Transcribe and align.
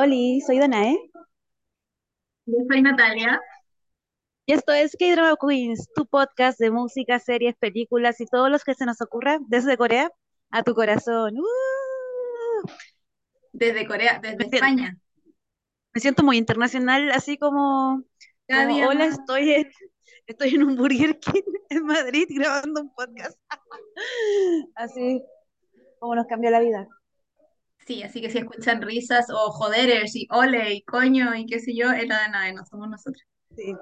Oli, 0.00 0.40
soy 0.40 0.58
Danae 0.60 0.96
Yo 2.46 2.58
soy 2.68 2.82
Natalia. 2.82 3.40
y 4.46 4.52
esto 4.52 4.72
es 4.72 4.96
K-Drama 4.96 5.36
Queens, 5.40 5.88
tu 5.92 6.06
podcast 6.06 6.58
de 6.60 6.70
música, 6.70 7.18
series, 7.18 7.56
películas 7.56 8.20
y 8.20 8.26
todos 8.26 8.48
los 8.48 8.62
que 8.62 8.74
se 8.74 8.86
nos 8.86 9.00
ocurra 9.00 9.38
desde 9.48 9.76
Corea 9.76 10.10
a 10.50 10.62
tu 10.62 10.72
corazón. 10.74 11.34
¡Uh! 11.38 12.68
desde 13.52 13.86
Corea, 13.88 14.20
Me 14.22 14.36
desde 14.36 14.48
siento, 14.50 14.56
España. 14.56 14.96
me 15.92 16.00
siento 16.00 16.22
muy 16.22 16.36
internacional, 16.36 17.10
así 17.10 17.36
como, 17.36 18.04
hola, 18.48 18.94
más. 18.94 19.18
estoy 19.18 19.50
en, 19.52 19.70
estoy 20.26 20.54
en 20.54 20.62
un 20.62 20.76
Burger 20.76 21.18
King 21.18 21.42
en 21.70 21.84
Madrid 21.84 22.26
grabando 22.30 22.82
un 22.82 22.94
podcast. 22.94 23.36
Así 24.76 25.22
como 25.98 26.14
nos 26.14 26.26
cambió 26.28 26.50
la 26.50 26.60
vida. 26.60 26.86
Sí, 27.88 28.02
así 28.02 28.20
que 28.20 28.28
si 28.28 28.36
escuchan 28.36 28.82
risas 28.82 29.30
o 29.30 29.50
joderers 29.50 30.14
y 30.14 30.28
ole 30.30 30.74
y 30.74 30.82
coño 30.82 31.34
y 31.34 31.46
qué 31.46 31.58
sé 31.58 31.74
yo, 31.74 31.90
es 31.90 32.06
la 32.06 32.24
de 32.24 32.28
nadie, 32.28 32.52
no 32.52 32.62
somos 32.66 32.86
nosotros. 32.90 33.22
Sí, 33.56 33.74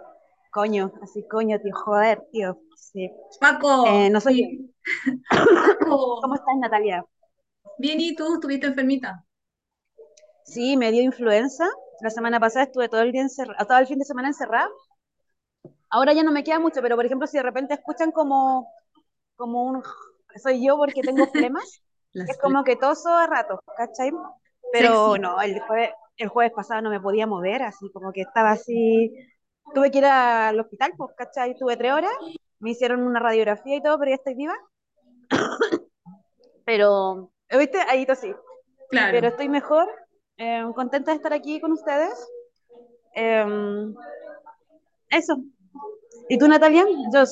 coño, 0.53 0.93
así 1.03 1.27
coño, 1.29 1.59
tío, 1.59 1.75
joder, 1.75 2.23
tío. 2.31 2.57
Sí. 2.77 3.07
Eh, 3.07 3.13
Paco, 3.41 3.85
no 4.09 4.21
soy. 4.21 4.73
Paco. 5.29 6.21
¿Cómo 6.23 6.37
estás, 6.37 6.55
Natalia? 6.61 7.05
Bien, 7.79 8.01
¿y 8.01 8.15
tú? 8.15 8.35
¿Estuviste 8.35 8.69
enfermita? 8.69 9.25
Sí, 10.45 10.77
me 10.77 10.93
dio 10.93 11.03
influenza. 11.03 11.69
La 12.01 12.11
semana 12.11 12.39
pasada 12.39 12.67
estuve 12.67 12.89
todo 12.89 13.01
el 13.01 13.11
día 13.11 13.23
encerrada, 13.23 13.65
todo 13.67 13.79
el 13.79 13.89
fin 13.89 13.99
de 13.99 14.05
semana 14.05 14.29
encerrada. 14.29 14.69
Ahora 15.91 16.13
ya 16.13 16.23
no 16.23 16.31
me 16.31 16.45
queda 16.45 16.61
mucho, 16.61 16.81
pero 16.81 16.95
por 16.95 17.07
ejemplo, 17.07 17.27
si 17.27 17.39
de 17.39 17.43
repente 17.43 17.75
escuchan 17.75 18.13
como, 18.13 18.73
como 19.35 19.65
un 19.65 19.83
soy 20.41 20.65
yo 20.65 20.77
porque 20.77 21.03
tengo 21.03 21.27
flemas, 21.33 21.83
Las 22.17 22.31
fle- 22.31 22.41
como 22.41 22.65
que 22.65 22.77
toso 22.77 23.09
a 23.11 23.27
ratos, 23.27 23.61
¿cachai? 23.77 24.11
Pero 24.73 25.13
Sexy. 25.15 25.21
no, 25.21 25.41
el 25.41 25.61
jueves, 25.61 25.91
el 26.17 26.29
jueves 26.29 26.53
pasado 26.53 26.83
no 26.83 26.91
me 26.91 27.01
podía 27.01 27.27
mover, 27.27 27.63
así 27.63 27.91
como 27.93 28.13
que 28.13 28.23
estaba 28.23 28.51
así. 28.53 29.15
Tuve 29.75 29.91
que 29.91 29.99
ir 29.99 30.07
al 30.07 30.59
hospital, 30.61 30.93
pues, 30.97 31.15
¿cachai? 31.17 31.57
Tuve 31.59 31.77
tres 31.77 31.93
horas, 31.93 32.13
me 32.61 32.71
hicieron 32.71 33.03
una 33.03 33.21
radiografía 33.21 33.77
y 33.77 33.83
todo, 33.83 33.99
pero 33.99 34.11
ya 34.11 34.17
estoy 34.17 34.35
viva. 34.35 34.55
Pero, 36.65 37.31
¿viste? 37.57 37.79
Ahí 37.89 38.05
tosí. 38.07 38.29
Pero 38.29 38.39
Claro. 38.91 39.29
estoy 39.29 39.49
mejor, 39.49 39.87
eh, 40.37 40.65
contenta 40.75 41.11
de 41.13 41.17
estar 41.17 41.33
aquí 41.33 41.61
con 41.61 41.73
ustedes. 41.73 42.13
Eh, 43.15 43.95
eso. 45.11 45.37
¿Y 46.29 46.39
tú, 46.39 46.49
Natalia? 46.49 46.85
Yo, 47.13 47.23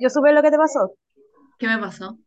yo 0.00 0.10
supe 0.10 0.32
lo 0.32 0.42
que 0.42 0.50
te 0.50 0.58
pasó. 0.58 0.94
¿Qué 1.58 1.66
me 1.66 1.78
pasó? 1.78 2.18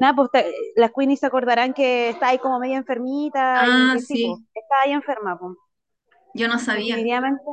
Nada, 0.00 0.14
pues 0.14 0.30
las 0.76 0.92
Queenies 0.92 1.20
se 1.20 1.26
acordarán 1.26 1.74
que 1.74 2.10
está 2.10 2.28
ahí 2.28 2.38
como 2.38 2.58
medio 2.58 2.76
enfermita 2.76 3.66
Ah, 3.66 3.96
sí, 4.00 4.18
pues, 4.20 4.40
está 4.54 4.74
ahí 4.84 4.92
enferma, 4.92 5.38
pues. 5.38 5.56
yo 6.34 6.48
no 6.48 6.58
sabía. 6.58 6.96
Definitivamente. 6.96 7.44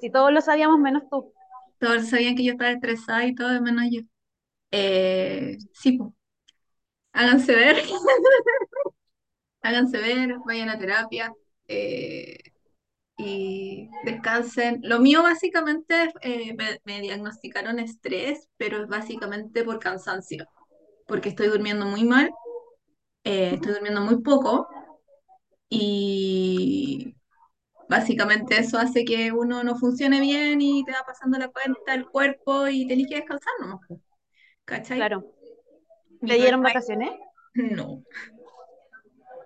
Si 0.00 0.10
todos 0.10 0.32
lo 0.32 0.40
sabíamos, 0.40 0.78
menos 0.80 1.04
tú. 1.10 1.32
Todos 1.78 2.08
sabían 2.08 2.36
que 2.36 2.44
yo 2.44 2.52
estaba 2.52 2.70
estresada 2.72 3.26
y 3.26 3.34
todo, 3.34 3.60
menos 3.62 3.84
yo. 3.90 4.00
Eh, 4.72 5.58
sí, 5.74 5.92
pues, 5.98 6.12
háganse 7.12 7.54
ver, 7.54 7.76
háganse 9.62 9.98
ver, 9.98 10.36
vayan 10.46 10.68
a 10.70 10.78
terapia. 10.78 11.32
Eh, 11.68 12.38
y 13.18 13.90
descansen. 14.04 14.80
Lo 14.84 15.00
mío 15.00 15.22
básicamente 15.22 16.12
eh, 16.22 16.54
me, 16.56 16.80
me 16.84 17.00
diagnosticaron 17.02 17.78
estrés, 17.78 18.48
pero 18.58 18.82
es 18.82 18.88
básicamente 18.88 19.64
por 19.64 19.78
cansancio, 19.80 20.46
porque 21.06 21.30
estoy 21.30 21.48
durmiendo 21.48 21.86
muy 21.86 22.04
mal, 22.04 22.30
eh, 23.24 23.52
estoy 23.54 23.72
durmiendo 23.72 24.00
muy 24.00 24.22
poco 24.22 24.68
y 25.68 27.14
básicamente 27.88 28.58
eso 28.58 28.78
hace 28.78 29.04
que 29.04 29.32
uno 29.32 29.64
no 29.64 29.76
funcione 29.76 30.20
bien 30.20 30.60
y 30.60 30.84
te 30.84 30.92
va 30.92 31.04
pasando 31.06 31.38
la 31.38 31.48
cuenta 31.48 31.94
el 31.94 32.06
cuerpo 32.06 32.68
y 32.68 32.86
tenés 32.86 33.06
que 33.08 33.16
descansar 33.16 33.52
nomás, 33.60 33.80
¿cachai? 34.64 34.98
Claro. 34.98 35.24
¿Te 36.20 36.34
dieron 36.34 36.62
vacaciones? 36.62 37.10
es 37.54 37.72
no. 37.76 38.02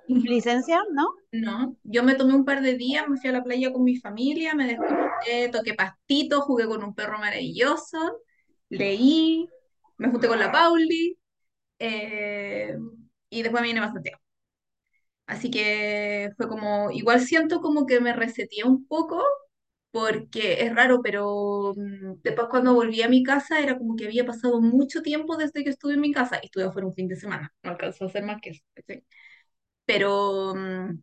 ¿Licencia? 0.08 0.82
¿No? 0.90 1.08
No, 1.32 1.76
yo 1.82 2.02
me 2.02 2.14
tomé 2.14 2.34
un 2.34 2.46
par 2.46 2.62
de 2.62 2.75
días, 2.75 3.06
me 3.08 3.19
fui 3.19 3.28
a 3.28 3.32
la 3.32 3.44
playa 3.44 3.70
con 3.72 3.84
mi 3.84 3.96
familia, 3.96 4.54
me 4.54 4.66
desconecté, 4.66 5.50
toqué 5.52 5.75
pastito, 5.75 6.40
jugué 6.40 6.66
con 6.66 6.82
un 6.82 6.94
perro 6.94 7.19
maravilloso, 7.19 8.22
leí, 8.70 9.46
me 9.98 10.08
junté 10.10 10.28
con 10.28 10.38
la 10.38 10.50
Pauli 10.50 11.19
eh, 11.78 12.76
y 13.30 13.42
después 13.42 13.62
me 13.62 13.68
vine 13.68 13.80
Santiago. 13.80 14.20
Así 15.26 15.50
que 15.50 16.30
fue 16.36 16.48
como, 16.48 16.90
igual 16.90 17.20
siento 17.20 17.60
como 17.60 17.86
que 17.86 18.00
me 18.00 18.12
reseteé 18.14 18.64
un 18.64 18.86
poco 18.86 19.22
porque 19.90 20.62
es 20.64 20.74
raro, 20.74 21.02
pero 21.02 21.74
mm, 21.76 22.22
después 22.22 22.48
cuando 22.50 22.74
volví 22.74 23.02
a 23.02 23.08
mi 23.08 23.22
casa 23.22 23.60
era 23.60 23.76
como 23.78 23.96
que 23.96 24.06
había 24.06 24.24
pasado 24.26 24.60
mucho 24.60 25.02
tiempo 25.02 25.36
desde 25.36 25.64
que 25.64 25.70
estuve 25.70 25.94
en 25.94 26.00
mi 26.00 26.12
casa 26.12 26.38
y 26.42 26.46
estuve 26.46 26.64
afuera 26.64 26.88
un 26.88 26.94
fin 26.94 27.08
de 27.08 27.16
semana, 27.16 27.52
no 27.62 27.70
alcanzó 27.72 28.04
a 28.04 28.08
hacer 28.08 28.24
más 28.24 28.40
que 28.40 28.50
eso. 28.50 28.62
¿cachai? 28.74 29.04
Pero... 29.86 30.54
mm, 30.56 31.00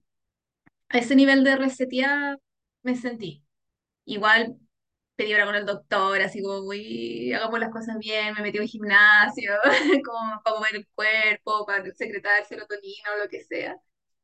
a 0.89 0.97
ese 0.99 1.15
nivel 1.15 1.43
de 1.43 1.55
resetear 1.57 2.39
me 2.83 2.95
sentí. 2.95 3.43
Igual 4.05 4.57
pedí 5.15 5.33
hora 5.33 5.45
con 5.45 5.55
el 5.55 5.65
doctor, 5.65 6.21
así 6.21 6.41
como, 6.41 6.59
uy, 6.67 7.33
hagamos 7.33 7.59
las 7.59 7.71
cosas 7.71 7.97
bien, 7.99 8.33
me 8.35 8.41
metí 8.41 8.57
a 8.57 8.61
un 8.61 8.67
gimnasio, 8.67 9.53
como 10.05 10.41
para 10.43 10.57
mover 10.57 10.75
el 10.75 10.87
cuerpo, 10.93 11.65
para 11.65 11.83
secretar 11.93 12.45
serotonina 12.45 13.09
o 13.15 13.23
lo 13.23 13.29
que 13.29 13.43
sea. 13.43 13.77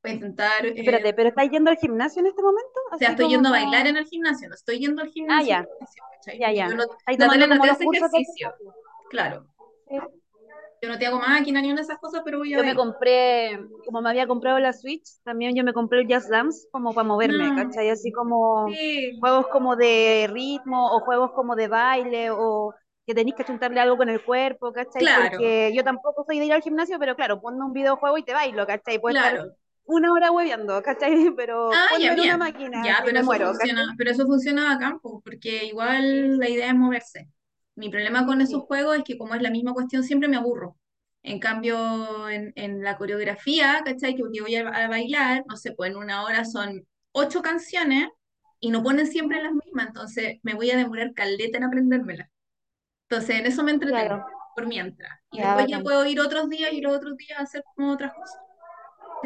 Voy 0.04 0.12
a 0.12 0.16
intentar, 0.16 0.66
eh, 0.66 0.74
Espérate, 0.76 1.14
¿pero 1.14 1.30
estás 1.30 1.50
yendo 1.50 1.70
al 1.70 1.78
gimnasio 1.78 2.22
en 2.22 2.28
este 2.28 2.42
momento? 2.42 2.80
o 2.92 2.98
sea, 2.98 3.10
estoy 3.12 3.30
yendo 3.30 3.50
a 3.50 3.52
bailar 3.52 3.88
en 3.88 3.98
el 3.98 4.06
gimnasio, 4.06 4.50
no 4.50 4.56
estoy 4.56 4.80
yendo 4.80 5.02
al 5.02 5.08
Ah, 5.08 5.12
gimnasio, 5.14 5.48
ya, 5.50 5.64
gimnasio, 5.64 6.04
¿cachai? 6.12 6.40
ya, 6.40 6.52
ya. 6.52 6.68
yo 6.70 6.76
no, 6.76 6.86
no 7.58 7.78
cursos 7.78 8.12
de 8.12 8.18
ejercicio, 8.18 8.54
gimnasio. 8.58 8.74
claro. 9.10 9.48
Sí. 9.88 9.98
Yo 10.82 10.90
no 10.90 10.98
te 10.98 11.06
hago 11.06 11.20
máquina 11.20 11.62
ni 11.62 11.68
una 11.72 11.78
de 11.82 11.84
esas 11.84 12.00
cosas, 12.00 12.22
pero 12.26 12.40
voy 12.40 12.54
a 12.54 12.58
Yo 12.58 12.64
me 12.64 12.76
compré, 12.76 13.60
como 13.86 14.02
me 14.02 14.10
había 14.10 14.28
comprado 14.28 14.60
la 14.60 14.74
Switch, 14.74 15.06
también 15.24 15.56
yo 15.56 15.64
me 15.64 15.74
compré 15.74 16.02
el 16.02 16.08
Just 16.14 16.30
Dance 16.30 16.68
como 16.72 16.94
para 16.94 17.08
moverme, 17.08 17.38
No, 17.38 17.54
¿cachai? 17.54 17.90
Así 17.90 18.12
como 18.12 18.68
sí, 18.68 19.20
juegos 19.20 19.48
como 19.48 19.76
de 19.76 20.28
ritmo 20.32 20.92
o 20.96 21.00
juegos 21.02 21.32
como 21.34 21.56
de 21.56 21.68
baile 21.68 22.30
o 22.32 22.74
que 23.06 23.14
tenéis 23.14 23.36
que 23.36 23.46
chuntarle 23.46 23.80
algo 23.80 23.98
con 23.98 24.10
el 24.10 24.24
cuerpo, 24.24 24.72
¿cachai? 24.74 25.08
claro, 25.08 25.38
Porque 25.40 25.72
yo 25.76 25.84
tampoco 25.84 26.24
soy 26.26 26.40
de 26.40 26.46
ir 26.46 26.54
al 26.54 26.62
gimnasio, 26.62 26.98
pero 27.00 27.16
claro, 27.16 27.40
ponme 27.42 27.64
un 27.64 27.74
videojuego 27.74 28.18
y 28.18 28.24
te 28.24 28.34
bailo, 28.34 28.66
¿cachai? 28.66 29.00
Puedo 29.00 29.14
estar 29.16 29.34
claro. 29.34 29.56
una 29.86 30.12
hora 30.14 30.32
hueveando, 30.32 30.82
¿cachai? 30.84 31.12
Pero 31.38 31.74
Ah, 31.74 31.98
ya, 32.00 32.14
una 32.14 32.38
máquina, 32.38 32.80
Ya, 32.84 33.02
pero 33.06 33.18
me 33.18 33.22
eso 33.22 33.28
muero, 33.28 33.46
funciona, 33.46 33.82
¿cachai? 33.84 33.96
pero 33.98 34.12
eso 34.12 34.26
funciona 34.26 34.74
acá, 34.74 34.98
po, 35.02 35.22
porque 35.22 35.66
igual 35.66 36.38
la 36.38 36.50
idea 36.50 36.68
es 36.68 36.76
moverse. 36.76 37.30
Mi 37.76 37.90
problema 37.90 38.26
con 38.26 38.42
esos 38.42 38.62
sí, 38.62 38.64
juegos 38.64 38.98
es 38.98 39.04
que 39.04 39.18
como 39.18 39.36
es 39.36 39.42
la 39.42 39.50
misma 39.52 39.74
cuestión, 39.74 40.04
siempre 40.04 40.30
me 40.30 40.38
aburro. 40.38 40.78
En 41.24 41.40
cambio, 41.40 42.30
en, 42.30 42.52
en 42.56 42.84
la 42.84 42.98
coreografía, 42.98 43.82
¿cachai? 43.86 44.16
Que 44.16 44.24
voy 44.42 44.56
a, 44.56 44.68
a 44.70 44.88
bailar, 44.88 45.44
no 45.48 45.58
sé, 45.58 45.74
pues 45.74 45.92
en 45.92 45.98
una 45.98 46.24
hora 46.24 46.46
son 46.46 46.86
ocho 47.12 47.42
canciones 47.42 48.10
y 48.60 48.70
no 48.72 48.84
ponen 48.84 49.08
siempre 49.08 49.42
las 49.44 49.54
mismas, 49.54 49.88
entonces 49.88 50.40
me 50.44 50.54
voy 50.56 50.72
a 50.72 50.78
demorar 50.78 51.14
caleta 51.14 51.58
en 51.58 51.64
aprendérmelas. 51.66 52.30
Entonces, 53.10 53.40
en 53.40 53.46
eso 53.48 53.64
me 53.64 53.72
entretengo, 53.72 53.98
claro, 53.98 54.26
por 54.56 54.68
mientras. 54.68 55.12
Y 55.32 55.38
ya, 55.38 55.44
después 55.44 55.68
ya 55.68 55.82
puedo 55.82 56.06
ir 56.06 56.20
otros 56.22 56.50
días 56.50 56.74
y 56.74 56.82
los 56.82 56.96
otros 56.98 57.18
días 57.18 57.40
a 57.40 57.44
hacer 57.44 57.64
como 57.76 57.94
otras 57.94 58.14
cosas. 58.14 58.42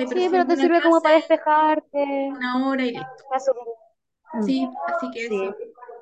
Sí, 0.08 0.28
pero 0.32 0.46
te 0.48 0.56
sirve 0.58 0.82
como 0.82 1.02
para 1.02 1.16
despejarte. 1.16 2.32
una 2.32 2.68
hora 2.68 2.86
y 2.86 2.92
listo. 2.92 3.24
Súper. 3.40 3.64
Mm, 4.34 4.46
Sí, 4.46 4.70
así 4.88 5.12
que 5.12 5.28
Sí, 5.28 5.28
eso. 5.28 5.56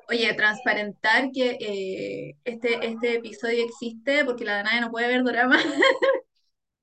Oye, 0.08 0.34
transparentar 0.34 1.30
que 1.32 1.56
eh, 1.60 2.36
este, 2.44 2.86
este 2.86 3.14
episodio 3.16 3.64
existe 3.64 4.24
porque 4.24 4.44
la 4.44 4.56
Danae 4.56 4.80
no 4.80 4.90
puede 4.90 5.08
ver 5.08 5.24
drama, 5.24 5.56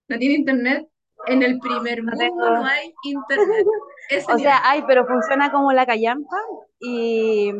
no 0.07 0.17
tiene 0.17 0.35
internet. 0.35 0.87
En 1.27 1.43
el 1.43 1.59
primer 1.59 2.01
mundo 2.01 2.49
no 2.49 2.65
hay 2.65 2.93
internet. 3.03 3.65
O 4.33 4.37
sea, 4.39 4.59
hay, 4.69 4.83
pero 4.87 5.05
funciona 5.05 5.51
como 5.51 5.71
la 5.71 5.85
callampa 5.85 6.35
y 6.79 7.53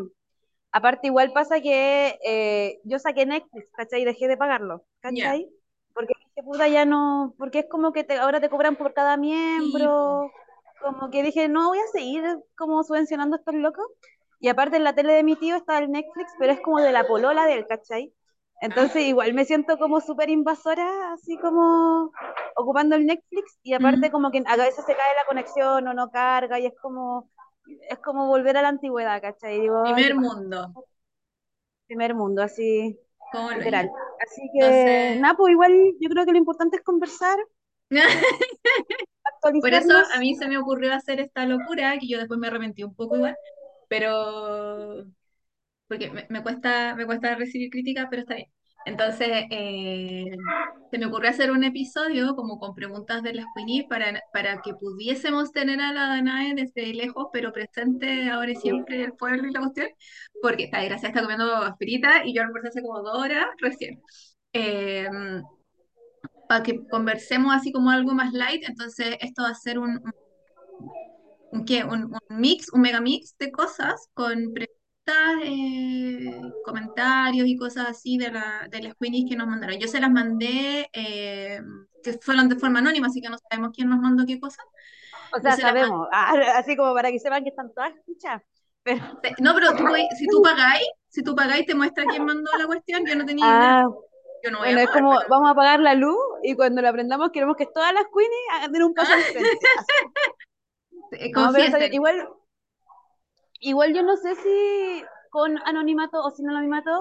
aparte 0.72 1.08
igual 1.08 1.32
pasa 1.32 1.62
que 1.62 2.18
eh, 2.26 2.80
yo 2.84 3.00
saqué 3.00 3.26
Netflix, 3.26 3.68
¿cachai? 3.74 4.02
Y 4.02 4.06
dejé 4.06 4.28
de 4.28 4.38
pagarlo. 4.38 4.84
¿cachai? 5.00 5.48
Porque 5.94 6.14
dije, 6.26 6.44
puta, 6.44 6.68
ya 6.68 6.86
no, 6.86 7.36
porque 7.38 7.60
es 7.60 7.66
como 7.70 7.94
que 7.94 8.04
te, 8.04 8.18
ahora 8.18 8.42
te 8.42 8.50
cobran 8.50 8.76
por 8.76 8.94
cada 8.94 9.16
Sí, 9.16 9.22
miembro, 9.22 10.32
como 10.82 11.10
que 11.10 11.24
dije, 11.24 11.48
no 11.48 11.70
voy 11.70 11.80
a 11.80 11.88
seguir 11.92 12.24
como 12.58 12.84
subvencionando 12.84 13.36
a 13.36 13.40
estos 13.40 13.56
locos. 13.56 13.86
Y 14.42 14.50
aparte 14.50 14.78
en 14.78 14.84
la 14.84 14.94
tele 14.94 15.14
de 15.14 15.24
mi 15.24 15.36
tío 15.36 15.56
está 15.56 15.78
el 15.78 15.92
Netflix, 15.92 16.34
pero 16.40 16.52
es 16.52 16.60
como 16.62 16.82
de 16.82 16.92
la 16.92 17.08
polola 17.08 17.46
del, 17.46 17.68
¿cachai? 17.68 18.12
Entonces 18.60 19.04
igual 19.04 19.34
me 19.34 19.46
siento 19.46 19.78
como 19.78 20.02
súper 20.02 20.30
invasora, 20.30 21.14
así 21.14 21.38
como 21.38 22.12
ocupando 22.56 22.96
el 22.96 23.06
Netflix 23.06 23.60
y 23.64 23.74
aparte 23.74 24.12
como 24.12 24.32
que 24.32 24.44
a 24.46 24.56
veces 24.58 24.84
se 24.86 24.96
cae 24.96 25.16
la 25.16 25.28
conexión 25.28 25.88
o 25.88 25.94
no 25.94 26.10
carga 26.12 26.60
y 26.60 26.66
es 26.66 26.74
como, 26.82 27.30
es 27.90 28.00
como 28.00 28.28
volver 28.28 28.58
a 28.58 28.64
la 28.64 28.70
antigüedad, 28.70 29.22
¿cachai? 29.22 29.62
Digo, 29.62 29.84
Primer 29.84 30.16
mundo. 30.16 30.74
Primer 31.88 32.16
mundo, 32.16 32.42
así, 32.42 33.00
¿Cómo 33.32 33.52
lo 33.52 33.58
literal. 33.58 33.92
Así 34.22 34.42
que, 34.54 34.66
Entonces, 34.66 35.22
nada, 35.22 35.36
pues 35.36 35.52
igual 35.52 35.72
yo 36.00 36.10
creo 36.10 36.26
que 36.26 36.32
lo 36.32 36.38
importante 36.38 36.78
es 36.78 36.84
conversar, 36.84 37.38
Por 39.42 39.74
eso 39.74 39.94
a 40.14 40.20
mí 40.20 40.36
se 40.36 40.48
me 40.48 40.58
ocurrió 40.58 40.94
hacer 40.94 41.20
esta 41.20 41.46
locura, 41.46 41.98
que 42.00 42.08
yo 42.08 42.20
después 42.20 42.40
me 42.40 42.48
arrepentí 42.48 42.84
un 42.84 42.96
poco 42.96 43.18
igual, 43.18 43.36
pero 43.92 45.04
porque 45.90 46.10
me, 46.12 46.26
me 46.30 46.42
cuesta, 46.42 46.96
me 46.96 47.06
cuesta 47.06 47.36
recibir 47.36 47.70
críticas, 47.70 48.08
pero 48.10 48.22
está 48.22 48.36
bien. 48.36 48.48
Entonces, 48.86 49.28
eh, 49.52 50.32
se 50.92 50.98
me 50.98 51.08
ocurrió 51.08 51.30
hacer 51.30 51.52
un 51.52 51.66
episodio 51.66 52.34
como 52.36 52.58
con 52.58 52.74
preguntas 52.74 53.22
de 53.22 53.34
las 53.34 53.46
Queenie 53.54 53.88
para, 53.90 54.22
para 54.32 54.62
que 54.62 54.74
pudiésemos 54.76 55.52
tener 55.52 55.82
a 55.82 55.92
la 55.92 56.08
Danae 56.08 56.56
desde 56.56 56.94
lejos, 56.94 57.28
pero 57.34 57.52
presente 57.52 58.30
ahora 58.30 58.52
y 58.52 58.56
siempre 58.56 59.04
el 59.04 59.14
pueblo 59.14 59.50
y 59.50 59.52
la 59.52 59.60
cuestión, 59.60 59.90
porque 60.42 60.64
está 60.66 60.80
desgraciada 60.80 61.10
está 61.10 61.22
comiendo 61.24 61.54
aspirita 61.58 62.26
y 62.26 62.34
yo 62.34 62.44
almorcé 62.44 62.70
hace 62.70 62.82
como 62.82 63.02
dos 63.02 63.20
horas 63.20 63.46
recién. 63.60 64.02
Eh, 64.54 65.08
para 66.48 66.64
que 66.64 66.88
conversemos 66.88 67.54
así 67.54 67.74
como 67.74 67.92
algo 67.92 68.14
más 68.14 68.32
light, 68.34 68.64
entonces 68.68 69.18
esto 69.20 69.44
va 69.44 69.50
a 69.50 69.56
ser 69.56 69.80
un, 69.80 69.90
un, 70.04 70.14
¿qué? 71.66 71.84
un, 71.84 72.06
un 72.06 72.38
mix, 72.40 72.72
un 72.74 72.82
mega 72.82 73.02
mix 73.02 73.36
de 73.38 73.52
cosas 73.52 74.10
con 74.14 74.54
preguntas, 74.54 75.42
eh, 75.44 76.42
comentarios 76.64 77.48
y 77.48 77.58
cosas 77.58 77.88
así 77.90 78.18
de, 78.18 78.32
la, 78.32 78.68
de 78.70 78.82
las 78.84 78.96
queenies 79.00 79.30
que 79.30 79.36
nos 79.36 79.48
mandaron. 79.48 79.78
Yo 79.80 79.88
se 79.88 80.00
las 80.00 80.12
mandé, 80.12 80.90
eh, 80.94 81.60
que 82.04 82.14
fueron 82.22 82.50
de 82.50 82.56
forma 82.58 82.80
anónima, 82.80 83.08
así 83.08 83.22
que 83.22 83.30
no 83.30 83.38
sabemos 83.50 83.72
quién 83.76 83.90
nos 83.90 84.00
mandó 84.00 84.26
qué 84.26 84.40
cosa. 84.40 84.64
O 85.34 85.40
sea, 85.40 85.56
se 85.56 85.62
sabemos, 85.62 86.08
ah, 86.12 86.34
así 86.58 86.76
como 86.76 86.94
para 86.94 87.12
que 87.12 87.20
sepan 87.20 87.44
que 87.44 87.50
están 87.50 87.74
todas 87.74 87.94
escuchas. 87.96 88.42
Pero, 88.84 89.04
No, 89.40 89.54
pero 89.54 89.76
tú, 89.76 89.86
si 90.18 90.28
tú 90.28 90.42
pagáis, 90.42 90.88
si 91.10 91.24
tú 91.24 91.36
pagáis 91.36 91.66
te 91.66 91.76
muestra 91.76 92.08
quién 92.08 92.26
mandó 92.26 92.52
la 92.58 92.66
cuestión, 92.68 93.06
yo 93.06 93.16
no 93.16 93.26
tenía 93.26 93.50
idea. 93.50 93.78
ah, 93.82 93.86
Yo 94.44 94.52
no 94.52 94.60
voy 94.60 94.70
a 94.70 94.72
bueno, 94.72 94.82
es 94.82 94.88
pagar, 94.88 94.94
como 95.04 95.18
pero... 95.18 95.30
vamos 95.30 95.48
a 95.50 95.52
apagar 95.52 95.80
la 95.80 95.96
luz 95.96 96.18
y 96.44 96.56
cuando 96.56 96.82
la 96.82 96.92
prendamos 96.94 97.32
queremos 97.32 97.56
que 97.58 97.68
todas 97.68 97.94
las 97.94 98.04
queenies 98.14 98.42
hagan 98.54 98.84
un 98.84 98.94
paso 98.96 99.14
al 99.14 99.24
frente. 99.26 99.68
Eh, 101.12 101.32
No, 101.34 101.52
pero 101.54 101.66
igual, 101.92 102.28
igual 103.60 103.94
yo 103.94 104.04
no 104.04 104.18
sé 104.18 104.36
si 104.36 105.04
con 105.30 105.58
anonimato 105.66 106.22
o 106.24 106.32
sin 106.32 106.50
anonimato 106.50 106.92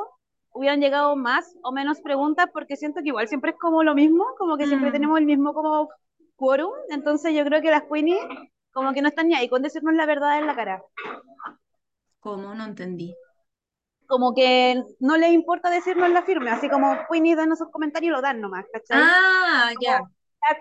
hubieran 0.53 0.81
llegado 0.81 1.17
más 1.17 1.57
o 1.63 1.73
menos 1.73 2.01
preguntas 2.01 2.47
porque 2.53 2.77
siento 2.77 3.01
que 3.03 3.09
igual 3.09 3.29
siempre 3.29 3.53
es 3.53 3.57
como 3.59 3.83
lo 3.83 3.95
mismo, 3.95 4.25
como 4.39 4.57
que 4.57 4.67
siempre 4.67 4.91
Mm, 4.91 4.93
tenemos 4.93 5.19
el 5.19 5.27
mismo 5.27 5.55
como 5.55 5.89
quórum, 6.37 6.73
entonces 6.91 7.35
yo 7.35 7.45
creo 7.45 7.61
que 7.63 7.71
las 7.71 7.85
queenies 7.85 8.21
como 8.73 8.93
que 8.93 9.03
no 9.03 9.09
están 9.09 9.29
ni 9.29 9.35
ahí 9.35 9.49
con 9.49 9.63
decirnos 9.63 9.95
la 9.95 10.07
verdad 10.07 10.39
en 10.39 10.47
la 10.47 10.55
cara. 10.57 10.83
¿Cómo? 12.21 12.55
No 12.55 12.65
entendí. 12.65 13.15
como 14.07 14.35
que 14.35 14.83
no 15.01 15.17
les 15.17 15.33
importa 15.33 15.71
decirnos 15.71 16.11
la 16.11 16.23
firme, 16.23 16.51
así 16.51 16.69
como 16.69 16.95
Queenie 17.11 17.37
dan 17.37 17.53
esos 17.53 17.71
comentarios 17.71 18.11
y 18.11 18.13
lo 18.13 18.21
dan 18.23 18.41
nomás, 18.41 18.67
¿cachai? 18.73 19.17
Ah, 19.31 19.73
ya 19.81 20.01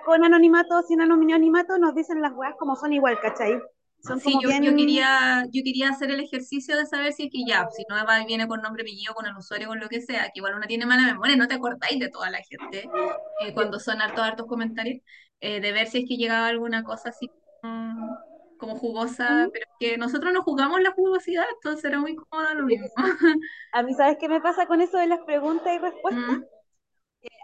con 0.06 0.24
anonimato 0.24 0.78
o 0.80 0.84
sin 0.84 1.02
anonimato 1.02 1.78
nos 1.78 1.96
dicen 1.96 2.22
las 2.22 2.34
weas 2.34 2.56
como 2.58 2.76
son 2.78 2.94
igual, 2.94 3.20
¿cachai? 3.22 3.62
Son 4.02 4.22
Sí, 4.22 4.40
yo, 4.42 4.50
bien... 4.50 4.64
yo 4.64 4.76
quería, 4.76 5.46
yo 5.52 5.62
quería 5.64 5.90
hacer 5.90 6.10
el 6.12 6.20
ejercicio 6.20 6.76
de 6.78 6.86
saber 6.88 7.14
si 7.14 7.26
es 7.26 7.32
que 7.32 7.44
ya, 7.48 7.68
si 7.72 7.84
no 7.90 7.96
va 8.06 8.26
viene 8.26 8.48
con 8.48 8.62
nombre, 8.62 8.82
apellido, 8.84 9.14
con 9.14 9.26
el 9.28 9.36
usuario, 9.38 9.68
con 9.68 9.80
lo 9.80 9.88
que 9.88 10.02
sea, 10.02 10.26
que 10.26 10.40
igual 10.40 10.56
uno 10.56 10.66
tiene 10.68 10.86
mala 10.88 11.06
memoria, 11.06 11.36
no 11.36 11.48
te 11.48 11.54
acordáis 11.56 12.00
de 12.00 12.10
toda 12.10 12.30
la 12.32 12.40
gente 12.40 12.90
eh, 13.38 13.54
cuando 13.54 13.80
son 13.80 14.02
hartos, 14.02 14.24
hartos 14.26 14.48
comentarios, 14.48 15.02
eh, 15.42 15.62
de 15.62 15.72
ver 15.72 15.88
si 15.88 16.00
es 16.00 16.06
que 16.10 16.18
llegaba 16.18 16.48
alguna 16.48 16.84
cosa 16.84 17.10
así 17.10 17.30
como, 17.62 18.18
como 18.58 18.76
jugosa, 18.78 19.50
pero 19.54 19.66
que 19.80 19.98
nosotros 19.98 20.34
no 20.34 20.44
jugamos 20.44 20.82
la 20.82 20.92
jugosidad, 20.92 21.46
entonces 21.56 21.86
era 21.86 22.00
muy 22.00 22.16
cómodo 22.16 22.54
lo 22.56 22.64
mismo. 22.66 22.88
A 23.72 23.82
mí, 23.82 23.96
¿sabes 23.96 24.18
qué 24.20 24.30
me 24.30 24.42
pasa 24.42 24.68
con 24.68 24.80
eso 24.80 25.00
de 25.00 25.08
las 25.08 25.22
preguntas 25.22 25.74
y 25.74 25.80
respuestas? 25.80 26.36
Mm, 26.36 26.44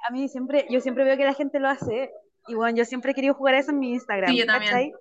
A 0.07 0.11
mí 0.11 0.29
siempre, 0.29 0.65
yo 0.69 0.79
siempre 0.79 1.03
veo 1.03 1.17
que 1.17 1.25
la 1.25 1.33
gente 1.33 1.59
lo 1.59 1.67
hace, 1.67 2.11
y 2.47 2.55
bueno, 2.55 2.77
yo 2.77 2.85
siempre 2.85 3.11
he 3.11 3.15
querido 3.15 3.33
jugar 3.35 3.55
eso 3.55 3.71
en 3.71 3.79
mi 3.79 3.93
Sí, 4.23 4.35
Instagram, 4.35 4.35
yo 4.37 4.45
también. 4.45 4.73
¿cachai? 4.73 4.91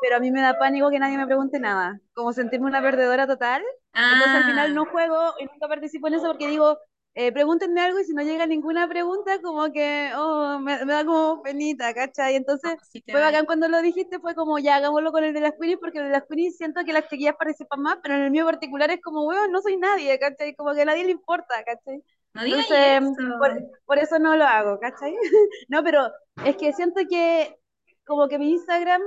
pero 0.00 0.16
a 0.16 0.20
mí 0.20 0.30
me 0.30 0.42
da 0.42 0.58
pánico 0.58 0.90
que 0.90 0.98
nadie 0.98 1.16
me 1.18 1.26
pregunte 1.26 1.60
nada, 1.60 2.00
como 2.14 2.32
sentirme 2.32 2.66
una 2.66 2.82
perdedora 2.82 3.26
total. 3.26 3.62
Entonces 4.08 4.34
al 4.36 4.44
final 4.44 4.72
Ah, 4.72 4.74
no 4.74 4.86
juego 4.86 5.34
y 5.40 5.46
nunca 5.46 5.68
participo 5.68 6.08
en 6.08 6.14
eso 6.14 6.26
porque 6.28 6.48
digo, 6.48 6.78
eh, 7.14 7.32
pregúntenme 7.32 7.80
algo 7.80 7.98
y 8.00 8.04
si 8.04 8.14
no 8.14 8.22
llega 8.22 8.46
ninguna 8.46 8.88
pregunta, 8.88 9.40
como 9.42 9.72
que, 9.72 10.12
oh, 10.16 10.58
me, 10.60 10.84
me 10.84 10.92
da 10.92 11.04
como 11.04 11.42
penita, 11.42 11.94
¿cachai? 11.94 12.36
Entonces 12.36 12.78
sí 12.80 13.00
te 13.02 13.12
fue 13.12 13.20
bacán 13.20 13.46
cuando 13.46 13.68
lo 13.68 13.82
dijiste, 13.82 14.18
fue 14.20 14.34
como, 14.34 14.58
ya, 14.58 14.76
hagámoslo 14.76 15.12
con 15.12 15.24
el 15.24 15.32
de 15.34 15.40
las 15.40 15.52
queenies 15.58 15.78
porque 15.80 15.98
el 15.98 16.04
de 16.06 16.10
las 16.10 16.24
queenies 16.28 16.56
siento 16.56 16.84
que 16.84 16.92
las 16.92 17.08
chiquillas 17.08 17.36
participan 17.36 17.80
más, 17.82 17.98
pero 18.02 18.14
en 18.16 18.22
el 18.22 18.30
mío 18.30 18.44
particular 18.46 18.90
es 18.90 19.00
como, 19.00 19.24
weón, 19.26 19.50
no 19.52 19.60
soy 19.62 19.76
nadie, 19.78 20.18
¿cachai? 20.18 20.54
Como 20.54 20.74
que 20.74 20.82
a 20.82 20.84
nadie 20.84 21.04
le 21.04 21.12
importa, 21.12 21.64
¿cachai? 21.64 22.02
No 22.36 22.44
digas 22.44 22.66
Entonces, 22.66 23.00
por, 23.38 23.50
eso. 23.50 23.66
por 23.86 23.98
eso 23.98 24.18
no 24.18 24.36
lo 24.36 24.44
hago, 24.44 24.78
¿cachai? 24.80 25.14
no, 25.68 25.82
pero 25.84 26.10
es 26.44 26.56
que 26.56 26.72
siento 26.72 27.00
que 27.08 27.56
como 28.04 28.28
que 28.28 28.38
mi 28.38 28.50
Instagram 28.52 29.02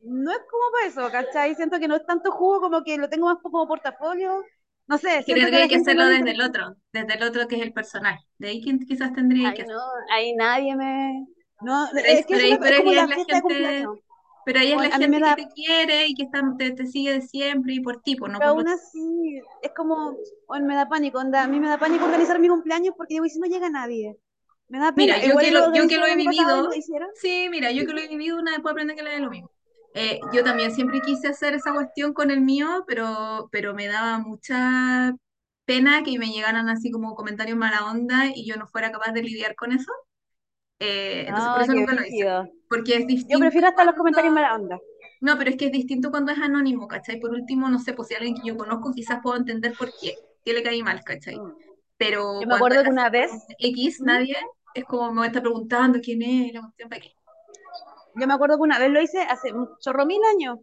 no 0.00 0.30
es 0.32 0.38
como 0.50 0.64
para 0.72 0.86
eso, 0.88 1.10
¿cachai? 1.10 1.54
Siento 1.54 1.78
que 1.80 1.88
no 1.88 1.96
es 1.96 2.06
tanto 2.06 2.30
jugo 2.32 2.60
como 2.60 2.82
que 2.84 2.98
lo 2.98 3.08
tengo 3.08 3.26
más 3.26 3.38
como 3.42 3.66
portafolio. 3.68 4.42
No 4.88 4.98
sé, 4.98 5.22
Es 5.26 5.26
que 5.26 5.34
siento 5.34 5.46
que 5.50 5.68
que 5.68 5.76
hacerlo 5.76 6.04
lo 6.04 6.08
desde 6.08 6.30
el 6.32 6.40
otro, 6.40 6.76
desde 6.92 7.14
el 7.14 7.22
otro 7.22 7.48
que 7.48 7.56
es 7.56 7.62
el 7.62 7.72
personal. 7.72 8.18
De 8.38 8.48
ahí 8.48 8.60
quizás 8.86 9.12
tendría 9.12 9.52
que 9.54 9.62
Ay, 9.62 9.62
hacerlo. 9.62 9.82
no, 10.08 10.14
ahí 10.14 10.34
nadie 10.34 10.76
me... 10.76 11.26
No, 11.60 11.88
Pero 11.92 12.08
es 12.08 12.26
que 12.26 12.34
pero 12.34 12.46
es 12.46 12.58
pero 12.58 12.76
es 12.78 12.94
la 12.94 13.08
gente. 13.08 13.86
Pero 14.46 14.60
ahí 14.60 14.72
es 14.72 14.80
la 14.80 14.90
Bueno, 14.90 14.94
gente 14.94 15.22
que 15.22 15.34
te 15.34 15.48
quiere 15.54 16.06
y 16.08 16.14
que 16.14 16.24
está, 16.24 16.42
te, 16.58 16.72
te 16.72 16.86
sigue 16.86 17.12
de 17.14 17.22
siempre 17.22 17.74
y 17.74 17.80
por 17.80 18.02
ti, 18.02 18.16
pues 18.16 18.32
no 18.32 18.40
Pero 18.40 18.42
por 18.42 18.54
los... 18.56 18.64
aún 18.64 18.68
así, 18.68 19.40
es 19.62 19.72
como... 19.74 20.16
Bueno, 20.46 20.66
me 20.66 20.74
da 20.74 20.88
pánico, 20.88 21.18
onda, 21.18 21.42
a 21.44 21.48
mí 21.48 21.58
me 21.60 21.68
da 21.68 21.78
pánico 21.78 22.04
organizar 22.04 22.38
mi 22.38 22.48
cumpleaños 22.48 22.94
porque 22.96 23.14
digo, 23.14 23.24
¿y 23.24 23.30
si 23.30 23.38
no 23.38 23.46
llega 23.46 23.70
nadie? 23.70 24.18
Me 24.68 24.78
da 24.78 24.94
Mira, 24.94 25.14
pena. 25.14 25.22
yo 25.22 25.28
Igual 25.28 25.46
que 25.46 25.50
lo 25.52 25.72
yo 25.74 25.86
que 25.88 25.98
lo 25.98 26.06
he 26.06 26.16
vivido, 26.16 26.70
sí, 27.14 27.48
mira, 27.50 27.70
yo 27.72 27.86
que 27.86 27.92
lo 27.92 28.00
he 28.00 28.08
vivido, 28.08 28.38
una 28.38 28.52
vez 28.52 28.60
puedo 28.60 28.72
aprender 28.72 28.96
que 28.96 29.02
le 29.02 29.12
da 29.12 29.18
lo 29.20 29.30
mismo. 29.30 29.50
Eh, 29.94 30.20
yo 30.32 30.44
también 30.44 30.72
siempre 30.74 31.00
quise 31.00 31.28
hacer 31.28 31.54
esa 31.54 31.72
cuestión 31.72 32.12
con 32.12 32.30
el 32.30 32.40
mío, 32.40 32.84
pero, 32.86 33.48
pero 33.52 33.74
me 33.74 33.86
daba 33.86 34.18
mucha 34.18 35.14
pena 35.64 36.02
que 36.04 36.18
me 36.18 36.28
llegaran 36.30 36.68
así 36.68 36.90
como 36.90 37.14
comentarios 37.14 37.56
mala 37.58 37.86
onda 37.90 38.26
y 38.34 38.46
yo 38.46 38.56
no 38.56 38.66
fuera 38.68 38.92
capaz 38.92 39.12
de 39.12 39.22
lidiar 39.22 39.54
con 39.54 39.72
eso. 39.72 39.90
Eh, 40.78 41.24
entonces 41.28 41.50
por 41.50 41.58
No, 41.58 41.64
eso 41.64 41.74
nunca 41.74 41.94
lo 41.94 42.02
hice. 42.06 42.52
Porque 42.68 42.96
es 42.96 43.00
Yo 43.00 43.06
distinto 43.06 43.38
prefiero 43.38 43.68
hasta 43.68 43.84
los 43.84 43.94
comentarios 43.94 44.32
cuando... 44.32 44.48
mala 44.48 44.54
onda. 44.54 44.78
No, 45.20 45.38
pero 45.38 45.50
es 45.50 45.56
que 45.56 45.66
es 45.66 45.72
distinto 45.72 46.10
cuando 46.10 46.32
es 46.32 46.38
anónimo, 46.38 46.86
¿cachai? 46.88 47.18
Por 47.18 47.30
último, 47.30 47.68
no 47.68 47.78
sé, 47.78 47.94
pues 47.94 48.08
si 48.08 48.14
alguien 48.14 48.34
que 48.34 48.48
yo 48.48 48.56
conozco 48.56 48.92
quizás 48.92 49.20
puedo 49.22 49.36
entender 49.36 49.72
por 49.78 49.90
qué, 49.98 50.14
qué 50.44 50.52
le 50.52 50.62
cae 50.62 50.82
mal, 50.82 51.02
¿cachai? 51.04 51.38
Mm. 51.38 51.54
Pero 51.96 52.34
Yo 52.34 52.40
me 52.40 52.46
cuando 52.46 52.56
acuerdo 52.56 52.84
que 52.84 52.90
una 52.90 53.10
vez... 53.10 53.30
X, 53.58 54.00
nadie, 54.02 54.36
es 54.74 54.84
como 54.84 55.12
me 55.12 55.26
está 55.26 55.40
preguntando 55.40 56.00
quién 56.02 56.22
es, 56.22 56.52
la 56.52 56.60
cuestión 56.60 56.88
para 56.90 57.00
qué. 57.00 57.12
Yo 58.14 58.26
me 58.26 58.34
acuerdo 58.34 58.56
que 58.56 58.62
una 58.62 58.78
vez 58.78 58.90
lo 58.90 59.00
hice 59.00 59.20
hace 59.22 59.52
un 59.52 59.68
chorro 59.78 60.04
mil 60.06 60.20
años 60.24 60.58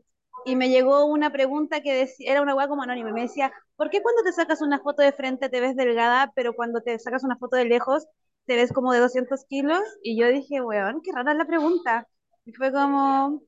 y 0.46 0.56
me 0.56 0.70
llegó 0.70 1.06
una 1.06 1.32
pregunta 1.32 1.82
que 1.82 1.94
decía, 1.94 2.32
era 2.32 2.42
una 2.42 2.56
weá 2.56 2.68
como 2.68 2.84
anónima 2.84 3.10
y 3.10 3.14
me 3.14 3.22
decía, 3.22 3.52
¿por 3.76 3.90
qué 3.90 4.02
cuando 4.02 4.24
te 4.24 4.34
sacas 4.34 4.62
una 4.62 4.80
foto 4.80 5.02
de 5.02 5.12
frente 5.12 5.50
te 5.50 5.62
ves 5.62 5.76
delgada, 5.76 6.32
pero 6.36 6.54
cuando 6.54 6.82
te 6.82 6.98
sacas 7.00 7.24
una 7.24 7.38
foto 7.38 7.56
de 7.56 7.66
lejos 7.66 8.08
te 8.46 8.56
ves 8.56 8.72
como 8.74 8.94
de 8.94 9.00
200 9.00 9.46
kilos? 9.46 9.82
Y 10.04 10.20
yo 10.20 10.28
dije, 10.30 10.62
weón, 10.62 11.02
qué 11.04 11.12
rara 11.14 11.34
la 11.34 11.46
pregunta. 11.46 12.08
Y 12.46 12.54
fue 12.54 12.72
como, 12.72 13.42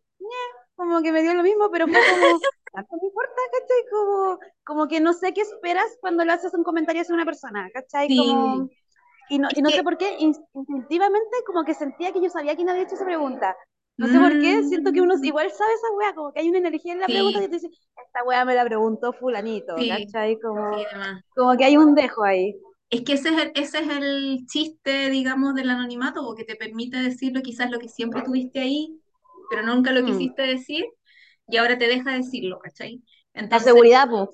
como 0.76 1.02
que 1.02 1.12
me 1.12 1.22
dio 1.24 1.34
lo 1.34 1.44
mismo, 1.44 1.70
pero 1.72 1.88
fue 1.90 2.06
como, 2.06 2.42
tanto 2.74 2.96
me 3.02 3.08
importa, 3.08 3.36
¿cachai? 3.54 3.86
Como, 3.92 4.40
como 4.66 4.88
que 4.88 5.00
no 5.02 5.14
sé 5.14 5.34
qué 5.34 5.42
esperas 5.42 5.98
cuando 6.02 6.26
le 6.26 6.34
haces 6.34 6.54
un 6.54 6.64
comentario 6.64 7.02
hacia 7.02 7.16
una 7.16 7.26
persona, 7.26 7.70
¿cachai? 7.74 8.12
Sí, 8.12 8.14
Como, 8.14 8.70
y 9.30 9.40
no, 9.40 9.50
y 9.56 9.62
no 9.62 9.72
sé 9.72 9.84
por 9.84 9.98
qué, 9.98 10.16
in- 10.20 10.36
instintivamente 10.54 11.38
como 11.46 11.64
que 11.64 11.74
sentía 11.74 12.12
que 12.14 12.22
yo 12.22 12.30
sabía 12.30 12.56
quién 12.56 12.70
había 12.70 12.84
hecho 12.84 12.96
esa 12.96 13.06
pregunta. 13.06 13.56
No 14.00 14.08
sé 14.08 14.20
por 14.20 14.38
qué, 14.40 14.64
siento 14.64 14.92
que 14.94 15.02
uno 15.02 15.16
mm, 15.16 15.24
igual 15.24 15.50
sabe 15.52 15.74
esa 15.74 15.92
weá, 15.98 16.14
como 16.16 16.34
que 16.34 16.42
hay 16.42 16.50
una 16.50 16.58
energía 16.60 16.94
en 16.94 17.00
la 17.00 17.10
pregunta 17.10 17.40
que 17.40 17.48
te 17.50 17.56
dice, 17.56 17.70
esta 18.06 18.24
weá 18.26 18.46
me 18.46 18.56
la 18.56 18.66
preguntó 18.66 19.14
fulanito, 19.14 19.74
sí, 19.76 19.88
¿cachai? 19.88 20.38
Como, 20.40 20.62
sí, 20.72 21.24
como 21.36 21.56
que 21.58 21.66
hay 21.66 21.78
un 21.78 21.96
dejo 21.96 22.24
ahí. 22.24 22.56
Es 22.96 23.02
que 23.04 23.14
ese 23.14 23.30
es 23.30 23.38
el, 23.42 23.52
ese 23.56 23.80
es 23.80 23.90
el 23.90 24.46
chiste, 24.48 25.10
digamos, 25.10 25.56
del 25.56 25.70
anonimato, 25.70 26.24
porque 26.26 26.46
te 26.46 26.56
permite 26.56 26.98
decirlo 26.98 27.42
quizás 27.42 27.70
lo 27.72 27.80
que 27.80 27.90
siempre 27.90 28.22
tuviste 28.24 28.60
ahí, 28.60 29.02
pero 29.50 29.64
nunca 29.64 29.92
lo 29.92 30.04
Mm. 30.04 30.06
quisiste 30.06 30.44
decir, 30.44 30.86
y 31.48 31.58
ahora 31.58 31.78
te 31.78 31.88
deja 31.88 32.12
decirlo, 32.14 32.60
¿cachai? 32.60 33.04
La 33.50 33.60
Entonces, 33.60 33.74
seguridad, 33.74 34.08
pues. 34.08 34.30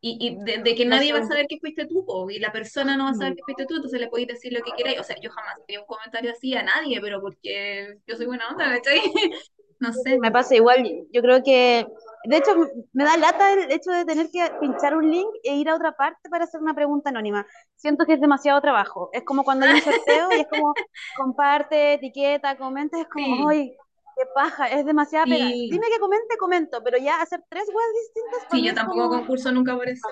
y, 0.00 0.16
y 0.20 0.44
de, 0.44 0.58
de 0.62 0.74
que 0.76 0.84
La 0.88 0.96
nadie 0.96 1.12
va 1.12 1.20
a 1.20 1.22
saber 1.24 1.46
que 1.48 1.58
fuiste 1.58 1.86
tú, 1.86 2.04
po, 2.06 2.30
y 2.30 2.38
la 2.38 2.52
persona 2.52 2.96
no 2.96 3.04
va 3.04 3.10
a 3.10 3.14
saber 3.14 3.34
Mm. 3.34 3.36
que 3.36 3.42
fuiste 3.44 3.66
tú, 3.66 3.76
entonces 3.76 4.00
le 4.00 4.08
podéis 4.08 4.28
decir 4.28 4.52
lo 4.52 4.62
que 4.62 4.74
queráis. 4.74 5.00
O 5.00 5.04
sea, 5.04 5.16
yo 5.20 5.30
jamás 5.30 5.54
haría 5.64 5.80
un 5.80 5.86
comentario 5.86 6.30
así 6.32 6.54
a 6.54 6.62
nadie, 6.62 7.00
pero 7.00 7.20
porque 7.20 7.96
yo 8.06 8.16
soy 8.16 8.26
buena 8.26 8.48
onda, 8.50 8.66
¿cachai? 8.76 9.00
No 9.80 9.92
sé. 9.92 10.18
Me 10.20 10.30
pasa 10.30 10.54
igual, 10.56 11.06
yo 11.12 11.22
creo 11.22 11.42
que, 11.42 11.86
de 12.24 12.36
hecho, 12.36 12.50
me 12.92 13.04
da 13.04 13.16
lata 13.16 13.52
el 13.52 13.70
hecho 13.72 13.90
de 13.92 14.04
tener 14.04 14.30
que 14.30 14.50
pinchar 14.60 14.96
un 14.96 15.10
link 15.10 15.28
e 15.44 15.56
ir 15.56 15.68
a 15.68 15.74
otra 15.76 15.92
parte 15.92 16.28
para 16.30 16.44
hacer 16.44 16.60
una 16.60 16.74
pregunta 16.74 17.10
anónima. 17.10 17.46
Siento 17.76 18.04
que 18.06 18.14
es 18.14 18.20
demasiado 18.20 18.60
trabajo. 18.60 19.10
Es 19.12 19.24
como 19.24 19.44
cuando 19.44 19.66
hay 19.66 19.72
un 19.72 19.82
sorteo 19.82 20.32
y 20.34 20.40
es 20.40 20.48
como 20.48 20.76
comparte, 21.14 21.94
etiqueta, 21.94 22.56
comenta, 22.58 23.00
es 23.00 23.08
como, 23.08 23.26
Sí, 23.26 23.48
¡ay, 23.48 23.76
qué 24.16 24.22
paja! 24.34 24.66
Es 24.68 24.84
demasiada 24.86 25.28
pega. 25.28 25.50
sí, 25.50 25.68
Dime 25.68 25.86
que 25.88 25.98
comente, 26.00 26.36
comento, 26.38 26.82
pero 26.84 26.98
ya 26.98 27.20
hacer 27.22 27.42
tres 27.48 27.64
webs 27.68 27.94
distintas 28.14 28.48
sí, 28.50 28.64
yo 28.64 28.74
tampoco 28.74 29.08
como 29.08 29.10
concurso 29.10 29.52
nunca 29.52 29.76
por 29.76 29.88
eso, 29.88 30.08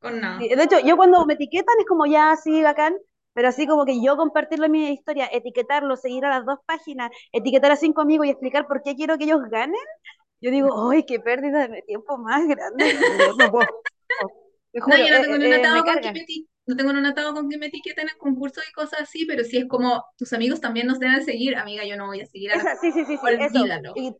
con 0.00 0.20
nada. 0.20 0.38
Sí, 0.38 0.48
De 0.48 0.62
hecho, 0.62 0.78
yo 0.80 0.96
cuando 0.96 1.24
me 1.26 1.34
etiquetan 1.34 1.74
es 1.80 1.86
como 1.86 2.06
ya 2.06 2.32
así, 2.32 2.62
bacán, 2.62 2.94
pero 3.32 3.48
así 3.48 3.66
como 3.66 3.84
que 3.86 4.02
yo 4.02 4.16
compartirlo 4.16 4.66
en 4.66 4.72
mi 4.72 4.88
historia, 4.92 5.26
etiquetarlo, 5.32 5.96
seguir 5.96 6.24
a 6.26 6.30
las 6.30 6.44
dos 6.46 6.58
páginas, 6.66 7.10
etiquetar 7.32 7.72
a 7.72 7.76
cinco 7.76 8.02
amigos 8.02 8.26
y 8.26 8.30
explicar 8.30 8.66
por 8.66 8.82
qué 8.82 8.94
quiero 8.96 9.16
que 9.18 9.24
ellos 9.24 9.40
ganen, 9.50 9.80
yo 10.40 10.50
digo, 10.50 10.90
¡ay, 10.90 11.04
qué 11.04 11.20
pérdida 11.20 11.68
de 11.68 11.82
tiempo 11.82 12.18
más 12.18 12.46
grande! 12.46 12.94
No 13.38 13.50
puedo. 13.50 13.66
no, 14.74 14.96
yo 14.96 15.16
no 15.16 15.22
tengo 15.22 15.36
eh, 15.36 15.56
eh, 15.56 15.62
con 15.84 16.00
que 16.00 16.12
me 16.12 16.26
no 16.66 16.76
tengo 16.76 16.90
un 16.90 17.06
atado 17.06 17.32
con 17.32 17.48
que 17.48 17.58
me 17.58 17.66
etiqueten 17.66 18.08
en 18.08 18.18
concursos 18.18 18.64
y 18.68 18.72
cosas 18.72 19.02
así, 19.02 19.24
pero 19.24 19.44
si 19.44 19.58
es 19.58 19.66
como 19.68 20.04
tus 20.16 20.32
amigos 20.32 20.60
también 20.60 20.88
nos 20.88 20.98
deben 20.98 21.24
seguir, 21.24 21.56
amiga, 21.56 21.84
yo 21.84 21.96
no 21.96 22.06
voy 22.06 22.20
a 22.20 22.26
seguir 22.26 22.50
a 22.50 22.56
Esa, 22.56 22.76
Sí, 22.76 22.90
sí, 22.90 23.04
sí, 23.04 23.16
sí, 23.16 23.24
olvídalo. 23.24 23.92
Eso. 23.94 23.94
Y 23.96 24.16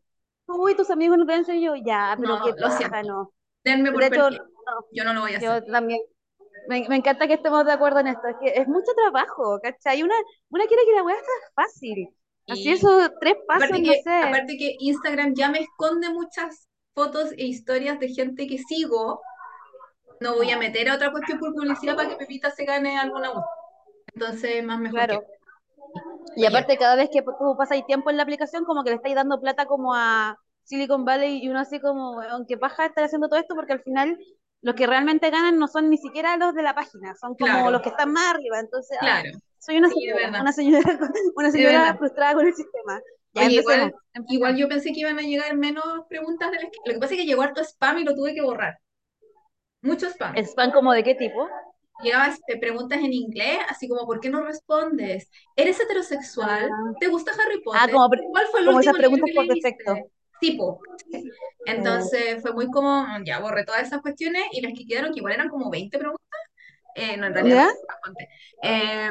tú 0.46 0.68
y 0.68 0.76
tus 0.76 0.90
amigos 0.90 1.18
no 1.18 1.25
deben 1.25 1.44
seguir 1.44 1.64
yo, 1.64 1.75
ya, 1.75 2.16
pero 2.16 2.38
no, 2.38 2.44
qué 2.44 2.52
lo 2.52 3.02
no. 3.02 3.32
Denme 3.64 3.90
por 3.90 4.00
de 4.00 4.06
hecho, 4.06 4.30
no, 4.30 4.38
yo 4.92 5.04
no 5.04 5.12
lo 5.12 5.23
voy 5.23 5.35
a 5.35 5.38
hacer. 5.38 5.64
Yo 5.64 5.73
también 5.73 6.00
me, 6.68 6.96
encanta 6.96 7.26
que 7.26 7.35
estemos 7.35 7.64
de 7.64 7.73
acuerdo 7.73 7.99
en 8.00 8.08
esto. 8.08 8.28
Es 8.28 8.37
que 8.40 8.61
es 8.61 8.68
mucho 8.68 8.92
trabajo, 8.94 9.58
¿cachai? 9.61 10.04
Una, 10.04 10.14
una 10.50 10.66
quiere 10.66 10.85
que 10.85 10.94
la 10.94 11.02
weá 11.02 11.16
sea 11.16 11.50
fácil. 11.54 12.15
Así 12.48 12.70
eso, 12.70 13.10
tres 13.20 13.34
pasos, 13.46 13.64
aparte 13.64 13.82
no 13.82 13.92
que, 13.92 14.02
sé. 14.02 14.22
Aparte 14.22 14.56
que 14.56 14.76
Instagram 14.78 15.34
ya 15.34 15.50
me 15.50 15.60
esconde 15.60 16.10
muchas 16.10 16.68
fotos 16.94 17.32
e 17.32 17.44
historias 17.44 17.98
de 17.98 18.08
gente 18.08 18.46
que 18.46 18.58
sigo. 18.58 19.20
No 20.20 20.34
voy 20.34 20.50
a 20.50 20.58
meter 20.58 20.88
a 20.88 20.94
otra 20.94 21.10
cuestión 21.10 21.38
por 21.38 21.54
publicidad 21.54 21.96
para 21.96 22.08
que 22.08 22.16
Pepita 22.16 22.50
se 22.50 22.64
gane 22.64 22.98
alguna 22.98 23.32
voz. 23.32 23.44
Entonces, 24.14 24.64
más 24.64 24.78
mejor 24.78 25.04
claro. 25.04 25.24
Y 26.36 26.44
aparte, 26.44 26.76
cada 26.76 26.96
vez 26.96 27.10
que 27.12 27.22
tú 27.22 27.56
pasas 27.56 27.84
tiempo 27.86 28.10
en 28.10 28.16
la 28.16 28.22
aplicación, 28.22 28.64
como 28.64 28.84
que 28.84 28.90
le 28.90 28.96
estáis 28.96 29.14
dando 29.14 29.40
plata 29.40 29.66
como 29.66 29.94
a 29.94 30.38
Silicon 30.64 31.04
Valley 31.04 31.42
y 31.42 31.48
uno 31.48 31.60
así 31.60 31.80
como, 31.80 32.20
aunque 32.20 32.58
paja 32.58 32.86
estar 32.86 33.04
haciendo 33.04 33.28
todo 33.28 33.40
esto, 33.40 33.54
porque 33.54 33.72
al 33.72 33.82
final 33.82 34.18
los 34.62 34.75
que 34.75 34.86
realmente 34.86 35.30
ganan 35.30 35.58
no 35.58 35.68
son 35.68 35.90
ni 35.90 35.98
siquiera 35.98 36.36
los 36.36 36.54
de 36.54 36.62
la 36.62 36.75
página, 36.75 37.14
son 37.14 37.34
como 37.36 37.70
los 37.70 37.82
que 37.82 37.90
están 37.90 38.12
más 38.12 38.34
arriba. 38.34 38.58
Entonces, 38.58 38.98
ah, 39.00 39.22
soy 39.58 39.78
una 39.78 39.88
señora, 39.88 40.40
una 40.40 40.52
señora, 40.52 40.82
una 41.36 41.50
señora 41.50 41.96
frustrada 41.96 42.34
con 42.34 42.46
el 42.46 42.54
sistema. 42.54 43.00
igual, 44.28 44.56
yo 44.56 44.68
pensé 44.68 44.92
que 44.92 45.00
iban 45.00 45.18
a 45.18 45.22
llegar 45.22 45.56
menos 45.56 45.84
preguntas 46.08 46.50
de 46.50 46.58
Lo 46.84 46.94
que 46.94 46.98
pasa 46.98 47.14
es 47.14 47.20
que 47.20 47.26
llegó 47.26 47.42
harto 47.42 47.60
spam 47.62 47.98
y 47.98 48.04
lo 48.04 48.14
tuve 48.14 48.34
que 48.34 48.42
borrar. 48.42 48.78
Mucho 49.82 50.06
spam. 50.06 50.34
¿Spam 50.36 50.72
como 50.72 50.92
de 50.92 51.04
qué 51.04 51.14
tipo? 51.14 51.48
Llegaba 52.02 52.26
este, 52.26 52.58
preguntas 52.58 52.98
en 52.98 53.12
inglés, 53.12 53.58
así 53.68 53.88
como, 53.88 54.04
¿por 54.04 54.20
qué 54.20 54.28
no 54.28 54.42
respondes? 54.42 55.30
¿Eres 55.54 55.80
heterosexual? 55.80 56.68
Ah. 56.70 56.92
¿Te 57.00 57.08
gusta 57.08 57.32
Harry 57.32 57.62
ah, 57.72 57.86
Potter? 57.90 58.20
¿Cuál 58.30 58.46
fue 58.50 58.60
el 58.60 58.68
último 58.68 58.80
esas 58.80 58.96
preguntas 58.96 59.30
por 59.34 59.46
defecto 59.46 59.94
tipo. 60.40 60.80
Entonces 61.66 62.40
fue 62.42 62.52
muy 62.52 62.70
como, 62.70 63.06
ya 63.24 63.40
borré 63.40 63.64
todas 63.64 63.82
esas 63.82 64.00
cuestiones 64.00 64.44
y 64.52 64.60
las 64.60 64.72
que 64.72 64.86
quedaron, 64.86 65.12
que 65.12 65.18
igual 65.18 65.34
eran 65.34 65.48
como 65.48 65.70
20 65.70 65.98
preguntas, 65.98 66.40
eh, 66.94 67.16
no 67.16 67.26
en 67.26 67.34
realidad, 67.34 67.68
eh, 68.62 69.10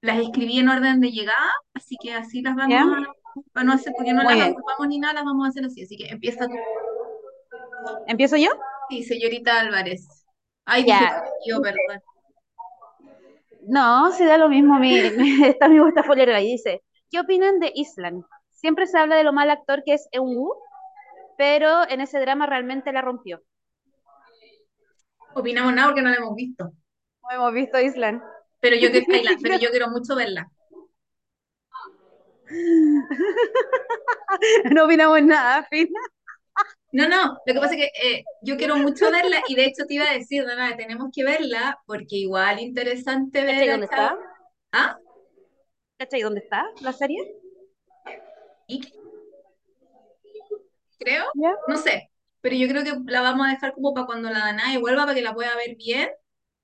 las 0.00 0.18
escribí 0.20 0.58
en 0.58 0.68
orden 0.68 1.00
de 1.00 1.10
llegada, 1.10 1.52
así 1.74 1.96
que 2.00 2.12
así 2.12 2.42
las 2.42 2.54
vamos 2.54 3.06
a, 3.54 3.64
no 3.64 3.72
hacer, 3.72 3.92
porque 3.96 4.12
no 4.12 4.22
las 4.22 4.40
agrupamos 4.40 4.88
ni 4.88 4.98
nada, 4.98 5.14
las 5.14 5.24
vamos 5.24 5.46
a 5.46 5.50
hacer 5.50 5.64
así, 5.64 5.82
así 5.82 5.96
que 5.96 6.08
empieza 6.08 6.46
tú. 6.46 6.54
¿Empiezo 8.06 8.36
yo? 8.36 8.50
Sí, 8.88 9.02
señorita 9.02 9.60
Álvarez. 9.60 10.24
Ay, 10.64 10.84
ya. 10.86 11.24
yo, 11.46 11.60
perdón. 11.60 12.02
No, 13.66 14.10
se 14.12 14.24
da 14.24 14.38
lo 14.38 14.48
mismo. 14.48 14.78
Mi, 14.78 14.96
esta 15.44 15.68
me 15.68 15.80
gusta 15.80 16.02
folera 16.02 16.40
y 16.40 16.52
dice, 16.52 16.82
¿qué 17.10 17.20
opinan 17.20 17.58
de 17.58 17.70
Island? 17.74 18.24
Siempre 18.58 18.86
se 18.86 18.98
habla 18.98 19.16
de 19.16 19.24
lo 19.24 19.32
mal 19.32 19.48
actor 19.50 19.82
que 19.84 19.94
es 19.94 20.08
Eun 20.12 20.50
pero 21.36 21.88
en 21.88 22.00
ese 22.00 22.18
drama 22.18 22.46
realmente 22.46 22.92
la 22.92 23.00
rompió. 23.00 23.40
Opinamos 25.34 25.72
nada 25.72 25.88
porque 25.88 26.02
no 26.02 26.10
la 26.10 26.16
hemos 26.16 26.34
visto. 26.34 26.72
No 27.22 27.30
hemos 27.30 27.54
visto 27.54 27.80
Island. 27.80 28.20
Pero 28.60 28.74
yo, 28.74 28.88
pero 29.42 29.58
yo 29.58 29.70
quiero 29.70 29.88
mucho 29.88 30.16
verla. 30.16 30.50
no 34.74 34.84
opinamos 34.84 35.22
nada, 35.22 35.64
Fina. 35.70 36.00
No, 36.90 37.06
no, 37.06 37.38
lo 37.46 37.54
que 37.54 37.60
pasa 37.60 37.74
es 37.74 37.80
que 37.80 37.90
eh, 38.02 38.24
yo 38.42 38.56
quiero 38.56 38.76
mucho 38.76 39.12
verla 39.12 39.40
y 39.46 39.54
de 39.54 39.66
hecho 39.66 39.86
te 39.86 39.94
iba 39.94 40.10
a 40.10 40.14
decir, 40.14 40.44
no, 40.44 40.56
no, 40.56 40.74
tenemos 40.74 41.10
que 41.14 41.22
verla 41.22 41.78
porque 41.86 42.16
igual 42.16 42.58
interesante 42.58 43.44
ver. 43.44 43.70
dónde 43.70 43.84
está? 43.84 44.18
¿Ah? 44.72 44.98
¿Cachai 45.98 46.22
dónde 46.22 46.40
está 46.40 46.64
la 46.80 46.92
serie? 46.92 47.38
Creo, 50.98 51.24
no 51.66 51.76
sé, 51.76 52.10
pero 52.40 52.56
yo 52.56 52.68
creo 52.68 52.84
que 52.84 53.10
la 53.10 53.22
vamos 53.22 53.46
a 53.46 53.50
dejar 53.50 53.72
como 53.72 53.94
para 53.94 54.06
cuando 54.06 54.30
la 54.30 54.40
Danae 54.40 54.78
vuelva 54.78 55.04
para 55.04 55.14
que 55.14 55.22
la 55.22 55.34
pueda 55.34 55.54
ver 55.56 55.76
bien, 55.76 56.08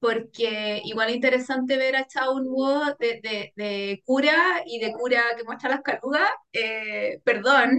porque 0.01 0.83
igual 0.85 1.09
es 1.09 1.15
interesante 1.15 1.77
ver 1.77 1.97
a 1.97 2.07
Chaun 2.07 2.45
Wu 2.47 2.95
de, 2.99 3.53
de, 3.57 4.03
cura 4.05 4.63
y 4.67 4.79
de 4.79 4.93
cura 4.93 5.23
que 5.37 5.45
muestra 5.45 5.71
las 5.71 5.83
calugas. 5.83 6.29
Eh, 6.53 7.21
perdón, 7.25 7.71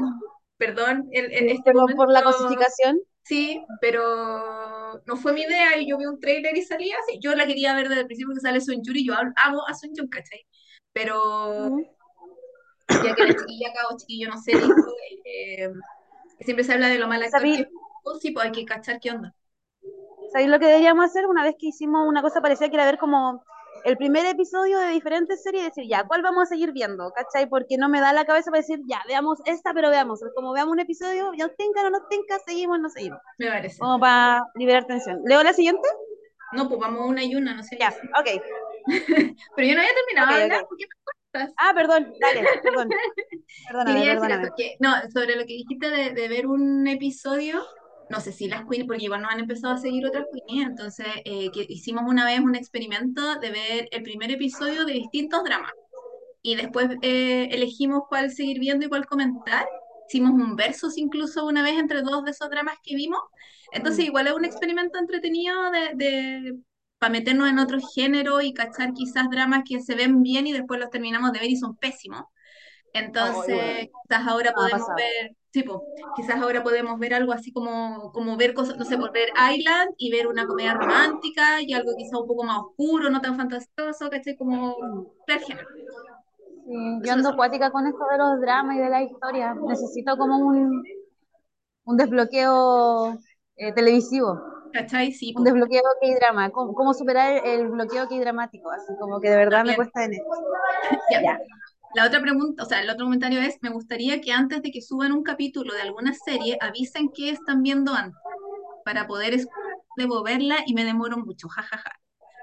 perdón, 0.58 1.08
el, 1.12 1.32
este 1.50 1.72
por 1.96 2.12
la 2.12 2.24
cosificación. 2.24 3.00
Sí, 3.24 3.64
pero 3.82 5.02
no 5.06 5.18
fue 5.18 5.34
mi 5.34 5.42
idea 5.42 5.78
y 5.78 5.90
yo 5.90 5.98
vi 5.98 6.06
un 6.06 6.20
trailer 6.20 6.56
y 6.56 6.62
salía 6.62 6.96
así. 7.04 7.20
Yo 7.20 7.36
la 7.36 7.46
quería 7.46 7.76
ver 7.76 7.90
desde 7.90 8.02
el 8.02 8.08
principio 8.08 8.34
que 8.34 8.40
sale 8.40 8.62
Sun 8.62 8.82
y 8.84 9.06
yo 9.06 9.14
amo 9.14 9.68
a 9.68 9.74
Sun 9.74 9.92
Jun, 9.96 10.08
¿cachai? 10.08 10.46
Pero 10.94 11.76
ya 12.88 13.16
que 13.16 13.26
la 13.26 13.36
chiquilla 13.36 13.70
acá 13.70 13.80
o 13.92 13.98
chiquillo, 13.98 14.30
no 14.30 14.42
sé, 14.42 14.54
eh, 15.26 15.70
siempre 16.40 16.64
se 16.64 16.74
habla 16.74 16.88
de 16.88 17.00
lo 17.00 17.08
mal 17.08 17.24
actor 17.24 17.42
que 17.42 17.68
sí, 18.20 18.32
pues 18.32 18.46
hay 18.46 18.52
que 18.52 18.66
cachar 18.66 19.00
qué 19.00 19.12
onda. 19.12 19.34
¿Sabéis 20.32 20.50
lo 20.50 20.60
que 20.60 20.66
deberíamos 20.66 21.06
hacer 21.06 21.26
una 21.28 21.44
vez 21.44 21.56
que 21.58 21.68
hicimos 21.68 22.08
una 22.08 22.22
cosa 22.22 22.42
parecía 22.42 22.70
que 22.70 22.76
era 22.76 22.86
ver 22.86 22.98
como 22.98 23.44
el 23.84 23.98
primer 23.98 24.26
episodio 24.26 24.80
de 24.80 24.90
diferentes 24.90 25.44
series 25.44 25.64
y 25.64 25.68
decir, 25.68 25.86
ya, 25.88 26.06
¿cuál 26.06 26.24
vamos 26.24 26.44
a 26.44 26.46
seguir 26.48 26.72
viendo? 26.72 27.12
¿Cachai? 27.12 27.48
Porque 27.48 27.78
no 27.78 27.88
me 27.88 28.02
da 28.02 28.14
la 28.14 28.26
cabeza 28.26 28.50
para 28.50 28.62
decir, 28.62 28.80
ya, 28.88 29.02
veamos 29.08 29.40
esta, 29.46 29.74
pero 29.74 29.92
veamos. 29.92 30.22
Como 30.34 30.54
veamos 30.54 30.74
un 30.74 30.80
episodio, 30.80 31.32
ya 31.38 31.48
tenga 31.50 31.84
no 31.84 31.92
nos 31.92 32.10
tenga, 32.10 32.40
seguimos, 32.46 32.80
no 32.80 32.90
seguimos. 32.90 33.20
Me 33.38 33.48
parece. 33.48 33.78
Como 33.78 34.00
para 34.00 34.42
liberar 34.56 34.86
tensión. 34.86 35.22
¿Leo 35.26 35.44
la 35.44 35.54
siguiente? 35.54 35.88
No, 36.54 36.68
pues 36.68 36.80
vamos 36.80 37.08
una 37.08 37.24
y 37.24 37.36
una, 37.36 37.54
no 37.54 37.62
sé. 37.62 37.78
Ya, 37.80 37.90
ok. 37.90 38.42
pero 39.56 39.68
yo 39.68 39.76
no 39.76 39.82
había 39.82 39.94
terminado 39.94 40.32
okay, 40.32 40.44
hablar, 40.44 40.68
¿por 40.68 40.78
qué 40.78 40.86
Ah, 41.58 41.74
perdón, 41.76 42.14
dale, 42.20 42.44
perdón. 42.64 42.90
Perdóname, 43.68 44.16
no, 44.80 44.94
sobre 45.14 45.36
lo 45.36 45.46
que 45.46 45.54
dijiste 45.54 45.90
de, 45.90 46.28
ver 46.28 46.48
un 46.48 46.88
episodio, 46.88 47.64
no 48.10 48.20
sé 48.20 48.32
si 48.32 48.48
las 48.48 48.66
queens, 48.66 48.86
porque 48.86 49.04
igual 49.04 49.22
no 49.22 49.30
han 49.30 49.40
empezado 49.40 49.74
a 49.74 49.78
seguir 49.78 50.06
otras 50.06 50.26
queens, 50.48 50.70
entonces 50.70 51.08
eh, 51.24 51.52
que 51.52 51.66
hicimos 51.70 52.04
una 52.08 52.26
vez 52.26 52.40
un 52.40 52.56
experimento 52.56 53.40
de 53.40 53.52
ver 53.52 53.88
el 53.92 54.04
primer 54.04 54.32
episodio 54.32 54.86
de 54.86 54.94
distintos 54.94 55.44
dramas. 55.44 55.72
Y 56.42 56.56
después 56.56 56.90
eh, 57.02 57.50
elegimos 57.52 58.04
cuál 58.08 58.32
seguir 58.32 58.60
viendo 58.60 58.86
y 58.86 58.90
cuál 58.90 59.06
comentar. 59.06 59.68
Hicimos 60.08 60.32
un 60.32 60.56
versus 60.56 60.98
incluso 60.98 61.46
una 61.46 61.64
vez 61.64 61.78
entre 61.80 62.04
dos 62.04 62.24
de 62.24 62.32
esos 62.32 62.50
dramas 62.50 62.76
que 62.84 62.96
vimos. 62.96 63.22
Entonces, 63.72 64.06
mm. 64.06 64.08
igual 64.08 64.28
es 64.28 64.34
un 64.34 64.46
experimento 64.46 65.00
entretenido 65.00 65.56
de 65.96 66.56
para 67.06 67.12
meternos 67.20 67.48
en 67.50 67.60
otro 67.60 67.78
género 67.94 68.42
y 68.42 68.52
cachar 68.52 68.94
quizás 68.94 69.30
dramas 69.30 69.62
que 69.68 69.80
se 69.80 69.94
ven 69.94 70.24
bien 70.24 70.48
y 70.48 70.54
después 70.54 70.80
los 70.80 70.90
terminamos 70.90 71.32
de 71.32 71.40
ver 71.40 71.52
y 71.52 71.56
son 71.56 71.76
pésimos. 71.76 72.24
Entonces, 72.94 73.90
quizás 74.08 74.28
ahora 74.28 74.54
podemos 74.54 74.88
ver, 74.98 75.36
tipo, 75.52 75.84
quizás 76.16 76.42
ahora 76.42 76.64
podemos 76.64 76.98
ver 76.98 77.14
algo 77.14 77.32
así 77.32 77.52
como, 77.52 78.12
como 78.12 78.38
ver 78.38 78.56
cosas, 78.56 78.78
no 78.78 78.86
sé, 78.86 78.98
por 78.98 79.12
ver 79.12 79.30
Island 79.56 79.92
y 80.00 80.10
ver 80.10 80.26
una 80.26 80.48
comedia 80.48 80.74
romántica 80.74 81.62
y 81.62 81.74
algo 81.74 81.92
quizás 81.96 82.20
un 82.20 82.28
poco 82.28 82.44
más 82.44 82.58
oscuro, 82.58 83.12
no 83.12 83.22
tan 83.22 83.38
fantasioso, 83.38 84.10
¿cachai? 84.10 84.36
Como 84.36 84.76
ver 85.28 85.42
género. 85.42 85.68
Sí, 86.66 86.74
yo 87.04 87.14
ando 87.14 87.30
acuática 87.30 87.70
con 87.70 87.86
esto 87.86 88.00
de 88.12 88.18
los 88.18 88.42
dramas 88.42 88.78
y 88.78 88.80
de 88.80 88.90
la 88.90 89.04
historia. 89.04 89.54
Necesito 89.54 90.18
como 90.18 90.40
un, 90.40 90.84
un 91.86 91.98
desbloqueo 91.98 93.20
eh, 93.58 93.74
televisivo. 93.74 94.55
Un 95.40 95.44
desbloqueo 95.44 95.84
que 96.02 96.16
drama. 96.16 96.50
¿Cómo, 96.52 96.94
superar 96.94 97.46
el 97.46 97.70
bloqueo 97.70 98.08
que 98.08 98.20
dramático? 98.20 98.70
Así 98.72 98.94
como 99.00 99.20
que 99.20 99.30
de 99.30 99.38
verdad 99.38 99.64
me 99.66 99.76
cuesta 99.76 100.06
en 100.06 100.14
esto. 100.14 100.30
La 101.96 102.06
otra 102.06 102.20
pregunta, 102.20 102.64
o 102.64 102.66
sea, 102.66 102.82
el 102.82 102.90
otro 102.90 103.06
comentario 103.06 103.40
es, 103.40 103.58
me 103.62 103.70
gustaría 103.70 104.20
que 104.20 104.34
antes 104.34 104.62
de 104.62 104.70
que 104.70 104.82
suban 104.82 105.14
un 105.14 105.24
capítulo 105.24 105.74
de 105.74 105.82
alguna 105.82 106.14
serie, 106.14 106.58
avisen 106.60 107.10
qué 107.10 107.30
están 107.30 107.64
viendo 107.64 107.94
antes, 107.94 108.20
para 108.84 109.08
poder 109.08 109.40
debo 109.96 110.22
verla 110.22 110.58
y 110.66 110.74
me 110.74 110.84
demoro 110.84 111.16
mucho, 111.18 111.48
jajaja. 111.48 111.94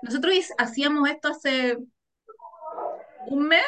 Nosotros 0.01 0.35
hacíamos 0.57 1.07
esto 1.11 1.29
hace 1.29 1.77
un 3.27 3.47
mes, 3.49 3.63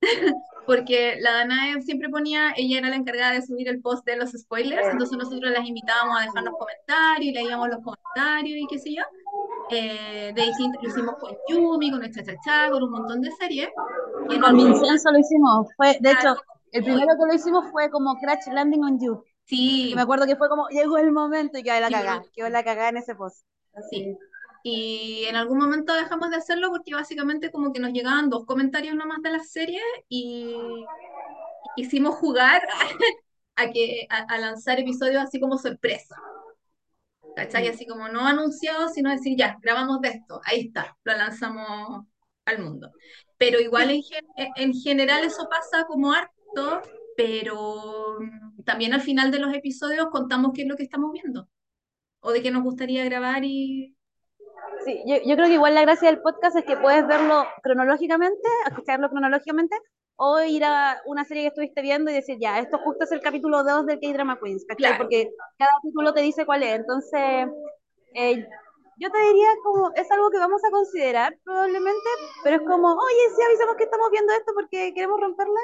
porque 0.66 1.16
la 1.20 1.32
Danae 1.32 1.82
siempre 1.82 2.08
ponía, 2.08 2.52
ella 2.56 2.78
era 2.78 2.88
la 2.88 2.96
encargada 2.96 3.32
de 3.32 3.42
subir 3.42 3.68
el 3.68 3.80
post 3.80 4.04
de 4.06 4.16
los 4.16 4.32
spoilers, 4.32 4.88
entonces 4.88 5.16
nosotros 5.16 5.52
las 5.52 5.66
invitábamos 5.66 6.18
a 6.18 6.22
dejarnos 6.22 6.54
comentarios, 6.58 7.34
leíamos 7.34 7.68
los 7.68 7.78
comentarios 7.82 8.58
y 8.58 8.66
qué 8.66 8.78
sé 8.78 8.94
yo. 8.94 9.02
Eh, 9.70 10.32
de 10.34 10.42
distintos, 10.42 10.82
lo 10.82 10.88
hicimos 10.88 11.14
con 11.16 11.32
Yumi, 11.48 11.90
con 11.90 12.00
nuestra 12.00 12.22
chachá, 12.24 12.70
con 12.70 12.82
un 12.82 12.90
montón 12.90 13.20
de 13.20 13.30
series. 13.32 13.68
Y 14.28 14.38
con 14.38 14.56
Vincenzo 14.56 15.10
lo 15.10 15.18
hicimos, 15.18 15.68
fue, 15.76 15.96
de 16.00 16.10
hecho, 16.10 16.36
el 16.72 16.84
primero 16.84 17.12
que 17.18 17.26
lo 17.26 17.34
hicimos 17.34 17.70
fue 17.70 17.90
como 17.90 18.18
Crash 18.20 18.46
Landing 18.52 18.84
on 18.84 19.00
You. 19.00 19.22
Sí. 19.46 19.92
me 19.94 20.02
acuerdo 20.02 20.26
que 20.26 20.36
fue 20.36 20.48
como, 20.48 20.68
llegó 20.68 20.96
el 20.98 21.12
momento 21.12 21.58
y 21.58 21.62
quedó 21.62 21.78
la 21.80 21.90
cagada, 21.90 22.24
quedó 22.34 22.48
la 22.48 22.64
cagada 22.64 22.88
en 22.88 22.96
ese 22.96 23.14
post. 23.14 23.44
Sí. 23.90 24.16
Y 24.66 25.26
en 25.28 25.36
algún 25.36 25.58
momento 25.58 25.94
dejamos 25.94 26.30
de 26.30 26.36
hacerlo 26.36 26.70
porque 26.70 26.94
básicamente 26.94 27.52
como 27.52 27.72
que 27.72 27.80
nos 27.80 27.92
llegaban 27.92 28.30
dos 28.30 28.46
comentarios 28.46 28.96
nomás 28.96 29.20
de 29.22 29.30
la 29.30 29.40
serie 29.40 29.80
y 30.08 30.56
hicimos 31.76 32.16
jugar 32.16 32.62
a, 33.56 33.70
que, 33.70 34.06
a, 34.10 34.24
a 34.34 34.38
lanzar 34.38 34.80
episodios 34.80 35.22
así 35.22 35.38
como 35.38 35.58
sorpresa. 35.58 36.16
¿Cachai? 37.36 37.68
Así 37.68 37.86
como 37.86 38.08
no 38.08 38.26
anunciado, 38.26 38.88
sino 38.88 39.10
decir, 39.10 39.36
ya, 39.36 39.58
grabamos 39.60 40.00
de 40.00 40.08
esto, 40.08 40.40
ahí 40.44 40.66
está, 40.68 40.96
lo 41.04 41.16
lanzamos 41.16 42.06
al 42.44 42.62
mundo. 42.62 42.92
Pero 43.38 43.60
igual 43.60 43.90
en, 43.90 44.02
en 44.56 44.72
general 44.72 45.24
eso 45.24 45.48
pasa 45.50 45.84
como 45.86 46.12
harto, 46.12 46.82
pero 47.16 48.18
mm, 48.20 48.62
también 48.62 48.94
al 48.94 49.00
final 49.00 49.30
de 49.32 49.40
los 49.40 49.52
episodios 49.52 50.08
contamos 50.10 50.52
qué 50.54 50.62
es 50.62 50.68
lo 50.68 50.76
que 50.76 50.84
estamos 50.84 51.12
viendo 51.12 51.48
o 52.20 52.32
de 52.32 52.42
qué 52.42 52.50
nos 52.50 52.62
gustaría 52.64 53.04
grabar 53.04 53.44
y 53.44 53.93
Sí, 54.84 55.02
yo, 55.06 55.16
yo 55.24 55.36
creo 55.36 55.48
que 55.48 55.54
igual 55.54 55.74
la 55.74 55.82
gracia 55.82 56.10
del 56.10 56.20
podcast 56.20 56.56
es 56.56 56.64
que 56.64 56.76
puedes 56.76 57.06
verlo 57.06 57.44
cronológicamente, 57.62 58.48
escucharlo 58.66 59.08
cronológicamente, 59.08 59.76
o 60.16 60.40
ir 60.40 60.64
a 60.64 61.00
una 61.06 61.24
serie 61.24 61.44
que 61.44 61.48
estuviste 61.48 61.82
viendo 61.82 62.10
y 62.10 62.14
decir, 62.14 62.38
ya, 62.40 62.58
esto 62.58 62.78
justo 62.78 63.04
es 63.04 63.12
el 63.12 63.20
capítulo 63.20 63.64
2 63.64 63.86
del 63.86 64.00
K-Drama 64.00 64.38
Queens, 64.40 64.64
claro, 64.76 64.96
Porque 64.98 65.30
cada 65.58 65.72
título 65.82 66.12
te 66.12 66.20
dice 66.20 66.46
cuál 66.46 66.62
es. 66.62 66.76
Entonces, 66.76 67.48
eh, 68.14 68.46
yo 68.98 69.10
te 69.10 69.20
diría 69.20 69.48
como, 69.64 69.90
es 69.94 70.10
algo 70.10 70.30
que 70.30 70.38
vamos 70.38 70.62
a 70.64 70.70
considerar 70.70 71.36
probablemente, 71.44 72.08
pero 72.44 72.56
es 72.56 72.62
como, 72.62 72.92
oye, 72.92 73.34
sí 73.34 73.42
avisamos 73.42 73.76
que 73.76 73.84
estamos 73.84 74.10
viendo 74.10 74.32
esto 74.32 74.52
porque 74.54 74.94
queremos 74.94 75.20
romperla, 75.20 75.60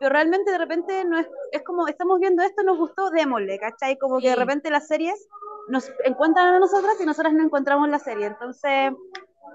pero 0.00 0.10
realmente 0.10 0.50
de 0.50 0.58
repente 0.58 1.04
no 1.04 1.18
es, 1.18 1.28
es 1.52 1.62
como, 1.62 1.86
estamos 1.86 2.18
viendo 2.18 2.42
esto, 2.42 2.64
nos 2.64 2.78
gustó, 2.78 3.10
démosle, 3.10 3.60
¿cachai? 3.60 3.96
Como 3.96 4.18
que 4.18 4.28
de 4.28 4.34
sí. 4.34 4.40
repente 4.40 4.70
las 4.70 4.88
series 4.88 5.28
nos 5.68 5.90
encuentran 6.04 6.54
a 6.54 6.58
nosotras 6.58 7.00
y 7.00 7.06
nosotras 7.06 7.32
no 7.32 7.44
encontramos 7.44 7.88
la 7.88 7.98
serie. 7.98 8.26
Entonces, 8.26 8.92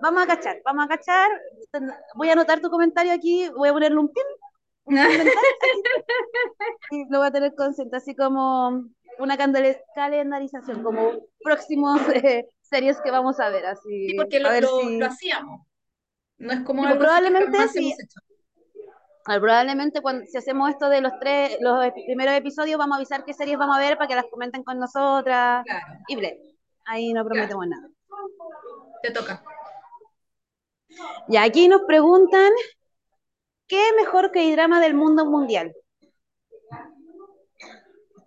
vamos 0.01 0.24
a 0.24 0.28
cachar, 0.28 0.62
vamos 0.66 0.86
a 0.86 0.88
cachar. 0.88 1.30
Voy 2.16 2.30
a 2.30 2.34
anotar 2.34 2.62
tu 2.62 2.70
comentario 2.70 3.13
aquí, 3.13 3.50
voy 3.50 3.70
a 3.70 3.74
ponerle 3.74 3.98
un 4.00 4.10
pin, 4.10 4.24
un 4.86 4.96
pin 5.08 5.18
mental, 5.18 5.44
y 6.92 7.06
lo 7.10 7.20
voy 7.20 7.28
a 7.28 7.32
tener 7.32 7.56
consciente, 7.56 7.98
así 7.98 8.16
como 8.16 8.86
una 9.20 9.38
calendarización, 9.38 10.84
como 10.84 11.12
próximos 11.44 12.00
eh, 12.16 12.48
series 12.62 13.00
que 13.01 13.12
vamos 13.12 13.39
a 13.39 13.50
ver, 13.50 13.66
así, 13.66 14.10
Sí, 14.10 14.13
porque 14.16 14.38
a 14.38 14.62
lo, 14.62 14.68
si... 14.82 14.98
lo 14.98 15.06
hacíamos. 15.06 15.62
No 16.38 16.54
es 16.54 16.62
como 16.62 16.84
Sí, 16.84 16.88
algo 16.88 17.00
que 17.00 17.06
probablemente 17.06 17.51
jamás 17.51 17.72
si, 17.74 17.80
hemos 17.80 18.00
hecho. 18.00 18.20
Ah, 19.29 19.39
probablemente 19.39 20.01
cuando, 20.01 20.25
si 20.25 20.38
hacemos 20.38 20.69
esto 20.69 20.89
de 20.89 21.01
los 21.01 21.13
tres, 21.19 21.57
los 21.62 21.91
primeros 22.05 22.33
episodios, 22.36 22.77
vamos 22.77 22.95
a 22.95 22.98
avisar 22.98 23.24
qué 23.25 23.33
series 23.33 23.57
vamos 23.57 23.77
a 23.77 23.79
ver 23.79 23.98
para 23.98 24.07
que 24.07 24.15
las 24.15 24.25
comenten 24.25 24.63
con 24.63 24.79
nosotras, 24.79 25.63
Claro, 25.65 25.86
y 26.07 26.15
ble. 26.15 26.39
Ahí 26.86 27.13
no 27.13 27.24
claro, 27.29 27.29
prometemos 27.29 27.67
nada. 27.67 27.88
te 29.01 29.12
toca. 29.12 29.43
Y 31.27 31.38
aquí 31.38 31.67
nos 31.67 31.81
preguntan, 31.83 32.50
¿qué 33.67 33.81
mejor 33.98 34.31
que 34.31 34.51
drama 34.51 34.81
del 34.81 34.93
mundo 34.95 35.25
mundial? 35.25 35.74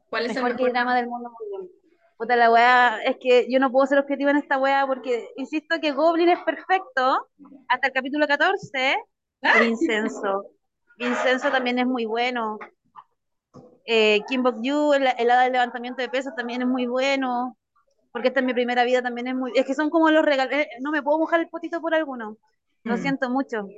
¿Cuál 0.09 0.27
es 0.27 0.37
el 0.37 0.43
Mejor 0.43 0.57
que 0.57 0.65
mejor? 0.65 0.73
drama 0.73 0.97
del 0.97 1.07
mundo 1.09 1.31
mundial. 1.39 1.71
Puta 2.17 2.37
la 2.37 2.53
weá, 2.53 3.03
es 3.03 3.17
que 3.19 3.47
yo 3.51 3.59
no 3.59 3.73
puedo 3.73 3.87
ser 3.87 3.99
objetiva 3.99 4.31
en 4.31 4.37
esta 4.37 4.59
weá 4.59 4.87
porque 4.87 5.29
insisto 5.37 5.77
que 5.81 5.93
Goblin 5.93 6.29
es 6.29 6.39
perfecto 6.45 7.29
hasta 7.69 7.89
el 7.89 7.93
capítulo 7.93 8.27
14. 8.29 8.97
¡Ah! 9.43 9.59
Vincenzo. 9.61 10.45
Vincenzo 10.97 11.51
también 11.51 11.79
es 11.79 11.87
muy 11.87 12.07
bueno. 12.07 12.59
Eh, 13.85 14.21
Kim 14.29 14.43
Bok-yu, 14.43 14.93
el, 14.95 15.07
el 15.19 15.31
hada 15.31 15.43
del 15.45 15.53
levantamiento 15.53 16.03
de 16.03 16.09
pesos 16.09 16.35
también 16.37 16.63
es 16.63 16.69
muy 16.69 16.87
bueno. 16.87 17.57
Porque 18.13 18.29
esta 18.29 18.41
es 18.41 18.47
mi 18.47 18.55
primera 18.55 18.85
vida 18.85 19.03
también 19.03 19.29
es 19.29 19.35
muy... 19.35 19.53
Es 19.57 19.67
que 19.67 19.75
son 19.75 19.91
como 19.91 20.11
los 20.11 20.25
regalos... 20.25 20.55
eh, 20.55 20.69
No 20.81 20.93
me 20.93 21.03
puedo 21.03 21.19
mojar 21.19 21.41
el 21.41 21.49
potito 21.49 21.81
por 21.81 21.95
alguno. 21.95 22.39
Lo 22.87 22.97
Mm. 22.97 22.99
siento 22.99 23.31
mucho. 23.31 23.69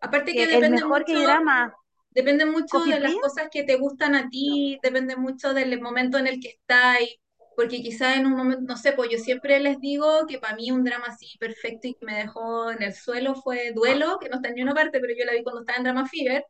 Aparte 0.00 0.32
Que 0.32 0.44
que 0.44 0.44
el 0.44 0.50
depende 0.54 0.70
mejor 0.70 1.00
mucho, 1.00 1.06
que 1.06 1.22
drama, 1.22 1.74
depende 2.10 2.46
mucho 2.46 2.86
de 2.86 3.00
las 3.00 3.14
cosas 3.16 3.48
que 3.50 3.64
te 3.64 3.76
gustan 3.76 4.14
a 4.14 4.28
ti, 4.28 4.78
depende 4.82 5.16
mucho 5.16 5.54
del 5.54 5.80
momento 5.80 6.18
en 6.18 6.26
el 6.28 6.40
que 6.40 6.50
estáis, 6.50 7.16
porque 7.56 7.82
quizás 7.82 8.16
en 8.16 8.26
un 8.26 8.34
momento, 8.36 8.62
no 8.66 8.76
sé, 8.76 8.92
pues 8.92 9.10
yo 9.10 9.18
siempre 9.18 9.58
les 9.60 9.80
digo 9.80 10.26
que 10.28 10.38
para 10.38 10.54
mí 10.56 10.70
un 10.70 10.84
drama 10.84 11.06
así 11.08 11.36
perfecto 11.38 11.88
y 11.88 11.94
que 11.94 12.06
me 12.06 12.14
dejó 12.16 12.70
en 12.70 12.82
el 12.82 12.94
suelo 12.94 13.34
fue 13.36 13.72
Duelo, 13.72 14.18
que 14.20 14.28
no 14.28 14.36
está 14.36 14.48
en 14.48 14.54
ninguna 14.56 14.74
parte, 14.74 15.00
pero 15.00 15.14
yo 15.18 15.24
la 15.24 15.32
vi 15.32 15.42
cuando 15.42 15.60
estaba 15.62 15.78
en 15.78 15.84
Drama 15.84 16.06
Fever, 16.08 16.44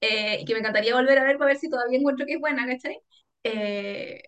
eh, 0.00 0.38
y 0.40 0.44
que 0.44 0.52
me 0.54 0.60
encantaría 0.60 0.94
volver 0.94 1.18
a 1.18 1.24
ver 1.24 1.38
para 1.38 1.48
ver 1.48 1.58
si 1.58 1.68
todavía 1.70 1.98
encuentro 1.98 2.26
que 2.26 2.34
es 2.34 2.40
buena, 2.40 2.66
¿cachai? 2.66 2.98
Eh, 3.44 4.22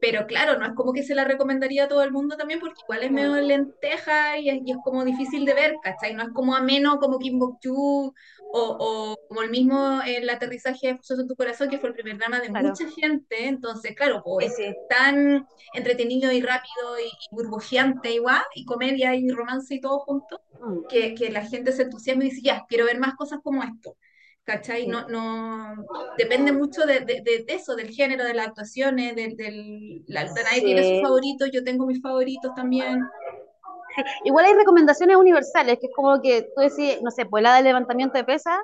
pero 0.00 0.26
claro, 0.26 0.58
no 0.58 0.66
es 0.66 0.74
como 0.74 0.92
que 0.92 1.02
se 1.02 1.14
la 1.14 1.24
recomendaría 1.24 1.84
a 1.84 1.88
todo 1.88 2.02
el 2.02 2.12
mundo 2.12 2.36
también, 2.36 2.60
porque 2.60 2.82
igual 2.82 3.02
es 3.02 3.12
medio 3.12 3.36
lenteja 3.40 4.38
y 4.38 4.50
es, 4.50 4.60
y 4.64 4.72
es 4.72 4.78
como 4.84 5.04
difícil 5.04 5.44
de 5.46 5.54
ver, 5.54 5.80
¿cachai? 5.82 6.14
No 6.14 6.22
es 6.24 6.30
como 6.34 6.54
ameno 6.54 6.98
como 6.98 7.18
Kim 7.18 7.38
Bok-chu 7.38 7.74
o, 7.74 8.14
o 8.52 9.16
como 9.28 9.42
el 9.42 9.50
mismo 9.50 10.00
El 10.06 10.28
aterrizaje 10.30 10.88
de 10.88 10.96
Fusos 10.98 11.18
en 11.20 11.26
tu 11.28 11.34
corazón, 11.36 11.70
que 11.70 11.78
fue 11.78 11.88
el 11.90 11.94
primer 11.94 12.18
drama 12.18 12.40
de 12.40 12.50
claro. 12.50 12.52
mucha 12.52 12.88
gente. 12.90 13.46
Entonces, 13.48 13.94
claro, 13.96 14.26
pues 14.28 14.52
Sí, 14.56 14.62
es 14.62 14.76
tan 14.88 15.46
entretenido 15.72 16.30
y 16.32 16.40
rápido 16.42 16.98
y, 17.00 17.04
y 17.08 17.34
burbujeante 17.34 18.12
igual, 18.12 18.42
y 18.54 18.64
comedia 18.66 19.14
y 19.14 19.28
romance 19.30 19.74
y 19.74 19.80
todo 19.80 19.98
junto, 20.00 20.42
Mm, 20.60 20.82
que, 20.88 21.14
que 21.14 21.30
la 21.30 21.44
gente 21.46 21.72
se 21.72 21.82
entusiasma 21.84 22.24
y 22.24 22.30
dice, 22.30 22.42
ya, 22.42 22.64
quiero 22.68 22.84
ver 22.86 22.98
más 22.98 23.14
cosas 23.14 23.40
como 23.42 23.62
esto. 23.62 23.96
¿Cachai? 24.46 24.82
sí. 24.82 24.88
No, 24.88 25.06
no, 25.08 25.84
depende 26.16 26.52
mucho 26.52 26.86
de, 26.86 27.00
de, 27.00 27.20
de 27.22 27.44
eso, 27.48 27.74
del 27.74 27.90
género, 27.90 28.24
de 28.24 28.32
las 28.34 28.46
actuaciones, 28.48 29.16
del, 29.16 29.36
del, 29.36 30.04
la, 30.06 30.24
nadie 30.24 30.62
tiene 30.62 30.84
sus 30.84 30.98
Sí. 30.98 31.00
favoritos, 31.00 31.50
yo 31.52 31.64
tengo 31.64 31.84
mis 31.86 32.00
favoritos 32.00 32.54
también. 32.54 33.00
Sí, 33.96 34.02
Igual 34.24 34.44
hay 34.46 34.54
recomendaciones 34.54 35.16
universales, 35.16 35.78
que 35.80 35.86
es 35.86 35.92
como 35.94 36.20
que 36.20 36.42
tú 36.54 36.60
decís, 36.60 37.00
no 37.02 37.10
sé, 37.10 37.26
pues 37.26 37.42
la 37.42 37.54
del 37.56 37.64
levantamiento 37.64 38.18
de 38.18 38.24
pesas, 38.24 38.58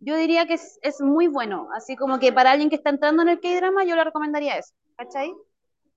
yo 0.00 0.16
diría 0.16 0.46
que 0.46 0.54
es, 0.54 0.78
es 0.82 1.00
muy 1.00 1.28
bueno, 1.28 1.68
así 1.74 1.96
como 1.96 2.18
que 2.18 2.32
para 2.32 2.50
alguien 2.52 2.70
que 2.70 2.76
está 2.76 2.90
entrando 2.90 3.22
en 3.22 3.28
el 3.28 3.40
K-drama, 3.40 3.84
yo 3.84 3.96
le 3.96 4.04
recomendaría 4.04 4.56
eso, 4.58 4.74
¿cachai? 4.96 5.32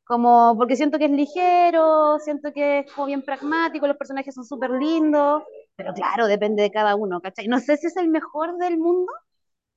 Como, 0.06 0.56
porque 0.58 0.76
siento 0.76 0.98
que 1.00 1.06
es 1.06 1.12
ligero, 1.12 2.20
siento 2.20 2.52
que 2.54 2.80
es 2.80 2.92
como 2.94 3.08
bien 3.08 3.22
pragmático, 3.24 3.88
los 3.88 3.98
personajes 3.98 4.36
son 4.36 4.44
súper 4.46 4.72
lindos, 4.72 5.44
pero 5.76 5.94
claro, 5.94 6.28
depende 6.28 6.64
de 6.64 6.72
cada 6.72 6.96
uno, 6.96 7.22
¿cachai? 7.22 7.48
No 7.48 7.60
sé 7.60 7.78
si 7.78 7.88
es 7.88 7.96
el 7.98 8.10
mejor 8.10 8.58
del 8.58 8.78
mundo, 8.78 9.12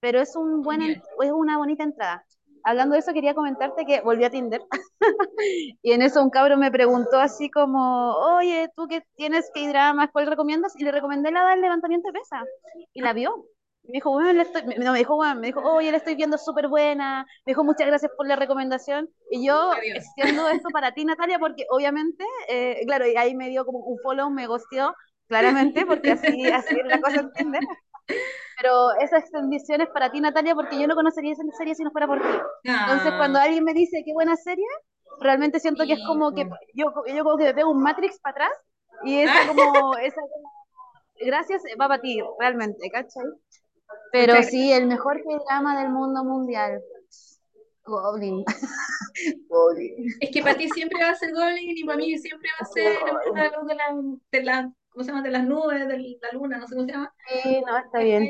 pero 0.05 0.21
es, 0.21 0.37
un 0.37 0.61
buen, 0.61 0.83
es 0.83 1.33
una 1.33 1.57
bonita 1.57 1.83
entrada. 1.83 2.27
Hablando 2.63 2.93
de 2.93 2.99
eso, 2.99 3.15
quería 3.15 3.33
comentarte 3.33 3.87
que 3.87 4.03
volví 4.03 4.23
a 4.23 4.29
Tinder 4.29 4.61
y 5.83 5.93
en 5.93 6.03
eso 6.03 6.23
un 6.23 6.29
cabro 6.29 6.59
me 6.59 6.71
preguntó 6.71 7.19
así 7.19 7.51
como, 7.51 8.13
oye, 8.37 8.69
¿tú 8.77 8.87
qué 8.87 9.03
tienes 9.17 9.51
que 9.55 9.67
dramas? 9.67 10.11
¿Cuál 10.13 10.27
recomiendas? 10.27 10.75
Y 10.79 10.85
le 10.85 10.93
recomendé 10.93 11.31
la 11.31 11.49
del 11.49 11.63
levantamiento 11.63 12.09
de 12.09 12.19
pesa 12.19 12.45
y 12.93 13.01
la 13.01 13.15
vio. 13.15 13.47
Y 13.85 13.93
Me 13.93 13.93
dijo, 13.95 14.11
bueno, 14.11 14.31
le 14.35 14.43
estoy, 14.43 14.63
no, 14.79 14.93
me 14.93 14.99
dijo, 14.99 15.17
bueno, 15.17 15.41
me 15.41 15.47
dijo, 15.47 15.61
oye, 15.63 15.91
la 15.91 15.97
estoy 15.97 16.17
viendo 16.17 16.37
súper 16.37 16.69
buena. 16.69 17.25
Me 17.47 17.53
dijo, 17.53 17.65
muchas 17.65 17.87
gracias 17.87 18.13
por 18.15 18.29
la 18.29 18.37
recomendación. 18.37 19.09
Y 19.31 19.47
yo 19.47 19.73
Adiós. 19.73 20.05
extiendo 20.05 20.47
esto 20.51 20.69
para 20.69 20.93
ti, 20.93 21.07
Natalia, 21.07 21.39
porque 21.39 21.65
obviamente, 21.71 22.27
eh, 22.51 22.83
claro, 22.85 23.07
y 23.07 23.17
ahí 23.17 23.35
me 23.35 23.49
dio 23.49 23.65
como 23.65 23.79
un 23.79 23.99
follow, 24.03 24.29
me 24.29 24.47
gosteó, 24.47 24.95
claramente, 25.29 25.87
porque 25.87 26.13
así, 26.13 26.47
así 26.51 26.79
es 26.79 26.87
la 26.87 27.01
cosa 27.01 27.21
en 27.21 27.33
Tinder. 27.33 27.63
Pero 28.61 28.93
esa 29.01 29.19
extensión 29.19 29.81
es 29.81 29.89
para 29.89 30.11
ti, 30.13 30.21
Natalia, 30.21 30.55
porque 30.55 30.79
yo 30.79 30.87
no 30.87 30.95
conocería 30.95 31.33
esa 31.33 31.43
serie 31.59 31.75
si 31.75 31.83
no 31.83 31.91
fuera 31.91 32.07
por 32.07 32.21
ti. 32.21 32.29
Entonces, 32.65 33.11
Ah, 33.13 33.17
cuando 33.19 33.39
alguien 33.41 33.65
me 33.65 33.75
dice 33.75 34.03
qué 34.05 34.13
buena 34.13 34.37
serie, 34.37 34.65
realmente 35.21 35.59
siento 35.61 35.85
que 35.87 35.95
es 35.95 36.01
como 36.07 36.33
que 36.33 36.49
yo, 36.75 36.87
yo 37.07 37.25
como 37.25 37.37
que 37.37 37.45
me 37.45 37.55
pego 37.55 37.71
un 37.71 37.83
Matrix 37.83 38.19
para 38.21 38.33
atrás 38.47 38.59
y 39.05 39.19
esa 39.21 39.33
Ah, 39.43 39.47
como, 39.49 39.97
esa 39.97 40.21
como- 40.21 40.53
gracias 41.21 41.63
va 41.81 41.89
para 41.89 42.01
ti, 42.03 42.21
realmente, 42.39 42.89
¿cachai? 42.91 43.25
Pero 44.13 44.43
sí, 44.43 44.73
el 44.73 44.87
mejor 44.87 45.21
programa 45.23 45.81
del 45.81 45.91
mundo 45.91 46.23
mundial. 46.25 46.81
Goblin. 47.85 48.45
Goblin. 49.49 50.07
Es 50.21 50.31
que 50.31 50.43
para 50.43 50.57
ti 50.57 50.69
siempre 50.71 51.03
va 51.03 51.11
a 51.11 51.15
ser 51.15 51.33
Goblin 51.33 51.77
y 51.77 51.85
para 51.85 51.99
mí 51.99 52.17
siempre 52.19 52.49
va 52.61 52.65
a 52.65 52.67
ser 52.67 52.97
luz 53.59 53.67
de 53.69 53.75
la, 53.75 53.93
de 54.31 54.43
la- 54.43 54.73
¿cómo 54.95 55.05
se 55.05 55.13
llama? 55.13 55.23
De 55.25 55.31
las 55.33 55.45
nubes, 55.47 55.89
de 55.89 56.19
la 56.23 56.33
luna, 56.33 56.59
no 56.59 56.69
sé 56.69 56.77
cómo 56.77 56.87
se 56.87 56.93
llama. 56.95 57.15
Sí, 57.43 57.61
no, 57.67 57.79
está 57.79 57.99
bien. 58.01 58.29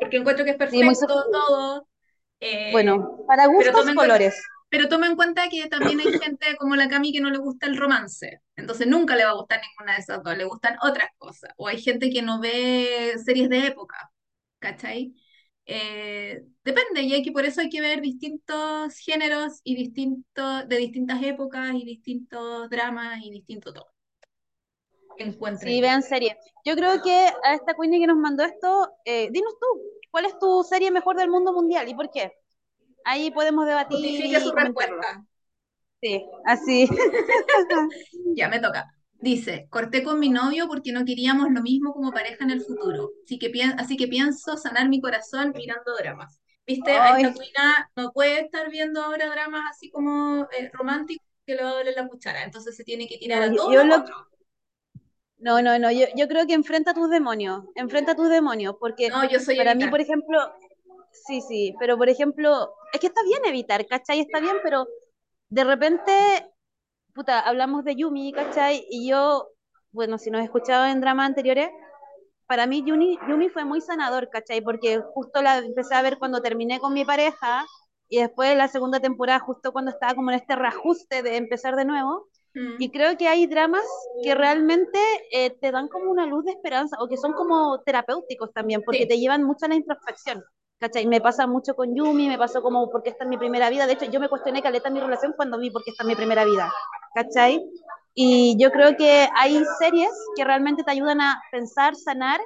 Porque 0.00 0.16
encuentro 0.18 0.44
que 0.44 0.52
es 0.52 0.56
Sí, 0.70 0.82
muy 0.82 0.96
perfecto 0.96 1.24
todo. 1.30 1.88
eh, 2.40 2.72
Bueno, 2.72 3.24
para 3.26 3.46
pero 3.56 3.72
gustos, 3.72 3.84
cuenta, 3.84 3.94
colores. 3.94 4.34
pero 4.70 4.88
toma 4.88 5.06
en 5.08 5.16
cuenta 5.16 5.48
que 5.50 5.68
también 5.68 6.00
hay 6.00 6.12
gente 6.12 6.56
como 6.58 6.76
la 6.76 6.88
Cami 6.88 7.12
que 7.12 7.20
no 7.20 7.30
le 7.30 7.38
gusta 7.38 7.66
el 7.68 7.76
romance. 7.78 8.40
Entonces 8.56 8.86
nunca 8.88 9.16
le 9.16 9.24
va 9.24 9.32
a 9.32 9.34
gustar 9.34 9.60
ninguna 9.62 9.94
de 9.96 10.00
esas 10.02 10.22
dos, 10.22 10.36
le 10.38 10.44
gustan 10.44 10.76
otras 10.82 11.10
cosas. 11.18 11.52
O 11.56 11.68
hay 11.68 11.80
gente 11.82 12.10
que 12.10 12.22
no 12.22 12.40
ve 12.40 13.14
series 13.24 13.48
de 13.50 13.66
época, 13.68 14.10
¿cachai? 14.60 15.14
Eh, 15.66 16.42
depende, 16.64 17.02
y 17.02 17.14
hay 17.14 17.22
que, 17.24 17.32
por 17.32 17.44
eso 17.46 17.60
hay 17.62 17.70
que 17.70 17.80
ver 17.82 18.00
distintos 18.02 18.96
géneros 18.98 19.60
y 19.64 19.76
distintos, 19.76 20.68
de 20.68 20.76
distintas 20.78 21.22
épocas 21.24 21.74
y 21.74 21.84
distintos 21.86 22.70
dramas 22.70 23.20
y 23.22 23.30
distinto 23.32 23.72
todo. 23.74 23.93
Encuentra 25.18 25.68
Sí, 25.68 25.80
vean 25.80 26.02
serie. 26.02 26.36
Yo 26.64 26.74
creo 26.74 27.02
que 27.02 27.28
a 27.44 27.54
esta 27.54 27.74
Queenie 27.74 28.00
que 28.00 28.06
nos 28.06 28.16
mandó 28.16 28.44
esto, 28.44 28.90
eh, 29.04 29.28
dinos 29.30 29.54
tú, 29.60 29.66
¿cuál 30.10 30.26
es 30.26 30.38
tu 30.38 30.62
serie 30.62 30.90
mejor 30.90 31.16
del 31.16 31.28
mundo 31.30 31.52
mundial 31.52 31.88
y 31.88 31.94
por 31.94 32.10
qué? 32.10 32.32
Ahí 33.04 33.30
podemos 33.30 33.66
debatir 33.66 33.98
Justifique 33.98 34.40
su 34.40 34.52
respuesta. 34.52 35.24
Sí, 36.00 36.24
así. 36.44 36.88
Ya 38.36 38.48
me 38.48 38.60
toca. 38.60 38.86
Dice, 39.14 39.68
corté 39.70 40.02
con 40.02 40.18
mi 40.18 40.28
novio 40.28 40.66
porque 40.68 40.92
no 40.92 41.04
queríamos 41.04 41.50
lo 41.50 41.62
mismo 41.62 41.92
como 41.94 42.12
pareja 42.12 42.44
en 42.44 42.50
el 42.50 42.60
futuro. 42.60 43.10
Así 43.24 43.38
que, 43.38 43.50
así 43.78 43.96
que 43.96 44.08
pienso 44.08 44.56
sanar 44.56 44.88
mi 44.88 45.00
corazón 45.00 45.52
mirando 45.56 45.96
dramas. 45.96 46.40
¿Viste? 46.66 46.92
A 46.92 47.18
esta 47.18 47.28
Ay, 47.28 47.34
cuina 47.34 47.90
no 47.96 48.10
puede 48.12 48.40
estar 48.40 48.70
viendo 48.70 49.02
ahora 49.02 49.30
dramas 49.30 49.62
así 49.70 49.90
como 49.90 50.46
eh, 50.58 50.70
románticos 50.72 51.26
que 51.46 51.54
le 51.54 51.62
va 51.62 51.70
a 51.70 51.74
doler 51.74 51.94
la 51.96 52.08
cuchara. 52.08 52.42
Entonces 52.42 52.76
se 52.76 52.84
tiene 52.84 53.06
que 53.06 53.18
tirar 53.18 53.48
no, 53.48 53.52
a 53.52 53.56
todo 53.56 53.72
yo 53.72 53.84
lo 53.84 53.96
lo, 53.96 54.02
otro. 54.02 54.28
No, 55.38 55.60
no, 55.62 55.78
no, 55.78 55.90
yo, 55.90 56.06
yo 56.16 56.28
creo 56.28 56.46
que 56.46 56.54
enfrenta 56.54 56.94
tus 56.94 57.10
demonios, 57.10 57.64
enfrenta 57.74 58.14
tus 58.14 58.28
demonios, 58.30 58.76
porque 58.78 59.10
No, 59.10 59.28
yo 59.28 59.40
soy 59.40 59.56
para 59.56 59.74
mí, 59.74 59.82
evitar. 59.82 59.90
por 59.90 60.00
ejemplo, 60.00 60.38
sí, 61.26 61.40
sí, 61.40 61.74
pero 61.78 61.96
por 61.98 62.08
ejemplo, 62.08 62.74
es 62.92 63.00
que 63.00 63.08
está 63.08 63.22
bien 63.24 63.44
evitar, 63.44 63.86
¿cachai? 63.86 64.20
Está 64.20 64.40
bien, 64.40 64.56
pero 64.62 64.86
de 65.48 65.64
repente, 65.64 66.12
puta, 67.14 67.40
hablamos 67.40 67.84
de 67.84 67.96
Yumi, 67.96 68.32
¿cachai? 68.32 68.86
Y 68.90 69.08
yo, 69.08 69.48
bueno, 69.92 70.18
si 70.18 70.30
nos 70.30 70.40
he 70.40 70.44
escuchado 70.44 70.86
en 70.86 71.00
dramas 71.00 71.26
anteriores, 71.28 71.70
para 72.46 72.66
mí 72.66 72.82
Yumi, 72.86 73.18
Yumi 73.28 73.48
fue 73.48 73.64
muy 73.64 73.80
sanador, 73.80 74.28
¿cachai? 74.30 74.60
Porque 74.60 75.00
justo 75.14 75.42
la 75.42 75.58
empecé 75.58 75.94
a 75.94 76.02
ver 76.02 76.18
cuando 76.18 76.42
terminé 76.42 76.78
con 76.80 76.92
mi 76.94 77.04
pareja 77.04 77.66
y 78.08 78.18
después 78.20 78.56
la 78.56 78.68
segunda 78.68 79.00
temporada, 79.00 79.40
justo 79.40 79.72
cuando 79.72 79.90
estaba 79.90 80.14
como 80.14 80.30
en 80.30 80.36
este 80.38 80.56
reajuste 80.56 81.22
de 81.22 81.36
empezar 81.36 81.76
de 81.76 81.84
nuevo. 81.86 82.28
Y 82.54 82.88
Mm, 82.88 82.92
creo 82.92 83.16
que 83.16 83.26
hay 83.28 83.46
dramas 83.46 83.84
que 84.22 84.34
realmente 84.34 84.98
eh, 85.32 85.50
te 85.60 85.72
dan 85.72 85.88
como 85.88 86.10
una 86.10 86.26
luz 86.26 86.44
de 86.44 86.52
esperanza 86.52 86.96
o 87.00 87.08
que 87.08 87.16
son 87.16 87.32
como 87.32 87.80
terapéuticos 87.80 88.52
también, 88.52 88.82
porque 88.84 89.02
sí. 89.02 89.08
te 89.08 89.18
llevan 89.18 89.42
mucho 89.42 89.66
a 89.66 89.68
la 89.68 89.74
introspección. 89.74 90.42
¿Cachai? 90.78 91.06
Me 91.06 91.20
pasa 91.20 91.46
mucho 91.46 91.74
con 91.74 91.94
Yumi, 91.94 92.28
me 92.28 92.36
pasó 92.36 92.60
como 92.62 92.90
porque 92.90 93.10
esta 93.10 93.24
es 93.24 93.30
mi 93.30 93.38
primera 93.38 93.70
vida. 93.70 93.86
De 93.86 93.94
hecho, 93.94 94.06
yo 94.06 94.20
me 94.20 94.28
cuestioné 94.28 94.60
caleta 94.62 94.90
mi 94.90 95.00
relación 95.00 95.32
cuando 95.36 95.58
vi 95.58 95.70
porque 95.70 95.90
esta 95.90 96.02
es 96.02 96.06
mi 96.08 96.14
primera 96.14 96.44
vida. 96.44 96.72
¿Cachai? 97.14 97.64
Y 98.12 98.56
yo 98.58 98.70
creo 98.70 98.96
que 98.96 99.28
hay 99.36 99.62
series 99.78 100.10
que 100.36 100.44
realmente 100.44 100.84
te 100.84 100.90
ayudan 100.90 101.20
a 101.20 101.40
pensar, 101.50 101.96
sanar 101.96 102.40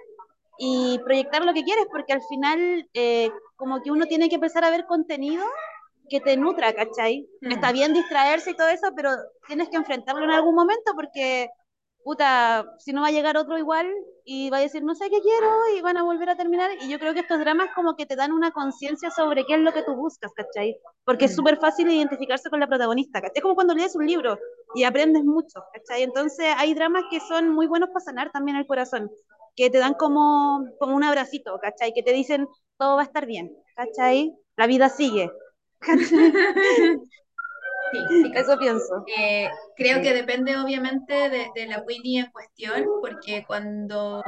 y 0.59 0.99
proyectar 1.05 1.45
lo 1.45 1.53
que 1.53 1.65
quieres, 1.65 1.87
porque 1.91 2.13
al 2.13 2.23
final 2.29 2.89
eh, 2.95 3.31
como 3.57 3.83
que 3.83 3.91
uno 3.91 4.07
tiene 4.07 4.29
que 4.29 4.37
empezar 4.37 4.65
a 4.65 4.71
ver 4.71 4.87
contenido 4.87 5.45
que 6.09 6.21
te 6.21 6.37
nutra, 6.37 6.73
¿cachai? 6.75 7.29
Está 7.49 7.73
Mm, 7.73 7.73
bien 7.73 7.93
distraerse 7.93 8.51
y 8.51 8.57
todo 8.57 8.69
eso, 8.69 8.89
pero 8.97 9.11
tienes 9.47 9.69
que 9.69 9.77
enfrentarlo 9.77 10.25
en 10.25 10.31
algún 10.31 10.55
momento 10.55 10.93
porque, 10.95 11.49
puta, 12.05 12.65
si 12.79 12.93
no 12.93 13.03
va 13.03 13.09
a 13.09 13.11
llegar 13.11 13.37
otro 13.37 13.59
igual 13.59 13.87
y 14.25 14.51
va 14.51 14.59
a 14.59 14.61
decir, 14.61 14.83
no 14.83 14.95
sé 14.95 15.11
qué 15.11 15.21
quiero 15.21 15.49
y 15.77 15.81
van 15.83 15.97
a 15.97 16.03
volver 16.03 16.31
a 16.31 16.37
terminar. 16.37 16.71
Y 16.81 16.89
yo 16.91 16.99
creo 16.99 17.15
que 17.15 17.21
estos 17.21 17.39
dramas 17.41 17.69
como 17.75 17.97
que 17.97 18.07
te 18.07 18.17
dan 18.17 18.33
una 18.33 18.51
conciencia 18.53 19.11
sobre 19.11 19.45
qué 19.47 19.55
es 19.55 19.61
lo 19.61 19.73
que 19.73 19.83
tú 19.83 19.95
buscas, 19.95 20.33
¿cachai? 20.35 20.79
Porque 21.05 21.27
es 21.27 21.35
mm, 21.35 21.35
súper 21.35 21.59
fácil 21.59 21.91
identificarse 21.91 22.51
con 22.51 22.61
la 22.61 22.67
protagonista, 22.69 23.21
¿cachai? 23.21 23.35
Es 23.37 23.43
como 23.43 23.55
cuando 23.55 23.75
lees 23.75 23.97
un 23.97 24.07
libro 24.07 24.39
y 24.75 24.85
aprendes 24.85 25.25
mucho, 25.25 25.63
¿cachai? 25.73 26.03
Entonces 26.03 26.47
hay 26.57 26.75
dramas 26.75 27.05
que 27.11 27.21
son 27.21 27.51
muy 27.51 27.67
buenos 27.67 27.91
para 27.91 28.05
sanar 28.05 28.31
también 28.33 28.57
el 28.57 28.67
corazón, 28.67 29.11
que 29.57 29.71
te 29.71 29.79
dan 29.79 29.95
como, 29.95 30.65
como 30.79 30.97
un 30.97 31.05
abracito, 31.05 31.59
¿cachai? 31.61 31.93
Que 31.93 32.03
te 32.03 32.13
dicen, 32.13 32.47
todo 32.79 32.97
va 32.97 33.03
a 33.03 33.05
estar 33.05 33.27
bien, 33.27 33.53
¿cachai? 33.77 34.35
La 34.57 34.67
vida 34.67 34.89
sigue. 34.89 35.31
Sí, 37.91 37.99
sí. 38.09 38.33
Eso 38.35 38.59
pienso. 38.59 39.05
Eh, 39.07 39.49
creo 39.77 39.97
Sí. 39.97 40.03
que 40.03 40.13
depende 40.15 40.57
obviamente 40.59 41.15
de, 41.31 41.51
de 41.55 41.67
la 41.67 41.85
Queenie 41.87 42.21
en 42.21 42.31
cuestión, 42.31 42.85
porque 43.01 43.45
cuando 43.47 44.23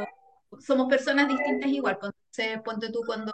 somos 0.60 0.88
personas 0.88 1.28
distintas 1.28 1.70
igual, 1.70 1.98
pues, 2.00 2.12
entonces 2.14 2.62
ponte 2.64 2.90
tú 2.90 3.02
cuando 3.06 3.32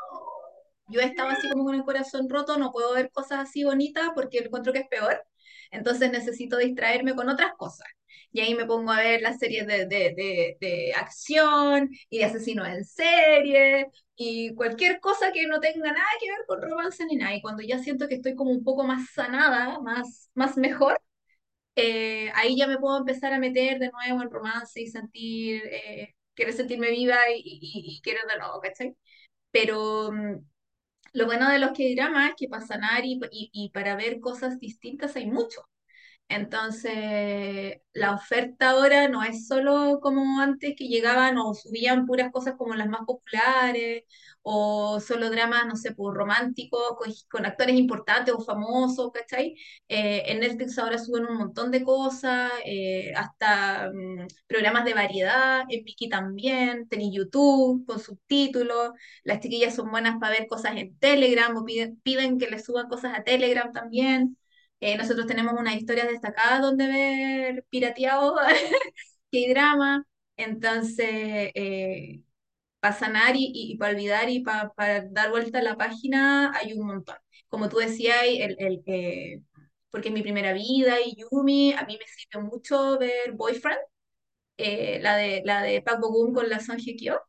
yo 0.89 1.01
estaba 1.01 1.33
así 1.33 1.49
como 1.51 1.65
con 1.65 1.75
el 1.75 1.85
corazón 1.85 2.29
roto, 2.29 2.59
no 2.59 2.73
puedo 2.73 2.95
ver 2.95 3.11
cosas 3.13 3.41
así 3.49 3.65
bonitas 3.65 4.11
porque 4.15 4.39
encuentro 4.39 4.73
que 4.73 4.81
es 4.81 4.89
peor. 4.89 5.25
Entonces 5.71 6.11
necesito 6.13 6.59
distraerme 6.59 7.15
con 7.17 7.29
otras 7.29 7.53
cosas. 7.57 7.87
Y 8.33 8.41
ahí 8.41 8.55
me 8.55 8.67
pongo 8.67 8.93
a 8.93 8.99
ver 9.01 9.23
las 9.23 9.39
series 9.39 9.67
de, 9.67 9.87
de, 9.87 10.15
de, 10.17 10.57
de 10.61 10.95
acción 10.95 11.91
y 12.11 12.19
de 12.19 12.25
asesinos 12.27 12.69
en 12.69 12.85
serie 12.85 13.89
y 14.17 14.55
cualquier 14.55 15.01
cosa 15.01 15.33
que 15.33 15.47
no 15.47 15.61
tenga 15.61 15.93
nada 15.93 16.07
que 16.21 16.31
ver 16.31 16.41
con 16.47 16.63
romance 16.63 17.05
ni 17.07 17.17
nada. 17.17 17.35
Y 17.37 17.43
cuando 17.43 17.63
ya 17.63 17.79
siento 17.79 18.09
que 18.09 18.17
estoy 18.17 18.35
como 18.37 18.51
un 18.51 18.65
poco 18.65 18.85
más 18.85 19.11
sanada, 19.13 19.81
más, 19.81 20.31
más 20.35 20.57
mejor, 20.57 20.99
eh, 21.77 22.31
ahí 22.35 22.57
ya 22.57 22.67
me 22.67 22.79
puedo 22.79 22.99
empezar 22.99 23.33
a 23.33 23.39
meter 23.39 23.79
de 23.79 23.91
nuevo 23.91 24.23
en 24.23 24.31
romance 24.31 24.81
y 24.81 24.87
sentir, 24.89 25.63
eh, 25.67 26.15
querer 26.35 26.55
sentirme 26.55 26.91
viva 26.91 27.17
y, 27.35 27.41
y, 27.45 27.97
y 27.99 28.01
querer 28.03 28.23
de 28.33 28.39
nuevo, 28.39 28.61
¿cachai? 28.61 28.97
Pero 29.53 30.13
mm, 30.13 30.37
lo 31.15 31.27
bueno 31.27 31.51
de 31.51 31.59
los 31.59 31.71
K-dramas 31.73 32.31
es 32.31 32.37
que 32.37 32.49
para 32.49 32.67
sanar 32.67 33.05
y, 33.05 33.21
y 33.33 33.71
para 33.71 33.97
ver 33.97 34.21
cosas 34.21 34.61
distintas 34.61 35.17
hay 35.17 35.27
mucho. 35.27 35.63
Entonces, 36.29 37.81
la 37.93 38.15
oferta 38.15 38.71
ahora 38.71 39.09
no 39.09 39.23
es 39.23 39.47
solo 39.47 40.01
como 40.03 40.41
antes 40.41 40.75
que 40.77 40.89
llegaban 40.89 41.39
o 41.39 41.55
subían 41.55 42.05
puras 42.05 42.33
cosas 42.33 42.55
como 42.59 42.75
las 42.75 42.89
más 42.89 43.03
populares 43.07 44.05
o 44.43 45.01
solo 45.01 45.31
dramas, 45.31 45.67
no 45.67 45.77
sé, 45.77 45.93
pues 45.95 46.15
románticos 46.15 46.81
con, 47.29 47.47
actores 47.47 47.77
importantes 47.77 48.35
o 48.35 48.41
famosos, 48.41 49.11
¿cachai? 49.13 49.57
Eh, 49.89 50.23
en 50.27 50.41
Netflix 50.41 50.79
ahora 50.79 50.99
suben 50.99 51.27
un 51.27 51.37
montón 51.39 51.71
de 51.71 51.83
cosas, 51.85 52.53
eh, 52.65 53.13
hasta 53.17 53.91
mm, 53.93 54.27
programas 54.47 54.85
de 54.85 54.95
variedad, 54.95 55.65
en 55.69 55.85
Viki 55.85 56.09
también, 56.09 56.87
en 56.91 57.13
YouTube 57.13 57.85
con 57.87 57.99
subtítulos, 58.01 58.93
las 59.25 59.41
chiquillas 59.41 59.75
son 59.75 59.91
buenas 59.91 60.19
para 60.21 60.39
ver 60.39 60.47
cosas 60.49 60.77
en 60.77 60.97
Telegram 60.99 61.57
o 61.57 61.65
piden, 61.65 62.01
piden 62.03 62.39
que 62.39 62.49
les 62.49 62.65
suban 62.65 62.89
cosas 62.89 63.19
a 63.19 63.25
Telegram 63.25 63.73
también. 63.73 64.37
Eh, 64.81 64.97
nosotros 64.97 65.27
tenemos 65.27 65.55
unas 65.59 65.77
historias 65.77 66.09
destacadas 66.09 66.61
donde 66.63 66.87
ver 66.87 67.65
pirateado 67.71 68.37
que 69.31 69.51
drama. 69.51 70.05
Entonces, 70.37 71.51
eh, 71.55 72.21
para 72.81 72.95
sanar 72.95 73.37
y, 73.37 73.51
y, 73.55 73.77
para 73.79 73.93
olvidar 73.93 74.31
y 74.31 74.41
para 74.43 74.73
dar 75.11 75.31
vuelta 75.31 75.59
a 75.61 75.63
la 75.63 75.77
página 75.77 76.53
hay 76.57 76.73
un 76.75 76.87
montón. 76.87 77.17
Como 77.49 77.69
tú 77.69 77.79
decías, 77.79 78.19
el, 78.27 78.57
el, 78.61 78.83
eh, 78.87 79.43
porque 79.91 80.09
es 80.09 80.15
mi 80.15 80.23
primera 80.23 80.53
vida 80.53 80.97
y 81.05 81.17
Yumi, 81.17 81.73
a 81.75 81.85
mí 81.87 81.99
me 81.99 82.07
sirve 82.07 82.45
mucho 82.47 82.99
ver 82.99 83.33
Boyfriend, 83.35 83.79
eh, 84.59 84.99
la 85.03 85.17
de, 85.17 85.43
la 85.45 85.63
de 85.63 85.83
Park 85.83 86.01
Bo 86.01 86.33
con 86.33 86.49
la 86.49 86.61
Song 86.61 86.79
Hye 86.79 86.97
Kyo. 86.97 87.21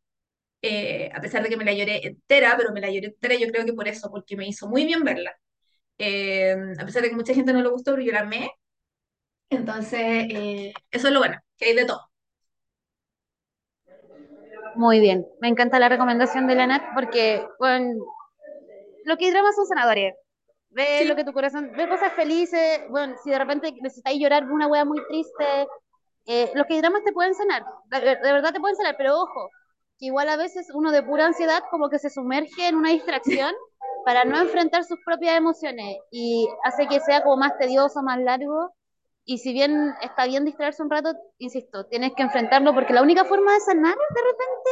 Eh, 0.61 1.11
a 1.13 1.21
pesar 1.21 1.43
de 1.43 1.49
que 1.49 1.57
me 1.57 1.65
la 1.65 1.73
lloré 1.73 2.07
entera, 2.07 2.55
pero 2.57 2.73
me 2.73 2.81
la 2.81 2.89
lloré 2.91 3.07
entera 3.07 3.35
yo 3.35 3.47
creo 3.49 3.65
que 3.65 3.73
por 3.73 3.87
eso, 3.87 4.09
porque 4.11 4.37
me 4.37 4.47
hizo 4.47 4.67
muy 4.69 4.85
bien 4.85 5.03
verla. 5.03 5.33
Eh, 5.97 6.55
a 6.79 6.85
pesar 6.85 7.01
de 7.03 7.09
que 7.09 7.15
mucha 7.15 7.33
gente 7.33 7.53
no 7.53 7.61
le 7.61 7.69
gustó, 7.69 7.91
pero 7.93 8.03
yo 8.05 8.11
la 8.13 8.21
amé. 8.21 8.51
Entonces, 9.49 9.99
eh, 10.01 10.73
eso 10.91 11.07
es 11.07 11.13
lo 11.13 11.19
bueno, 11.19 11.39
que 11.57 11.65
hay 11.67 11.75
de 11.75 11.85
todo. 11.85 12.09
Muy 14.75 14.99
bien. 14.99 15.25
Me 15.41 15.47
encanta 15.49 15.79
la 15.79 15.89
recomendación 15.89 16.47
de 16.47 16.55
la 16.55 16.67
Nat 16.67 16.83
porque, 16.95 17.45
bueno, 17.59 18.05
lo 19.05 19.17
que 19.17 19.25
hay 19.25 19.31
dramas 19.31 19.55
son 19.55 19.65
sanadores. 19.67 20.13
Ve 20.69 21.05
lo 21.05 21.15
Sí, 21.15 21.17
que 21.17 21.23
tu 21.23 21.33
corazón, 21.33 21.71
ve 21.75 21.87
cosas 21.87 22.13
felices. 22.13 22.81
Bueno, 22.89 23.15
si 23.23 23.29
de 23.31 23.39
repente 23.39 23.73
necesitáis 23.81 24.19
llorar 24.21 24.45
una 24.51 24.67
wea 24.67 24.85
muy 24.85 25.01
triste, 25.07 25.67
eh, 26.25 26.51
los 26.55 26.65
que 26.67 26.77
dramas 26.79 27.03
te 27.03 27.13
pueden 27.13 27.33
sanar. 27.35 27.63
De, 27.87 27.99
de 28.01 28.33
verdad 28.33 28.53
te 28.53 28.59
pueden 28.59 28.75
sanar, 28.77 28.95
pero 28.97 29.15
ojo, 29.21 29.49
que 29.99 30.07
igual 30.07 30.29
a 30.29 30.37
veces 30.37 30.67
uno 30.73 30.91
de 30.91 31.03
pura 31.03 31.25
ansiedad 31.27 31.63
como 31.71 31.89
que 31.89 31.99
se 31.99 32.09
sumerge 32.09 32.67
en 32.67 32.75
una 32.75 32.91
distracción 32.91 33.53
para 34.05 34.25
no 34.25 34.39
enfrentar 34.39 34.83
sus 34.83 34.97
propias 35.05 35.35
emociones 35.37 35.97
y 36.11 36.47
hace 36.63 36.87
que 36.87 36.99
sea 36.99 37.23
como 37.23 37.37
más 37.37 37.57
tedioso, 37.57 38.01
más 38.03 38.19
largo. 38.19 38.73
Y 39.25 39.39
si 39.39 39.51
bien 39.53 39.93
está 40.01 40.25
bien 40.25 40.45
distraerse 40.45 40.81
un 40.83 40.89
rato, 40.89 41.13
insisto, 41.37 41.85
tienes 41.87 42.13
que 42.15 42.23
enfrentarlo 42.23 42.73
porque 42.73 42.93
la 42.93 43.01
única 43.01 43.25
forma 43.25 43.53
de 43.53 43.59
sanar 43.59 43.95
de 43.95 44.21
repente 44.21 44.69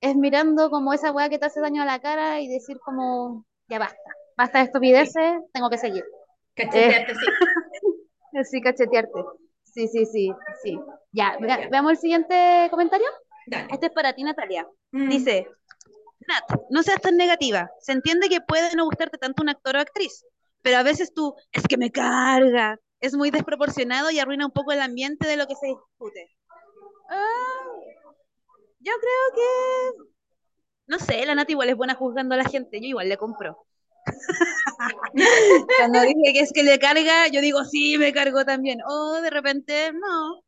es 0.00 0.14
mirando 0.16 0.70
como 0.70 0.92
esa 0.92 1.10
weá 1.10 1.28
que 1.28 1.38
te 1.38 1.46
hace 1.46 1.60
daño 1.60 1.82
a 1.82 1.86
la 1.86 1.98
cara 1.98 2.40
y 2.40 2.46
decir 2.48 2.78
como, 2.84 3.44
ya 3.68 3.80
basta, 3.80 3.98
basta 4.36 4.58
de 4.58 4.64
estupideces, 4.66 5.40
tengo 5.52 5.68
que 5.70 5.78
seguir. 5.78 6.04
Eh, 6.04 6.54
cachetearte, 6.54 7.14
sí. 8.32 8.44
sí, 8.44 8.60
cachetearte. 8.62 9.24
Sí, 9.64 9.88
sí, 9.88 10.06
sí, 10.06 10.32
sí. 10.62 10.78
Ya, 11.12 11.36
vea- 11.40 11.60
Ya, 11.62 11.68
veamos 11.68 11.92
el 11.92 11.98
siguiente 11.98 12.68
comentario. 12.70 13.06
dale. 13.46 13.66
Este 13.72 13.86
es 13.86 13.92
para 13.92 14.12
ti, 14.12 14.22
Natalia. 14.22 14.66
Mm, 14.92 15.08
Dice, 15.08 15.48
Nat, 16.28 16.44
no 16.70 16.82
seas 16.82 17.00
tan 17.00 17.16
negativa. 17.16 17.70
Se 17.80 17.92
entiende 17.92 18.28
que 18.28 18.40
puede 18.40 18.74
no 18.76 18.84
gustarte 18.84 19.18
tanto 19.18 19.42
un 19.42 19.48
actor 19.48 19.76
o 19.76 19.80
actriz, 19.80 20.24
pero 20.62 20.76
a 20.76 20.82
veces 20.82 21.12
tú, 21.14 21.34
es 21.52 21.62
que 21.64 21.78
me 21.78 21.90
carga. 21.90 22.78
Es 23.00 23.14
muy 23.14 23.30
desproporcionado 23.30 24.10
y 24.10 24.18
arruina 24.18 24.46
un 24.46 24.52
poco 24.52 24.72
el 24.72 24.80
ambiente 24.80 25.26
de 25.26 25.36
lo 25.36 25.46
que 25.46 25.54
se 25.54 25.68
discute. 25.68 26.36
Ah, 27.10 27.64
yo 28.80 28.92
creo 29.00 29.34
que 29.34 30.02
No 30.86 30.98
sé, 30.98 31.24
la 31.24 31.34
Nati 31.34 31.52
igual 31.52 31.70
es 31.70 31.76
buena 31.76 31.94
juzgando 31.94 32.34
a 32.34 32.38
la 32.38 32.44
gente, 32.44 32.80
yo 32.80 32.86
igual 32.88 33.08
le 33.08 33.16
compro. 33.16 33.66
Cuando 35.78 36.00
dice 36.02 36.32
que 36.32 36.40
es 36.40 36.52
que 36.52 36.62
le 36.62 36.78
carga, 36.78 37.28
yo 37.28 37.40
digo, 37.40 37.64
sí, 37.64 37.98
me 37.98 38.12
cargó 38.12 38.44
también. 38.44 38.80
O 38.86 39.20
de 39.20 39.30
repente, 39.30 39.92
no. 39.92 40.42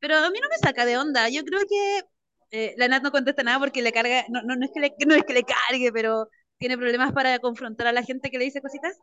Pero 0.00 0.16
a 0.18 0.30
mí 0.30 0.38
no 0.40 0.48
me 0.48 0.58
saca 0.58 0.84
de 0.84 0.98
onda. 0.98 1.28
Yo 1.28 1.44
creo 1.44 1.60
que 1.68 2.02
eh, 2.50 2.74
la 2.76 2.88
Nat 2.88 3.02
no 3.02 3.10
contesta 3.10 3.42
nada 3.42 3.58
porque 3.58 3.82
le 3.82 3.92
carga, 3.92 4.24
no, 4.28 4.42
no, 4.42 4.56
no, 4.56 4.64
es 4.64 4.70
que 4.72 4.80
le, 4.80 4.94
no 5.06 5.14
es 5.14 5.24
que 5.24 5.34
le 5.34 5.44
cargue, 5.44 5.92
pero 5.92 6.28
tiene 6.58 6.78
problemas 6.78 7.12
para 7.12 7.38
confrontar 7.38 7.86
a 7.88 7.92
la 7.92 8.02
gente 8.02 8.30
que 8.30 8.38
le 8.38 8.44
dice 8.46 8.60
cositas. 8.62 8.96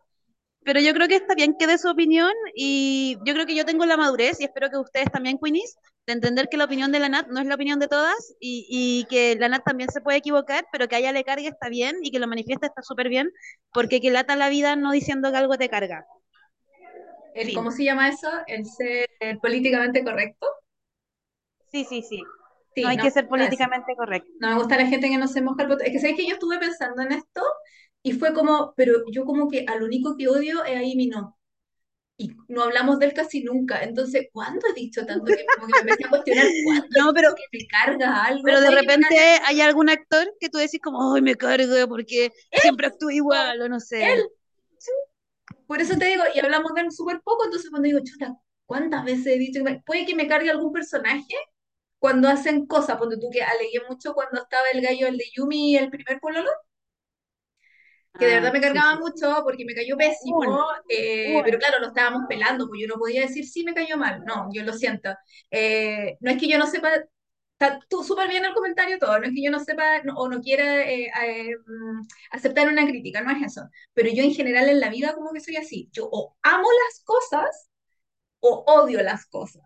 pero 0.66 0.80
yo 0.80 0.94
creo 0.94 1.08
que 1.08 1.16
está 1.16 1.36
bien 1.36 1.56
que 1.60 1.68
dé 1.68 1.78
su 1.78 1.90
opinión 1.90 2.32
y 2.56 3.18
yo 3.26 3.34
creo 3.34 3.46
que 3.46 3.56
yo 3.56 3.66
tengo 3.66 3.86
la 3.86 3.98
madurez 3.98 4.40
y 4.40 4.46
espero 4.46 4.70
que 4.70 4.78
ustedes 4.78 5.12
también, 5.12 5.38
Queenies, 5.38 5.76
de 6.08 6.14
entender 6.14 6.48
que 6.50 6.58
la 6.58 6.66
opinión 6.66 6.92
de 6.92 7.00
la 7.00 7.10
Nat 7.10 7.28
no 7.28 7.40
es 7.42 7.48
la 7.48 7.56
opinión 7.56 7.80
de 7.80 7.88
todas 7.90 8.36
y, 8.40 8.66
y 8.70 9.06
que 9.10 9.36
la 9.38 9.50
Nat 9.50 9.64
también 9.66 9.90
se 9.90 10.02
puede 10.02 10.20
equivocar, 10.20 10.66
pero 10.72 10.88
que 10.88 10.96
a 10.96 11.00
ella 11.00 11.12
le 11.12 11.24
cargue 11.26 11.48
está 11.50 11.70
bien 11.70 11.98
y 12.04 12.12
que 12.12 12.20
lo 12.20 12.28
manifiesta 12.28 12.68
está 12.68 12.82
súper 12.82 13.10
bien, 13.10 13.30
porque 13.74 14.02
que 14.02 14.12
lata 14.12 14.36
la 14.38 14.50
vida 14.50 14.76
no 14.76 14.92
diciendo 14.92 15.32
que 15.32 15.38
algo 15.38 15.58
te 15.58 15.70
carga. 15.70 16.06
El. 17.34 17.54
¿Cómo 17.54 17.72
se 17.72 17.84
llama 17.84 18.10
eso? 18.10 18.30
El 18.48 18.66
ser 18.66 19.08
políticamente 19.42 20.04
correcto. 20.04 20.48
Sí, 21.72 21.84
sí, 21.86 22.02
sí. 22.04 22.22
Sí, 22.76 22.82
no 22.82 22.90
hay 22.90 22.98
no, 22.98 23.04
que 23.04 23.12
ser 23.12 23.28
políticamente 23.28 23.96
correcto. 23.96 24.30
No 24.40 24.50
me 24.50 24.56
gusta 24.56 24.78
la 24.78 24.88
gente 24.88 25.10
que 25.10 25.18
no 25.18 25.28
se 25.28 25.42
moja 25.42 25.64
el 25.64 25.70
poto. 25.70 25.84
Es 25.84 25.92
que 25.92 26.00
sabes 26.00 26.16
que 26.16 26.28
yo 26.28 26.34
estuve 26.34 26.60
pensando 26.60 27.02
en 27.02 27.12
esto 27.12 27.42
y 28.02 28.14
fue 28.14 28.34
como, 28.34 28.74
pero 28.76 29.04
yo 29.12 29.26
como 29.26 29.50
que 29.50 29.66
al 29.68 29.84
único 29.84 30.18
que 30.18 30.28
odio 30.28 30.64
es 30.64 30.76
a 30.76 30.80
Amy 30.80 31.08
no. 31.08 31.38
Y 32.18 32.30
no 32.48 32.64
hablamos 32.64 33.00
de 33.00 33.08
él 33.08 33.14
casi 33.14 33.44
nunca. 33.44 33.82
Entonces, 33.84 34.28
¿cuándo 34.32 34.68
he 34.68 34.74
dicho 34.74 35.06
tanto 35.06 35.26
que 35.26 35.46
como 35.46 35.68
que 35.68 35.74
me 35.74 35.80
empecé 35.80 36.06
a 36.06 36.10
cuestionar 36.10 36.48
cuándo 36.64 36.88
No, 36.98 37.14
pero, 37.14 37.34
que 37.34 37.44
me 37.52 37.66
carga 37.68 38.24
algo? 38.26 38.42
pero 38.44 38.62
de 38.62 38.72
repente 38.72 39.16
hay 39.46 39.62
algún 39.62 39.90
actor 39.90 40.32
que 40.40 40.50
tú 40.50 40.58
decís 40.58 40.80
como, 40.82 41.14
ay, 41.14 41.22
me 41.22 41.36
carga 41.36 41.88
porque 41.88 42.32
siempre 42.62 42.88
actúa 42.88 43.14
igual 43.14 43.62
o 43.62 43.70
no 43.70 43.80
sé. 43.80 44.14
él. 44.14 44.24
Sí. 44.78 44.92
Por 45.66 45.82
eso 45.82 45.98
te 45.98 46.06
digo, 46.06 46.24
y 46.36 46.40
hablamos 46.40 46.74
de 46.74 46.82
él 46.82 46.92
súper 46.92 47.22
poco, 47.24 47.46
entonces 47.46 47.70
cuando 47.70 47.88
digo, 47.88 48.00
chuta, 48.04 48.36
¿cuántas 48.66 49.06
veces 49.06 49.28
he 49.28 49.40
dicho 49.40 49.64
que 49.64 49.72
me... 49.72 49.82
puede 49.82 50.06
que 50.06 50.16
me 50.16 50.28
cargue 50.28 50.52
algún 50.52 50.72
personaje? 50.72 51.36
Cuando 52.04 52.30
hacen 52.30 52.68
cosas, 52.68 52.98
porque 52.98 53.18
tú 53.18 53.30
que 53.32 53.44
alegué 53.44 53.82
mucho 53.90 54.14
cuando 54.14 54.42
estaba 54.44 54.68
el 54.74 54.82
gallo, 54.82 55.08
el 55.08 55.18
de 55.18 55.26
Yumi, 55.36 55.78
el 55.78 55.90
primer 55.90 56.20
pololo, 56.20 56.50
que 58.18 58.26
de 58.28 58.34
Ah, 58.34 58.36
verdad 58.36 58.54
me 58.54 58.62
cargaba 58.62 58.96
sí. 58.96 59.00
mucho 59.00 59.42
porque 59.44 59.66
me 59.66 59.74
cayó 59.76 59.98
pésimo, 59.98 60.48
eh, 60.88 61.42
pero 61.44 61.58
claro, 61.60 61.80
lo 61.80 61.88
estábamos 61.88 62.24
pelando, 62.30 62.68
pues 62.68 62.82
yo 62.82 62.88
no 62.88 62.96
podía 63.00 63.22
decir 63.22 63.46
sí 63.48 63.64
me 63.64 63.74
cayó 63.74 63.98
mal, 63.98 64.24
no, 64.26 64.50
yo 64.54 64.64
lo 64.64 64.74
siento. 64.74 65.10
Eh, 65.52 66.18
no 66.22 66.32
es 66.32 66.38
que 66.38 66.48
yo 66.48 66.58
no 66.60 66.68
sepa, 66.68 66.92
está 67.54 67.80
tú 67.90 68.04
súper 68.04 68.30
bien 68.30 68.46
el 68.46 68.54
comentario 68.54 69.00
todo, 69.00 69.18
no 69.20 69.26
es 69.26 69.34
que 69.34 69.44
yo 69.44 69.52
no 69.52 69.60
sepa 69.60 70.04
no- 70.04 70.16
o 70.16 70.30
no 70.30 70.42
quiera 70.42 70.84
eh, 70.90 71.12
eh, 71.24 71.56
mm, 71.68 72.02
aceptar 72.32 72.68
una 72.68 72.86
crítica, 72.88 73.22
no 73.22 73.32
es 73.32 73.42
eso, 73.44 73.68
pero 73.94 74.10
yo 74.12 74.24
en 74.24 74.34
general 74.34 74.70
en 74.70 74.80
la 74.80 74.90
vida 74.90 75.14
como 75.16 75.34
que 75.34 75.40
soy 75.42 75.56
así, 75.58 75.90
yo 75.92 76.08
o 76.12 76.38
amo 76.44 76.68
las 76.88 77.04
cosas 77.04 77.70
o 78.42 78.64
odio 78.68 79.04
las 79.04 79.26
cosas. 79.28 79.64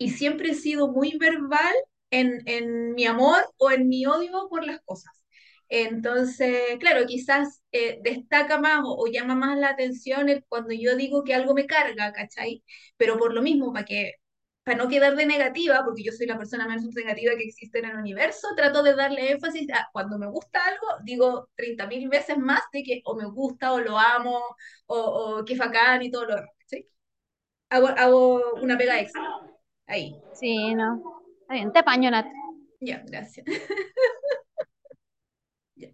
Y 0.00 0.10
siempre 0.10 0.50
he 0.52 0.54
sido 0.54 0.88
muy 0.92 1.16
verbal 1.18 1.74
en, 2.10 2.42
en 2.46 2.94
mi 2.94 3.06
amor 3.06 3.44
o 3.58 3.70
en 3.70 3.88
mi 3.88 4.06
odio 4.06 4.48
por 4.50 4.66
las 4.66 4.80
cosas. 4.82 5.12
Entonces, 5.68 6.78
claro, 6.80 7.06
quizás 7.06 7.62
eh, 7.72 8.00
destaca 8.02 8.58
más 8.58 8.80
o, 8.84 8.96
o, 9.04 9.06
llama 9.06 9.36
más 9.36 9.58
la 9.58 9.70
atención 9.70 10.28
el, 10.28 10.44
cuando 10.48 10.74
yo 10.74 10.96
digo 10.96 11.22
que 11.24 11.34
algo 11.34 11.54
me 11.54 11.66
carga, 11.66 12.12
¿cachai? 12.12 12.64
Pero 12.96 13.18
por 13.18 13.34
lo 13.34 13.42
mismo, 13.42 13.72
para 13.72 13.84
que 13.84 14.14
para 14.64 14.78
no 14.78 14.88
quedar 14.88 15.16
de 15.16 15.26
negativa, 15.26 15.82
porque 15.84 16.02
yo 16.04 16.12
soy 16.12 16.26
la 16.26 16.38
persona 16.38 16.66
menos 16.68 16.84
negativa 16.94 17.34
que 17.36 17.44
existe 17.44 17.78
en 17.80 17.86
el 17.86 17.96
universo, 17.96 18.48
trato 18.56 18.82
de 18.82 18.94
darle 18.94 19.30
énfasis 19.32 19.70
a 19.72 19.88
cuando 19.92 20.18
me 20.18 20.26
gusta 20.28 20.64
algo, 20.64 20.86
digo 21.04 21.48
30.000 21.56 22.08
veces 22.08 22.36
más 22.38 22.62
de 22.72 22.82
que 22.82 23.00
o 23.04 23.16
me 23.16 23.26
gusta 23.26 23.72
o 23.72 23.80
lo 23.80 23.98
amo 23.98 24.40
o, 24.86 24.96
o 25.40 25.44
que 25.44 25.56
facán 25.56 26.02
y 26.02 26.10
todo 26.10 26.26
lo 26.26 26.36
¿sí? 26.66 26.86
Hago, 27.70 27.88
hago 27.88 28.54
una 28.62 28.78
pega 28.78 29.00
extra. 29.00 29.22
Ahí. 29.90 30.16
Sí, 30.34 30.72
no. 30.74 31.02
Está 31.40 31.54
bien, 31.54 31.72
te 31.72 31.80
apaño, 31.80 32.12
Nat. 32.12 32.26
Ya, 32.80 33.02
gracias. 33.06 33.44
ya. 35.74 35.90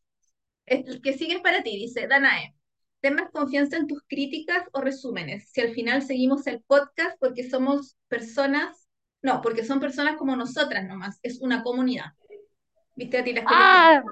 El 0.66 1.00
que 1.00 1.14
sigue 1.14 1.36
es 1.36 1.40
para 1.40 1.62
ti, 1.62 1.70
dice 1.70 2.06
Danae. 2.06 2.54
Ten 3.00 3.14
más 3.14 3.30
confianza 3.30 3.78
en 3.78 3.86
tus 3.86 4.02
críticas 4.06 4.68
o 4.72 4.82
resúmenes. 4.82 5.48
Si 5.50 5.62
al 5.62 5.72
final 5.72 6.02
seguimos 6.02 6.46
el 6.46 6.60
podcast 6.62 7.16
porque 7.18 7.48
somos 7.48 7.96
personas, 8.08 8.88
no, 9.22 9.40
porque 9.40 9.64
son 9.64 9.80
personas 9.80 10.16
como 10.16 10.36
nosotras 10.36 10.84
nomás, 10.86 11.18
es 11.22 11.40
una 11.40 11.62
comunidad. 11.62 12.12
¿Viste 12.94 13.18
a 13.18 13.24
ti 13.24 13.32
las 13.32 13.44
Ah, 13.46 14.02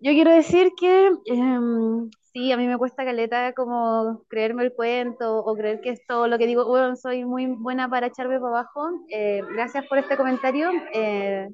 yo 0.00 0.12
quiero 0.12 0.32
decir 0.32 0.72
que 0.78 1.10
um, 1.32 2.10
sí, 2.36 2.52
a 2.52 2.56
mí 2.58 2.66
me 2.66 2.76
cuesta 2.76 3.02
caleta 3.04 3.54
como 3.54 4.22
creerme 4.28 4.64
el 4.64 4.74
cuento 4.74 5.38
o 5.38 5.56
creer 5.56 5.80
que 5.80 5.88
es 5.90 6.06
todo 6.06 6.28
lo 6.28 6.36
que 6.36 6.46
digo. 6.46 6.66
Bueno, 6.66 6.94
soy 6.94 7.24
muy 7.24 7.46
buena 7.46 7.88
para 7.88 8.08
echarme 8.08 8.38
para 8.38 8.60
abajo. 8.60 8.90
Eh, 9.08 9.40
gracias 9.54 9.86
por 9.86 9.96
este 9.96 10.18
comentario. 10.18 10.70
Eh, 10.92 11.48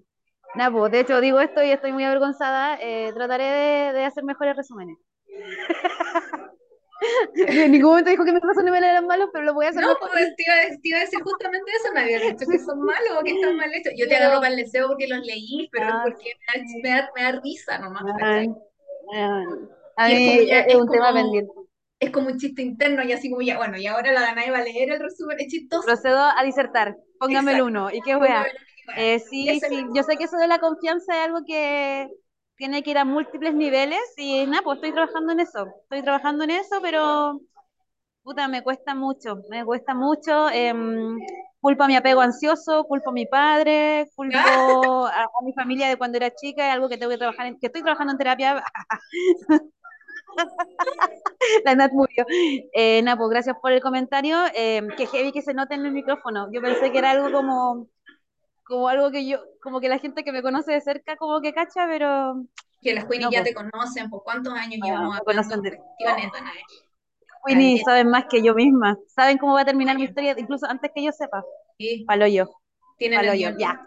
nada, 0.57 0.73
pues, 0.73 0.91
de 0.91 1.01
hecho 1.01 1.21
digo 1.21 1.41
esto 1.41 1.63
y 1.63 1.71
estoy 1.71 1.93
muy 1.93 2.03
avergonzada. 2.03 2.79
Eh, 2.81 3.13
trataré 3.15 3.45
de, 3.45 3.93
de, 3.93 4.05
hacer 4.05 4.25
mejores 4.25 4.57
resúmenes. 4.57 4.99
en 7.37 7.71
ningún 7.71 7.91
momento 7.91 8.11
dijo 8.11 8.25
que 8.25 8.33
mis 8.33 8.43
resúmenes 8.43 8.83
eran 8.83 9.07
malos, 9.07 9.31
pero 9.33 9.45
lo 9.45 9.55
voy 9.55 9.67
a 9.67 9.69
hacer 9.69 9.83
no. 9.83 9.97
Pues, 10.01 10.35
te, 10.35 10.43
iba, 10.43 10.77
te 10.83 10.89
iba 10.89 10.99
a 10.99 11.03
decir 11.03 11.21
justamente 11.23 11.71
eso, 11.81 11.93
me 11.95 12.01
había 12.01 12.19
dicho 12.19 12.45
que 12.51 12.59
son 12.59 12.81
malos 12.81 13.19
o 13.21 13.23
que 13.23 13.31
están 13.31 13.57
mal 13.57 13.73
hechos. 13.73 13.93
Yo 13.97 14.09
te 14.09 14.17
agarro 14.17 14.41
para 14.41 14.53
el 14.53 14.57
deseo 14.57 14.89
porque 14.89 15.07
los 15.07 15.25
leí, 15.25 15.69
pero 15.71 15.87
Ah, 15.87 16.05
es 16.09 16.13
porque 16.13 16.33
me 16.41 16.61
da, 16.61 16.67
sí. 16.67 16.83
me 16.83 16.89
da, 16.89 17.11
me 17.15 17.23
da 17.23 17.41
risa 17.41 17.79
nomás. 17.79 18.03
Ah, 18.21 18.43
ah, 19.15 19.45
a 19.97 20.11
y 20.11 20.15
mí 20.15 20.25
es 20.25 20.31
como 20.31 20.49
ya, 20.49 20.61
es, 20.61 20.67
es 20.67 20.75
un 20.75 20.87
como, 20.87 20.93
tema 20.93 21.13
pendiente. 21.13 21.53
Es 22.01 22.11
como 22.11 22.27
un 22.29 22.39
chiste 22.39 22.63
interno 22.63 23.03
y 23.05 23.13
así 23.13 23.31
como 23.31 23.43
ya, 23.43 23.59
bueno, 23.59 23.77
y 23.77 23.87
ahora 23.87 24.13
la 24.13 24.23
Danae 24.23 24.51
va 24.51 24.59
a 24.59 24.65
leer 24.65 24.91
el 24.91 25.01
resumen, 25.01 25.39
es 25.41 25.49
chistoso. 25.49 25.85
Procedo 25.85 26.19
a 26.19 26.43
disertar, 26.45 26.97
póngame 27.19 27.53
el 27.53 27.63
uno. 27.63 27.91
¿Y 27.91 28.01
qué 28.01 28.17
wea? 28.17 28.47
Eh, 28.97 29.21
sí, 29.21 29.61
sí, 29.61 29.87
yo 29.95 30.03
sé 30.03 30.17
que 30.17 30.25
eso 30.25 30.37
de 30.37 30.49
la 30.49 30.59
confianza 30.59 31.15
es 31.15 31.25
algo 31.27 31.45
que 31.47 32.09
tiene 32.57 32.83
que 32.83 32.91
ir 32.91 32.99
a 32.99 33.05
múltiples 33.05 33.55
niveles 33.55 34.01
y 34.17 34.47
nada, 34.47 34.63
pues 34.63 34.77
estoy 34.77 34.93
trabajando 34.93 35.33
en 35.33 35.41
eso. 35.41 35.67
Estoy 35.83 36.03
trabajando 36.03 36.45
en 36.45 36.51
eso, 36.51 36.81
pero 36.83 37.41
puta, 38.23 38.49
me 38.49 38.63
cuesta 38.63 38.95
mucho, 38.95 39.39
me 39.49 39.65
cuesta 39.65 39.95
mucho. 39.95 40.49
Eh, 40.51 40.75
culpo 41.61 41.85
a 41.85 41.87
mi 41.87 41.97
apego 41.97 42.21
ansioso, 42.21 42.85
culpo 42.85 43.11
a 43.11 43.13
mi 43.13 43.27
padre, 43.27 44.11
culpo 44.17 44.37
a, 45.07 45.23
a, 45.23 45.45
mi 45.45 45.53
familia 45.55 45.89
de 45.89 45.97
cuando 45.97 46.17
era 46.17 46.35
chica, 46.35 46.67
es 46.67 46.75
algo 46.75 46.89
que 46.89 46.99
tengo 46.99 47.11
que 47.11 47.19
trabajar, 47.19 47.47
en, 47.47 47.59
que 47.59 47.67
estoy 47.67 47.83
trabajando 47.83 48.13
en 48.13 48.19
terapia. 48.19 48.63
la 51.65 51.75
Nat 51.75 51.93
murió. 51.93 52.25
Eh, 52.73 53.03
Napo, 53.03 53.29
gracias 53.29 53.57
por 53.61 53.73
el 53.73 53.81
comentario. 53.81 54.39
Eh, 54.55 54.83
que 54.97 55.07
heavy 55.07 55.33
que 55.33 55.43
se 55.43 55.55
note 55.55 55.75
en 55.75 55.87
el 55.87 55.93
micrófono. 55.93 56.49
Yo 56.53 56.61
pensé 56.61 56.93
que 56.93 56.99
era 56.99 57.11
algo 57.11 57.33
como, 57.33 57.89
como 58.65 58.89
algo 58.89 59.11
que 59.11 59.27
yo, 59.27 59.39
como 59.63 59.81
que 59.81 59.89
la 59.89 59.99
gente 59.99 60.25
que 60.25 60.33
me 60.33 60.43
conoce 60.43 60.73
de 60.73 60.81
cerca 60.81 61.17
como 61.17 61.41
que 61.41 61.53
cacha, 61.53 61.87
pero. 61.89 62.45
Que 62.81 62.95
las 62.95 63.05
Queenie 63.05 63.27
no, 63.27 63.31
ya 63.31 63.43
pues. 63.43 63.51
te 63.51 63.55
conocen, 63.55 64.11
¿por 64.11 64.25
cuántos 64.25 64.53
años 64.55 64.81
bueno, 64.81 64.97
llevamos 64.97 65.21
conocen 65.21 65.63
de... 65.63 65.81
Queenie 67.45 67.83
saben 67.85 68.09
más 68.09 68.27
que 68.29 68.43
yo 68.43 68.55
misma. 68.55 68.99
Saben 69.09 69.39
cómo 69.39 69.55
va 69.55 69.61
a 69.63 69.65
terminar 69.65 69.97
mi 69.97 70.05
historia, 70.05 70.35
incluso 70.37 70.67
antes 70.67 70.91
que 70.95 71.05
yo 71.05 71.13
sepa. 71.13 71.45
Sí. 71.79 72.05
Palo 72.07 72.27
yo. 72.27 72.49
Tienen 72.99 73.19
Palo 73.21 73.33
el 73.33 73.39
yo, 73.41 73.51
ya. 73.59 73.85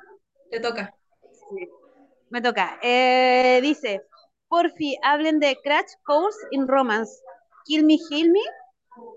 Te 0.49 0.59
toca. 0.59 0.93
Sí. 1.31 1.67
Me 2.29 2.41
toca. 2.41 2.79
Eh, 2.81 3.59
dice, 3.61 4.03
porfi, 4.47 4.97
hablen 5.03 5.39
de 5.39 5.57
Crash 5.63 5.93
Course 6.03 6.37
in 6.51 6.67
Romance. 6.67 7.11
Kill 7.65 7.85
Me, 7.85 7.97
Heal 8.09 8.29
Me. 8.31 8.39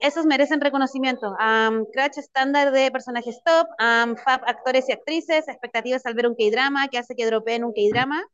Esos 0.01 0.27
merecen 0.27 0.61
reconocimiento. 0.61 1.31
Um, 1.39 1.87
Crash 1.93 2.19
estándar 2.19 2.73
de 2.73 2.91
personajes 2.91 3.41
top, 3.45 3.69
um, 3.79 4.17
fab 4.17 4.43
actores 4.47 4.89
y 4.89 4.93
actrices, 4.93 5.49
expectativas 5.49 6.05
al 6.07 6.15
ver 6.15 6.27
un 6.27 6.35
K-drama, 6.35 6.89
que 6.89 6.99
hace 6.99 7.15
que 7.15 7.27
dropeen 7.27 7.65
un 7.65 7.73
K-drama. 7.73 8.25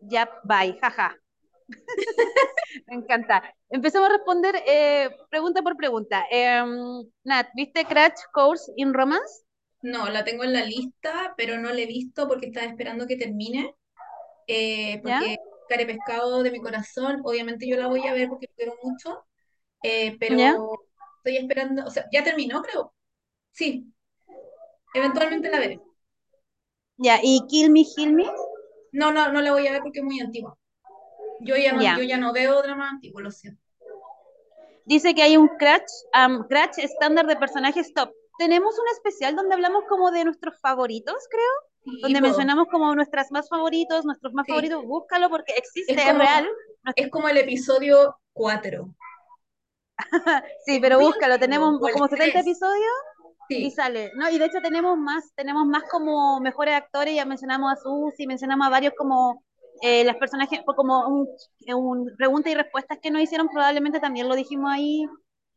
Ya, 0.00 0.30
bye, 0.44 0.78
jaja. 0.80 1.16
Me 2.86 2.94
encanta. 2.94 3.42
Empecemos 3.68 4.08
a 4.08 4.12
responder 4.12 4.54
eh, 4.66 5.10
pregunta 5.28 5.62
por 5.62 5.76
pregunta. 5.76 6.24
Eh, 6.30 6.62
Nat, 7.24 7.48
¿viste 7.54 7.84
Crash 7.84 8.20
Course 8.32 8.72
in 8.76 8.94
Romance? 8.94 9.44
No, 9.82 10.08
la 10.08 10.24
tengo 10.24 10.44
en 10.44 10.52
la 10.52 10.64
lista, 10.64 11.34
pero 11.36 11.58
no 11.58 11.70
la 11.70 11.80
he 11.80 11.86
visto 11.86 12.26
porque 12.28 12.46
estaba 12.46 12.66
esperando 12.66 13.06
que 13.06 13.16
termine. 13.16 13.74
Eh, 14.46 15.00
porque 15.02 15.12
Care 15.12 15.55
Pescado 15.68 16.42
de 16.42 16.50
mi 16.50 16.60
corazón, 16.60 17.20
obviamente 17.24 17.68
yo 17.68 17.76
la 17.76 17.88
voy 17.88 18.06
a 18.06 18.14
ver 18.14 18.28
porque 18.28 18.48
quiero 18.56 18.74
mucho, 18.82 19.26
eh, 19.82 20.16
pero 20.18 20.36
¿Ya? 20.38 20.56
estoy 21.18 21.36
esperando, 21.38 21.84
o 21.84 21.90
sea, 21.90 22.06
ya 22.12 22.22
terminó, 22.24 22.62
creo. 22.62 22.94
Sí, 23.52 23.92
eventualmente 24.94 25.50
la 25.50 25.58
veré. 25.58 25.80
Ya, 26.98 27.18
¿y 27.22 27.40
Kill 27.48 27.70
Me, 27.70 27.82
Heal 27.96 28.12
Me? 28.12 28.24
No, 28.92 29.12
no, 29.12 29.30
no 29.32 29.40
la 29.42 29.52
voy 29.52 29.66
a 29.66 29.72
ver 29.72 29.82
porque 29.82 29.98
es 30.00 30.04
muy 30.04 30.20
antigua. 30.20 30.56
Yo 31.40 31.56
ya 31.56 31.72
no, 31.72 31.82
Ya. 31.82 31.96
yo 31.96 32.02
ya 32.02 32.16
no 32.16 32.32
veo 32.32 32.62
drama 32.62 32.88
antiguo, 32.90 33.20
lo 33.20 33.30
siento. 33.30 33.60
Dice 34.86 35.14
que 35.14 35.22
hay 35.22 35.36
un 35.36 35.48
Crash, 35.58 35.82
um, 36.14 36.46
Crash 36.46 36.78
estándar 36.78 37.26
de 37.26 37.36
personajes 37.36 37.92
top. 37.92 38.10
Tenemos 38.38 38.78
un 38.78 38.88
especial 38.92 39.34
donde 39.34 39.54
hablamos 39.54 39.84
como 39.88 40.10
de 40.10 40.24
nuestros 40.24 40.58
favoritos, 40.60 41.16
creo. 41.30 41.65
Sí, 41.86 42.00
donde 42.02 42.18
po. 42.20 42.26
mencionamos 42.26 42.66
como 42.68 42.94
nuestras 42.94 43.30
más 43.32 43.48
favoritos, 43.48 44.04
nuestros 44.04 44.32
más 44.34 44.44
Sí. 44.46 44.52
favoritos. 44.52 44.84
Búscalo 44.84 45.30
porque 45.30 45.52
existe, 45.56 45.92
Es 45.94 46.18
real. 46.18 46.46
Es 46.96 47.08
como 47.10 47.28
el 47.28 47.36
episodio 47.38 48.16
4. 48.32 48.88
Sí, 50.66 50.78
pero 50.80 50.98
búscalo. 50.98 51.38
Tenemos 51.38 51.78
como 51.78 52.08
70 52.08 52.16
tres. 52.16 52.36
episodios 52.36 52.92
y 53.48 53.70
sale. 53.70 54.10
No, 54.16 54.28
y 54.28 54.38
de 54.38 54.46
hecho 54.46 54.60
tenemos 54.60 54.98
más, 54.98 55.32
tenemos 55.36 55.66
más 55.66 55.84
como 55.90 56.40
mejores 56.40 56.74
actores. 56.74 57.14
Ya 57.14 57.24
mencionamos 57.24 57.72
a 57.72 57.76
Susi, 57.76 58.26
mencionamos 58.26 58.66
a 58.66 58.70
varios 58.70 58.92
como 58.98 59.44
eh, 59.82 60.04
las 60.04 60.16
personajes, 60.16 60.60
fue 60.64 60.74
como 60.74 61.06
un, 61.06 61.28
un 61.76 62.16
pregunta 62.16 62.50
y 62.50 62.54
respuestas 62.54 62.98
que 63.00 63.10
nos 63.10 63.22
hicieron, 63.22 63.48
probablemente 63.48 64.00
también 64.00 64.28
lo 64.28 64.34
dijimos 64.34 64.70
ahí, 64.72 65.04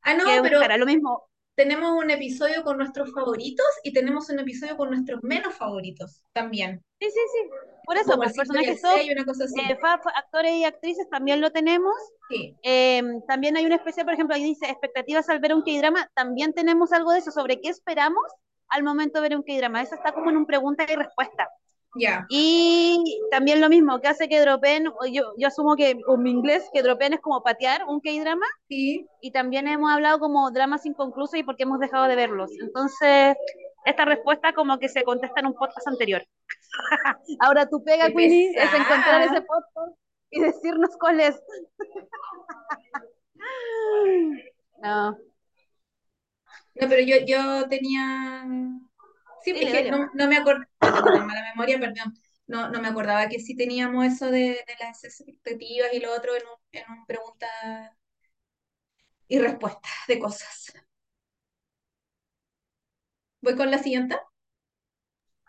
Ah, 0.01 0.13
no, 0.13 0.25
que 0.25 0.41
pero 0.41 0.59
buscará 0.59 0.77
lo 0.77 0.85
mismo. 0.85 1.23
Tenemos 1.59 1.91
un 1.91 2.09
episodio 2.09 2.63
con 2.63 2.77
nuestros 2.77 3.11
favoritos 3.11 3.65
y 3.83 3.91
tenemos 3.91 4.29
un 4.29 4.39
episodio 4.39 4.77
con 4.77 4.91
nuestros 4.91 5.21
menos 5.23 5.53
favoritos 5.55 6.23
también. 6.31 6.81
Sí, 7.01 7.07
sí, 7.09 7.19
sí. 7.33 7.49
Por 7.85 7.97
eso, 7.97 8.11
Como 8.11 8.23
pues 8.23 8.31
5 8.31 8.45
y 8.45 8.57
el 8.59 8.65
personajes 8.65 8.81
6, 8.81 9.11
una 9.11 9.25
cosa 9.25 9.43
así. 9.43 9.59
eh, 9.59 9.77
actores 10.15 10.53
y 10.53 10.63
actrices 10.63 11.09
también 11.09 11.41
lo 11.41 11.51
tenemos. 11.51 11.93
Sí, 12.29 12.55
Eh, 12.63 13.03
también 13.27 13.57
hay 13.57 13.65
una 13.65 13.75
especial, 13.75 14.05
por 14.05 14.13
ejemplo, 14.13 14.35
ahí 14.37 14.43
dice 14.43 14.67
expectativas 14.69 15.27
al 15.27 15.39
ver 15.39 15.53
un 15.53 15.63
K-drama. 15.63 16.09
También 16.15 16.53
tenemos 16.53 16.93
algo 16.93 17.11
de 17.11 17.19
eso 17.19 17.31
sobre 17.31 17.59
qué 17.59 17.67
esperamos 17.67 18.23
al 18.69 18.83
momento 18.83 19.19
de 19.19 19.27
ver 19.27 19.37
un 19.37 19.43
K-drama. 19.43 19.81
Eso 19.81 19.95
está 19.95 20.13
como 20.13 20.29
en 20.29 20.37
un 20.37 20.45
pregunta 20.45 20.85
y 20.89 20.95
respuesta. 20.95 21.49
Ya. 21.95 22.25
Y 22.29 23.19
también 23.31 23.61
lo 23.61 23.69
mismo, 23.69 23.99
que 23.99 24.07
hace 24.07 24.27
que 24.29 24.39
dropen, 24.39 24.85
yo, 25.11 25.33
yo 25.37 25.47
asumo 25.47 25.75
que 25.75 25.99
con 26.01 26.21
mi 26.21 26.31
inglés, 26.31 26.69
que 26.73 26.83
dropen 26.83 27.13
es 27.13 27.21
como 27.21 27.43
patear 27.43 27.85
un 27.87 27.99
K-drama. 27.99 28.45
Sí. 28.67 29.07
Y 29.21 29.31
también 29.31 29.67
hemos 29.67 29.91
hablado 29.91 30.19
como 30.19 30.51
dramas 30.51 30.85
inconclusos 30.85 31.39
y 31.39 31.43
por 31.43 31.55
qué 31.55 31.63
hemos 31.63 31.79
dejado 31.79 32.07
de 32.07 32.15
verlos. 32.15 32.51
Entonces, 32.61 33.35
esta 33.85 34.05
respuesta 34.05 34.53
como 34.53 34.77
que 34.79 34.89
se 34.89 35.03
contesta 35.03 35.39
en 35.39 35.47
un 35.47 35.53
podcast 35.53 35.87
anterior. 35.87 36.23
Ahora 37.39 37.67
tu 37.67 37.83
pega, 37.83 38.07
Qué 38.07 38.13
Queenie, 38.13 38.51
es 38.55 38.73
encontrar 38.73 39.21
ese 39.23 39.41
podcast 39.41 39.97
y 40.29 40.41
decirnos 40.41 40.91
cuál 40.99 41.19
es. 41.19 41.41
No, 44.81 45.11
No, 45.11 46.87
pero 46.87 47.01
yo, 47.01 47.17
yo 47.25 47.67
tenía. 47.67 48.45
Sí, 49.43 49.51
Dile, 49.51 49.71
es 49.71 49.71
que 49.71 49.83
dile. 49.83 49.91
no, 49.91 50.09
no 50.13 50.27
me 50.27 50.37
acordaba. 50.37 50.67
mala 51.27 51.41
memoria, 51.53 51.79
perdón. 51.79 52.13
No, 52.47 52.69
no 52.69 52.81
me 52.81 52.87
acordaba 52.89 53.27
que 53.29 53.39
sí 53.39 53.55
teníamos 53.55 54.05
eso 54.05 54.25
de, 54.31 54.63
de 54.67 54.75
las 54.79 55.03
expectativas 55.03 55.93
y 55.93 55.99
lo 55.99 56.13
otro 56.15 56.35
en 56.35 56.43
un, 56.43 56.57
en 56.79 56.91
un 56.99 57.05
pregunta 57.05 57.47
y 59.29 59.39
respuesta 59.39 59.87
de 60.09 60.19
cosas. 60.19 60.73
¿Voy 63.41 63.55
con 63.57 63.69
la 63.71 63.79
siguiente? 63.83 64.15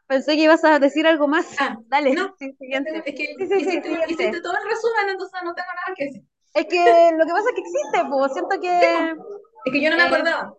pensé 0.07 0.37
que 0.37 0.43
ibas 0.43 0.63
a 0.65 0.79
decir 0.79 1.07
algo 1.07 1.27
más. 1.29 1.47
Ah, 1.57 1.77
Dale, 1.89 2.15
no. 2.15 2.37
sí, 2.39 2.53
siguiente. 2.59 2.99
Es 3.07 3.15
que 3.15 3.25
Sí, 3.39 3.47
sí, 3.49 3.61
sí, 3.61 3.61
hiciste, 3.61 3.89
siguiente. 3.89 4.13
hiciste 4.13 4.41
todo 4.43 4.55
el 4.55 4.69
resumen, 4.69 5.09
entonces 5.11 5.41
no 5.45 5.55
tengo 5.55 5.69
nada 5.75 5.95
que 5.97 6.05
decir. 6.07 6.25
Es 6.55 6.67
que 6.67 7.11
lo 7.17 7.25
que 7.27 7.33
pasa 7.33 7.49
es 7.51 7.55
que 7.55 7.61
existe, 7.63 7.99
pues 8.11 8.33
siento 8.33 8.61
que... 8.61 9.15
Es 9.65 9.73
que 9.73 9.83
yo 9.83 9.91
no 9.91 9.97
me 9.97 10.03
Eh, 10.03 10.07
acordaba. 10.07 10.55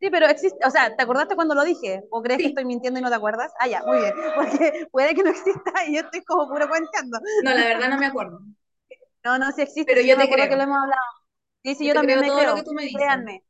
Sí, 0.00 0.10
pero 0.10 0.26
existe, 0.26 0.58
o 0.66 0.70
sea, 0.70 0.94
¿te 0.94 1.02
acordaste 1.02 1.34
cuando 1.34 1.54
lo 1.54 1.64
dije? 1.64 2.02
¿O 2.10 2.22
crees 2.22 2.40
que 2.40 2.48
estoy 2.48 2.64
mintiendo 2.64 3.00
y 3.00 3.02
no 3.02 3.08
te 3.08 3.14
acuerdas? 3.16 3.52
Ah, 3.58 3.68
ya, 3.68 3.82
muy 3.84 3.98
bien, 3.98 4.12
porque 4.36 4.86
puede 4.90 5.14
que 5.14 5.22
no 5.22 5.30
exista 5.30 5.72
y 5.88 5.94
yo 5.94 6.00
estoy 6.00 6.22
como 6.24 6.48
puro 6.48 6.68
cuenteando. 6.68 7.18
No, 7.42 7.50
la 7.54 7.64
verdad 7.64 7.88
no 7.88 7.98
me 7.98 8.06
acuerdo. 8.06 8.40
No, 9.24 9.38
no, 9.38 9.50
sí 9.52 9.62
existe, 9.62 9.84
Pero 9.86 10.02
sí, 10.02 10.08
yo 10.08 10.16
te 10.16 10.24
acuerdo 10.24 10.44
creo. 10.44 10.50
que 10.50 10.56
lo 10.56 10.62
hemos 10.64 10.82
hablado. 10.82 11.02
Sí, 11.62 11.74
sí, 11.76 11.86
Yo 11.86 11.94
también 11.94 12.18
creo 12.18 12.20
me 12.20 12.28
todo 12.28 12.36
lo 12.36 12.52
creo. 12.52 12.54
que 12.56 12.62
tú 12.70 12.74
me 12.74 12.82
dices. 12.82 12.96
Créanme, 12.98 13.42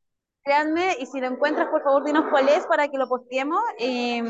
créanme, 0.43 0.95
y 0.99 1.05
si 1.05 1.19
lo 1.19 1.27
encuentras, 1.27 1.67
por 1.67 1.83
favor, 1.83 2.05
dinos 2.05 2.25
cuál 2.29 2.47
es 2.47 2.65
para 2.67 2.87
que 2.87 2.97
lo 2.97 3.09
posteemos. 3.09 3.59
Y 3.79 4.21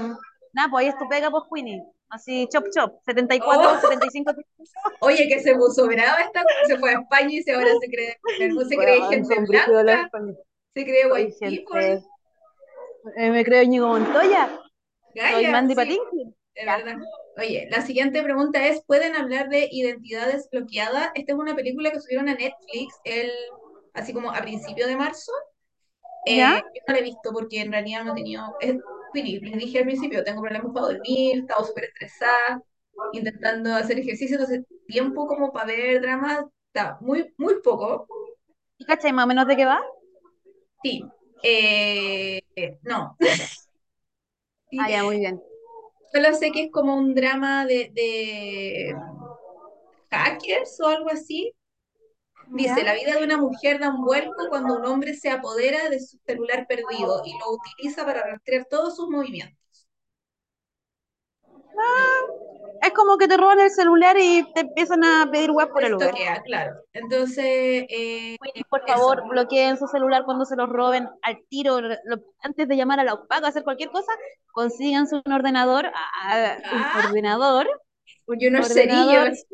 nada, 0.54 0.70
pues 0.72 0.82
ahí 0.84 0.88
es 0.88 0.98
tu 0.98 1.08
pega, 1.08 1.30
pues, 1.30 1.44
Queenie. 1.54 1.84
Así, 2.10 2.48
chop, 2.52 2.66
chop, 2.74 2.94
74, 3.06 3.70
Oh. 3.72 3.80
75. 3.82 4.32
Oye, 5.02 5.28
que 5.28 5.40
se 5.42 5.56
puso 5.56 5.86
brava 5.88 6.22
esta, 6.22 6.44
se 6.66 6.78
fue 6.80 6.92
a 6.96 7.00
España 7.02 7.30
y 7.32 7.44
se 7.44 7.54
ahora 7.54 7.70
se 7.80 7.88
cree, 7.90 8.18
se 8.70 8.76
cree 8.78 9.00
Weón, 9.00 9.12
gente 9.12 9.40
blanca. 9.42 10.10
Se 10.76 10.84
cree 10.84 11.04
Soy 11.04 11.66
white 11.72 12.04
eh, 13.18 13.32
me 13.32 13.46
creo 13.46 13.64
Ñigo 13.64 13.88
Montoya. 13.88 14.48
Soy 15.14 15.22
Gaia, 15.22 15.52
Mandy 15.52 15.76
sí, 15.76 16.00
verdad. 16.56 16.98
Oye, 17.38 17.68
la 17.70 17.82
siguiente 17.82 18.22
pregunta 18.24 18.66
es, 18.68 18.82
¿pueden 18.86 19.16
hablar 19.16 19.50
de 19.50 19.70
identidades 19.72 20.50
bloqueadas? 20.52 21.12
Esta 21.14 21.34
es 21.34 21.38
una 21.38 21.56
película 21.56 21.92
que 21.92 22.02
subieron 22.02 22.30
a 22.30 22.34
Netflix 22.34 22.96
el, 23.04 23.32
así 23.94 24.14
como 24.14 24.32
a 24.32 24.42
principio 24.42 24.88
de 24.88 24.98
marzo. 24.98 25.32
Eh, 26.26 26.38
¿Ya? 26.38 26.58
yo 26.58 26.82
no 26.88 26.94
la 26.94 27.00
he 27.00 27.04
visto 27.04 27.32
porque 27.32 27.62
en 27.62 27.72
realidad 27.72 28.04
no 28.04 28.14
he 28.14 28.16
tenido... 28.16 28.44
Es, 28.60 28.76
les 29.14 29.42
dije 29.42 29.80
al 29.80 29.86
principio, 29.86 30.24
tengo 30.24 30.42
problemas 30.42 30.74
para 30.74 30.88
dormir, 30.88 31.40
estaba 31.40 31.64
súper 31.64 31.86
estresada, 31.86 32.62
intentando 33.14 33.74
hacer 33.74 33.98
ejercicio, 34.00 34.36
entonces 34.36 34.66
tiempo 34.88 35.26
como 35.28 35.54
para 35.54 35.68
ver 35.68 36.02
dramas, 36.02 36.44
está 36.68 36.98
muy, 37.00 37.34
muy 37.38 37.62
poco. 37.62 38.08
¿Y 38.78 38.84
cachai 38.84 39.14
más 39.14 39.24
o 39.24 39.28
menos 39.28 39.48
de 39.48 39.56
qué 39.56 39.66
va? 39.66 39.82
Sí. 40.86 41.04
Eh, 41.42 42.44
no. 42.84 43.18
Ah, 44.78 44.90
ya, 44.90 45.04
muy 45.04 45.18
bien. 45.18 45.42
Solo 46.12 46.34
sé 46.36 46.52
que 46.52 46.66
es 46.66 46.72
como 46.72 46.96
un 46.96 47.16
drama 47.16 47.66
de, 47.66 47.92
de 47.94 48.94
hackers 50.12 50.80
o 50.82 50.88
algo 50.88 51.10
así. 51.10 51.54
Dice, 52.48 52.84
la 52.84 52.94
vida 52.96 53.18
de 53.18 53.24
una 53.24 53.38
mujer 53.38 53.80
da 53.80 53.90
un 53.90 54.04
vuelco 54.04 54.50
cuando 54.50 54.76
un 54.78 54.86
hombre 54.86 55.16
se 55.16 55.30
apodera 55.30 55.90
de 55.90 56.00
su 56.00 56.18
celular 56.26 56.68
perdido 56.68 57.22
y 57.26 57.34
lo 57.38 57.52
utiliza 57.52 58.06
para 58.06 58.24
rastrear 58.24 58.66
todos 58.70 58.96
sus 58.96 59.10
movimientos. 59.10 59.88
Es 62.86 62.94
como 62.94 63.18
que 63.18 63.28
te 63.28 63.38
roban 63.38 63.60
el 63.60 63.70
celular 63.72 64.16
y 64.20 64.44
te 64.54 64.62
empiezan 64.62 65.04
a 65.04 65.30
pedir 65.32 65.52
web 65.52 65.70
por 65.70 65.84
el 65.84 65.96
Uber. 65.96 66.14
Claro. 66.46 66.76
Entonces, 66.94 67.86
eh, 67.90 68.36
Por 68.70 68.82
eso. 68.86 68.94
favor, 68.98 69.28
bloqueen 69.28 69.78
su 69.78 69.88
celular 69.88 70.24
cuando 70.26 70.46
se 70.46 70.56
los 70.56 70.70
roben 70.70 71.08
al 71.24 71.38
tiro, 71.50 71.82
lo- 71.82 71.98
antes 72.42 72.68
de 72.68 72.76
llamar 72.78 73.00
a 73.00 73.04
la 73.04 73.14
OPAC 73.16 73.44
a 73.44 73.48
hacer 73.48 73.64
cualquier 73.64 73.90
cosa, 73.90 74.12
consíganse 74.52 75.16
un 75.26 75.34
ordenador, 75.34 75.92
ah, 75.96 76.58
un 76.72 76.80
Ah. 76.82 77.04
ordenador, 77.08 77.68
y 78.28 78.48
unos 78.48 78.70
ordenador 78.70 79.34
cerillos. 79.36 79.46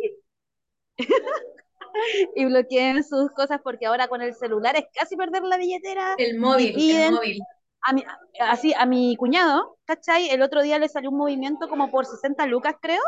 y 2.36 2.46
bloqueen 2.46 3.04
sus 3.04 3.32
cosas 3.32 3.60
porque 3.64 3.86
ahora 3.86 4.08
con 4.08 4.22
el 4.22 4.34
celular 4.36 4.76
es 4.76 4.86
casi 4.94 5.16
perder 5.16 5.44
la 5.44 5.58
billetera. 5.58 6.16
El 6.18 6.38
móvil, 6.38 6.76
el 6.92 7.12
móvil. 7.14 7.40
A 7.84 7.94
mi, 7.94 8.04
así, 8.40 8.74
a 8.76 8.86
mi 8.86 9.16
cuñado, 9.16 9.78
¿cachai? 9.86 10.30
El 10.30 10.42
otro 10.42 10.62
día 10.62 10.78
le 10.78 10.88
salió 10.88 11.10
un 11.10 11.18
movimiento 11.18 11.68
como 11.68 11.90
por 11.90 12.06
60 12.06 12.46
lucas, 12.46 12.76
creo, 12.82 13.02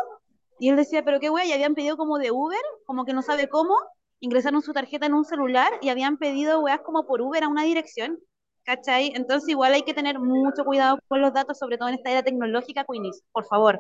y 0.60 0.70
él 0.70 0.76
decía, 0.76 1.04
pero 1.04 1.20
qué 1.20 1.30
güey, 1.30 1.50
y 1.50 1.54
habían 1.54 1.76
pedido 1.76 1.96
como 1.96 2.18
de 2.18 2.32
Uber, 2.32 2.62
como 2.86 3.06
que 3.06 3.14
no 3.14 3.22
sabe 3.22 3.50
cómo, 3.50 3.76
ingresaron 4.20 4.62
su 4.62 4.74
tarjeta 4.74 5.06
en 5.06 5.14
un 5.14 5.26
celular 5.26 5.72
y 5.82 5.90
habían 5.90 6.18
pedido 6.18 6.62
weas 6.62 6.82
como 6.82 7.06
por 7.06 7.22
Uber 7.22 7.44
a 7.44 7.50
una 7.50 7.64
dirección, 7.64 8.18
¿cachai? 8.64 9.12
Entonces 9.16 9.50
igual 9.50 9.74
hay 9.74 9.84
que 9.84 9.94
tener 9.94 10.20
mucho 10.20 10.64
cuidado 10.64 10.98
con 11.08 11.22
los 11.22 11.34
datos, 11.34 11.60
sobre 11.60 11.78
todo 11.78 11.90
en 11.90 11.96
esta 11.96 12.12
era 12.12 12.24
tecnológica, 12.24 12.86
Queenies, 12.90 13.22
por 13.32 13.46
favor. 13.46 13.80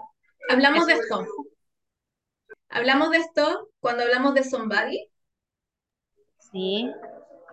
Hablamos 0.49 0.85
de 0.85 0.93
esto. 0.93 1.25
Hablamos 2.69 3.11
de 3.11 3.17
esto 3.17 3.69
cuando 3.79 4.03
hablamos 4.03 4.33
de 4.33 4.43
Somebody, 4.43 5.09
Sí. 6.51 6.91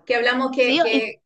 que 0.04 0.16
hablamos 0.16 0.50
que, 0.50 0.66
Sí, 0.66 0.80
que, 0.82 1.19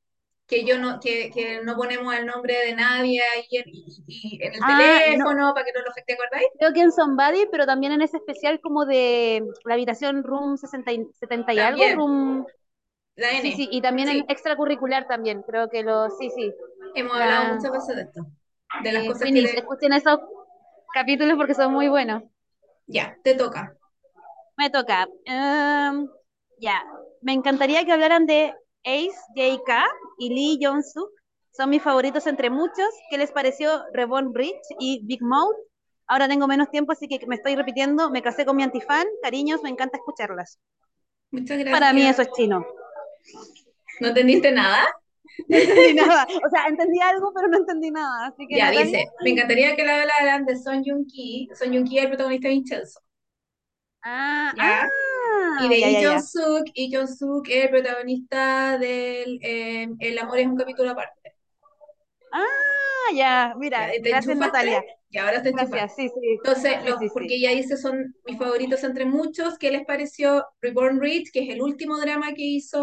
que 0.54 0.64
yo 0.66 0.78
no, 0.78 1.00
que, 1.00 1.30
que 1.30 1.62
no 1.62 1.76
ponemos 1.76 2.14
el 2.14 2.26
nombre 2.26 2.54
de 2.66 2.74
nadie 2.74 3.20
ahí 3.34 3.46
en, 3.52 3.64
y, 3.68 4.04
y 4.06 4.42
en 4.44 4.54
el 4.54 4.60
Ah, 4.62 4.66
teléfono 4.66 5.52
para 5.54 5.64
que 5.66 5.72
no 5.72 5.82
lo 5.82 5.90
afecte, 5.90 6.14
¿acordáis? 6.14 6.48
Creo 6.58 6.72
que 6.72 6.80
en 6.80 6.92
Somebody, 6.92 7.46
pero 7.50 7.66
también 7.66 7.92
en 7.92 8.02
ese 8.02 8.16
especial 8.18 8.60
como 8.60 8.84
de 8.86 9.42
la 9.64 9.74
habitación 9.74 10.22
Room 10.22 10.56
60 10.56 10.92
y, 10.92 11.04
70 11.14 11.52
y 11.54 11.60
algo. 11.60 11.84
Room... 11.94 12.46
La 13.16 13.30
N. 13.32 13.42
Sí, 13.42 13.52
sí, 13.52 13.68
y 13.70 13.82
también 13.82 14.08
Sí. 14.08 14.20
en 14.20 14.26
extracurricular 14.30 15.06
también, 15.08 15.42
creo 15.42 15.68
que 15.70 15.82
lo... 15.82 16.10
Sí, 16.10 16.30
sí. 16.30 16.52
Hemos 16.94 17.16
La- 17.16 17.22
hablado 17.22 17.54
muchas 17.54 17.72
veces 17.72 17.96
de 17.96 18.02
esto. 18.02 18.26
De 18.82 18.92
las 18.92 19.02
Eh, 19.02 19.06
cosas 19.06 19.30
que... 19.30 19.30
Queenies, 19.32 19.52
de- 19.52 19.58
escuchen 19.58 19.92
esos 19.92 20.20
capítulos 20.94 21.36
porque 21.36 21.54
son 21.54 21.72
muy 21.72 21.88
buenos. 21.88 22.22
Ya, 22.86 23.18
te 23.22 23.34
toca. 23.34 23.76
Me 24.58 24.70
toca. 24.70 25.06
Em, 25.26 26.08
ya, 26.58 26.82
me 27.22 27.32
encantaría 27.32 27.84
que 27.84 27.92
hablaran 27.92 28.26
de 28.26 28.54
Ace, 28.84 29.18
J.K. 29.36 29.86
y 30.18 30.28
Lee 30.30 30.58
Jong-suk. 30.64 31.10
Son 31.52 31.70
mis 31.70 31.82
favoritos 31.82 32.26
entre 32.26 32.50
muchos. 32.50 32.88
¿Qué 33.10 33.18
les 33.18 33.30
pareció 33.32 33.82
Reborn 33.92 34.32
Bridge 34.32 34.66
y 34.80 35.04
Big 35.06 35.22
Mouth? 35.22 35.56
Ahora 36.06 36.28
tengo 36.28 36.46
menos 36.46 36.70
tiempo, 36.70 36.92
así 36.92 37.06
que 37.08 37.24
me 37.26 37.36
estoy 37.36 37.56
repitiendo. 37.56 38.10
Me 38.10 38.22
casé 38.22 38.44
con 38.44 38.56
mi 38.56 38.62
antifan. 38.62 39.06
Cariños, 39.22 39.62
me 39.62 39.70
encanta 39.70 39.96
escucharlas. 39.96 40.58
Muchas 41.30 41.58
gracias. 41.58 41.80
Para 41.80 41.92
mí 41.92 42.06
eso 42.06 42.22
es 42.22 42.30
chino. 42.32 42.64
¿No 44.00 44.08
entendiste 44.08 44.52
nada? 44.52 44.84
No 45.48 45.56
entendí 45.56 45.94
nada. 45.94 46.26
O 46.46 46.48
sea, 46.50 46.66
entendí 46.68 47.00
algo, 47.00 47.32
pero 47.34 47.48
no 47.48 47.56
entendí 47.58 47.90
nada. 47.90 48.28
Así 48.28 48.46
que 48.46 48.56
Ya, 48.56 48.66
Natalia, 48.66 48.84
dice, 48.84 49.04
me 49.24 49.30
encantaría 49.30 49.74
que 49.74 49.84
le 49.84 49.90
hablaran 49.90 50.44
de 50.44 50.56
Son 50.56 50.82
Joong 50.84 51.06
Ki. 51.06 51.48
Son 51.54 51.72
Joong 51.72 51.84
Ki 51.84 51.98
es 51.98 52.04
el 52.04 52.10
protagonista 52.10 52.48
de 52.48 52.54
Vincenzo. 52.54 53.00
Ah, 54.02 54.52
Ya. 54.56 54.84
ah, 54.84 54.88
Y 55.60 55.68
de 55.68 55.76
ya, 55.76 55.86
Lee 55.86 55.92
ya, 55.92 56.00
ya. 56.00 56.10
Jong 56.16 56.22
Suk, 56.22 56.64
Lee 56.74 56.90
Jong 56.92 57.08
Suk 57.08 57.48
es 57.48 57.64
el 57.64 57.70
protagonista 57.70 58.78
del 58.78 59.38
eh, 59.42 59.88
El 60.00 60.18
amor 60.18 60.38
es 60.38 60.46
un 60.46 60.56
capítulo 60.56 60.90
aparte. 60.90 61.32
Ah, 62.32 63.12
ya, 63.14 63.54
mira, 63.56 63.86
Ya, 63.86 64.02
¿te 64.02 64.10
gracias? 64.10 64.36
Natalia. 64.38 64.84
Y 65.10 65.18
ahora 65.18 65.42
te. 65.42 65.52
Gracias, 65.52 65.94
sí, 65.94 66.08
sí. 66.08 66.14
Entonces, 66.36 66.72
Sí, 66.82 66.88
los- 66.90 66.98
sí, 66.98 67.08
porque 67.12 67.34
ella 67.36 67.50
dice 67.50 67.76
son 67.76 68.14
mis 68.26 68.38
favoritos 68.38 68.82
entre 68.84 69.04
muchos, 69.04 69.58
¿qué 69.58 69.70
les 69.70 69.84
pareció 69.84 70.44
Reborn 70.60 71.00
Rich, 71.00 71.30
que 71.32 71.40
es 71.44 71.50
el 71.50 71.62
último 71.62 71.98
drama 71.98 72.34
que 72.34 72.42
hizo 72.42 72.78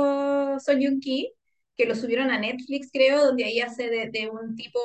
Son 0.59 0.81
Joong 0.81 0.99
Ki, 1.01 1.33
que 1.77 1.85
lo 1.85 1.95
subieron 1.95 2.31
a 2.31 2.39
Netflix, 2.39 2.89
creo, 2.91 3.25
donde 3.25 3.43
ahí 3.45 3.59
hace 3.59 3.89
de, 3.89 4.09
de 4.11 4.29
un 4.29 4.55
tipo 4.55 4.79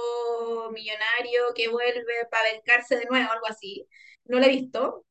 millonario 0.73 1.43
que 1.55 1.69
vuelve 1.69 2.03
para 2.31 2.51
vengarse 2.53 2.97
de 2.97 3.05
nuevo, 3.07 3.31
algo 3.33 3.47
así. 3.49 3.87
No 4.25 4.39
lo 4.39 4.47
he 4.47 4.49
visto. 4.51 5.06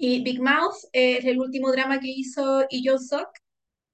Y 0.00 0.22
Big 0.24 0.40
Mouth 0.40 0.76
es 0.92 1.24
el 1.26 1.38
último 1.40 1.70
drama 1.72 2.00
que 2.00 2.08
hizo 2.08 2.64
y 2.70 2.86
Jong 2.88 2.98
Sok, 3.00 3.28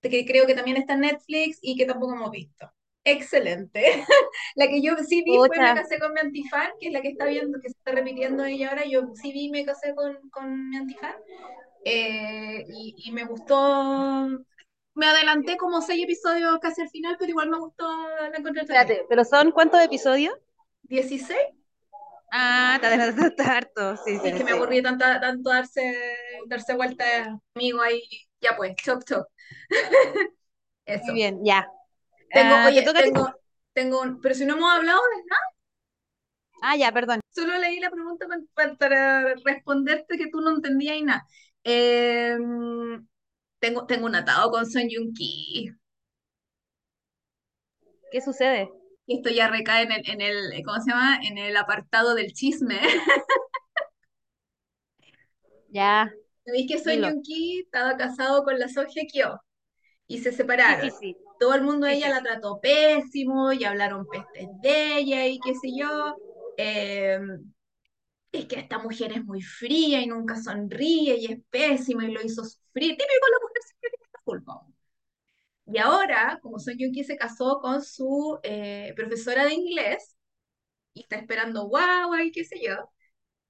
que 0.02 0.24
creo 0.26 0.46
que 0.46 0.54
también 0.54 0.76
está 0.78 0.94
en 0.94 1.00
Netflix 1.00 1.58
y 1.62 1.76
que 1.76 1.86
tampoco 1.86 2.14
hemos 2.14 2.30
visto. 2.30 2.70
Excelente. 3.04 3.82
la 4.56 4.68
que 4.68 4.82
yo 4.82 4.96
sí 4.98 5.22
vi 5.24 5.42
fue 5.44 5.60
Me 5.60 5.72
casé 5.72 5.98
con 5.98 6.12
mi 6.12 6.20
antifan, 6.20 6.70
que 6.80 6.88
es 6.88 6.92
la 6.92 7.00
que 7.02 7.08
está 7.08 7.26
viendo, 7.26 7.60
que 7.60 7.68
se 7.70 7.76
está 7.78 7.92
repitiendo 7.92 8.44
ella 8.44 8.70
ahora. 8.70 8.84
Yo 8.86 9.02
sí 9.14 9.32
vi 9.32 9.50
Me 9.50 9.64
casé 9.64 9.94
con, 9.94 10.28
con 10.30 10.70
mi 10.70 10.76
antifan. 10.76 11.14
eh, 11.84 12.64
y, 12.68 12.94
y 12.98 13.12
me 13.12 13.24
gustó. 13.24 14.28
Me 14.94 15.06
adelanté 15.06 15.56
como 15.56 15.80
seis 15.82 16.02
episodios 16.04 16.58
casi 16.60 16.82
al 16.82 16.88
final, 16.90 17.16
pero 17.18 17.30
igual 17.30 17.50
me 17.50 17.58
gustó, 17.58 17.86
la 18.18 18.36
encontré 18.36 18.62
espérate, 18.62 19.04
¿pero 19.08 19.24
son 19.24 19.52
cuántos 19.52 19.80
episodios? 19.82 20.34
¿16? 20.88 21.36
Ah, 22.32 22.78
te 22.80 22.86
adelantaste 22.86 23.42
harto, 23.42 23.96
sí, 23.96 24.18
Es 24.22 24.22
sí, 24.22 24.32
que 24.34 24.44
me 24.44 24.52
aburrí 24.52 24.82
tanto, 24.82 25.04
tanto 25.20 25.50
darse, 25.50 25.82
darse 26.48 26.74
vuelta 26.74 27.04
amigo 27.54 27.80
ahí. 27.82 28.02
Ya 28.40 28.56
pues, 28.56 28.74
chop 28.76 29.04
chop. 29.04 29.26
Muy 31.02 31.14
bien, 31.14 31.40
ya. 31.44 31.66
Tengo, 32.32 32.54
Ah, 32.54 32.72
¿te 32.74 32.82
oye, 32.82 32.82
toca 32.82 33.02
tengo, 33.02 33.34
tengo 33.72 34.00
un, 34.02 34.20
pero 34.20 34.34
si 34.34 34.44
no 34.46 34.54
hemos 34.56 34.70
hablado 34.72 35.00
de 35.16 35.24
nada, 35.28 35.42
Ah, 36.62 36.76
ya, 36.76 36.92
perdón. 36.92 37.20
solo 37.30 37.58
leí 37.58 37.80
la 37.80 37.90
pregunta 37.90 38.26
pa- 38.28 38.38
pa- 38.54 38.76
para, 38.76 39.34
responderte 39.44 40.16
que 40.18 40.30
tú 40.30 40.40
no 40.40 40.50
entendías 40.56 40.96
y 40.96 41.02
nada. 41.02 41.26
Eh, 41.64 42.36
tengo, 43.58 43.86
tengo 43.86 44.06
un 44.06 44.14
atado 44.14 44.50
con 44.50 44.64
Son 44.66 44.82
Joong 44.90 45.12
Ki. 45.14 45.70
¿Qué 48.10 48.20
sucede? 48.20 48.70
Y 49.06 49.16
esto 49.18 49.30
ya 49.30 49.48
recae 49.48 49.84
en 49.84 49.92
el, 49.92 50.10
en 50.10 50.20
el, 50.20 50.64
¿cómo 50.64 50.80
se 50.82 50.90
llama? 50.90 51.20
En 51.22 51.38
el 51.38 51.56
apartado 51.56 52.14
del 52.14 52.32
chisme. 52.32 52.80
Ya, 55.70 56.10
¿Sabéis 56.44 56.66
que 56.70 56.78
Son 56.78 56.94
dilo. 56.94 57.02
Joong 57.02 57.22
Ki 57.22 57.60
estaba 57.60 57.96
casado 57.96 58.44
con 58.44 58.58
la 58.58 58.66
Hye 58.68 59.06
Kyo 59.06 59.40
y 60.08 60.20
se 60.20 60.32
Sí, 60.64 60.76
sí, 60.80 60.90
separaron? 60.90 60.90
sí. 60.90 61.16
Todo 61.40 61.54
el 61.54 61.62
mundo 61.64 61.86
Sí, 61.88 61.96
ella 61.96 62.10
la 62.10 62.22
trató 62.22 62.60
pésimo 62.60 63.52
y 63.52 63.64
hablaron 63.64 64.06
pestes 64.08 64.48
de 64.62 64.98
ella 64.98 65.26
y 65.28 65.40
qué 65.40 65.54
sé 65.54 65.70
yo. 65.76 66.16
Eh, 66.56 67.18
es 68.32 68.44
que 68.46 68.60
esta 68.60 68.78
mujer 68.78 69.12
es 69.12 69.24
muy 69.24 69.42
fría 69.42 70.00
y 70.00 70.06
nunca 70.06 70.40
sonríe 70.40 71.16
y 71.18 71.26
es 71.32 71.40
pésima 71.50 72.04
y 72.06 72.12
lo 72.12 72.22
hizo 72.22 72.44
sufrir. 72.44 72.90
Típico, 72.96 73.26
la 73.32 73.38
mujer 73.42 73.62
siempre 73.62 73.90
tiene 73.90 74.08
la 74.12 74.20
culpa. 74.24 74.75
Y 75.66 75.78
ahora, 75.78 76.38
como 76.42 76.58
Son 76.58 76.74
Joong 76.78 76.92
Ki 76.92 77.04
se 77.04 77.16
casó 77.16 77.60
con 77.60 77.82
su 77.82 78.38
eh, 78.42 78.92
profesora 78.96 79.44
de 79.44 79.54
inglés 79.54 80.16
y 80.94 81.02
está 81.02 81.16
esperando 81.16 81.68
guagua 81.68 82.24
y 82.24 82.32
qué 82.32 82.44
sé 82.44 82.60
yo, 82.62 82.76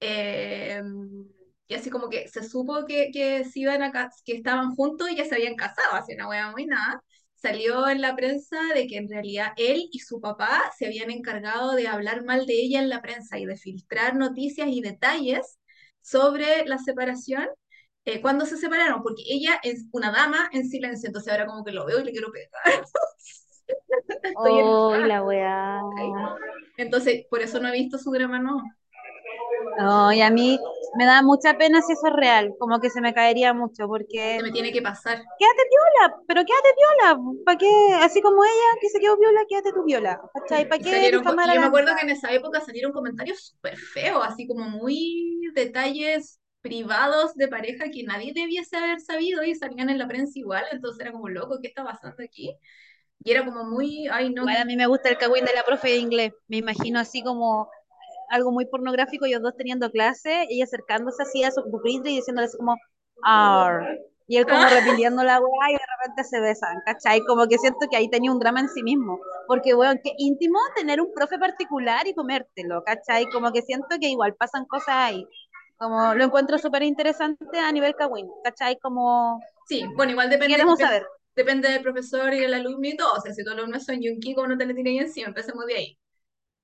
eh, 0.01 0.81
y 1.67 1.73
así 1.75 1.89
como 1.89 2.09
que 2.09 2.27
se 2.29 2.43
supo 2.43 2.85
que, 2.85 3.11
que, 3.11 3.43
se 3.45 3.59
iban 3.59 3.83
a, 3.83 3.91
que 4.25 4.33
estaban 4.33 4.75
juntos 4.75 5.09
y 5.11 5.17
ya 5.17 5.25
se 5.25 5.35
habían 5.35 5.55
casado, 5.55 5.95
así 5.95 6.13
una 6.13 6.29
wea 6.29 6.51
muy 6.51 6.65
nada. 6.65 7.03
Salió 7.35 7.87
en 7.89 8.01
la 8.01 8.15
prensa 8.15 8.57
de 8.73 8.87
que 8.87 8.97
en 8.97 9.09
realidad 9.09 9.53
él 9.57 9.87
y 9.91 9.99
su 9.99 10.19
papá 10.21 10.71
se 10.77 10.87
habían 10.87 11.11
encargado 11.11 11.73
de 11.75 11.87
hablar 11.87 12.23
mal 12.25 12.45
de 12.45 12.53
ella 12.53 12.79
en 12.81 12.89
la 12.89 13.01
prensa 13.01 13.37
y 13.37 13.45
de 13.45 13.57
filtrar 13.57 14.15
noticias 14.15 14.69
y 14.71 14.81
detalles 14.81 15.59
sobre 16.01 16.65
la 16.65 16.77
separación 16.79 17.47
eh, 18.07 18.21
cuando 18.21 18.45
se 18.45 18.55
separaron, 18.55 19.03
porque 19.03 19.21
ella 19.27 19.59
es 19.63 19.85
una 19.91 20.11
dama 20.13 20.49
en 20.53 20.69
silencio, 20.69 21.07
entonces 21.07 21.29
ahora 21.29 21.45
como 21.45 21.65
que 21.65 21.73
lo 21.73 21.85
veo 21.85 21.99
y 21.99 22.05
le 22.05 22.11
quiero 22.11 22.31
pegar. 22.31 22.85
Estoy 24.23 25.07
la 25.07 25.23
weá. 25.23 25.81
Entonces, 26.77 27.25
por 27.29 27.41
eso 27.41 27.59
no 27.59 27.67
he 27.67 27.73
visto 27.73 27.97
su 27.97 28.09
drama, 28.11 28.39
no. 28.39 28.63
No, 29.77 30.13
y 30.13 30.21
a 30.21 30.29
mí 30.29 30.57
me 30.97 31.05
da 31.05 31.21
mucha 31.21 31.57
pena 31.57 31.81
si 31.81 31.91
eso 31.91 32.07
es 32.07 32.13
real, 32.13 32.53
como 32.57 32.79
que 32.79 32.89
se 32.89 33.01
me 33.01 33.13
caería 33.13 33.53
mucho, 33.53 33.83
Se 33.83 33.87
porque 33.87 34.39
me 34.41 34.51
tiene 34.51 34.71
que 34.71 34.81
pasar. 34.81 35.17
quédate 35.17 35.63
viola, 35.69 36.15
pero 36.27 36.45
quédate 36.45 36.69
viola, 36.77 37.19
¿para 37.45 37.57
qué? 37.57 37.93
Así 38.01 38.21
como 38.21 38.41
ella 38.45 38.79
que 38.79 38.87
se 38.87 39.01
quedó 39.01 39.17
viola, 39.17 39.41
quédate 39.49 39.73
tú 39.73 39.83
viola, 39.83 40.21
¿cachai? 40.33 40.69
¿Para 40.69 40.81
qué 40.81 40.91
salieron, 40.91 41.23
yo 41.25 41.59
me 41.59 41.65
acuerdo 41.65 41.93
que 41.93 42.05
en 42.05 42.11
esa 42.11 42.31
época 42.31 42.61
salieron 42.61 42.93
comentarios 42.93 43.47
súper 43.47 43.75
feos, 43.75 44.23
así 44.25 44.47
como 44.47 44.69
muy 44.69 45.41
detalles 45.53 46.39
privados 46.61 47.35
de 47.35 47.47
pareja 47.47 47.85
que 47.91 48.03
nadie 48.03 48.33
debiese 48.33 48.77
haber 48.77 48.99
sabido 48.99 49.43
y 49.43 49.55
salían 49.55 49.89
en 49.89 49.97
la 49.97 50.07
prensa 50.07 50.39
igual, 50.39 50.65
entonces 50.71 51.01
era 51.01 51.11
como 51.11 51.29
loco, 51.29 51.59
¿qué 51.61 51.67
está 51.67 51.83
pasando 51.83 52.23
aquí? 52.23 52.55
Y 53.23 53.31
era 53.31 53.45
como 53.45 53.63
muy, 53.63 54.07
ay 54.11 54.33
no, 54.33 54.45
que 54.45 54.57
a 54.57 54.65
mí 54.65 54.75
me 54.75 54.87
gusta 54.87 55.09
el 55.09 55.17
cagüín 55.17 55.45
de 55.45 55.53
la 55.53 55.63
profe 55.63 55.89
de 55.89 55.97
inglés, 55.97 56.33
me 56.47 56.57
imagino 56.57 56.99
así 56.99 57.23
como 57.23 57.69
algo 58.29 58.51
muy 58.51 58.65
pornográfico, 58.65 59.25
ellos 59.25 59.41
dos 59.41 59.55
teniendo 59.57 59.91
clase, 59.91 60.45
ella 60.49 60.65
acercándose 60.65 61.23
así 61.23 61.43
a 61.43 61.51
su 61.51 61.63
pupitre 61.69 62.11
y 62.11 62.15
diciéndole 62.17 62.47
así 62.47 62.57
como, 62.57 62.75
Arr. 63.23 63.99
Y 64.29 64.35
él 64.37 64.45
como 64.45 64.61
repitiendo 65.07 65.23
la 65.23 65.39
weá 65.39 65.69
y 65.69 65.73
de 65.73 65.79
repente 65.97 66.23
se 66.25 66.39
besan, 66.41 66.75
¿cachai? 66.85 67.21
Como 67.21 67.47
que 67.47 67.57
siento 67.57 67.87
que 67.89 67.95
ahí 67.95 68.09
tenía 68.09 68.31
un 68.31 68.39
drama 68.39 68.59
en 68.59 68.69
sí 68.69 68.83
mismo. 68.83 69.19
Porque, 69.47 69.73
weón, 69.73 69.99
qué 70.03 70.11
íntimo 70.17 70.59
tener 70.75 70.99
un 70.99 71.13
profe 71.13 71.39
particular 71.39 72.05
y 72.07 72.13
comértelo, 72.13 72.83
¿cachai? 72.83 73.25
Como 73.27 73.51
que 73.53 73.61
siento 73.61 73.87
que 73.99 74.09
igual 74.09 74.35
pasan 74.35 74.65
cosas 74.65 74.95
ahí. 74.95 75.25
Como 75.77 76.13
lo 76.15 76.23
encuentro 76.25 76.57
súper 76.57 76.83
interesante 76.83 77.59
a 77.59 77.71
nivel 77.71 77.95
Kawin, 77.95 78.27
¿cachai? 78.43 78.77
Como, 78.79 79.39
sí, 79.67 79.83
bueno, 79.95 80.11
igual 80.13 80.29
¿qué 80.29 80.35
depende, 80.35 80.53
queremos 80.53 80.79
depende, 80.79 80.79
saber? 80.79 81.07
depende 81.35 81.69
del 81.69 81.81
profesor 81.81 82.33
y 82.33 82.39
del 82.39 82.53
alumno 82.53 82.87
y 82.87 82.95
todo, 82.97 83.13
o 83.13 83.21
sea, 83.21 83.33
si 83.33 83.43
todos 83.43 83.57
los 83.57 83.63
alumnos 83.63 83.85
son 83.85 84.01
yunqui, 84.01 84.33
como 84.35 84.47
no 84.47 84.57
te 84.57 84.65
le 84.65 84.73
tiré 84.73 84.97
encima, 84.97 85.27
empecemos 85.27 85.65
de 85.65 85.75
ahí, 85.75 85.97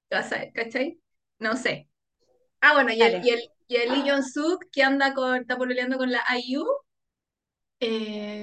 ¿Qué 0.09 0.15
vas 0.17 0.31
a 0.33 0.39
ver, 0.39 0.53
¿cachai? 0.53 0.99
No 1.39 1.55
sé. 1.57 1.89
Ah, 2.61 2.73
bueno, 2.73 2.91
y 2.93 3.01
el, 3.01 3.25
y 3.25 3.29
el, 3.31 3.41
y 3.67 3.75
el 3.77 3.91
Lee 3.91 4.09
Jong-suk, 4.09 4.65
que 4.71 4.83
anda 4.83 5.13
con, 5.13 5.35
está 5.37 5.57
pololeando 5.57 5.97
con 5.97 6.11
la 6.11 6.21
IU, 6.37 6.65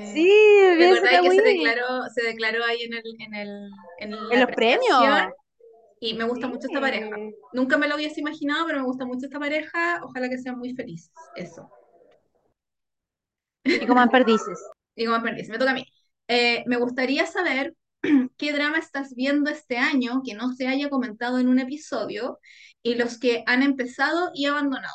Sí, 0.02 0.22
Eh, 0.22 0.76
¿te 0.76 0.76
vi 0.76 0.84
ese 0.84 0.98
acordáis 0.98 1.20
que 1.22 1.30
se 1.30 1.42
declaró, 1.42 1.86
se 2.14 2.22
declaró 2.22 2.64
ahí 2.64 2.82
en 2.82 2.94
el, 2.94 3.02
en 3.20 3.34
el, 3.34 3.70
en 3.98 4.12
En 4.32 4.40
los 4.40 4.50
premios. 4.50 5.32
Y 6.00 6.14
me 6.14 6.24
gusta 6.24 6.46
Sí. 6.46 6.52
mucho 6.52 6.66
esta 6.66 6.80
pareja. 6.80 7.14
Nunca 7.52 7.76
me 7.76 7.86
lo 7.86 7.94
hubiese 7.96 8.20
imaginado, 8.20 8.66
pero 8.66 8.78
me 8.80 8.86
gusta 8.86 9.04
mucho 9.04 9.26
esta 9.26 9.38
pareja. 9.38 10.00
Ojalá 10.02 10.28
que 10.30 10.38
sean 10.38 10.58
muy 10.58 10.74
felices. 10.74 11.12
Eso. 11.36 11.70
Y 13.64 13.86
como 13.86 14.08
perdices. 14.08 14.58
Me 14.96 15.20
perdí, 15.20 15.44
se 15.44 15.52
me 15.52 15.58
toca 15.58 15.70
a 15.72 15.74
mí. 15.74 15.84
Eh, 16.28 16.64
me 16.66 16.76
gustaría 16.76 17.26
saber 17.26 17.74
qué 18.38 18.52
drama 18.52 18.78
estás 18.78 19.14
viendo 19.14 19.50
este 19.50 19.76
año 19.76 20.22
que 20.24 20.34
no 20.34 20.52
se 20.52 20.66
haya 20.66 20.88
comentado 20.88 21.38
en 21.38 21.48
un 21.48 21.58
episodio 21.58 22.38
y 22.82 22.94
los 22.94 23.18
que 23.18 23.44
han 23.46 23.62
empezado 23.62 24.30
y 24.34 24.46
abandonado. 24.46 24.94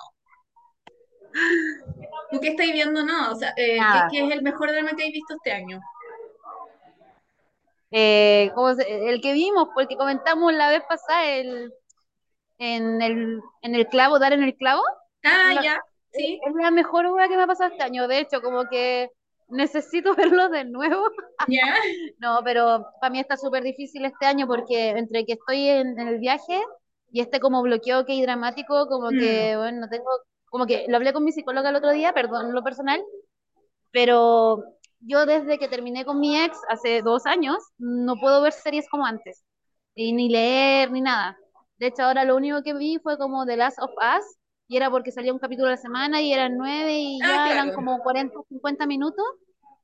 ¿Tú 2.32 2.40
qué 2.40 2.50
estáis 2.50 2.74
viendo? 2.74 3.06
No, 3.06 3.32
o 3.32 3.36
sea, 3.36 3.50
eh, 3.58 3.76
¿qué, 3.76 3.78
Nada. 3.78 4.08
qué 4.12 4.26
es 4.26 4.32
el 4.34 4.42
mejor 4.42 4.72
drama 4.72 4.90
que 4.90 5.04
habéis 5.04 5.14
visto 5.14 5.36
este 5.36 5.52
año? 5.52 5.80
Eh, 7.98 8.52
¿cómo 8.56 8.74
se- 8.76 9.10
el 9.10 9.22
que 9.22 9.34
vimos, 9.34 9.70
porque 9.76 9.96
comentamos 9.98 10.54
la 10.54 10.70
vez 10.70 10.84
pasada, 10.90 11.28
el, 11.32 11.72
en, 12.60 13.02
el, 13.02 13.42
en 13.62 13.76
el 13.76 13.88
clavo, 13.88 14.20
dar 14.20 14.34
en 14.34 14.44
el 14.44 14.56
clavo. 14.58 14.82
Ah, 15.24 15.54
La- 15.54 15.62
ya, 15.62 15.82
sí, 16.12 16.40
es 16.46 16.56
la 16.56 16.72
mejor 16.72 17.08
hueá 17.08 17.28
que 17.28 17.38
me 17.38 17.44
ha 17.44 17.48
pasado 17.48 17.72
este 17.72 17.84
año. 17.84 18.08
De 18.08 18.20
hecho, 18.20 18.42
como 18.42 18.66
que 18.70 19.12
necesito 19.50 20.16
verlo 20.18 20.50
de 20.50 20.66
nuevo. 20.66 21.04
ya. 21.48 21.76
No, 22.18 22.42
pero 22.44 22.86
para 23.02 23.12
mí 23.12 23.20
está 23.20 23.38
súper 23.38 23.64
difícil 23.64 24.06
este 24.06 24.26
año 24.26 24.48
porque 24.48 24.90
entre 24.92 25.26
que 25.26 25.34
estoy 25.34 25.68
en, 25.68 26.00
en 26.00 26.08
el 26.08 26.20
viaje 26.20 26.62
y 27.12 27.22
este 27.22 27.40
como 27.40 27.62
bloqueo 27.62 28.06
que 28.06 28.14
hay 28.14 28.22
dramático, 28.22 28.88
como 28.88 29.12
Mm, 29.12 29.16
que, 29.16 29.56
bueno, 29.58 29.82
no 29.82 29.90
tengo, 29.90 30.06
como 30.50 30.66
que 30.66 30.86
lo 30.90 30.98
hablé 30.98 31.14
con 31.14 31.24
mi 31.24 31.32
psicóloga 31.32 31.70
el 31.70 31.76
otro 31.78 31.92
día, 31.92 32.14
perdón 32.14 32.54
lo 32.54 32.64
personal, 32.64 33.02
pero 33.92 34.64
yo 35.08 35.26
desde 35.26 35.58
que 35.60 35.68
terminé 35.68 36.06
con 36.06 36.20
mi 36.20 36.40
ex 36.40 36.58
hace 36.70 37.02
dos 37.02 37.26
años, 37.26 37.58
no 37.78 38.16
puedo 38.20 38.42
ver 38.42 38.54
series 38.54 38.88
como 38.90 39.06
antes, 39.06 39.44
y 39.96 40.14
ni 40.14 40.30
leer 40.30 40.92
ni 40.92 41.02
nada. 41.02 41.38
De 41.78 41.88
hecho, 41.88 42.04
ahora 42.04 42.24
lo 42.26 42.36
único 42.36 42.62
que 42.64 42.74
vi 42.74 43.00
fue 43.00 43.18
como 43.18 43.46
The 43.46 43.58
Last 43.58 43.80
of 43.82 43.92
Us, 43.92 44.26
y 44.68 44.78
era 44.78 44.90
porque 44.90 45.12
salía 45.12 45.34
un 45.34 45.40
capítulo 45.40 45.68
a 45.68 45.72
la 45.72 45.78
semana 45.78 46.22
y 46.22 46.34
eran 46.34 46.58
nueve 46.58 46.94
y 46.98 47.24
Ah, 47.24 47.28
ya 47.28 47.52
eran 47.52 47.68
claro. 47.68 47.76
como 47.76 48.00
40 48.00 48.40
o 48.40 48.46
50 48.50 48.88
minutos, 48.88 49.26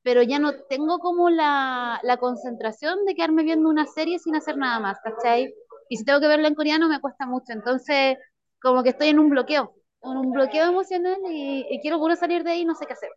pero 0.03 0.24
ya 0.24 0.39
no 0.39 0.53
tengo 0.69 0.99
como 0.99 1.30
la, 1.30 1.99
la 2.03 2.17
concentración 2.17 3.05
de 3.05 3.13
quedarme 3.15 3.43
viendo 3.43 3.69
una 3.69 3.86
serie 3.86 4.19
sin 4.19 4.36
hacer 4.36 4.57
nada 4.57 4.80
más, 4.80 4.97
¿cachai? 5.03 5.53
Y 5.89 5.97
si 5.97 6.05
tengo 6.05 6.19
que 6.19 6.28
verla 6.28 6.47
en 6.47 6.55
coreano 6.55 6.88
me 6.89 6.99
cuesta 6.99 7.26
mucho, 7.28 7.53
entonces 7.53 8.17
como 8.61 8.84
que 8.84 8.89
estoy 8.89 9.09
en 9.09 9.19
un 9.19 9.30
bloqueo, 9.30 9.76
en 10.03 10.17
un 10.17 10.32
bloqueo 10.32 10.65
emocional 10.69 11.17
y, 11.30 11.65
y 11.69 11.80
quiero 11.82 11.99
puro 11.99 12.15
salir 12.15 12.43
de 12.43 12.51
ahí 12.51 12.61
y 12.61 12.65
no 12.65 12.76
sé 12.76 12.86
qué 12.88 12.93
hacer. 12.93 13.09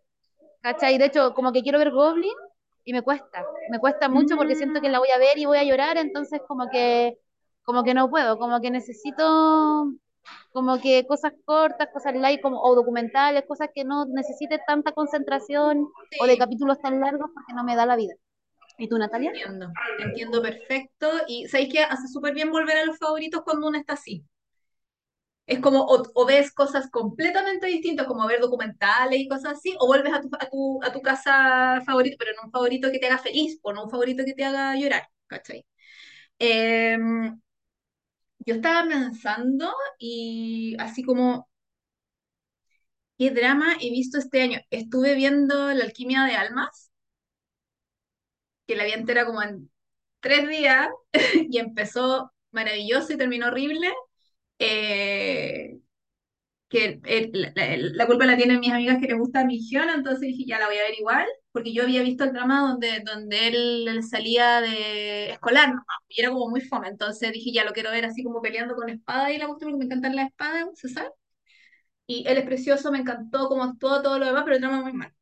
¿Cachai? 0.65 0.97
De 0.97 1.05
hecho, 1.05 1.35
como 1.35 1.51
que 1.51 1.61
quiero 1.61 1.77
ver 1.77 1.91
Goblin 1.91 2.33
y 2.85 2.91
me 2.91 3.03
cuesta, 3.03 3.45
me 3.69 3.77
cuesta 3.77 4.09
mucho 4.09 4.35
porque 4.35 4.55
siento 4.55 4.81
que 4.81 4.89
la 4.89 4.97
voy 4.97 5.09
a 5.09 5.19
ver 5.19 5.37
y 5.37 5.45
voy 5.45 5.59
a 5.59 5.63
llorar, 5.63 5.95
entonces 5.97 6.41
como 6.47 6.71
que, 6.71 7.19
como 7.61 7.83
que 7.83 7.93
no 7.93 8.09
puedo, 8.09 8.39
como 8.39 8.59
que 8.59 8.71
necesito 8.71 9.91
como 10.51 10.81
que 10.81 11.05
cosas 11.05 11.33
cortas, 11.45 11.89
cosas 11.93 12.15
light 12.15 12.41
como, 12.41 12.59
o 12.63 12.73
documentales, 12.73 13.43
cosas 13.47 13.69
que 13.75 13.83
no 13.83 14.07
necesite 14.07 14.59
tanta 14.65 14.91
concentración 14.93 15.87
o 16.19 16.25
de 16.25 16.35
capítulos 16.35 16.79
tan 16.79 16.99
largos 16.99 17.29
porque 17.31 17.53
no 17.53 17.63
me 17.63 17.75
da 17.75 17.85
la 17.85 17.95
vida. 17.95 18.15
¿Y 18.79 18.89
tú, 18.89 18.97
Natalia? 18.97 19.29
entiendo, 19.29 19.67
entiendo 19.99 20.41
perfecto. 20.41 21.11
Y 21.27 21.47
sabéis 21.47 21.73
que 21.73 21.83
hace 21.83 22.07
súper 22.07 22.33
bien 22.33 22.49
volver 22.49 22.77
a 22.77 22.85
los 22.85 22.97
favoritos 22.97 23.43
cuando 23.43 23.67
uno 23.67 23.77
está 23.77 23.93
así. 23.93 24.25
Es 25.47 25.59
como, 25.59 25.85
o, 25.87 26.25
ves 26.25 26.51
cosas 26.53 26.89
completamente 26.89 27.67
distintas, 27.67 28.07
como 28.07 28.25
ver 28.27 28.39
documentales 28.41 29.19
y 29.19 29.27
cosas 29.27 29.53
así, 29.53 29.75
o 29.79 29.85
vuelves 29.87 30.13
a 30.13 30.21
tu, 30.21 30.29
a 30.39 30.49
tu, 30.49 30.79
a 30.83 30.91
tu 30.91 31.01
casa 31.01 31.81
favorito, 31.85 32.15
pero 32.19 32.31
no 32.35 32.45
un 32.47 32.51
favorito 32.51 32.91
que 32.91 32.97
te 32.99 33.05
haga 33.07 33.19
feliz, 33.19 33.59
o 33.61 33.71
no 33.73 33.83
un 33.85 33.89
favorito 33.91 34.23
que 34.25 34.33
te 34.33 34.43
haga 34.43 34.75
llorar, 34.75 35.07
¿cachai? 35.27 35.65
Em, 36.39 37.39
yo 38.45 38.55
estaba 38.55 38.87
pensando 38.87 39.71
y 39.99 40.75
así 40.79 41.03
como, 41.03 41.49
¿qué 43.17 43.29
drama 43.31 43.75
he 43.81 43.89
visto 43.91 44.17
este 44.17 44.41
año? 44.41 44.59
Estuve 44.69 45.15
viendo 45.15 45.73
La 45.73 45.83
Alquimia 45.83 46.23
de 46.23 46.35
Almas, 46.35 46.91
que 48.67 48.75
la 48.75 48.85
vi 48.85 48.91
entera 48.93 49.25
como 49.25 49.41
en 49.43 49.71
tres 50.19 50.47
días 50.49 50.89
y 51.49 51.57
empezó 51.59 52.31
maravilloso 52.51 53.13
y 53.13 53.17
terminó 53.17 53.47
horrible. 53.47 53.89
Eh, 54.59 55.79
que 56.69 56.99
el- 57.05 57.31
la, 57.55 57.77
la- 57.77 58.07
culpa 58.07 58.25
la 58.25 58.37
tienen 58.37 58.59
mis 58.59 58.71
amigas 58.71 58.97
que 58.99 59.07
les 59.07 59.17
gusta 59.17 59.45
mi 59.45 59.59
Hyun, 59.59 59.89
entonces 59.89 60.21
dije, 60.21 60.45
ya 60.47 60.59
la 60.59 60.67
voy 60.67 60.77
a 60.77 60.83
ver 60.83 60.99
igual, 60.99 61.27
porque 61.51 61.73
yo 61.73 61.83
había 61.83 62.01
visto 62.03 62.23
el 62.25 62.33
drama 62.33 62.61
donde, 62.61 63.01
donde 63.05 63.47
él, 63.49 64.03
salía 64.09 64.61
de 64.61 65.31
escolar, 65.31 65.69
nomás, 65.69 65.85
y 66.09 66.21
era 66.21 66.31
como 66.31 66.49
muy 66.49 66.61
fome, 66.61 66.87
entonces 66.89 67.31
dije, 67.33 67.51
ya 67.53 67.63
lo 67.65 67.73
quiero 67.73 67.91
ver 67.91 68.05
así 68.05 68.23
como 68.23 68.41
peleando 68.41 68.75
con 68.75 68.89
espada 68.89 69.31
y 69.31 69.37
la 69.37 69.47
cuestión, 69.47 69.71
porque 69.71 69.79
me 69.79 69.85
encantan 69.85 70.15
las 70.15 70.27
espadas, 70.29 70.65
¿se 70.75 70.89
sabe? 70.89 71.09
Y 72.07 72.25
él 72.27 72.37
es 72.37 72.45
precioso, 72.45 72.91
me 72.91 72.99
encantó 72.99 73.47
cómo 73.49 73.63
actuó, 73.63 74.01
todo 74.01 74.19
lo 74.19 74.25
demás, 74.27 74.43
pero 74.43 74.55
el 74.55 74.61
drama 74.61 74.81
muy 74.81 74.93
mal. 74.93 75.13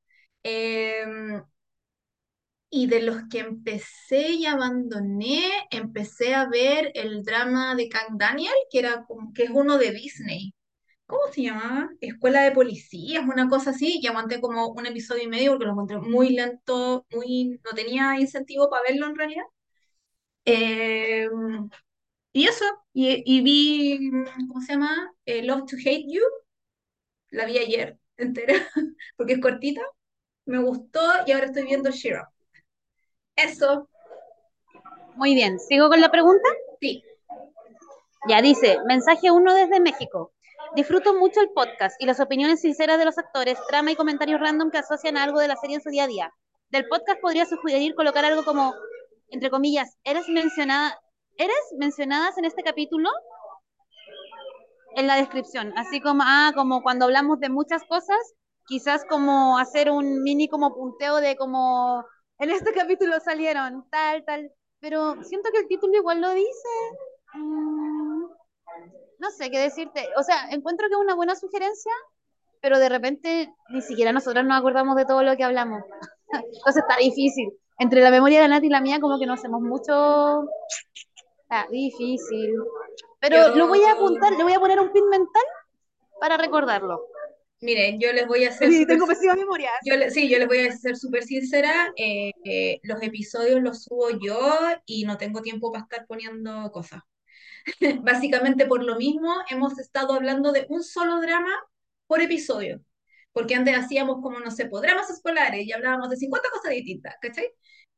Eh, 0.43 1.05
y 2.74 2.88
de 2.88 3.03
los 3.03 3.17
que 3.30 3.39
empecé 3.39 4.32
y 4.32 4.47
abandoné, 4.47 5.43
empecé 5.69 6.34
a 6.34 6.47
ver 6.49 6.91
el 6.95 7.24
drama 7.24 7.76
de 7.76 7.88
Kang 7.88 8.17
Daniel, 8.17 8.53
que, 8.71 8.80
era 8.80 9.05
que 9.36 9.43
es 9.43 9.51
uno 9.51 9.78
de 9.78 9.91
Disney. 9.91 10.55
¿Cómo 11.07 11.21
se 11.34 11.43
llamaba? 11.43 11.89
Escuela 12.01 12.43
de 12.43 12.51
Policías, 12.53 13.26
una 13.28 13.49
cosa 13.49 13.71
así, 13.71 13.99
y 14.01 14.07
aguanté 14.07 14.41
como 14.41 14.69
un 14.69 14.88
episodio 14.88 15.24
y 15.24 15.28
medio 15.28 15.51
porque 15.51 15.65
lo 15.65 15.74
encontré 15.74 15.99
muy 15.99 16.30
lento, 16.32 17.05
muy, 17.11 17.59
no 17.63 17.71
tenía 17.76 18.19
incentivo 18.19 18.69
para 18.69 18.84
verlo 18.89 19.07
en 19.07 19.15
realidad. 19.17 19.45
Eh, 20.45 21.28
y 22.32 22.47
eso, 22.47 22.65
y, 22.93 23.24
y 23.26 23.41
vi, 23.43 23.99
¿cómo 24.47 24.61
se 24.61 24.74
llama? 24.74 25.11
Eh, 25.26 25.43
Love 25.43 25.65
to 25.65 25.76
Hate 25.78 26.05
You, 26.07 26.21
la 27.32 27.45
vi 27.45 27.57
ayer 27.57 27.99
entera, 28.17 28.53
porque 29.17 29.34
es 29.34 29.39
cortita, 29.41 29.82
me 30.45 30.59
gustó 30.59 31.01
y 31.28 31.34
ahora 31.34 31.47
estoy 31.47 31.65
viendo 31.65 31.91
Shira. 31.91 32.32
Eso, 33.36 33.88
Muy 35.15 35.34
bien, 35.36 35.59
¿sigo 35.59 35.89
con 35.89 36.01
la 36.01 36.09
pregunta? 36.11 36.47
sí, 36.79 37.03
Ya 38.29 38.41
dice, 38.41 38.77
mensaje 38.86 39.31
uno 39.31 39.53
desde 39.53 39.79
México. 39.79 40.34
Disfruto 40.75 41.13
mucho 41.13 41.39
el 41.41 41.49
podcast 41.49 41.95
y 42.01 42.05
las 42.05 42.19
opiniones 42.19 42.61
sinceras 42.61 42.97
de 42.97 43.05
los 43.05 43.17
actores, 43.17 43.57
trama 43.67 43.91
y 43.91 43.95
comentarios 43.95 44.39
random 44.39 44.71
que 44.71 44.79
asocian 44.79 45.17
a 45.17 45.23
algo 45.23 45.39
de 45.39 45.47
la 45.47 45.55
serie 45.55 45.75
en 45.75 45.81
su 45.81 45.89
día 45.89 46.05
a 46.05 46.07
día. 46.07 46.34
Del 46.69 46.88
podcast 46.88 47.19
podría 47.21 47.45
sugerir 47.45 47.93
colocar 47.95 48.25
algo 48.25 48.43
como, 48.43 48.73
entre 49.29 49.49
comillas, 49.49 49.97
¿eres 50.03 50.27
mencionada, 50.29 50.99
¿eres 51.38 51.55
mencionadas 51.77 52.38
en 52.38 52.45
este 52.45 52.63
capítulo? 52.63 53.09
En 54.95 55.07
la 55.07 55.15
descripción, 55.15 55.73
así 55.77 56.01
como, 56.01 56.23
ah, 56.25 56.51
como 56.55 56.81
cuando 56.84 57.05
hablamos 57.05 57.39
de 57.39 57.49
muchas 57.49 57.84
cosas, 57.86 58.17
quizás 58.67 59.03
como 59.05 59.57
hacer 59.57 59.89
un 59.89 60.21
mini 60.23 60.47
como 60.47 60.73
punteo 60.73 61.17
de 61.17 61.36
como, 61.36 62.03
en 62.44 62.52
este 62.52 62.74
capítulo 62.74 63.20
salieron 63.22 63.86
tal, 63.89 64.24
tal, 64.26 64.52
pero 64.80 65.24
siento 65.24 65.50
que 65.52 65.60
el 65.60 65.68
título 65.68 65.96
igual 65.96 66.20
lo 66.20 66.32
dice. 66.32 66.70
Mm, 67.36 68.26
no 69.20 69.32
sé 69.32 69.50
qué 69.50 69.60
decirte. 69.60 70.10
O 70.18 70.24
sea, 70.24 70.50
encuentro 70.50 70.88
que 70.88 70.96
es 70.96 71.00
una 71.00 71.16
buena 71.16 71.36
sugerencia, 71.36 71.91
pero 72.60 72.80
de 72.80 72.89
repente 72.89 73.54
ni 73.70 73.82
siquiera 73.82 74.12
nosotras 74.12 74.46
nos 74.46 74.60
acordamos 74.60 74.98
de 74.98 75.06
todo 75.06 75.24
lo 75.24 75.38
que 75.38 75.46
hablamos. 75.46 75.84
Entonces 76.34 76.84
está 76.84 76.98
difícil. 76.98 77.50
Entre 77.80 78.02
la 78.02 78.12
memoria 78.12 78.41
de 78.41 78.48
la 78.50 78.56
Nati 78.56 78.68
y 78.68 78.70
la 78.70 78.82
mía, 78.82 79.00
como 79.00 79.18
que 79.18 79.26
no 79.26 79.34
hacemos 79.34 79.62
mucho. 79.62 80.44
Está 81.44 81.68
difícil. 81.72 82.56
Pero 83.22 83.56
lo 83.56 83.68
voy 83.68 83.82
a 83.84 83.94
apuntar, 83.94 84.34
le 84.34 84.44
voy 84.44 84.54
a 84.54 84.60
poner 84.60 84.82
un 84.82 84.91
pin 84.91 85.08
mental 85.08 85.44
para 86.20 86.36
recordarlo. 86.36 87.08
Miren, 87.64 87.99
yo 87.99 88.11
les 88.14 88.28
voy 88.28 88.45
a 88.45 88.49
hacer 88.49 88.70
Sí, 88.70 88.82
súper 88.82 88.95
tengo 88.95 89.07
pésima 89.07 89.36
memoria. 89.36 89.70
Yo 89.86 89.95
sí, 90.09 90.30
yo 90.30 90.38
les 90.39 90.47
voy 90.47 90.59
a 90.59 90.72
ser 90.78 90.95
súper 90.97 91.24
sincera, 91.24 91.91
eh, 91.97 92.32
eh, 92.43 92.80
los 92.84 93.01
episodios 93.01 93.61
los 93.61 93.84
subo 93.84 94.09
yo 94.11 94.57
y 94.86 95.05
no 95.05 95.18
tengo 95.18 95.41
tiempo 95.41 95.72
para 95.72 95.84
estar 95.84 96.05
poniendo 96.07 96.72
cosas. 96.72 97.01
Básicamente 98.03 98.66
por 98.66 98.84
lo 98.84 98.97
mismo 98.97 99.34
hemos 99.49 99.80
estado 99.80 100.14
hablando 100.14 100.51
de 100.51 100.66
un 100.70 100.84
solo 100.84 101.20
drama 101.22 101.51
por 102.07 102.22
episodio, 102.22 102.82
porque 103.32 103.55
antes 103.55 103.76
hacíamos 103.78 104.22
como, 104.22 104.39
no 104.39 104.51
sé, 104.51 104.70
dramas 104.70 105.09
escolares 105.09 105.66
y 105.66 105.72
hablábamos 105.72 106.09
de 106.09 106.18
50 106.18 106.49
cosas 106.49 106.72
distintas, 106.72 107.16
¿cachai? 107.22 107.49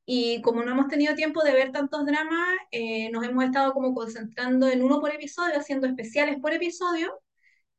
Y 0.05 0.41
como 0.41 0.63
no 0.63 0.71
hemos 0.71 0.87
tenido 0.87 1.15
tiempo 1.15 1.43
de 1.43 1.53
ver 1.53 1.71
tantos 1.71 2.05
dramas, 2.05 2.57
eh, 2.71 3.09
nos 3.11 3.25
hemos 3.25 3.43
estado 3.45 3.73
como 3.73 3.93
concentrando 3.95 4.69
en 4.69 4.83
uno 4.83 4.99
por 5.01 5.11
episodio, 5.13 5.57
haciendo 5.57 5.87
especiales 5.87 6.37
por 6.39 6.53
episodio 6.53 7.19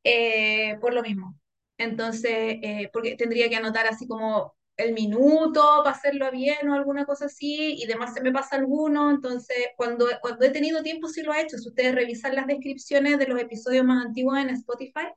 eh, 0.03 0.77
por 0.81 0.93
lo 0.93 1.01
mismo. 1.01 1.35
Entonces, 1.77 2.31
eh, 2.61 2.89
porque 2.93 3.15
tendría 3.15 3.49
que 3.49 3.55
anotar 3.57 3.87
así 3.87 4.07
como 4.07 4.55
el 4.77 4.93
minuto 4.93 5.61
para 5.83 5.95
hacerlo 5.95 6.29
bien 6.31 6.69
o 6.69 6.75
alguna 6.75 7.05
cosa 7.05 7.25
así, 7.25 7.75
y 7.81 7.85
demás 7.87 8.13
se 8.13 8.21
me 8.21 8.31
pasa 8.31 8.55
alguno, 8.57 9.09
entonces 9.11 9.57
cuando, 9.75 10.07
cuando 10.21 10.45
he 10.45 10.51
tenido 10.51 10.83
tiempo 10.83 11.07
sí 11.07 11.23
lo 11.23 11.33
he 11.33 11.41
hecho. 11.41 11.57
Si 11.57 11.69
ustedes 11.69 11.95
revisan 11.95 12.35
las 12.35 12.47
descripciones 12.47 13.17
de 13.19 13.27
los 13.27 13.39
episodios 13.41 13.85
más 13.85 14.05
antiguos 14.05 14.37
en 14.39 14.49
Spotify, 14.51 15.07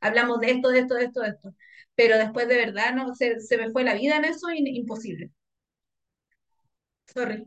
hablamos 0.00 0.40
de 0.40 0.50
esto, 0.52 0.68
de 0.70 0.78
esto, 0.80 0.94
de 0.94 1.04
esto, 1.04 1.20
de 1.20 1.28
esto. 1.30 1.54
Pero 1.94 2.16
después 2.18 2.48
de 2.48 2.56
verdad 2.56 2.94
no 2.94 3.14
se, 3.14 3.40
se 3.40 3.56
me 3.58 3.70
fue 3.70 3.84
la 3.84 3.94
vida 3.94 4.16
en 4.16 4.24
eso, 4.24 4.50
imposible. 4.52 5.30
Sorry. 7.06 7.46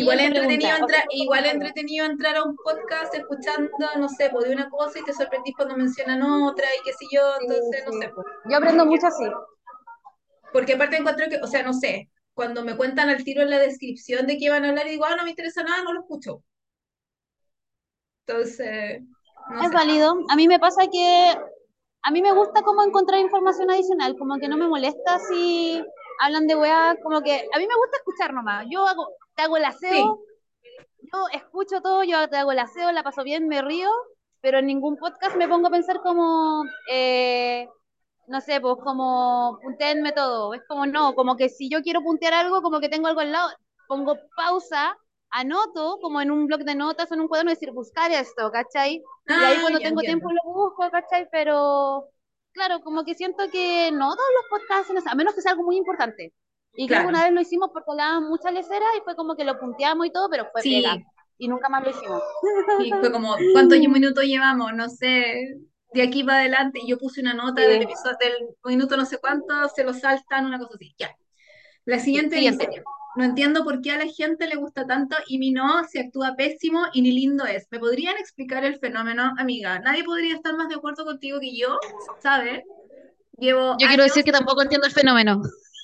Igual 0.00 0.20
entretenido 0.20 0.76
entrar, 0.76 1.04
igual 1.10 1.46
entretenido 1.46 2.06
entrar 2.06 2.36
a 2.36 2.44
un 2.44 2.56
podcast 2.56 3.14
escuchando, 3.14 3.70
no 3.98 4.08
sé, 4.08 4.30
pues 4.30 4.46
de 4.48 4.54
una 4.54 4.68
cosa 4.70 4.98
y 5.00 5.04
te 5.04 5.12
sorprendís 5.12 5.54
cuando 5.56 5.76
mencionan 5.76 6.22
otra 6.22 6.66
y 6.78 6.84
qué 6.84 6.92
sé 6.92 7.06
yo, 7.12 7.22
Sí, 7.38 7.46
entonces 7.48 7.82
no 7.86 7.92
sé. 7.92 8.10
Yo 8.50 8.56
aprendo 8.58 8.86
mucho 8.86 9.06
así. 9.06 9.24
Porque 10.52 10.72
aparte 10.74 10.96
encuentro 10.96 11.28
que, 11.28 11.36
o 11.40 11.46
sea, 11.46 11.62
no 11.62 11.72
sé, 11.72 12.10
cuando 12.34 12.64
me 12.64 12.76
cuentan 12.76 13.08
al 13.10 13.22
tiro 13.24 13.42
en 13.42 13.50
la 13.50 13.58
descripción 13.60 14.26
de 14.26 14.38
qué 14.38 14.50
van 14.50 14.64
a 14.64 14.70
hablar 14.70 14.86
y 14.88 14.90
digo, 14.90 15.04
ah, 15.04 15.14
no 15.16 15.22
me 15.24 15.30
interesa 15.30 15.62
nada, 15.62 15.82
no 15.84 15.92
lo 15.92 16.00
escucho. 16.00 16.42
Entonces, 18.26 19.02
no 19.48 19.64
Es 19.64 19.70
sé. 19.70 19.72
válido. 19.72 20.14
A 20.30 20.36
mí 20.36 20.48
me 20.48 20.58
pasa 20.58 20.86
que 20.90 21.34
a 22.02 22.10
mí 22.10 22.22
me 22.22 22.32
gusta 22.32 22.62
como 22.62 22.82
encontrar 22.82 23.20
información 23.20 23.70
adicional, 23.70 24.16
como 24.18 24.38
que 24.38 24.48
no 24.48 24.56
me 24.56 24.68
molesta 24.68 25.18
si 25.20 25.82
hablan 26.20 26.46
de 26.46 26.56
weá, 26.56 26.96
como 27.02 27.22
que 27.22 27.34
a 27.52 27.58
mí 27.58 27.66
me 27.66 27.76
gusta 27.76 27.96
escuchar 27.98 28.32
nomás. 28.34 28.66
Yo 28.70 28.86
hago, 28.86 29.08
te 29.36 29.42
hago 29.42 29.56
el 29.58 29.64
Sí, 29.88 29.96
aseo, 29.96 30.20
yo 31.12 31.28
escucho 31.32 31.80
todo, 31.82 32.04
yo 32.04 32.28
te 32.28 32.36
hago 32.36 32.52
el 32.52 32.58
aseo, 32.58 32.92
la 32.92 33.02
paso 33.02 33.24
bien, 33.24 33.48
me 33.48 33.62
río, 33.62 33.90
pero 34.40 34.58
en 34.58 34.66
ningún 34.66 34.96
podcast 34.96 35.36
me 35.36 35.48
pongo 35.48 35.68
a 35.68 35.70
pensar 35.70 36.00
como, 36.02 36.64
eh, 36.90 37.68
no 38.28 38.40
sé, 38.40 38.60
pues 38.60 38.76
como 38.84 39.58
punteenme 39.62 40.12
todo. 40.12 40.54
Es 40.54 40.62
como 40.68 40.86
no, 40.86 41.14
como 41.14 41.36
que 41.36 41.48
si 41.48 41.68
yo 41.70 41.82
quiero 41.82 42.02
puntear 42.02 42.34
algo, 42.34 42.62
como 42.62 42.80
que 42.80 42.88
tengo 42.88 43.08
algo 43.08 43.20
al 43.20 43.32
lado, 43.32 43.50
pongo 43.88 44.16
pausa, 44.36 44.96
anoto 45.30 45.98
como 46.00 46.20
en 46.20 46.30
un 46.30 46.46
bloc 46.46 46.62
de 46.62 46.74
notas 46.74 47.10
o 47.10 47.14
en 47.14 47.20
un 47.20 47.28
cuaderno 47.28 47.50
decir 47.52 47.72
buscar 47.72 48.10
esto, 48.12 48.50
¿cachai? 48.50 49.02
Y 49.26 49.44
ahí 49.44 49.58
ah, 49.58 49.60
cuando 49.60 49.80
tengo 49.80 50.02
entiendo. 50.02 50.02
tiempo 50.02 50.30
lo 50.30 50.52
busco, 50.52 50.90
¿cachai? 50.90 51.28
Pero 51.30 52.08
claro, 52.52 52.80
como 52.82 53.04
que 53.04 53.14
siento 53.14 53.44
que 53.50 53.90
no 53.92 54.14
todos 54.14 54.28
los 54.36 54.60
podcasts 54.60 55.06
a 55.06 55.14
menos 55.14 55.34
que 55.34 55.42
sea 55.42 55.52
algo 55.52 55.64
muy 55.64 55.76
importante. 55.76 56.32
Y 56.76 56.88
creo 56.88 57.02
que 57.02 57.08
Claro, 57.08 57.08
una 57.08 57.24
vez 57.24 57.32
lo 57.32 57.40
hicimos 57.40 57.70
porque 57.72 57.90
hablaban 57.90 58.24
muchas 58.28 58.52
leceras 58.52 58.88
y 58.98 59.02
fue 59.02 59.16
como 59.16 59.36
que 59.36 59.44
lo 59.44 59.58
punteamos 59.58 60.06
y 60.06 60.10
todo, 60.12 60.28
pero 60.30 60.46
fue 60.52 60.64
pega. 60.64 60.96
sí, 60.96 61.06
Y 61.38 61.48
nunca 61.48 61.68
más 61.68 61.82
lo 61.84 61.90
hicimos. 61.90 62.22
y 62.76 62.92
fue 62.98 63.10
como, 63.12 63.36
¿cuántos 63.52 63.78
minutos 63.78 64.24
llevamos? 64.24 64.72
No 64.74 64.88
sé, 64.88 65.34
de 65.92 66.02
aquí 66.02 66.24
para 66.24 66.40
adelante, 66.40 66.80
y 66.82 66.88
yo 66.88 66.98
puse 66.98 67.20
una 67.20 67.34
nota 67.34 67.66
del 67.66 67.82
Sí, 67.82 67.82
episodio, 67.82 68.16
del 68.20 68.32
minuto 68.64 68.96
no 68.96 69.06
sé 69.06 69.18
cuánto, 69.18 69.68
se 69.74 69.84
lo 69.84 69.94
saltan, 69.94 70.46
una 70.46 70.58
cosa 70.58 70.72
así, 70.74 70.94
ya. 70.98 71.10
La 71.84 71.98
sí. 72.12 72.20
siguiente 72.20 72.36
dice, 72.36 72.68
no 73.16 73.24
entiendo 73.24 73.64
por 73.64 73.80
qué 73.82 73.92
a 73.92 73.98
la 73.98 74.06
gente 74.06 74.46
le 74.48 74.56
gusta 74.56 74.86
tanto 74.86 75.16
y 75.28 75.38
mi 75.38 75.52
no 75.52 75.84
se 75.84 76.00
actúa 76.00 76.36
pésimo 76.36 76.86
y 76.92 77.02
ni 77.02 77.12
lindo 77.12 77.46
es. 77.46 77.66
¿Me 77.70 77.78
podrían 77.80 78.16
explicar 78.18 78.64
el 78.64 78.78
fenómeno, 78.78 79.32
amiga? 79.38 79.78
Nadie 79.80 80.04
podría 80.04 80.34
estar 80.34 80.56
más 80.56 80.68
de 80.68 80.76
acuerdo 80.76 81.04
contigo 81.04 81.40
que 81.40 81.56
yo, 81.56 81.78
¿sabes? 82.22 82.64
Llevo 83.38 83.76
Yo 83.78 83.86
quiero 83.88 84.02
decir 84.04 84.24
que 84.24 84.32
tampoco 84.32 84.62
entiendo 84.62 84.86
el 84.86 84.92
fenómeno. 84.92 85.40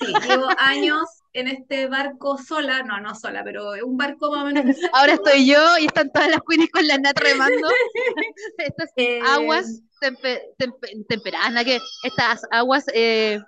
Sí, 0.07 0.13
llevo 0.29 0.49
años 0.59 1.07
en 1.33 1.49
este 1.49 1.87
barco 1.89 2.39
sola, 2.39 2.83
no, 2.83 3.01
no 3.01 3.15
sola, 3.15 3.43
pero 3.45 3.73
un 3.85 3.97
barco 3.97 4.31
más 4.31 4.43
o 4.43 4.47
menos 4.47 4.65
Ahora 4.93 5.15
estoy 5.15 5.47
yo 5.47 5.79
y 5.79 5.87
están 5.87 6.11
todas 6.13 6.29
las 6.31 6.41
queenies 6.49 6.71
con 6.71 6.87
la 6.87 6.99
Nat 6.99 7.19
remando. 7.19 7.69
Estas 8.59 8.91
Eh, 8.97 9.21
aguas 9.25 9.81
tempe, 10.01 10.43
tempe- 10.59 11.05
temperadas, 11.09 11.53
¿no? 11.53 11.65
que 11.65 11.79
estas 12.03 12.43
aguas, 12.51 12.85
eh, 12.93 13.39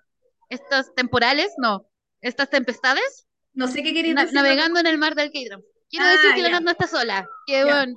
estas 0.49 0.95
temporales, 0.95 1.53
no, 1.59 1.87
estas 2.21 2.49
tempestades, 2.51 3.27
no 3.55 3.67
sé 3.69 3.83
qué 3.83 3.93
queréis 3.93 4.15
na- 4.15 4.23
decir. 4.23 4.35
navegando 4.37 4.79
en 4.81 4.87
el 4.87 4.99
mar 4.99 5.15
del 5.15 5.31
Keidron. 5.31 5.63
Quiero 5.91 6.07
decir 6.07 6.31
Ah, 6.33 6.35
que 6.37 6.43
la 6.43 6.51
Nat 6.51 6.63
no 6.63 6.71
está 6.71 6.87
sola, 6.87 7.27
que 7.47 7.53
ya. 7.55 7.65
bueno, 7.65 7.95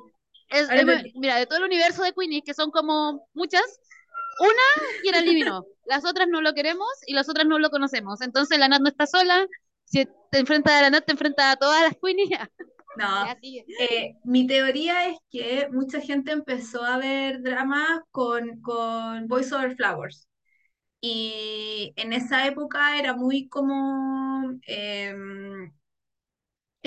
Es, 0.50 0.70
Ahora 0.70 0.76
es- 0.82 0.88
entendí. 0.88 1.14
mira, 1.16 1.36
de 1.38 1.46
todo 1.46 1.60
el 1.60 1.66
universo 1.66 2.04
de 2.04 2.14
Queenie, 2.14 2.42
que 2.42 2.54
son 2.54 2.72
como 2.72 3.28
muchas, 3.34 3.64
una 4.40 4.88
quiere 5.02 5.20
al 5.20 5.26
Livino, 5.26 5.66
las 5.86 6.06
otras 6.06 6.28
no 6.28 6.42
lo 6.42 6.54
queremos 6.54 6.90
y 7.06 7.14
las 7.14 7.30
otras 7.30 7.46
no 7.48 7.60
lo 7.60 7.70
conocemos. 7.70 8.22
Entonces 8.22 8.60
la 8.60 8.68
Nat 8.68 8.82
no 8.82 8.90
está 8.90 9.08
sola. 9.08 9.48
Si 9.86 10.06
te 10.32 10.40
enfrentas 10.40 10.74
a 10.74 10.82
la 10.84 10.90
Nat, 10.90 11.06
te 11.06 11.14
enfrentas 11.14 11.54
a 11.54 11.56
todas 11.58 11.82
las 11.84 11.94
Queenie. 12.02 12.38
No. 12.98 13.26
Eh, 13.80 14.16
mi 14.24 14.48
teoría 14.48 15.08
es 15.08 15.18
que 15.30 15.70
mucha 15.72 16.02
gente 16.02 16.32
empezó 16.32 16.84
a 16.84 16.98
ver 16.98 17.42
dramas 17.42 18.02
con, 18.12 18.60
con 18.62 19.28
Boys 19.28 19.52
Over 19.52 19.76
Flowers. 19.76 20.28
Y 21.00 21.94
en 21.96 22.12
esa 22.14 22.48
época 22.48 22.98
era 22.98 23.14
muy 23.14 23.48
como 23.48 24.60
em, 24.64 25.72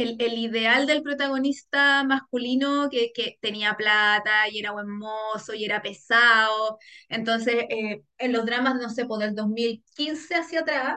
el, 0.01 0.17
el 0.21 0.39
ideal 0.39 0.87
del 0.87 1.03
protagonista 1.03 2.05
masculino 2.05 2.89
que, 2.91 3.13
que 3.15 3.39
tenía 3.41 3.75
plata 3.77 4.49
y 4.51 4.59
era 4.59 4.73
buen 4.73 4.89
mozo 4.91 5.55
y 5.55 5.65
era 5.65 5.83
pesado. 5.83 6.79
Entonces, 7.09 7.55
eh, 7.71 8.03
en 8.19 8.33
los 8.33 8.47
dramas, 8.47 8.77
no 8.77 8.89
sé, 8.91 9.07
pues 9.07 9.21
del 9.21 9.35
2015 9.35 10.35
hacia 10.37 10.61
atrás, 10.61 10.97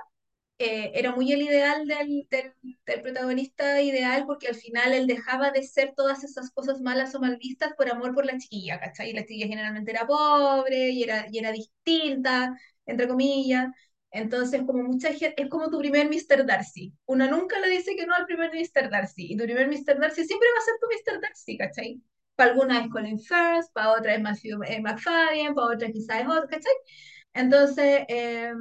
eh, 0.59 0.91
era 0.95 1.11
muy 1.15 1.31
el 1.31 1.41
ideal 1.41 1.85
del, 1.87 2.27
del, 2.29 2.53
del 2.85 3.01
protagonista 3.01 3.81
ideal 3.81 4.25
porque 4.25 4.47
al 4.47 4.55
final 4.55 4.93
él 4.93 5.07
dejaba 5.07 5.51
de 5.51 5.63
ser 5.63 5.93
todas 5.95 6.23
esas 6.23 6.51
cosas 6.51 6.79
malas 6.81 7.15
o 7.15 7.19
mal 7.19 7.37
vistas 7.37 7.73
por 7.77 7.89
amor 7.89 8.13
por 8.13 8.25
la 8.25 8.37
chiquilla, 8.37 8.79
¿cachai? 8.79 9.09
Y 9.09 9.13
la 9.13 9.21
chiquilla 9.21 9.47
generalmente 9.47 9.91
era 9.91 10.05
pobre 10.07 10.89
y 10.91 11.03
era, 11.03 11.27
y 11.31 11.39
era 11.39 11.51
distinta, 11.51 12.57
entre 12.85 13.07
comillas. 13.07 13.67
Entonces, 14.13 14.61
como 14.65 14.83
mucha 14.83 15.11
gente, 15.11 15.41
es 15.41 15.49
como 15.49 15.69
tu 15.69 15.79
primer 15.79 16.07
Mr. 16.07 16.45
Darcy. 16.45 16.93
Uno 17.05 17.27
nunca 17.29 17.59
le 17.59 17.67
dice 17.69 17.95
que 17.95 18.05
no 18.05 18.13
al 18.13 18.25
primer 18.25 18.51
Mr. 18.53 18.89
Darcy. 18.89 19.33
Y 19.33 19.37
tu 19.37 19.43
primer 19.43 19.67
Mr. 19.67 19.99
Darcy 19.99 20.23
siempre 20.25 20.47
va 20.55 20.59
a 20.59 20.65
ser 20.65 20.75
tu 20.79 20.87
Mr. 20.87 21.21
Darcy, 21.21 21.57
¿cachai? 21.57 22.01
Para 22.35 22.51
alguna 22.51 22.81
es 22.81 22.89
Colin 22.91 23.19
Firth, 23.19 23.71
para 23.73 23.91
otra 23.93 24.15
es 24.15 24.21
Matthew 24.21 24.63
eh, 24.63 24.81
McFadden, 24.81 25.55
para 25.55 25.67
otra 25.67 25.91
quizás 25.91 26.21
es 26.21 26.27
otro, 26.27 26.47
¿cachai? 26.47 26.73
Entonces, 27.33 28.03
eh, 28.07 28.53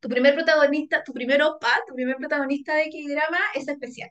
tu 0.00 0.08
primer 0.10 0.34
protagonista, 0.34 1.02
tu 1.02 1.14
primer 1.14 1.42
opa, 1.42 1.82
tu 1.86 1.94
primer 1.94 2.16
protagonista 2.16 2.74
de 2.74 2.90
K-drama 2.90 3.38
es 3.54 3.66
especial. 3.66 4.10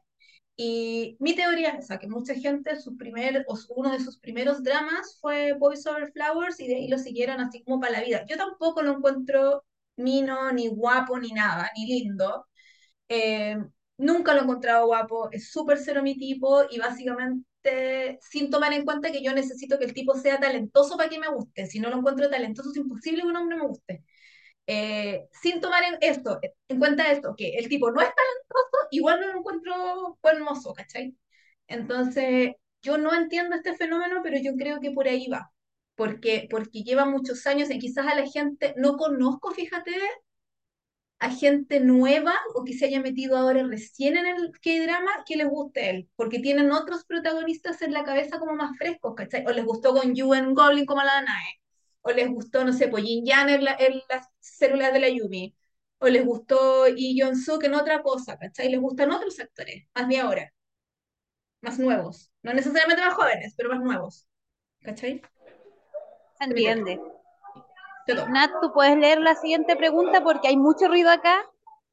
Y 0.56 1.16
mi 1.20 1.36
teoría 1.36 1.70
es 1.72 1.86
esa, 1.86 2.00
que 2.00 2.08
mucha 2.08 2.34
gente, 2.36 2.76
su 2.80 2.98
primer, 2.98 3.46
o 3.48 3.58
uno 3.76 3.92
de 3.92 4.00
sus 4.00 4.18
primeros 4.20 4.64
dramas 4.64 5.18
fue 5.22 5.54
Boys 5.54 5.86
Over 5.86 6.12
Flowers 6.12 6.60
y 6.60 6.68
de 6.68 6.76
ahí 6.78 6.88
lo 6.88 6.98
siguieron 6.98 7.40
así 7.40 7.64
como 7.64 7.80
para 7.80 7.94
la 7.94 8.04
vida. 8.04 8.26
Yo 8.28 8.38
tampoco 8.38 8.82
lo 8.82 8.98
encuentro 8.98 9.64
mino, 9.98 10.52
ni 10.54 10.68
guapo, 10.70 11.20
ni 11.20 11.32
nada, 11.32 11.70
ni 11.78 11.86
lindo. 11.88 12.48
Eh, 13.10 13.58
nunca 13.98 14.34
lo 14.34 14.42
he 14.42 14.44
encontrado 14.44 14.88
guapo, 14.88 15.30
es 15.32 15.52
súper 15.52 15.78
cero 15.80 16.04
mi 16.04 16.18
tipo 16.18 16.64
y 16.70 16.80
básicamente 16.80 18.20
sin 18.22 18.50
tomar 18.50 18.74
en 18.74 18.86
cuenta 18.86 19.12
que 19.12 19.24
yo 19.24 19.34
necesito 19.34 19.80
que 19.80 19.86
el 19.86 19.94
tipo 19.94 20.16
sea 20.16 20.40
talentoso 20.40 20.98
para 20.98 21.10
que 21.10 21.20
me 21.20 21.30
guste. 21.30 21.68
Si 21.68 21.80
no 21.80 21.90
lo 21.90 21.98
encuentro 22.00 22.30
talentoso, 22.30 22.72
es 22.72 22.78
imposible 22.78 23.22
que 23.24 23.28
un 23.28 23.38
hombre 23.38 23.58
me 23.58 23.68
guste 23.68 24.04
eh, 24.68 25.28
sin 25.42 25.62
tomar 25.62 25.84
en 25.84 25.98
esto, 26.02 26.40
en 26.68 26.80
cuenta 26.80 27.12
esto, 27.12 27.36
que 27.38 27.52
el 27.58 27.68
tipo 27.70 27.92
no 27.92 28.02
es 28.02 28.08
talentoso, 28.16 28.88
igual 28.92 29.20
no 29.22 29.28
lo 29.34 29.40
encuentro 29.40 30.20
buen 30.22 30.42
mozo, 30.44 30.74
¿cachai? 30.74 31.16
Entonces, 31.68 32.54
yo 32.82 32.98
no 32.98 33.14
entiendo 33.16 33.56
este 33.56 33.76
fenómeno, 33.76 34.22
pero 34.24 34.38
yo 34.40 34.56
creo 34.58 34.80
que 34.82 34.92
por 34.92 35.08
ahí 35.08 35.28
va, 35.28 35.52
porque, 35.96 36.48
porque 36.50 36.84
lleva 36.84 37.06
muchos 37.06 37.46
años 37.48 37.70
y 37.72 37.80
quizás 37.80 38.08
a 38.08 38.16
la 38.16 38.28
gente, 38.28 38.74
no 38.78 38.98
conozco, 38.98 39.52
fíjate, 39.52 39.92
a 41.20 41.30
gente 41.32 41.80
nueva 41.80 42.34
o 42.56 42.64
que 42.66 42.74
se 42.74 42.86
haya 42.86 43.00
metido 43.02 43.38
ahora 43.38 43.64
recién 43.68 44.18
en 44.18 44.26
el 44.26 44.52
K-drama 44.62 45.24
que 45.26 45.38
les 45.38 45.48
guste 45.48 45.90
él, 45.90 46.10
porque 46.16 46.40
tienen 46.40 46.72
otros 46.72 47.06
protagonistas 47.06 47.82
en 47.82 47.94
la 47.94 48.04
cabeza 48.04 48.40
como 48.40 48.54
más 48.56 48.78
frescos, 48.78 49.14
¿cachai? 49.16 49.46
O 49.48 49.52
les 49.52 49.64
gustó 49.66 49.94
con 49.94 50.14
Yuen 50.16 50.54
Goblin 50.54 50.86
como 50.86 51.02
la 51.04 51.14
Danae, 51.16 51.62
o 52.02 52.12
les 52.12 52.28
gustó, 52.30 52.66
no 52.66 52.74
sé, 52.74 52.92
Jin 52.94 53.26
Yan 53.26 53.50
en, 53.50 53.64
la- 53.64 53.76
en 53.80 54.02
las 54.10 54.28
células 54.40 54.92
de 54.94 55.00
la 55.00 55.10
Yumi, 55.10 55.56
o 56.00 56.08
les 56.10 56.26
gustó 56.26 56.88
Lee 56.90 57.18
Jong 57.22 57.36
Suk 57.38 57.64
en 57.64 57.76
otra 57.76 58.02
cosa, 58.04 58.38
¿cachai? 58.38 58.70
Les 58.70 58.82
gustan 58.82 59.12
otros 59.12 59.40
actores, 59.40 59.86
más 59.96 60.10
de 60.10 60.20
ahora, 60.20 60.54
más 61.62 61.80
nuevos, 61.80 62.32
no 62.44 62.54
necesariamente 62.54 63.02
más 63.04 63.14
jóvenes, 63.16 63.54
pero 63.58 63.70
más 63.70 63.82
nuevos, 63.82 64.28
¿cachai? 64.82 65.22
Se 66.44 66.50
entiende. 66.50 67.00
Nat, 68.30 68.52
tú 68.62 68.72
puedes 68.74 68.98
leer 68.98 69.22
la 69.22 69.36
siguiente 69.36 69.76
pregunta 69.76 70.24
porque 70.24 70.50
hay 70.50 70.58
mucho 70.58 70.88
ruido 70.88 71.10
acá. 71.10 71.42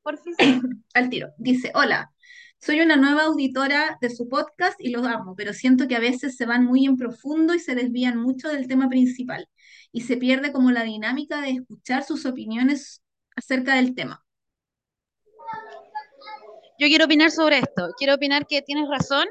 Por 0.02 0.18
fin. 0.18 0.34
al 0.94 1.08
tiro. 1.08 1.28
Dice, 1.38 1.70
hola, 1.74 2.12
soy 2.58 2.80
una 2.80 2.96
nueva 2.96 3.24
auditora 3.24 3.96
de 4.00 4.10
su 4.10 4.28
podcast 4.28 4.80
y 4.80 4.90
los 4.90 5.06
amo, 5.06 5.34
pero 5.36 5.52
siento 5.52 5.86
que 5.88 5.96
a 5.96 6.00
veces 6.00 6.36
se 6.36 6.46
van 6.46 6.64
muy 6.64 6.84
en 6.84 6.96
profundo 6.96 7.54
y 7.54 7.58
se 7.58 7.74
desvían 7.74 8.18
mucho 8.18 8.48
del 8.48 8.66
tema 8.66 8.88
principal 8.88 9.48
y 9.92 10.02
se 10.02 10.16
pierde 10.16 10.52
como 10.52 10.70
la 10.70 10.82
dinámica 10.82 11.40
de 11.40 11.50
escuchar 11.50 12.04
sus 12.04 12.26
opiniones 12.26 13.02
acerca 13.36 13.76
del 13.76 13.94
tema. 13.94 14.24
Yo 16.78 16.86
quiero 16.88 17.04
opinar 17.04 17.30
sobre 17.30 17.58
esto. 17.58 17.90
Quiero 17.98 18.14
opinar 18.14 18.46
que 18.46 18.62
tienes 18.62 18.88
razón. 18.88 19.26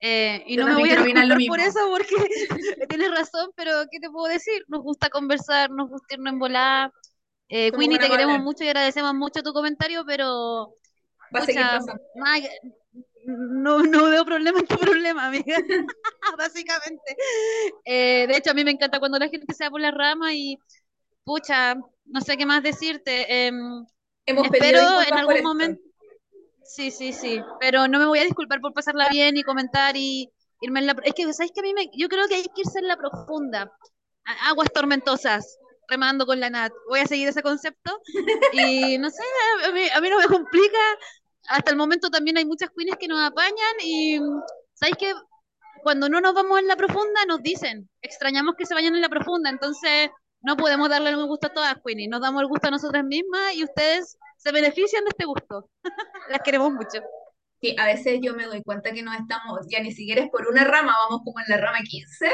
Eh, 0.00 0.42
y 0.46 0.56
Yo 0.56 0.66
no 0.66 0.74
me 0.74 0.80
voy 0.80 0.90
a 0.90 1.02
disculpar 1.02 1.38
por 1.46 1.60
eso 1.60 1.78
porque 1.90 2.14
tienes 2.88 3.10
razón, 3.10 3.50
pero 3.54 3.72
¿qué 3.90 4.00
te 4.00 4.10
puedo 4.10 4.26
decir? 4.32 4.64
Nos 4.68 4.82
gusta 4.82 5.08
conversar, 5.10 5.70
nos 5.70 5.88
gusta 5.88 6.14
irnos 6.14 6.32
en 6.32 6.38
volar. 6.38 6.92
Eh, 7.48 7.70
buenas 7.72 7.98
te 7.98 8.08
queremos 8.08 8.40
mucho 8.40 8.64
y 8.64 8.68
agradecemos 8.68 9.14
mucho 9.14 9.42
tu 9.42 9.52
comentario, 9.52 10.04
pero 10.06 10.74
Va 11.34 11.40
a 11.40 11.46
pucha, 11.46 11.80
nada 12.14 12.48
no, 13.24 13.82
no 13.82 14.04
veo 14.04 14.24
problema 14.24 14.60
en 14.60 14.66
tu 14.66 14.76
problema, 14.76 15.26
amiga. 15.26 15.56
Básicamente. 16.38 17.16
Eh, 17.84 18.26
de 18.26 18.36
hecho, 18.36 18.50
a 18.50 18.54
mí 18.54 18.64
me 18.64 18.70
encanta 18.70 18.98
cuando 18.98 19.18
la 19.18 19.28
gente 19.28 19.52
se 19.54 19.64
va 19.64 19.70
por 19.70 19.80
la 19.80 19.90
rama 19.90 20.34
y, 20.34 20.58
pucha, 21.24 21.74
no 22.04 22.20
sé 22.20 22.36
qué 22.36 22.46
más 22.46 22.62
decirte. 22.62 23.46
em, 23.46 23.84
Hemos 24.26 24.46
espero 24.46 25.02
en 25.02 25.14
algún 25.14 25.36
esto. 25.36 25.82
Sí, 26.70 26.92
sí, 26.92 27.12
sí. 27.12 27.42
Pero 27.58 27.88
no 27.88 27.98
me 27.98 28.06
voy 28.06 28.20
a 28.20 28.24
disculpar 28.24 28.60
por 28.60 28.72
pasarla 28.72 29.08
bien 29.08 29.36
y 29.36 29.42
comentar 29.42 29.96
y 29.96 30.30
irme 30.60 30.78
en 30.78 30.86
la. 30.86 30.96
Es 31.02 31.14
que, 31.14 31.32
¿sabes 31.32 31.50
que 31.52 31.60
A 31.60 31.62
mí 31.64 31.74
me. 31.74 31.90
Yo 31.98 32.08
creo 32.08 32.28
que 32.28 32.36
hay 32.36 32.44
que 32.44 32.60
irse 32.60 32.78
en 32.78 32.86
la 32.86 32.96
profunda. 32.96 33.72
Aguas 34.46 34.72
tormentosas, 34.72 35.58
remando 35.88 36.26
con 36.26 36.38
la 36.38 36.48
Nat. 36.48 36.72
Voy 36.88 37.00
a 37.00 37.06
seguir 37.06 37.28
ese 37.28 37.42
concepto. 37.42 38.00
Y 38.52 38.98
no 38.98 39.10
sé, 39.10 39.22
a 39.66 39.72
mí, 39.72 39.82
a 39.92 40.00
mí 40.00 40.10
no 40.10 40.18
me 40.18 40.26
complica. 40.26 40.78
Hasta 41.48 41.72
el 41.72 41.76
momento 41.76 42.08
también 42.08 42.38
hay 42.38 42.44
muchas 42.44 42.70
queens 42.76 42.96
que 42.98 43.08
nos 43.08 43.20
apañan 43.20 43.74
y. 43.82 44.20
¿Sabes 44.74 44.94
qué? 44.96 45.12
Cuando 45.82 46.08
no 46.08 46.20
nos 46.20 46.34
vamos 46.34 46.60
en 46.60 46.68
la 46.68 46.76
profunda, 46.76 47.24
nos 47.26 47.42
dicen. 47.42 47.90
Extrañamos 48.00 48.54
que 48.56 48.66
se 48.66 48.74
vayan 48.74 48.94
en 48.94 49.00
la 49.00 49.08
profunda. 49.08 49.50
Entonces, 49.50 50.10
no 50.40 50.56
podemos 50.56 50.88
darle 50.88 51.10
el 51.10 51.26
gusto 51.26 51.48
a 51.48 51.52
todas, 51.52 51.74
Queenie. 51.84 52.06
Nos 52.06 52.20
damos 52.20 52.42
el 52.42 52.48
gusto 52.48 52.68
a 52.68 52.70
nosotras 52.70 53.04
mismas 53.04 53.56
y 53.56 53.64
ustedes 53.64 54.16
se 54.40 54.52
benefician 54.52 55.04
de 55.04 55.10
este 55.10 55.26
gusto. 55.26 55.70
Las 56.30 56.40
queremos 56.42 56.72
mucho. 56.72 57.00
Sí, 57.60 57.76
a 57.78 57.86
veces 57.86 58.20
yo 58.22 58.34
me 58.34 58.46
doy 58.46 58.62
cuenta 58.62 58.92
que 58.92 59.02
no 59.02 59.12
estamos, 59.12 59.60
ya 59.68 59.80
ni 59.82 59.92
siquiera 59.92 60.22
es 60.22 60.30
por 60.30 60.48
una 60.48 60.64
rama, 60.64 60.94
vamos 61.08 61.22
como 61.24 61.40
en 61.40 61.46
la 61.48 61.58
rama 61.58 61.80
15 61.88 62.30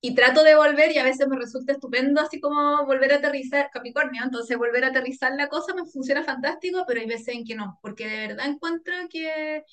y 0.00 0.14
trato 0.14 0.44
de 0.44 0.56
volver 0.56 0.92
y 0.92 0.98
a 0.98 1.04
veces 1.04 1.28
me 1.28 1.36
resulta 1.36 1.72
estupendo 1.72 2.20
así 2.20 2.40
como 2.40 2.84
volver 2.86 3.12
a 3.12 3.16
aterrizar, 3.16 3.70
Capricornio, 3.72 4.22
entonces 4.24 4.58
volver 4.58 4.84
a 4.84 4.88
aterrizar 4.88 5.32
la 5.36 5.48
cosa 5.48 5.74
me 5.74 5.84
funciona 5.86 6.24
fantástico, 6.24 6.84
pero 6.88 7.00
hay 7.00 7.06
veces 7.08 7.28
en 7.36 7.44
que 7.44 7.54
no, 7.56 7.78
porque 7.82 8.06
de 8.08 8.28
verdad 8.28 8.46
encuentro 8.48 8.94
que 9.10 9.64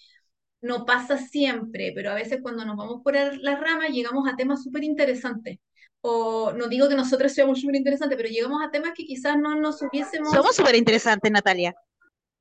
no 0.62 0.86
pasa 0.86 1.18
siempre, 1.18 1.92
pero 1.96 2.12
a 2.12 2.16
veces 2.16 2.40
cuando 2.42 2.66
nos 2.66 2.78
vamos 2.78 3.02
por 3.04 3.16
las 3.16 3.60
ramas 3.62 3.90
llegamos 3.92 4.28
a 4.30 4.36
temas 4.36 4.64
súper 4.64 4.84
interesantes. 4.84 5.60
O 6.02 6.52
no 6.54 6.68
digo 6.68 6.88
que 6.88 6.96
nosotros 6.96 7.34
seamos 7.34 7.60
súper 7.62 7.76
interesantes, 7.76 8.18
pero 8.18 8.30
llegamos 8.30 8.62
a 8.64 8.72
temas 8.72 8.94
que 8.96 9.06
quizás 9.06 9.38
no 9.38 9.56
nos 9.56 9.82
hubiésemos 9.82 10.30
Somos 10.34 10.56
súper 10.56 10.76
interesantes, 10.76 11.32
Natalia. 11.32 11.76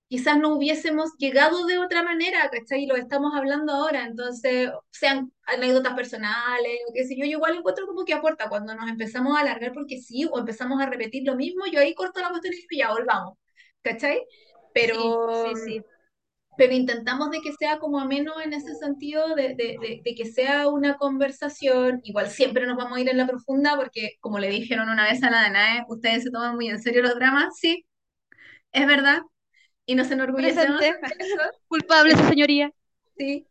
quizás 0.08 0.38
no 0.38 0.54
hubiésemos 0.54 1.10
llegado 1.18 1.66
de 1.66 1.78
otra 1.78 2.02
manera, 2.02 2.48
¿cachai? 2.50 2.84
Y 2.84 2.86
lo 2.86 2.96
estamos 2.96 3.34
hablando 3.34 3.72
ahora, 3.72 4.04
entonces, 4.06 4.70
sean 4.90 5.32
anécdotas 5.42 5.94
personales, 5.94 6.78
o 6.88 6.92
qué 6.94 7.04
sé 7.04 7.14
yo, 7.16 7.24
yo 7.26 7.32
igual 7.32 7.56
encuentro 7.56 7.86
como 7.86 8.04
que 8.04 8.14
aporta 8.14 8.48
cuando 8.48 8.74
nos 8.74 8.88
empezamos 8.88 9.36
a 9.36 9.40
alargar 9.40 9.72
porque 9.72 9.98
sí, 9.98 10.24
o 10.30 10.38
empezamos 10.38 10.80
a 10.80 10.86
repetir 10.86 11.24
lo 11.26 11.36
mismo, 11.36 11.66
yo 11.66 11.80
ahí 11.80 11.94
corto 11.94 12.20
la 12.20 12.30
cuestión 12.30 12.54
y 12.70 12.78
ya, 12.78 12.90
volvamos, 12.92 13.36
¿cachai? 13.82 14.24
Pero, 14.72 14.94
Sí, 15.44 15.50
sí, 15.56 15.64
sí. 15.80 15.84
Pero 16.58 16.74
intentamos 16.74 17.30
de 17.30 17.40
que 17.40 17.52
sea 17.52 17.78
como 17.78 18.00
ameno 18.00 18.40
en 18.40 18.52
ese 18.52 18.74
sentido, 18.74 19.36
de, 19.36 19.54
de, 19.54 19.78
de, 19.80 20.02
de 20.04 20.14
que 20.16 20.26
sea 20.26 20.68
una 20.68 20.96
conversación, 20.96 22.00
igual 22.02 22.28
siempre 22.28 22.66
nos 22.66 22.76
vamos 22.76 22.98
a 22.98 23.00
ir 23.00 23.08
en 23.08 23.16
la 23.16 23.28
profunda, 23.28 23.76
porque 23.76 24.16
como 24.20 24.40
le 24.40 24.50
dijeron 24.50 24.90
una 24.90 25.04
vez 25.04 25.22
a 25.22 25.30
la 25.30 25.42
Danae, 25.42 25.84
ustedes 25.88 26.24
se 26.24 26.30
toman 26.30 26.56
muy 26.56 26.68
en 26.68 26.82
serio 26.82 27.00
los 27.02 27.14
dramas, 27.14 27.54
sí, 27.56 27.86
es 28.72 28.86
verdad, 28.88 29.22
y 29.86 29.94
nos 29.94 30.10
enorgullecemos 30.10 30.82
Culpable, 31.68 32.16
su 32.16 32.28
señoría. 32.28 32.72
sí. 33.16 33.46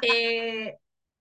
Eh, 0.00 0.76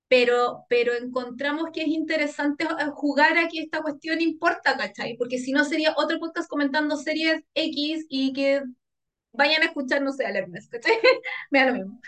pero, 0.08 0.66
pero 0.70 0.94
encontramos 0.94 1.70
que 1.74 1.82
es 1.82 1.88
interesante 1.88 2.66
eh, 2.66 2.86
jugar 2.94 3.38
aquí 3.38 3.60
esta 3.60 3.82
cuestión 3.82 4.22
importa, 4.22 4.78
¿cachai? 4.78 5.16
Porque 5.18 5.40
si 5.40 5.54
no 5.54 5.64
sería 5.64 5.94
otro 5.98 6.20
podcast 6.20 6.50
comentando 6.50 6.98
series 6.98 7.42
X 7.56 8.06
y 8.10 8.34
que 8.34 8.62
vayan 9.34 9.62
a 9.64 9.66
escuchar, 9.66 10.02
no 10.02 10.12
sé, 10.12 10.26
al 10.26 10.36
Hermes, 10.36 10.68
¿cachai? 10.70 10.94
Me 11.50 11.60
da 11.60 11.66
lo 11.68 11.74
mismo. 11.74 12.02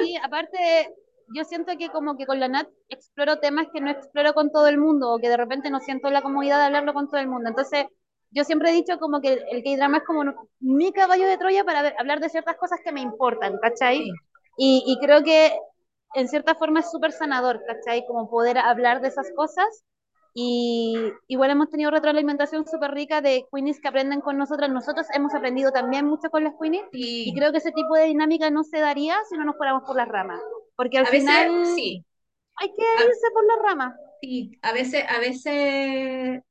Sí, 0.00 0.16
aparte, 0.22 0.94
yo 1.34 1.44
siento 1.44 1.76
que 1.78 1.88
como 1.90 2.16
que 2.16 2.26
con 2.26 2.40
la 2.40 2.48
Nat 2.48 2.68
exploro 2.88 3.38
temas 3.38 3.68
que 3.72 3.80
no 3.80 3.90
exploro 3.90 4.34
con 4.34 4.50
todo 4.50 4.68
el 4.68 4.78
mundo 4.78 5.12
o 5.12 5.18
que 5.18 5.28
de 5.28 5.36
repente 5.36 5.70
no 5.70 5.80
siento 5.80 6.10
la 6.10 6.22
comodidad 6.22 6.58
de 6.58 6.64
hablarlo 6.66 6.94
con 6.94 7.08
todo 7.08 7.20
el 7.20 7.28
mundo. 7.28 7.48
Entonces, 7.48 7.86
yo 8.30 8.44
siempre 8.44 8.70
he 8.70 8.74
dicho 8.74 8.98
como 8.98 9.20
que 9.20 9.32
el 9.50 9.62
K-drama 9.62 9.98
es 9.98 10.04
como 10.04 10.48
mi 10.60 10.92
caballo 10.92 11.26
de 11.26 11.38
Troya 11.38 11.64
para 11.64 11.94
hablar 11.98 12.20
de 12.20 12.28
ciertas 12.28 12.56
cosas 12.56 12.80
que 12.84 12.92
me 12.92 13.00
importan, 13.00 13.58
¿cachai? 13.58 13.98
Sí. 14.04 14.10
Y, 14.58 14.82
y, 14.86 14.98
creo 15.04 15.22
que 15.22 15.52
en 16.14 16.28
cierta 16.28 16.54
forma 16.54 16.80
es 16.80 16.90
súper 16.90 17.12
sanador, 17.12 17.62
¿cachai? 17.66 18.06
Como 18.06 18.30
poder 18.30 18.58
hablar 18.58 19.00
de 19.00 19.08
esas 19.08 19.30
cosas. 19.36 19.84
Y 20.38 20.94
igual 21.28 21.50
hemos 21.50 21.70
tenido 21.70 21.90
retroalimentación 21.90 22.66
súper 22.66 22.90
rica 22.90 23.22
de 23.22 23.46
queenies 23.50 23.80
que 23.80 23.88
aprenden 23.88 24.20
con 24.20 24.36
nosotros. 24.36 24.68
Nosotros 24.68 25.06
hemos 25.14 25.34
aprendido 25.34 25.72
también 25.72 26.04
mucho 26.04 26.28
con 26.28 26.44
las 26.44 26.52
queenies. 26.60 26.84
Sí. 26.92 27.30
Y 27.30 27.34
creo 27.34 27.52
que 27.52 27.58
ese 27.58 27.72
tipo 27.72 27.94
de 27.94 28.04
dinámica 28.04 28.50
no 28.50 28.62
se 28.62 28.78
daría 28.78 29.16
si 29.30 29.38
no 29.38 29.44
nos 29.44 29.56
fuéramos 29.56 29.84
por 29.84 29.96
las 29.96 30.06
ramas. 30.06 30.38
Porque 30.76 30.98
al 30.98 31.06
a 31.06 31.08
final 31.08 31.60
veces, 31.60 31.74
sí. 31.74 32.04
hay 32.56 32.68
que 32.68 32.82
irse 32.82 33.26
a, 33.26 33.32
por 33.32 33.46
las 33.46 33.58
ramas. 33.64 33.94
Sí, 34.20 34.52
a 34.60 34.72
veces, 34.74 35.04
a 35.08 35.18
veces 35.20 36.42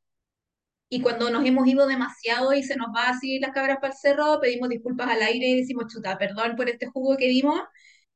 y 0.90 1.02
cuando 1.02 1.30
nos 1.30 1.46
hemos 1.46 1.68
ido 1.68 1.86
demasiado 1.86 2.54
y 2.54 2.64
se 2.64 2.76
nos 2.76 2.88
va 2.88 3.10
así 3.10 3.38
las 3.40 3.52
cabras 3.52 3.78
para 3.78 3.94
el 3.94 4.00
cerro, 4.00 4.40
pedimos 4.40 4.70
disculpas 4.70 5.12
al 5.12 5.22
aire 5.22 5.46
y 5.48 5.60
decimos, 5.60 5.94
chuta, 5.94 6.18
perdón 6.18 6.56
por 6.56 6.70
este 6.70 6.88
jugo 6.88 7.18
que 7.18 7.28
dimos, 7.28 7.60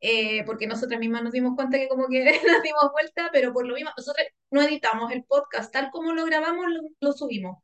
eh, 0.02 0.44
porque 0.46 0.68
nosotras 0.68 1.00
mismas 1.00 1.24
nos 1.24 1.34
dimos 1.34 1.56
cuenta 1.56 1.78
que 1.78 1.88
como 1.90 2.08
que 2.08 2.24
nos 2.48 2.64
dimos 2.64 2.92
vuelta, 2.92 3.30
pero 3.34 3.54
por 3.54 3.68
lo 3.68 3.76
mismo, 3.76 3.92
nosotros 3.98 4.28
no 4.52 4.62
editamos 4.62 5.12
el 5.12 5.24
podcast, 5.26 5.72
tal 5.72 5.92
como 5.92 6.14
lo 6.14 6.26
grabamos, 6.26 6.68
lo, 7.00 7.14
subimos. 7.14 7.58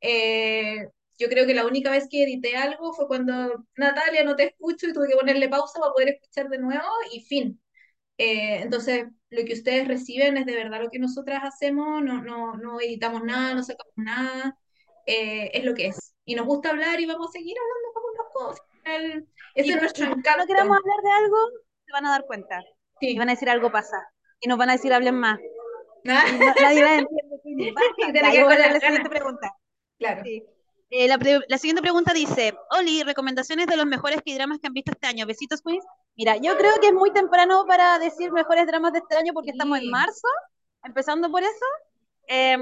Eh, 0.00 0.88
yo 1.18 1.28
creo 1.28 1.46
que 1.46 1.54
la 1.54 1.66
única 1.66 1.90
vez 1.90 2.08
que 2.10 2.24
edité 2.24 2.56
algo 2.56 2.92
fue 2.94 3.06
cuando 3.06 3.66
Natalia 3.76 4.24
no 4.24 4.36
te 4.36 4.44
escucho 4.44 4.88
y 4.88 4.92
tuve 4.92 5.08
que 5.08 5.16
ponerle 5.16 5.48
pausa 5.48 5.78
para 5.80 5.92
poder 5.92 6.08
escuchar 6.10 6.48
de 6.48 6.58
nuevo 6.58 6.88
y 7.12 7.22
fin. 7.22 7.60
Eh, 8.18 8.60
entonces, 8.62 9.06
lo 9.30 9.44
que 9.44 9.54
ustedes 9.54 9.88
reciben 9.88 10.36
es 10.36 10.46
de 10.46 10.54
verdad 10.54 10.82
lo 10.82 10.90
que 10.90 10.98
nosotras 10.98 11.42
hacemos, 11.42 12.02
no, 12.02 12.22
no, 12.22 12.54
no 12.56 12.80
editamos 12.80 13.22
nada, 13.24 13.54
no 13.54 13.62
sacamos 13.62 13.94
nada, 13.96 14.58
eh, 15.06 15.50
es 15.54 15.64
lo 15.64 15.74
que 15.74 15.86
es. 15.88 16.14
Y 16.24 16.34
nos 16.34 16.46
gusta 16.46 16.70
hablar 16.70 17.00
y 17.00 17.06
vamos 17.06 17.28
a 17.28 17.32
seguir 17.32 17.56
hablando 17.58 17.92
con 17.94 18.02
las 18.18 18.32
cosas. 18.32 18.66
El, 18.84 19.28
ese 19.54 19.70
es 19.70 19.80
nuestro 19.80 20.06
encanto. 20.06 20.38
no 20.38 20.46
queramos 20.46 20.76
hablar 20.76 21.02
de 21.02 21.10
algo, 21.12 21.36
se 21.90 21.92
van 21.92 22.06
a 22.06 22.10
dar 22.10 22.24
cuenta. 22.26 22.62
Sí. 23.00 23.10
Y 23.10 23.18
van 23.18 23.28
a 23.28 23.32
decir 23.32 23.50
algo 23.50 23.72
pasa. 23.72 23.96
Y 24.40 24.48
nos 24.48 24.58
van 24.58 24.70
a 24.70 24.74
decir 24.74 24.92
hablen 24.92 25.16
más. 25.16 25.38
¿Ah? 26.08 26.24
nadie 26.60 26.84
va 26.84 26.90
a 26.90 26.98
entender. 26.98 27.74
Tiene 28.12 28.32
que 28.32 28.44
ver 28.44 28.58
la 28.58 28.80
siguiente 28.80 29.10
pregunta. 29.10 29.52
Claro. 29.98 30.22
Sí. 30.24 30.42
Eh, 30.92 31.06
la, 31.06 31.18
la, 31.46 31.58
siguiente 31.58 31.82
pregunta 31.82 32.12
dice, 32.12 32.52
Oli, 32.76 33.04
recomendaciones 33.04 33.68
de 33.68 33.76
los 33.76 33.86
mejores 33.86 34.22
K-dramas 34.26 34.58
que 34.58 34.66
han 34.66 34.72
visto 34.72 34.90
este 34.90 35.06
año. 35.06 35.26
Besitos, 35.26 35.62
Queens. 35.62 35.84
Mira, 36.16 36.36
yo 36.36 36.56
creo 36.56 36.72
que 36.80 36.88
es 36.88 36.92
muy 36.92 37.12
temprano 37.12 37.64
para 37.66 37.98
decir 38.00 38.32
mejores 38.32 38.66
dramas 38.66 38.92
de 38.92 38.98
este 38.98 39.16
año 39.16 39.32
porque 39.32 39.50
estamos 39.50 39.78
en 39.78 39.88
marzo, 39.88 40.26
empezando 40.82 41.30
por 41.30 41.42
eso. 41.42 41.66
Eh, 42.26 42.56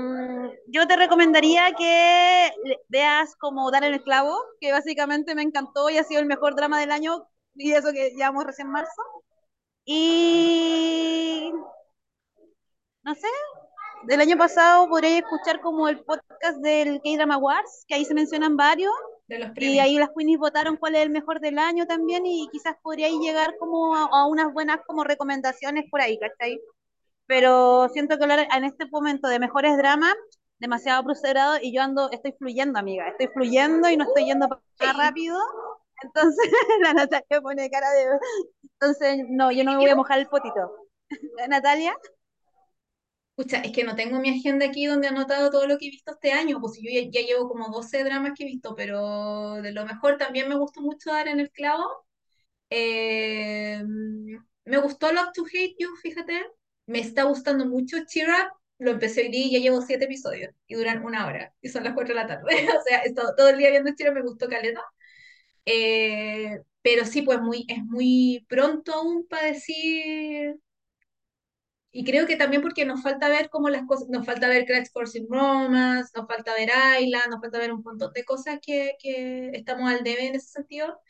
yo 0.67 0.87
te 0.87 0.97
recomendaría 0.97 1.73
que 1.73 2.51
veas 2.89 3.35
como 3.37 3.71
Dar 3.71 3.85
el 3.85 4.03
clavo, 4.03 4.39
que 4.61 4.73
básicamente 4.73 5.35
me 5.35 5.43
encantó 5.43 5.89
y 5.89 5.97
ha 5.97 6.05
sido 6.05 6.21
el 6.21 6.27
mejor 6.27 6.55
drama 6.55 6.81
del 6.81 6.91
año, 6.91 7.29
y 7.59 7.73
eso 7.73 7.93
que 7.93 8.11
llevamos 8.11 8.45
recién 8.45 8.71
marzo. 8.71 9.03
Y 9.85 11.53
no 13.03 13.15
sé, 13.15 13.29
del 14.05 14.21
año 14.21 14.37
pasado 14.37 14.89
podréis 14.89 15.19
escuchar 15.19 15.61
como 15.61 15.89
el 15.89 16.01
podcast 16.05 16.59
del 16.59 17.01
K-Drama 17.03 17.35
Awards, 17.35 17.85
que 17.87 17.95
ahí 17.95 18.05
se 18.05 18.15
mencionan 18.15 18.57
varios. 18.57 18.93
y 19.57 19.79
ahí 19.79 19.99
las 19.99 20.11
queenies 20.17 20.39
votaron 20.39 20.77
cuál 20.77 20.95
es 20.95 21.03
el 21.03 21.11
mejor 21.11 21.41
del 21.41 21.59
año 21.59 21.87
también 21.87 22.25
y 22.25 22.49
quizás 22.51 22.77
podríais 22.83 23.19
llegar 23.19 23.57
como 23.59 23.95
a, 23.95 24.27
unas 24.27 24.53
buenas 24.53 24.79
como 24.87 25.05
recomendaciones 25.05 25.91
por 25.91 26.01
ahí, 26.01 26.19
¿cachai? 26.19 26.61
Pero 27.27 27.89
siento 27.91 28.17
que 28.17 28.25
hablar 28.25 28.49
en 28.55 28.65
este 28.65 28.87
momento 28.87 29.29
de 29.29 29.39
mejores 29.39 29.77
dramas, 29.77 30.15
demasiado 30.59 31.05
procedurado 31.05 31.59
y 31.61 31.75
yo 31.75 31.83
ando, 31.83 32.11
estoy 32.11 32.33
fluyendo, 32.33 32.79
amiga, 32.79 33.09
estoy 33.09 33.29
fluyendo 33.29 33.91
y 33.91 33.97
no 33.97 34.05
estoy 34.05 34.27
yendo 34.27 34.49
más 34.49 34.97
rápido. 34.97 35.39
Entonces 36.03 36.51
la 36.83 36.95
Natalia 36.95 37.41
pone 37.41 37.71
cara 37.71 37.91
de... 37.91 38.07
Entonces, 38.81 39.25
no, 39.29 39.51
yo 39.51 39.65
no 39.65 39.73
me 39.73 39.79
voy 39.79 39.91
a 39.91 39.97
mojar 39.97 40.19
el 40.19 40.29
potito. 40.29 40.71
Natalia. 41.49 41.97
Escucha, 43.37 43.59
es 43.61 43.73
que 43.73 43.85
no 43.85 43.95
tengo 43.95 44.19
mi 44.19 44.31
agenda 44.31 44.67
aquí 44.67 44.87
donde 44.87 45.07
he 45.07 45.11
anotado 45.11 45.51
todo 45.51 45.67
lo 45.67 45.79
que 45.79 45.87
he 45.87 45.91
visto 45.91 46.13
este 46.13 46.33
año, 46.33 46.61
pues 46.61 46.79
yo 46.83 46.91
ya, 46.91 47.21
llevo 47.21 47.49
como 47.49 47.69
12 47.69 48.03
dramas 48.03 48.33
que 48.37 48.43
he 48.43 48.47
visto, 48.47 48.75
pero 48.75 49.63
de 49.63 49.71
lo 49.73 49.87
mejor 49.87 50.17
también 50.19 50.49
me 50.49 50.57
gustó 50.57 50.81
mucho 50.81 51.11
dar 51.13 51.29
en 51.29 51.39
el 51.39 51.51
clavo. 51.51 51.85
Eh, 52.71 53.83
me 54.65 54.79
gustó 54.79 55.13
Love 55.13 55.33
to 55.35 55.45
Hate 55.47 55.77
You, 55.79 55.95
fíjate. 56.03 56.45
Me 56.87 57.01
está 57.01 57.25
gustando 57.25 57.67
mucho 57.67 57.99
Cheer 58.07 58.29
Up. 58.31 58.59
Lo 58.79 58.93
empecé 58.93 59.23
hoy 59.23 59.29
día 59.31 59.47
y 59.47 59.51
ya 59.53 59.59
llevo 59.61 59.83
7 59.83 60.05
episodios 60.05 60.53
y 60.67 60.75
duran 60.75 61.05
una 61.05 61.27
hora 61.27 61.53
y 61.61 61.69
son 61.69 61.85
las 61.85 61.95
4 61.95 62.15
de 62.15 62.21
la 62.21 62.27
tarde. 62.27 62.45
o 62.79 62.83
sea, 62.87 63.03
he 63.03 63.09
estado 63.09 63.35
todo 63.37 63.49
el 63.51 63.59
día 63.59 63.71
viendo 63.71 63.95
Cheer 63.95 64.11
Up, 64.11 64.17
me 64.17 64.23
gustó 64.23 64.49
caleta. 64.49 64.83
Eh, 65.71 66.63
pero 66.83 67.05
sí, 67.05 67.23
pues 67.23 67.41
muy, 67.41 67.67
es 67.69 67.85
muy 67.85 68.47
pronto 68.49 68.95
aún 68.95 69.27
para 69.29 69.49
decir 69.49 70.57
y 71.91 72.05
creo 72.05 72.27
que 72.27 72.37
también 72.37 72.63
porque 72.63 72.85
nos 72.85 73.03
falta 73.03 73.29
ver 73.29 73.49
cómo 73.51 73.71
las 73.71 73.87
cosas, 73.87 74.09
nos 74.09 74.27
falta 74.27 74.49
ver 74.49 74.67
Crash 74.67 74.89
Course 74.93 75.19
in 75.19 75.27
Romance, 75.29 76.13
nos 76.15 76.27
falta 76.27 76.55
ver 76.55 76.69
Island, 77.01 77.31
nos 77.31 77.41
falta 77.41 77.59
ver 77.59 77.73
un 77.73 77.83
montón 77.83 78.13
de 78.13 78.25
cosas 78.25 78.59
que, 78.65 78.93
que 79.01 79.51
estamos 79.55 79.91
al 79.91 80.05
debe 80.05 80.27
en 80.27 80.35
ese 80.37 80.49
sentido. 80.49 81.01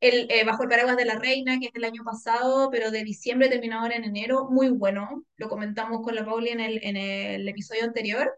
El, 0.00 0.30
eh, 0.30 0.44
Bajo 0.44 0.62
el 0.62 0.68
paraguas 0.68 0.96
de 0.96 1.06
la 1.06 1.18
reina, 1.18 1.58
que 1.58 1.66
es 1.68 1.72
del 1.72 1.84
año 1.84 2.04
pasado, 2.04 2.70
pero 2.70 2.90
de 2.90 3.02
diciembre 3.02 3.48
terminó 3.48 3.80
ahora 3.80 3.96
en 3.96 4.04
enero, 4.04 4.48
muy 4.50 4.68
bueno. 4.68 5.24
Lo 5.36 5.48
comentamos 5.48 6.02
con 6.02 6.14
la 6.14 6.24
Pauli 6.24 6.50
en 6.50 6.60
el, 6.60 6.80
en 6.84 6.96
el 6.96 7.48
episodio 7.48 7.84
anterior. 7.84 8.30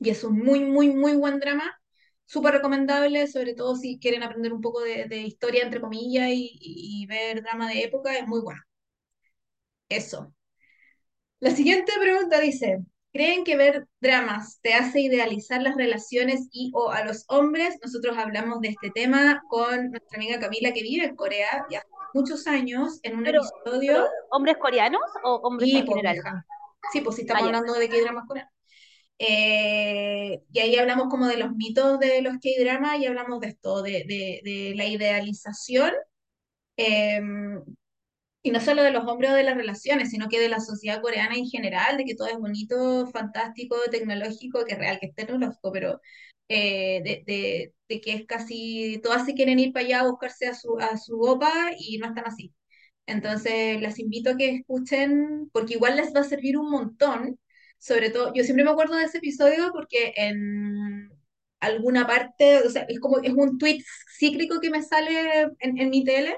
Y 0.00 0.10
es 0.10 0.24
un 0.24 0.38
muy, 0.38 0.60
muy, 0.60 0.88
muy 0.90 1.14
buen 1.14 1.38
drama. 1.40 1.78
Súper 2.26 2.54
recomendable, 2.54 3.26
sobre 3.28 3.54
todo 3.54 3.76
si 3.76 3.98
quieren 3.98 4.22
aprender 4.22 4.52
un 4.52 4.60
poco 4.60 4.80
de, 4.80 5.06
de 5.06 5.18
historia, 5.18 5.62
entre 5.62 5.80
comillas, 5.80 6.28
y, 6.30 6.58
y 6.60 7.06
ver 7.06 7.42
drama 7.42 7.68
de 7.68 7.84
época, 7.84 8.16
es 8.16 8.26
muy 8.26 8.40
bueno. 8.40 8.60
Eso. 9.88 10.32
La 11.38 11.50
siguiente 11.50 11.92
pregunta 12.00 12.40
dice, 12.40 12.84
¿creen 13.12 13.44
que 13.44 13.56
ver 13.56 13.86
dramas 14.00 14.58
te 14.62 14.74
hace 14.74 15.00
idealizar 15.00 15.62
las 15.62 15.76
relaciones 15.76 16.48
y 16.50 16.70
o 16.74 16.90
a 16.90 17.04
los 17.04 17.24
hombres? 17.28 17.78
Nosotros 17.82 18.16
hablamos 18.16 18.60
de 18.60 18.68
este 18.68 18.90
tema 18.90 19.42
con 19.48 19.90
nuestra 19.90 20.16
amiga 20.16 20.40
Camila 20.40 20.72
que 20.72 20.82
vive 20.82 21.04
en 21.04 21.14
Corea 21.14 21.66
ya 21.70 21.82
muchos 22.14 22.46
años 22.46 22.98
en 23.02 23.18
un 23.18 23.26
episodio. 23.26 24.08
¿Hombres 24.30 24.56
coreanos 24.58 25.02
o 25.22 25.36
hombres 25.44 25.70
en 25.72 25.84
pues, 25.84 25.96
general? 25.96 26.44
Sí, 26.92 27.00
pues 27.02 27.16
sí 27.16 27.22
estamos 27.22 27.44
hablando 27.44 27.74
de 27.74 27.88
K-dramas 27.88 28.24
coreanos. 28.26 28.55
Eh, 29.18 30.42
y 30.52 30.58
ahí 30.60 30.76
hablamos 30.76 31.08
como 31.08 31.26
de 31.28 31.38
los 31.38 31.52
mitos 31.54 31.98
de 32.00 32.20
los 32.22 32.34
K-dramas 32.34 32.98
y 33.00 33.06
hablamos 33.06 33.40
de 33.40 33.48
esto, 33.48 33.82
de, 33.82 34.04
de, 34.06 34.40
de 34.44 34.74
la 34.76 34.86
idealización. 34.86 35.92
Eh, 36.76 37.20
y 38.42 38.50
no 38.52 38.60
solo 38.60 38.82
de 38.82 38.92
los 38.92 39.04
hombres 39.06 39.32
o 39.32 39.34
de 39.34 39.42
las 39.42 39.56
relaciones, 39.56 40.10
sino 40.10 40.28
que 40.28 40.38
de 40.40 40.48
la 40.48 40.60
sociedad 40.60 41.02
coreana 41.02 41.34
en 41.36 41.46
general, 41.46 41.96
de 41.96 42.04
que 42.04 42.14
todo 42.14 42.28
es 42.28 42.38
bonito, 42.38 43.06
fantástico, 43.08 43.76
tecnológico, 43.90 44.64
que 44.64 44.74
es 44.74 44.78
real, 44.78 44.98
que 45.00 45.06
es 45.06 45.14
tecnológico, 45.14 45.72
pero 45.72 46.00
eh, 46.48 47.02
de, 47.02 47.24
de, 47.26 47.74
de, 47.88 48.00
que 48.00 48.12
es 48.14 48.26
casi, 48.26 49.00
todas 49.02 49.24
se 49.26 49.34
quieren 49.34 49.58
ir 49.58 49.72
para 49.72 49.84
allá 49.86 50.00
a 50.00 50.08
buscarse 50.10 50.46
a 50.46 50.54
su, 50.54 50.78
a 50.78 50.96
su 50.96 51.20
opa 51.20 51.50
y 51.78 51.98
no 51.98 52.06
están 52.06 52.26
así. 52.26 52.54
Entonces, 53.06 53.80
las 53.82 53.98
invito 53.98 54.30
a 54.30 54.36
que 54.36 54.50
escuchen, 54.56 55.50
porque 55.52 55.74
igual 55.74 55.96
les 55.96 56.14
va 56.14 56.20
a 56.20 56.24
servir 56.24 56.58
un 56.58 56.70
montón, 56.70 57.38
sobre 57.86 58.10
todo, 58.10 58.32
yo 58.34 58.42
siempre 58.44 58.64
me 58.64 58.70
acuerdo 58.72 58.96
de 58.96 59.04
ese 59.04 59.18
episodio 59.18 59.70
porque 59.72 60.12
en 60.16 61.10
alguna 61.60 62.06
parte, 62.06 62.58
o 62.66 62.70
sea, 62.70 62.82
es 62.88 63.00
como, 63.00 63.18
es 63.20 63.32
un 63.32 63.58
tweet 63.58 63.82
cíclico 64.18 64.60
que 64.60 64.70
me 64.70 64.82
sale 64.82 65.42
en, 65.60 65.78
en 65.78 65.90
mi 65.90 66.04
tele, 66.04 66.36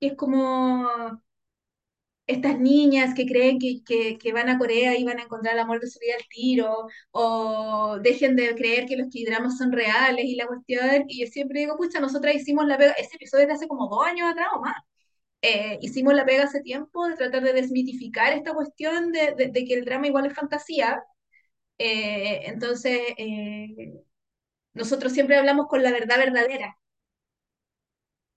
que 0.00 0.08
es 0.08 0.16
como 0.16 0.88
estas 2.26 2.58
niñas 2.58 3.14
que 3.14 3.26
creen 3.26 3.58
que, 3.58 3.82
que, 4.18 4.32
van 4.32 4.48
a 4.48 4.58
Corea 4.58 4.96
y 4.98 5.04
van 5.04 5.18
a 5.18 5.22
encontrar 5.24 5.54
el 5.54 5.60
amor 5.60 5.80
de 5.80 5.88
su 5.88 5.98
vida 5.98 6.14
al 6.18 6.26
tiro, 6.28 6.86
o 7.10 7.98
dejen 8.02 8.36
de 8.36 8.54
creer 8.54 8.86
que 8.86 8.96
los 8.96 9.08
K-dramas 9.08 9.58
son 9.58 9.72
reales 9.72 10.24
y 10.24 10.36
la 10.36 10.46
cuestión, 10.46 11.04
y 11.08 11.24
yo 11.24 11.26
siempre 11.30 11.60
digo, 11.60 11.76
pucha, 11.76 12.00
nosotras 12.00 12.34
hicimos 12.36 12.66
la 12.66 12.78
pega, 12.78 12.92
ese 12.92 13.16
episodio 13.16 13.46
de 13.46 13.52
hace 13.54 13.68
como 13.68 13.88
dos 13.88 14.06
años 14.06 14.30
atrás 14.30 14.48
o 14.56 14.60
más, 14.60 14.76
eh, 15.44 15.78
hicimos 15.82 16.14
la 16.14 16.24
pega 16.24 16.44
hace 16.44 16.62
tiempo 16.62 17.06
de 17.06 17.16
tratar 17.16 17.42
de 17.42 17.52
desmitificar 17.52 18.32
esta 18.32 18.54
cuestión 18.54 19.12
de, 19.12 19.34
de, 19.36 19.64
que 19.66 19.74
el 19.74 19.84
drama 19.84 20.06
igual 20.06 20.26
es 20.26 20.34
fantasía, 20.34 21.04
eh, 21.78 22.42
entonces 22.46 23.00
eh, 23.18 24.04
nosotros 24.74 25.12
siempre 25.12 25.36
hablamos 25.36 25.68
con 25.68 25.82
la 25.82 25.92
verdad 25.92 26.18
verdadera, 26.18 26.78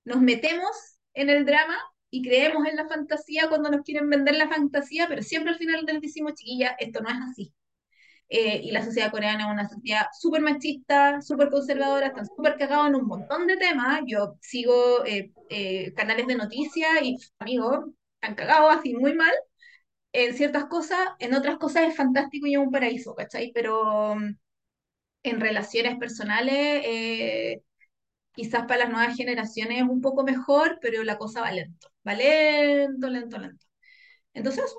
nos 0.06 0.22
metemos 0.22 1.00
en 1.14 1.30
el 1.30 1.46
drama 1.46 1.78
y 2.10 2.24
creemos 2.24 2.66
en 2.68 2.76
la 2.78 2.88
fantasía 2.88 3.48
cuando 3.50 3.70
nos 3.70 3.82
quieren 3.84 4.10
vender 4.10 4.36
la 4.36 4.50
fantasía, 4.50 5.08
pero 5.08 5.22
siempre 5.24 5.52
al 5.54 5.60
final 5.60 5.86
les 5.86 6.02
decimos, 6.02 6.34
chiquilla, 6.36 6.76
esto 6.80 7.02
no 7.02 7.10
es 7.10 7.16
así. 7.32 7.54
Eh, 8.30 8.60
y 8.64 8.72
la 8.72 8.84
sociedad 8.84 9.12
coreana 9.12 9.46
es 9.46 9.52
una 9.52 9.70
sociedad 9.70 10.08
súper 10.20 10.42
machista, 10.42 11.22
súper 11.22 11.50
conservadora, 11.50 12.08
están 12.08 12.26
súper 12.26 12.58
cagados 12.58 12.88
en 12.88 12.96
un 12.96 13.08
montón 13.08 13.48
de 13.48 13.58
temas. 13.58 14.02
Yo 14.06 14.36
sigo 14.42 15.06
eh, 15.06 15.32
eh, 15.50 15.94
canales 15.94 16.28
de 16.28 16.36
noticias 16.36 16.90
y 17.02 17.18
amigos, 17.40 17.86
están 18.22 18.36
cagados 18.36 18.76
así 18.78 18.94
muy 18.96 19.14
mal. 19.14 19.32
en 20.14 20.36
ciertas 20.36 20.66
cosas, 20.66 21.00
en 21.20 21.34
otras 21.36 21.58
cosas 21.58 21.88
es 21.90 21.96
fantástico 21.96 22.48
y 22.48 22.54
es 22.56 22.60
un 22.60 22.72
paraíso, 22.72 23.16
¿cachai? 23.16 23.52
Pero 23.54 24.16
mm, 24.16 24.36
en 25.24 25.42
relaciones 25.42 25.98
personales, 25.98 26.84
eh, 26.86 27.62
quizás 28.34 28.64
para 28.68 28.86
las 28.86 28.90
nuevas 28.90 29.16
generaciones 29.16 29.80
es 29.80 29.90
un 29.90 30.02
poco 30.02 30.24
mejor, 30.24 30.80
pero 30.82 31.04
la 31.04 31.18
cosa 31.18 31.42
va 31.42 31.52
lento, 31.52 31.90
va 32.08 32.14
lento, 32.16 33.10
lento, 33.10 33.38
lento. 33.38 33.66
Entonces. 34.34 34.76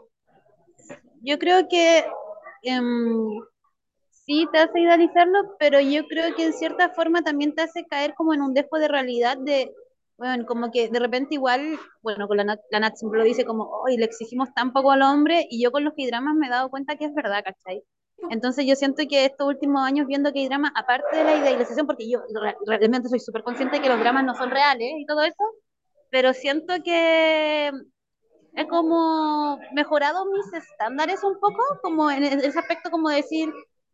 Yo 1.20 1.38
creo 1.38 1.68
que 1.68 2.04
em, 2.62 3.40
sí 4.10 4.46
te 4.52 4.58
hace 4.58 4.80
idealizarlo, 4.80 5.56
pero 5.58 5.80
yo 5.80 6.06
creo 6.08 6.34
que 6.34 6.44
en 6.44 6.52
cierta 6.52 6.90
forma 6.90 7.22
también 7.22 7.54
te 7.54 7.62
hace 7.62 7.84
caer 7.86 8.14
como 8.14 8.34
en 8.34 8.42
un 8.42 8.54
dejo 8.54 8.78
de 8.78 8.88
realidad 8.88 9.38
de, 9.38 9.72
bueno, 10.18 10.46
como 10.46 10.70
que 10.70 10.88
de 10.88 10.98
repente 11.00 11.34
igual, 11.36 11.78
bueno, 12.02 12.28
con 12.28 12.36
la 12.38 12.44
Nat, 12.44 12.60
la 12.70 12.80
Nat 12.80 12.96
siempre 12.96 13.18
lo 13.20 13.24
dice 13.26 13.44
como, 13.44 13.64
hoy 13.84 13.96
le 13.96 14.04
exigimos 14.04 14.52
tan 14.54 14.72
poco 14.72 14.92
al 14.92 15.02
hombre, 15.02 15.46
y 15.50 15.62
yo 15.62 15.72
con 15.72 15.84
los 15.84 15.94
K-dramas 15.94 16.34
me 16.36 16.46
he 16.48 16.50
dado 16.50 16.70
cuenta 16.70 16.96
que 16.96 17.06
es 17.06 17.14
verdad, 17.14 17.42
¿cachai? 17.44 17.82
Entonces 18.30 18.66
yo 18.66 18.74
siento 18.76 19.02
que 19.08 19.24
estos 19.24 19.46
últimos 19.48 19.82
años 19.86 20.06
viendo 20.06 20.32
K-dramas, 20.32 20.72
aparte 20.74 21.16
de 21.18 21.24
la 21.24 21.36
idealización, 21.36 21.86
porque 21.86 22.08
yo 22.10 22.20
re- 22.34 22.56
realmente 22.66 23.08
soy 23.08 23.20
súper 23.20 23.42
consciente 23.44 23.76
de 23.76 23.82
que 23.82 23.88
los 23.88 24.00
dramas 24.00 24.24
no 24.24 24.34
son 24.34 24.50
reales 24.50 24.90
y 24.98 25.06
todo 25.06 25.22
eso, 25.22 25.44
pero 26.10 26.32
siento 26.34 26.74
que 26.84 27.70
he 28.58 28.66
como 28.66 29.60
mejorado 29.72 30.26
mis 30.26 30.52
estándares 30.52 31.22
un 31.22 31.38
poco, 31.38 31.62
como 31.80 32.10
en 32.10 32.24
ese 32.24 32.58
aspecto 32.58 32.90
como 32.90 33.08
decir, 33.08 33.52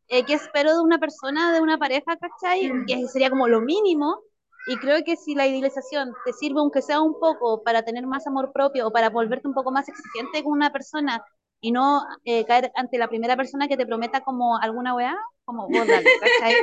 eh, 0.08 0.24
qué 0.24 0.34
espero 0.34 0.74
de 0.74 0.80
una 0.80 0.98
persona, 0.98 1.52
de 1.52 1.60
una 1.60 1.76
pareja, 1.76 2.16
¿cachai? 2.16 2.70
Que 2.86 3.06
sería 3.08 3.28
como 3.28 3.46
lo 3.46 3.60
mínimo. 3.60 4.20
Y 4.66 4.76
creo 4.76 5.04
que 5.04 5.16
si 5.16 5.34
la 5.34 5.46
idealización 5.46 6.14
te 6.24 6.32
sirve, 6.32 6.60
aunque 6.60 6.80
sea 6.80 7.02
un 7.02 7.20
poco, 7.20 7.62
para 7.62 7.82
tener 7.82 8.06
más 8.06 8.26
amor 8.26 8.52
propio 8.52 8.86
o 8.86 8.90
para 8.90 9.10
volverte 9.10 9.46
un 9.46 9.52
poco 9.52 9.70
más 9.70 9.86
exigente 9.86 10.42
con 10.42 10.52
una 10.52 10.72
persona 10.72 11.22
y 11.60 11.70
no 11.70 12.02
eh, 12.24 12.46
caer 12.46 12.72
ante 12.74 12.96
la 12.96 13.08
primera 13.08 13.36
persona 13.36 13.68
que 13.68 13.76
te 13.76 13.84
prometa 13.84 14.22
como 14.22 14.56
alguna 14.56 14.94
weá, 14.94 15.14
como 15.44 15.68
vos 15.68 15.86
dale, 15.86 16.08
¿cachai? 16.20 16.54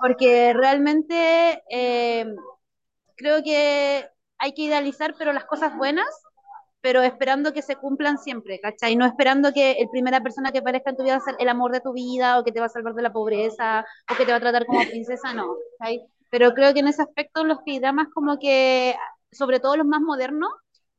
Porque 0.00 0.52
realmente 0.54 1.62
eh, 1.70 2.26
creo 3.16 3.44
que 3.44 4.08
hay 4.38 4.52
que 4.54 4.62
idealizar, 4.62 5.14
pero 5.16 5.32
las 5.32 5.44
cosas 5.44 5.76
buenas 5.76 6.08
pero 6.84 7.00
esperando 7.00 7.54
que 7.54 7.62
se 7.62 7.76
cumplan 7.76 8.18
siempre, 8.18 8.60
¿cachai? 8.60 8.94
No 8.94 9.06
esperando 9.06 9.54
que 9.54 9.72
el 9.72 9.88
primera 9.88 10.20
persona 10.20 10.52
que 10.52 10.58
aparezca 10.58 10.90
en 10.90 10.96
tu 10.98 11.02
vida 11.02 11.14
va 11.14 11.22
a 11.22 11.24
ser 11.24 11.34
el 11.38 11.48
amor 11.48 11.72
de 11.72 11.80
tu 11.80 11.94
vida, 11.94 12.38
o 12.38 12.44
que 12.44 12.52
te 12.52 12.60
va 12.60 12.66
a 12.66 12.68
salvar 12.68 12.92
de 12.92 13.00
la 13.00 13.10
pobreza, 13.10 13.86
o 14.12 14.14
que 14.14 14.26
te 14.26 14.32
va 14.32 14.36
a 14.36 14.40
tratar 14.40 14.66
como 14.66 14.80
princesa, 14.80 15.32
no, 15.32 15.56
¿cachai? 15.78 16.02
Pero 16.30 16.52
creo 16.52 16.74
que 16.74 16.80
en 16.80 16.88
ese 16.88 17.00
aspecto 17.00 17.42
los 17.42 17.60
K-dramas 17.60 18.08
como 18.12 18.38
que, 18.38 18.94
sobre 19.32 19.60
todo 19.60 19.78
los 19.78 19.86
más 19.86 20.02
modernos, 20.02 20.50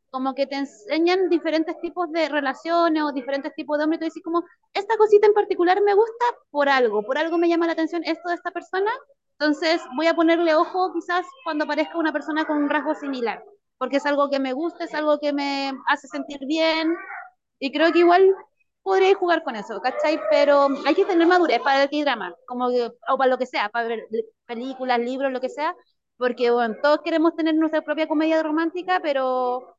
como 0.09 0.33
que 0.33 0.47
te 0.47 0.55
enseñan 0.55 1.29
diferentes 1.29 1.79
tipos 1.79 2.11
de 2.11 2.29
relaciones 2.29 3.03
o 3.03 3.11
diferentes 3.11 3.53
tipos 3.53 3.77
de 3.77 3.83
hombres, 3.83 3.97
y 3.97 3.99
tú 3.99 4.05
dices 4.05 4.23
como, 4.23 4.43
esta 4.73 4.97
cosita 4.97 5.27
en 5.27 5.35
particular 5.35 5.79
me 5.83 5.93
gusta 5.93 6.25
por 6.49 6.67
algo, 6.67 7.03
por 7.03 7.19
algo 7.19 7.37
me 7.37 7.47
llama 7.47 7.67
la 7.67 7.73
atención 7.73 8.03
esto 8.05 8.29
de 8.29 8.35
esta 8.35 8.49
persona, 8.49 8.91
entonces 9.37 9.83
voy 9.95 10.07
a 10.07 10.15
ponerle 10.15 10.55
ojo 10.55 10.91
quizás 10.93 11.27
cuando 11.43 11.65
aparezca 11.65 11.99
una 11.99 12.11
persona 12.11 12.45
con 12.45 12.57
un 12.57 12.71
rasgo 12.71 12.95
similar 12.95 13.43
porque 13.77 13.97
es 13.97 14.05
algo 14.05 14.29
que 14.29 14.39
me 14.39 14.53
gusta, 14.53 14.85
es 14.85 14.93
algo 14.93 15.19
que 15.19 15.33
me 15.33 15.73
hace 15.87 16.07
sentir 16.07 16.39
bien, 16.47 16.95
y 17.59 17.71
creo 17.71 17.91
que 17.91 17.99
igual 17.99 18.23
podría 18.83 19.15
jugar 19.15 19.43
con 19.43 19.55
eso, 19.55 19.81
¿cachai? 19.81 20.19
Pero 20.29 20.67
hay 20.85 20.95
que 20.95 21.05
tener 21.05 21.27
madurez 21.27 21.59
para 21.61 21.83
el 21.83 22.01
drama 22.05 22.35
como 22.47 22.69
que, 22.69 22.91
o 23.09 23.17
para 23.17 23.29
lo 23.31 23.37
que 23.37 23.45
sea, 23.47 23.69
para 23.69 23.87
ver 23.87 24.07
películas, 24.45 24.99
libros, 24.99 25.31
lo 25.31 25.41
que 25.41 25.49
sea, 25.49 25.75
porque 26.17 26.51
bueno, 26.51 26.75
todos 26.81 26.99
queremos 27.03 27.35
tener 27.35 27.55
nuestra 27.55 27.81
propia 27.81 28.07
comedia 28.07 28.41
romántica, 28.43 28.99
pero 29.01 29.75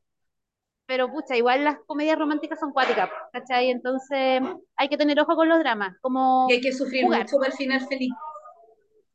pero 0.85 1.11
pucha, 1.11 1.35
igual 1.35 1.63
las 1.65 1.77
comedias 1.85 2.17
románticas 2.17 2.59
son 2.59 2.71
cuáticas, 2.71 3.09
¿cachai? 3.33 3.69
Entonces 3.71 4.41
hay 4.77 4.89
que 4.89 4.97
tener 4.97 5.19
ojo 5.19 5.35
con 5.35 5.49
los 5.49 5.59
dramas, 5.59 5.95
Y 6.47 6.53
hay 6.53 6.61
como 6.61 6.61
que 6.61 6.73
sufrir 6.73 7.03
jugar. 7.03 7.21
mucho 7.21 7.37
para 7.37 7.51
el 7.51 7.57
final 7.57 7.87
feliz. 7.87 8.11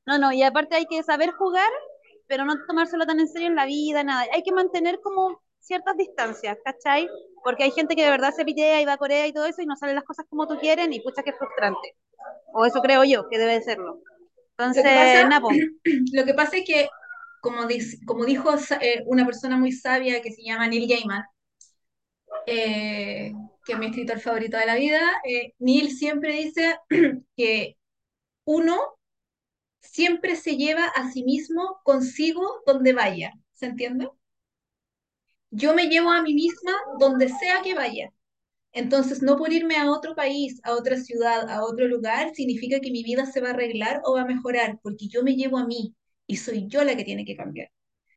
No, 0.07 0.19
no, 0.19 0.33
y 0.33 0.43
aparte 0.43 0.77
hay 0.77 0.87
que 0.87 1.03
saber 1.03 1.31
jugar, 1.33 1.71
pero 2.33 2.47
no 2.47 2.55
tomárselo 2.67 3.05
tan 3.05 3.21
en 3.21 3.29
serio 3.29 3.49
en 3.49 3.57
la 3.57 3.67
vida, 3.67 4.03
nada. 4.03 4.25
Hay 4.33 4.43
que 4.43 4.53
mantener 4.53 5.01
como 5.03 5.43
ciertas 5.61 5.99
distancias, 5.99 6.57
¿cachai? 6.65 7.07
Porque 7.45 7.65
hay 7.65 7.71
gente 7.73 7.95
que 7.95 8.05
de 8.05 8.09
verdad 8.11 8.33
se 8.35 8.47
pitea 8.47 8.81
y 8.81 8.87
va 8.87 8.95
a 8.95 8.97
Corea 8.97 9.27
y 9.27 9.35
todo 9.35 9.45
eso 9.45 9.61
y 9.61 9.67
no 9.67 9.77
salen 9.77 9.97
las 9.97 10.05
cosas 10.05 10.25
como 10.31 10.47
tú 10.49 10.59
quieren 10.59 10.95
y 10.95 11.01
pucha 11.01 11.23
que 11.23 11.35
frustrante. 11.35 11.95
O 12.55 12.65
eso 12.65 12.81
creo 12.81 13.05
yo, 13.05 13.29
que 13.29 13.39
debe 13.39 13.61
serlo. 13.61 14.01
Lo 14.75 14.83
que 14.85 14.91
Entonces, 14.91 14.93
pasa, 14.93 15.29
Napo, 15.29 15.51
lo 16.15 16.25
que 16.25 16.35
pasa 16.35 16.57
es 16.59 16.65
que, 16.67 16.89
como, 17.41 17.65
dis- 17.65 18.05
como 18.07 18.25
dijo 18.25 18.51
eh, 18.81 19.03
una 19.07 19.27
persona 19.27 19.57
muy 19.59 19.73
sabia 19.73 20.23
que 20.23 20.33
se 20.33 20.43
llama 20.43 20.69
Neil 20.69 20.89
Gaiman, 20.89 21.25
eh, 22.47 23.33
que 23.65 23.73
es 23.73 23.79
mi 23.79 23.87
escritor 23.87 24.21
favorito 24.21 24.57
de 24.59 24.67
la 24.67 24.75
vida, 24.77 25.01
eh, 25.25 25.55
Neil 25.59 25.91
siempre 25.91 26.35
dice 26.35 26.77
que 27.37 27.77
uno 28.45 28.79
siempre 29.83 30.37
se 30.37 30.57
lleva 30.57 30.87
a 30.87 31.11
sí 31.13 31.25
mismo 31.25 31.81
consigo 31.85 32.63
donde 32.67 32.93
vaya. 32.93 33.33
¿Se 33.53 33.67
entiende? 33.67 34.09
Yo 35.51 35.75
me 35.75 35.87
llevo 35.89 36.11
a 36.11 36.23
mí 36.23 36.35
misma 36.35 36.73
donde 36.99 37.29
sea 37.29 37.63
que 37.63 37.75
vaya. 37.75 38.13
Entonces, 38.73 39.23
no 39.23 39.37
por 39.39 39.53
irme 39.53 39.77
a 39.77 39.91
otro 39.91 40.15
país, 40.15 40.61
a 40.65 40.73
otra 40.75 40.97
ciudad, 40.99 41.51
a 41.51 41.65
otro 41.65 41.89
lugar, 41.89 42.35
significa 42.35 42.81
que 42.81 42.91
mi 42.93 43.03
vida 43.05 43.27
se 43.27 43.41
va 43.41 43.49
a 43.51 43.53
arreglar 43.53 44.03
o 44.05 44.15
va 44.15 44.23
a 44.23 44.27
mejorar, 44.27 44.81
porque 44.83 45.09
yo 45.09 45.23
me 45.25 45.37
llevo 45.37 45.59
a 45.59 45.67
mí 45.67 45.95
y 46.27 46.37
soy 46.37 46.67
yo 46.69 46.85
la 46.85 46.97
que 46.97 47.05
tiene 47.05 47.25
que 47.25 47.37
cambiar. 47.37 47.71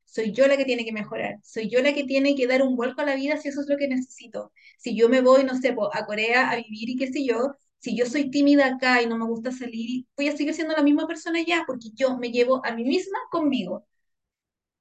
Soy 0.05 0.31
yo 0.33 0.47
la 0.47 0.57
que 0.57 0.65
tiene 0.65 0.85
que 0.85 0.93
mejorar. 0.93 1.37
Soy 1.43 1.69
yo 1.69 1.81
la 1.81 1.93
que 1.93 2.05
tiene 2.05 2.35
que 2.35 2.47
dar 2.47 2.63
un 2.63 2.75
vuelco 2.77 3.01
a 3.01 3.05
la 3.05 3.15
vida 3.15 3.37
si 3.37 3.49
eso 3.49 3.61
es 3.61 3.69
lo 3.69 3.77
que 3.77 3.87
necesito. 3.89 4.51
Si 4.77 4.95
yo 4.97 5.09
me 5.09 5.21
voy, 5.21 5.43
no 5.45 5.55
sé, 5.59 5.75
a 5.93 6.05
Corea 6.05 6.49
a 6.51 6.55
vivir 6.57 6.89
y 6.89 6.97
qué 6.97 7.07
sé 7.11 7.25
yo, 7.25 7.55
si 7.85 7.95
yo 7.95 8.07
soy 8.07 8.31
tímida 8.31 8.65
acá 8.65 9.03
y 9.03 9.05
no 9.05 9.15
me 9.15 9.25
gusta 9.25 9.51
salir, 9.51 10.05
voy 10.17 10.27
a 10.27 10.35
seguir 10.35 10.55
siendo 10.55 10.73
la 10.75 10.81
misma 10.81 11.05
persona 11.05 11.39
ya, 11.45 11.65
porque 11.67 11.89
yo 11.93 12.17
me 12.17 12.31
llevo 12.31 12.65
a 12.65 12.71
mí 12.71 12.83
misma 12.83 13.19
conmigo. 13.29 13.85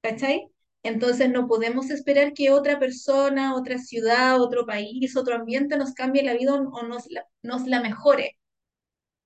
¿Cachai? 0.01 0.49
Entonces 0.81 1.29
no 1.29 1.47
podemos 1.47 1.91
esperar 1.91 2.33
que 2.33 2.49
otra 2.49 2.79
persona, 2.79 3.53
otra 3.55 3.77
ciudad, 3.77 4.41
otro 4.41 4.65
país, 4.65 5.15
otro 5.15 5.35
ambiente 5.35 5.77
nos 5.77 5.93
cambie 5.93 6.23
la 6.23 6.33
vida 6.33 6.55
o 6.55 6.81
nos 6.87 7.05
la, 7.11 7.23
nos 7.43 7.67
la 7.67 7.79
mejore. 7.79 8.39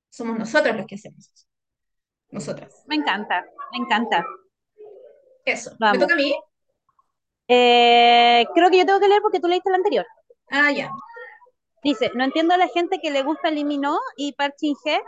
Somos 0.09 0.37
nosotras 0.37 0.75
los 0.75 0.85
que 0.85 0.95
hacemos 0.95 1.31
eso. 1.33 1.47
Nosotras. 2.31 2.83
me 2.85 2.95
encanta, 2.95 3.45
me 3.71 3.77
encanta. 3.77 4.25
Eso. 5.45 5.71
¿Me 5.71 5.77
Vamos. 5.79 5.99
toca 5.99 6.15
a 6.15 6.17
mí? 6.17 6.35
Eh, 7.47 8.45
creo 8.53 8.69
que 8.69 8.77
yo 8.77 8.85
tengo 8.85 8.99
que 8.99 9.07
leer 9.07 9.21
porque 9.21 9.39
tú 9.39 9.47
leíste 9.47 9.69
el 9.69 9.75
anterior. 9.75 10.05
Ah, 10.51 10.69
ya. 10.69 10.91
Dice, 11.83 12.11
no 12.15 12.23
entiendo 12.23 12.53
a 12.53 12.57
la 12.57 12.67
gente 12.69 12.99
que 13.01 13.11
le 13.11 13.23
gusta 13.23 13.51
Limino 13.51 13.99
y 14.17 14.33
Park 14.33 14.55
Shin 14.61 14.75
Hye, 14.85 15.01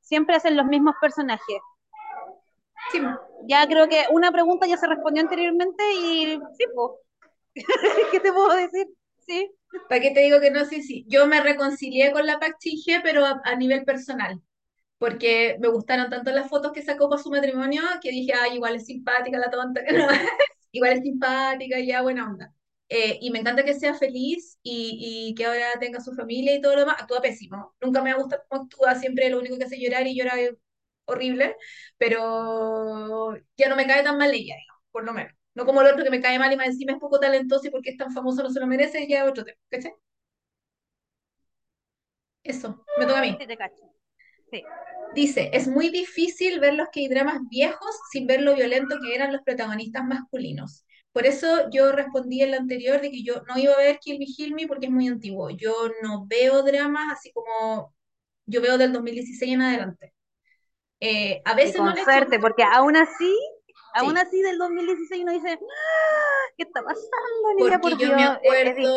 siempre 0.00 0.36
hacen 0.36 0.56
los 0.56 0.66
mismos 0.66 0.94
personajes. 1.00 1.58
Sí. 2.92 3.00
Ya 3.46 3.66
creo 3.66 3.88
que 3.88 4.04
una 4.10 4.30
pregunta 4.32 4.66
ya 4.66 4.76
se 4.76 4.86
respondió 4.86 5.22
anteriormente 5.22 5.82
y 5.94 6.38
sí, 6.58 6.64
pues. 6.74 6.92
¿Qué 8.12 8.20
te 8.20 8.32
puedo 8.32 8.54
decir? 8.54 8.86
Sí. 9.26 9.50
¿Para 9.88 10.00
qué 10.00 10.10
te 10.12 10.20
digo 10.20 10.40
que 10.40 10.50
no? 10.50 10.64
Sí, 10.66 10.82
sí. 10.82 11.04
Yo 11.08 11.26
me 11.26 11.40
reconcilié 11.42 12.12
con 12.12 12.26
la 12.26 12.38
Park 12.38 12.56
Shin-hye, 12.60 13.00
pero 13.02 13.24
a, 13.26 13.40
a 13.44 13.56
nivel 13.56 13.84
personal. 13.84 14.40
Porque 14.98 15.58
me 15.60 15.68
gustaron 15.68 16.10
tanto 16.10 16.32
las 16.32 16.50
fotos 16.50 16.72
que 16.72 16.82
sacó 16.82 17.10
para 17.10 17.22
su 17.22 17.30
matrimonio 17.30 17.82
que 18.02 18.10
dije, 18.12 18.34
ay, 18.34 18.56
igual 18.56 18.76
es 18.76 18.86
simpática 18.86 19.38
la 19.38 19.50
tonta. 19.50 19.82
No, 19.92 20.08
igual 20.72 20.94
es 20.94 21.02
simpática, 21.02 21.80
ya 21.80 22.02
buena 22.02 22.28
onda. 22.30 22.53
Eh, 22.88 23.18
y 23.20 23.30
me 23.30 23.40
encanta 23.40 23.64
que 23.64 23.74
sea 23.74 23.94
feliz 23.94 24.58
y, 24.62 25.28
y 25.30 25.34
que 25.34 25.46
ahora 25.46 25.78
tenga 25.80 26.00
su 26.00 26.12
familia 26.12 26.54
y 26.54 26.60
todo 26.60 26.74
lo 26.74 26.80
demás. 26.80 26.96
Actúa 27.00 27.20
pésimo. 27.22 27.74
Nunca 27.80 28.02
me 28.02 28.10
ha 28.10 28.16
gustado 28.16 28.42
cómo 28.48 28.64
actúa, 28.64 28.94
siempre 28.94 29.30
lo 29.30 29.38
único 29.40 29.56
que 29.58 29.64
hace 29.64 29.80
llorar 29.80 30.06
y 30.06 30.16
llora 30.16 30.34
horrible, 31.06 31.56
pero 31.98 33.34
ya 33.56 33.68
no 33.68 33.76
me 33.76 33.86
cae 33.86 34.02
tan 34.02 34.18
mal 34.18 34.32
ella, 34.32 34.56
digamos, 34.56 34.82
por 34.90 35.04
lo 35.04 35.12
menos. 35.12 35.32
No 35.54 35.66
como 35.66 35.82
el 35.82 35.88
otro 35.88 36.04
que 36.04 36.10
me 36.10 36.20
cae 36.20 36.38
mal 36.38 36.52
y 36.52 36.56
más 36.56 36.68
encima 36.68 36.92
es 36.92 36.98
poco 36.98 37.20
talentoso 37.20 37.66
y 37.66 37.70
porque 37.70 37.90
es 37.90 37.96
tan 37.96 38.12
famoso 38.12 38.42
no 38.42 38.50
se 38.50 38.60
lo 38.60 38.66
merece, 38.66 39.06
ya 39.08 39.24
es 39.24 39.30
otro 39.30 39.44
tema, 39.44 39.58
¿cachai? 39.70 39.92
Eso, 42.42 42.84
me 42.98 43.06
toca 43.06 43.18
a 43.18 43.22
mí. 43.22 43.38
Sí. 44.50 44.62
Dice, 45.14 45.50
es 45.52 45.68
muy 45.68 45.90
difícil 45.90 46.60
ver 46.60 46.74
los 46.74 46.88
K-dramas 46.88 47.40
viejos 47.48 47.94
sin 48.10 48.26
ver 48.26 48.42
lo 48.42 48.54
violento 48.54 48.96
que 49.00 49.14
eran 49.14 49.32
los 49.32 49.42
protagonistas 49.42 50.04
masculinos. 50.04 50.84
Por 51.14 51.26
eso 51.26 51.70
yo 51.72 51.92
respondí 51.92 52.42
en 52.42 52.52
la 52.52 52.58
anterior 52.58 53.00
de 53.02 53.10
que 53.12 53.24
yo 53.24 53.42
no 53.48 53.58
iba 53.58 53.74
a 53.74 53.78
ver 53.78 54.00
Kill 54.00 54.20
Me, 54.20 54.26
Kill 54.26 54.54
Me 54.54 54.68
porque 54.68 54.88
es 54.88 54.92
muy 54.92 55.08
antiguo. 55.08 55.50
Yo 55.50 55.74
no 56.02 56.26
veo 56.28 56.64
dramas 56.64 57.14
así 57.14 57.32
como 57.32 57.94
yo 58.46 58.62
veo 58.62 58.78
del 58.78 58.92
2016 58.94 59.54
en 59.54 59.62
adelante. 59.62 60.14
Eh, 61.00 61.42
a 61.44 61.54
Y 61.62 61.74
veces 61.74 61.82
no 61.82 61.92
con 61.92 61.94
le 61.94 62.04
suerte, 62.04 62.38
choca, 62.38 62.40
porque 62.40 62.64
aún 62.64 62.96
así, 62.96 63.36
aún 63.94 64.16
sí, 64.16 64.18
así 64.18 64.40
del 64.42 64.58
2016 64.58 65.22
uno 65.22 65.32
dice, 65.32 65.52
"Ah, 65.52 66.52
¿qué 66.56 66.64
está 66.64 66.82
pasando, 66.82 67.54
niña? 67.56 67.78
porque 67.78 67.80
Por 67.80 67.96
yo 67.96 68.12
me 68.14 68.24
Dios, 68.24 68.38
acuerdo, 68.38 68.90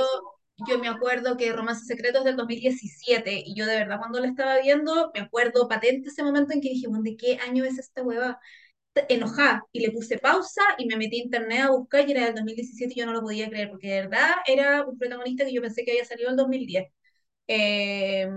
yo 0.58 0.80
me 0.80 0.88
acuerdo 0.88 1.38
que 1.38 1.52
Romances 1.54 1.88
Secretos 1.88 2.24
del 2.24 2.36
2017 2.36 3.44
y 3.46 3.56
yo 3.56 3.66
de 3.66 3.78
verdad 3.78 4.00
cuando 4.00 4.20
lo 4.20 4.26
estaba 4.26 4.60
viendo, 4.60 5.12
me 5.14 5.22
acuerdo 5.22 5.68
patente 5.68 6.10
ese 6.10 6.24
momento 6.24 6.54
en 6.54 6.62
que 6.62 6.70
dije, 6.70 6.88
¿de 6.90 7.18
qué 7.18 7.38
año 7.40 7.64
es 7.66 7.78
esta 7.80 8.04
hueva? 8.04 8.40
Enojada 9.10 9.64
y 9.72 9.82
le 9.82 9.92
puse 9.92 10.18
pausa 10.20 10.62
y 10.78 10.86
me 10.88 10.98
metí 10.98 11.20
a 11.20 11.24
internet 11.24 11.62
a 11.66 11.72
buscar 11.72 12.08
y 12.08 12.12
era 12.14 12.26
del 12.26 12.36
2017 12.36 12.94
y 12.96 13.00
yo 13.00 13.06
no 13.06 13.14
lo 13.14 13.22
podía 13.22 13.50
creer 13.50 13.70
porque 13.70 13.88
de 13.90 14.02
verdad 14.02 14.32
era 14.48 14.86
un 14.86 14.98
protagonista 14.98 15.46
que 15.46 15.54
yo 15.54 15.62
pensé 15.62 15.84
que 15.86 15.92
había 15.92 16.06
salido 16.06 16.28
en 16.30 16.34
el 16.34 16.38
2010. 16.38 16.88
eh, 17.48 18.28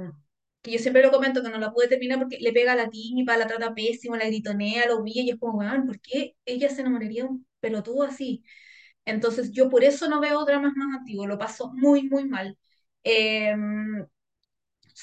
que 0.63 0.73
yo 0.73 0.79
siempre 0.79 1.03
lo 1.03 1.11
comento, 1.11 1.43
que 1.43 1.49
no 1.51 1.59
la 1.59 1.73
pude 1.73 1.89
terminar 1.89 2.19
porque 2.19 2.39
le 2.41 2.53
pega 2.53 2.73
a 2.73 2.77
la 2.77 2.91
tipa, 2.91 3.37
la 3.39 3.47
trata 3.47 3.75
pésimo, 3.75 4.17
la 4.17 4.27
gritonea, 4.27 4.87
la 4.87 4.97
humilla, 4.97 5.23
y 5.23 5.31
es 5.31 5.39
como, 5.39 5.59
weón, 5.59 5.87
¿por 5.87 6.01
qué 6.01 6.37
ella 6.45 6.69
se 6.69 6.83
enamoraría 6.83 7.23
de 7.25 7.31
un 7.31 7.47
pelotudo 7.61 8.03
así? 8.05 8.45
Entonces 9.07 9.53
yo 9.53 9.71
por 9.71 9.85
eso 9.85 10.09
no 10.09 10.21
veo 10.21 10.45
dramas 10.45 10.73
más 10.77 10.99
antiguos, 11.01 11.29
lo 11.29 11.39
paso 11.39 11.73
muy, 11.75 12.09
muy 12.09 12.27
mal. 12.29 12.59
Eh, 13.05 13.55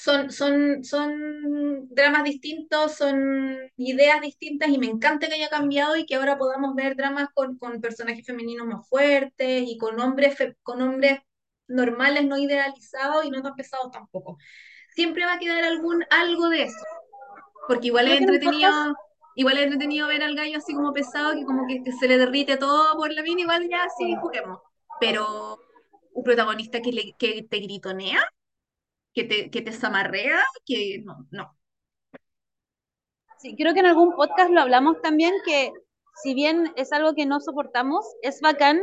son, 0.02 0.30
son, 0.32 0.84
son 0.84 1.88
dramas 1.90 2.24
distintos, 2.24 2.92
son 2.96 3.58
ideas 3.76 4.20
distintas 4.20 4.68
y 4.68 4.78
me 4.78 4.86
encanta 4.86 5.26
que 5.28 5.34
haya 5.34 5.48
cambiado 5.48 5.96
y 5.96 6.06
que 6.06 6.14
ahora 6.16 6.38
podamos 6.38 6.74
ver 6.74 6.96
dramas 6.96 7.28
con, 7.34 7.58
con 7.58 7.80
personajes 7.80 8.26
femeninos 8.26 8.66
más 8.66 8.88
fuertes 8.88 9.64
y 9.66 9.78
con 9.78 9.98
hombres, 10.00 10.36
fe- 10.36 10.56
con 10.62 10.82
hombres 10.82 11.20
normales, 11.68 12.24
no 12.26 12.38
idealizados 12.38 13.24
y 13.24 13.30
no 13.30 13.42
tan 13.42 13.54
pesados 13.54 13.90
tampoco. 13.92 14.38
Siempre 14.94 15.24
va 15.26 15.34
a 15.34 15.38
quedar 15.38 15.64
algún, 15.64 16.04
algo 16.10 16.48
de 16.48 16.64
eso, 16.64 16.86
porque 17.66 17.88
igual 17.88 18.08
es 18.08 18.18
entretenido, 18.20 18.72
igual 19.36 19.58
es 19.58 19.64
entretenido 19.64 20.08
ver 20.08 20.22
al 20.22 20.34
gallo 20.36 20.58
así 20.58 20.74
como 20.74 20.92
pesado, 20.92 21.34
que 21.34 21.44
como 21.44 21.66
que, 21.66 21.82
que 21.84 21.92
se 21.92 22.08
le 22.08 22.18
derrite 22.18 22.56
todo 22.56 22.96
por 22.96 23.12
la 23.12 23.22
mina, 23.22 23.42
igual 23.42 23.68
ya 23.68 23.86
sí, 23.98 24.14
juguemos. 24.20 24.60
Pero 25.00 25.60
un 26.12 26.24
protagonista 26.24 26.80
que, 26.80 26.92
le, 26.92 27.14
que 27.18 27.42
te 27.48 27.58
gritonea 27.60 28.20
que 29.14 29.24
te, 29.24 29.50
que 29.50 29.62
te 29.62 29.72
zamarrea, 29.72 30.38
que 30.64 31.02
no, 31.04 31.26
no. 31.30 31.56
sí, 33.38 33.54
creo 33.56 33.74
que 33.74 33.80
en 33.80 33.86
algún 33.86 34.14
podcast 34.14 34.50
lo 34.50 34.60
hablamos 34.60 35.00
también 35.02 35.32
que 35.44 35.72
si 36.22 36.34
bien 36.34 36.72
es 36.76 36.92
algo 36.92 37.14
que 37.14 37.26
no 37.26 37.40
soportamos, 37.40 38.04
es 38.22 38.40
bacán 38.40 38.80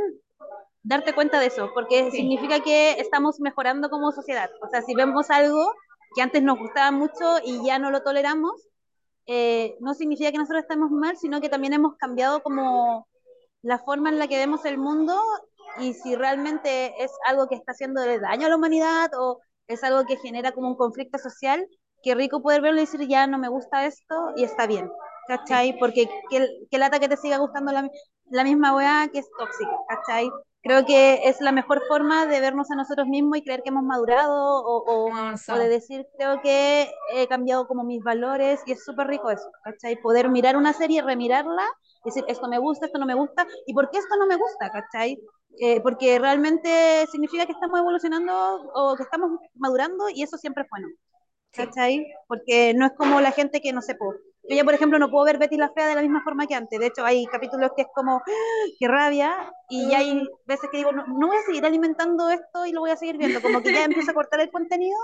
darte 0.84 1.14
cuenta 1.14 1.40
de 1.40 1.48
eso, 1.48 1.72
porque 1.74 2.12
Sí, 2.12 2.18
significa 2.18 2.60
que 2.62 2.92
estamos 2.94 3.40
mejorando 3.40 3.90
como 3.90 4.12
sociedad. 4.12 4.50
O 4.62 4.70
sea, 4.70 4.82
si 4.82 4.94
vemos 4.96 5.30
algo 5.30 5.74
que 6.16 6.22
antes 6.22 6.44
nos 6.44 6.58
gustaba 6.58 6.92
mucho 6.92 7.40
y 7.44 7.66
ya 7.66 7.80
no 7.80 7.92
lo 7.92 8.04
toleramos, 8.04 8.54
eh, 9.26 9.76
no 9.80 9.94
significa 9.96 10.32
que 10.32 10.38
nosotros 10.38 10.62
estemos 10.62 10.92
mal, 10.92 11.18
sino 11.18 11.42
que 11.42 11.50
también 11.50 11.74
hemos 11.74 11.96
cambiado 11.98 12.44
como 12.44 13.08
la 13.64 13.80
forma 13.80 14.10
en 14.10 14.20
la 14.20 14.28
que 14.28 14.38
vemos 14.38 14.64
el 14.66 14.78
mundo 14.78 15.20
y 15.80 15.94
si 15.94 16.16
realmente 16.16 17.04
es 17.04 17.12
algo 17.26 17.48
que 17.48 17.56
está 17.56 17.72
haciendo 17.72 18.02
daño 18.20 18.46
a 18.46 18.50
la 18.50 18.56
humanidad 18.56 19.10
o 19.20 19.42
es 19.68 19.84
algo 19.84 20.06
que 20.06 20.18
genera 20.18 20.52
como 20.52 20.70
un 20.70 20.76
conflicto 20.78 21.18
social, 21.18 21.68
qué 22.04 22.16
rico 22.16 22.42
poder 22.42 22.62
verlo 22.62 22.78
y 22.80 22.86
decir, 22.86 23.08
ya 23.08 23.28
no 23.28 23.38
me 23.38 23.50
gusta 23.50 23.86
esto 23.86 24.32
y 24.36 24.44
está 24.44 24.68
bien, 24.68 24.90
¿cachai? 25.28 25.78
Porque 25.80 26.08
qué, 26.30 26.48
qué 26.70 26.78
lata 26.78 27.00
que 27.00 27.10
te 27.10 27.18
siga 27.18 27.38
gustando 27.38 27.72
la, 27.72 27.90
la 28.30 28.44
misma 28.44 28.76
weá 28.76 29.08
que 29.12 29.20
es 29.20 29.30
tóxica, 29.38 29.72
¿cachai? 29.90 30.30
Creo 30.62 30.86
que 30.86 31.28
es 31.30 31.42
la 31.42 31.52
mejor 31.52 31.82
forma 31.88 32.26
de 32.26 32.40
vernos 32.40 32.72
a 32.72 32.76
nosotros 32.76 33.08
mismos 33.08 33.38
y 33.38 33.44
creer 33.44 33.62
que 33.62 33.70
hemos 33.70 33.84
madurado 33.84 34.64
o, 34.64 34.84
o, 35.12 35.14
o 35.48 35.58
de 35.58 35.70
decir, 35.70 36.08
creo 36.18 36.42
que 36.42 36.92
he 37.14 37.28
cambiado 37.28 37.68
como 37.68 37.84
mis 37.84 38.04
valores 38.04 38.62
y 38.66 38.72
es 38.72 38.84
súper 38.84 39.08
rico 39.08 39.30
eso, 39.30 39.52
¿cachai? 39.64 39.96
Poder 40.02 40.30
mirar 40.30 40.58
una 40.58 40.74
serie, 40.74 41.02
remirarla 41.04 41.64
decir, 42.06 42.24
esto 42.28 42.48
me 42.48 42.60
gusta, 42.60 42.86
esto 42.86 43.00
no 43.00 43.06
me 43.06 43.16
gusta, 43.16 43.48
y 43.66 43.74
por 43.74 43.90
qué 43.90 43.98
esto 43.98 44.16
no 44.18 44.28
me 44.28 44.36
gusta, 44.38 44.70
¿cachai? 44.72 45.20
Eh, 45.60 45.82
porque 45.82 46.20
realmente 46.20 47.06
significa 47.12 47.46
que 47.46 47.54
estamos 47.54 47.80
evolucionando 47.80 48.34
o 48.74 48.96
que 48.96 49.04
estamos 49.04 49.40
madurando 49.56 50.10
y 50.10 50.24
eso 50.24 50.38
siempre 50.38 50.64
es 50.64 50.70
bueno. 50.70 50.88
Sí, 51.52 51.66
¿cachai? 51.66 52.06
Porque 52.28 52.74
no 52.74 52.86
es 52.86 52.92
como 52.94 53.22
la 53.22 53.32
gente 53.32 53.62
que 53.62 53.72
no 53.74 53.82
se 53.82 53.96
puede. 53.96 54.20
Yo 54.48 54.56
ya, 54.56 54.64
por 54.64 54.74
ejemplo, 54.74 55.00
no 55.00 55.10
puedo 55.10 55.26
ver 55.26 55.38
Betty 55.38 55.58
la 55.58 55.70
Fea 55.70 55.88
de 55.88 55.96
la 55.96 56.02
misma 56.02 56.24
forma 56.24 56.46
que 56.46 56.56
antes. 56.56 56.80
De 56.80 56.88
hecho, 56.88 57.04
hay 57.04 57.26
capítulos 57.26 57.72
que 57.76 57.84
es 57.84 57.88
como, 57.94 58.22
qué 58.80 58.88
rabia, 58.88 59.52
y 59.70 59.90
ya 59.90 60.00
hay 60.00 60.28
veces 60.46 60.70
que 60.70 60.78
digo, 60.78 60.92
no, 60.92 61.06
no 61.08 61.28
voy 61.28 61.38
a 61.38 61.42
seguir 61.42 61.66
alimentando 61.66 62.30
esto 62.30 62.66
y 62.66 62.72
lo 62.72 62.82
voy 62.82 62.92
a 62.92 62.98
seguir 62.98 63.18
viendo. 63.18 63.42
Como 63.42 63.62
que 63.62 63.74
ya 63.74 63.84
empiezo 63.86 64.12
a 64.12 64.14
cortar 64.14 64.40
el 64.42 64.52
contenido 64.52 64.98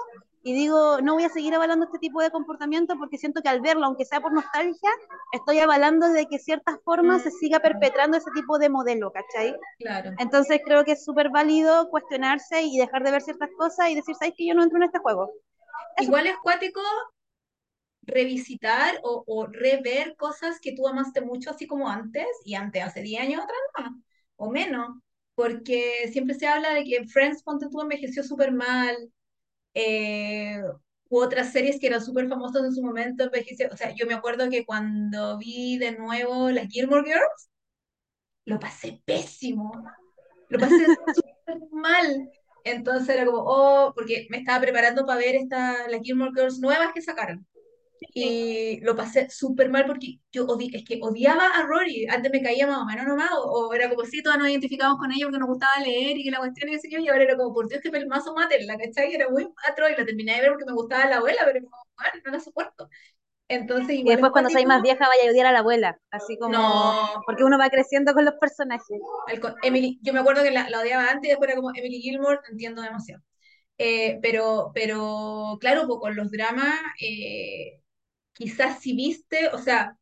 y 0.43 0.53
digo, 0.53 1.01
no 1.01 1.13
voy 1.13 1.23
a 1.23 1.29
seguir 1.29 1.53
avalando 1.53 1.85
este 1.85 1.99
tipo 1.99 2.21
de 2.21 2.31
comportamiento 2.31 2.95
porque 2.97 3.17
siento 3.17 3.41
que 3.41 3.49
al 3.49 3.61
verlo, 3.61 3.85
aunque 3.85 4.05
sea 4.05 4.21
por 4.21 4.33
nostalgia, 4.33 4.89
estoy 5.31 5.59
avalando 5.59 6.09
de 6.09 6.25
que 6.25 6.39
ciertas 6.39 6.77
formas 6.83 7.21
se 7.23 7.31
siga 7.31 7.59
perpetrando 7.59 8.17
ese 8.17 8.31
tipo 8.33 8.57
de 8.57 8.69
modelo, 8.69 9.11
¿cachai? 9.11 9.55
claro. 9.79 10.11
Entonces 10.17 10.61
creo 10.65 10.83
que 10.83 10.93
es 10.93 11.03
súper 11.03 11.29
válido 11.29 11.89
cuestionarse 11.89 12.61
y 12.63 12.77
dejar 12.77 13.03
de 13.03 13.11
ver 13.11 13.21
ciertas 13.21 13.49
cosas 13.57 13.89
y 13.89 13.95
decir, 13.95 14.15
¿sabes 14.15 14.33
que 14.35 14.47
yo 14.47 14.53
no 14.55 14.63
entro 14.63 14.77
en 14.77 14.83
este 14.83 14.99
juego? 14.99 15.31
Eso. 15.97 16.07
Igual 16.07 16.27
es 16.27 16.37
cuático 16.41 16.81
revisitar 18.03 18.99
o, 19.03 19.23
o 19.27 19.45
rever 19.47 20.15
cosas 20.17 20.59
que 20.59 20.73
tú 20.73 20.87
amaste 20.87 21.21
mucho, 21.21 21.51
así 21.51 21.67
como 21.67 21.89
antes, 21.89 22.25
y 22.45 22.55
antes, 22.55 22.83
hace 22.83 23.01
10 23.01 23.21
años 23.21 23.41
atrás, 23.43 23.59
no, 23.79 24.03
o 24.37 24.49
menos, 24.51 24.89
porque 25.35 26.09
siempre 26.11 26.35
se 26.35 26.47
habla 26.47 26.73
de 26.73 26.83
que 26.83 27.07
Friends, 27.07 27.43
ponte 27.43 27.67
tú, 27.71 27.81
envejeció 27.81 28.23
súper 28.23 28.51
mal, 28.51 28.95
eh, 29.73 30.61
u 31.09 31.19
otras 31.19 31.51
series 31.51 31.79
que 31.79 31.87
eran 31.87 32.03
súper 32.03 32.27
famosas 32.29 32.63
en 32.65 32.73
su 32.73 32.81
momento, 32.81 33.25
envejeció, 33.25 33.69
o 33.71 33.77
sea, 33.77 33.93
yo 33.95 34.05
me 34.07 34.13
acuerdo 34.13 34.49
que 34.49 34.65
cuando 34.65 35.37
vi 35.37 35.77
de 35.77 35.93
nuevo 35.93 36.49
las 36.51 36.67
Gilmore 36.67 37.03
Girls, 37.03 37.49
lo 38.45 38.59
pasé 38.59 39.01
pésimo, 39.05 39.71
lo 40.49 40.59
pasé 40.59 40.85
súper 41.15 41.59
mal. 41.71 42.29
Entonces 42.63 43.09
era 43.09 43.25
como, 43.25 43.39
oh, 43.43 43.91
porque 43.95 44.27
me 44.29 44.37
estaba 44.37 44.61
preparando 44.61 45.05
para 45.05 45.19
ver 45.19 45.35
esta, 45.35 45.87
las 45.87 46.01
Gilmore 46.01 46.31
Girls 46.35 46.59
nuevas 46.59 46.93
que 46.93 47.01
sacaron. 47.01 47.45
Sí. 48.01 48.07
Y 48.13 48.79
lo 48.81 48.95
pasé 48.95 49.29
súper 49.29 49.69
mal 49.69 49.85
porque 49.85 50.19
yo 50.31 50.45
odi 50.45 50.69
es 50.75 50.83
que 50.83 50.99
odiaba 51.01 51.47
a 51.47 51.63
Rory. 51.63 52.07
Antes 52.09 52.31
me 52.31 52.41
caía 52.41 52.67
más 52.67 52.79
o 52.79 52.85
menos 52.85 53.05
nomás, 53.05 53.29
o, 53.33 53.69
o 53.69 53.73
era 53.73 53.89
como 53.89 54.03
si 54.05 54.21
todas 54.23 54.39
nos 54.39 54.49
identificábamos 54.49 54.99
con 54.99 55.11
ella 55.11 55.25
porque 55.27 55.39
nos 55.39 55.47
gustaba 55.47 55.79
leer 55.83 56.17
y 56.17 56.23
que 56.23 56.31
la 56.31 56.39
cuestión 56.39 56.69
y 56.69 56.91
yo, 56.91 56.99
y 56.99 57.07
ahora 57.09 57.23
era 57.23 57.37
como, 57.37 57.53
por 57.53 57.67
Dios, 57.69 57.81
que 57.81 57.91
pelmazo 57.91 58.35
la 58.35 58.77
¿cachai? 58.77 59.13
Era 59.13 59.29
muy 59.29 59.47
atroz 59.69 59.91
y 59.91 59.99
la 59.99 60.05
terminé 60.05 60.35
de 60.35 60.41
ver 60.41 60.49
porque 60.51 60.65
me 60.65 60.73
gustaba 60.73 61.05
la 61.05 61.17
abuela, 61.17 61.41
pero 61.45 61.61
como, 61.63 61.75
bueno, 61.97 62.21
no 62.25 62.31
la 62.31 62.39
soporto. 62.39 62.89
Entonces, 63.47 63.89
Y 63.91 63.99
igual 63.99 64.15
después 64.15 64.31
cuando 64.31 64.49
seáis 64.49 64.65
más 64.67 64.81
vieja 64.81 65.07
vaya 65.07 65.27
a 65.27 65.31
odiar 65.31 65.45
a 65.47 65.51
la 65.51 65.59
abuela, 65.59 65.99
así 66.09 66.37
como, 66.37 66.53
No, 66.53 67.21
porque 67.25 67.43
uno 67.43 67.57
va 67.57 67.69
creciendo 67.69 68.13
con 68.13 68.25
los 68.25 68.35
personajes. 68.35 68.99
Emily, 69.61 69.99
yo 70.01 70.13
me 70.13 70.19
acuerdo 70.19 70.43
que 70.43 70.51
la, 70.51 70.69
la 70.69 70.79
odiaba 70.79 71.09
antes 71.09 71.27
y 71.27 71.29
después 71.29 71.49
era 71.49 71.57
como 71.57 71.71
Emily 71.75 71.99
Gilmore, 72.01 72.39
entiendo 72.49 72.81
demasiado. 72.81 73.21
Eh, 73.77 74.19
pero, 74.21 74.71
pero 74.73 75.57
claro, 75.59 75.87
pues 75.87 75.99
con 75.99 76.15
los 76.15 76.31
dramas, 76.31 76.79
eh, 77.01 77.80
quizás 78.41 78.79
si 78.81 78.93
viste, 78.95 79.49
o 79.49 79.59
sea, 79.59 79.95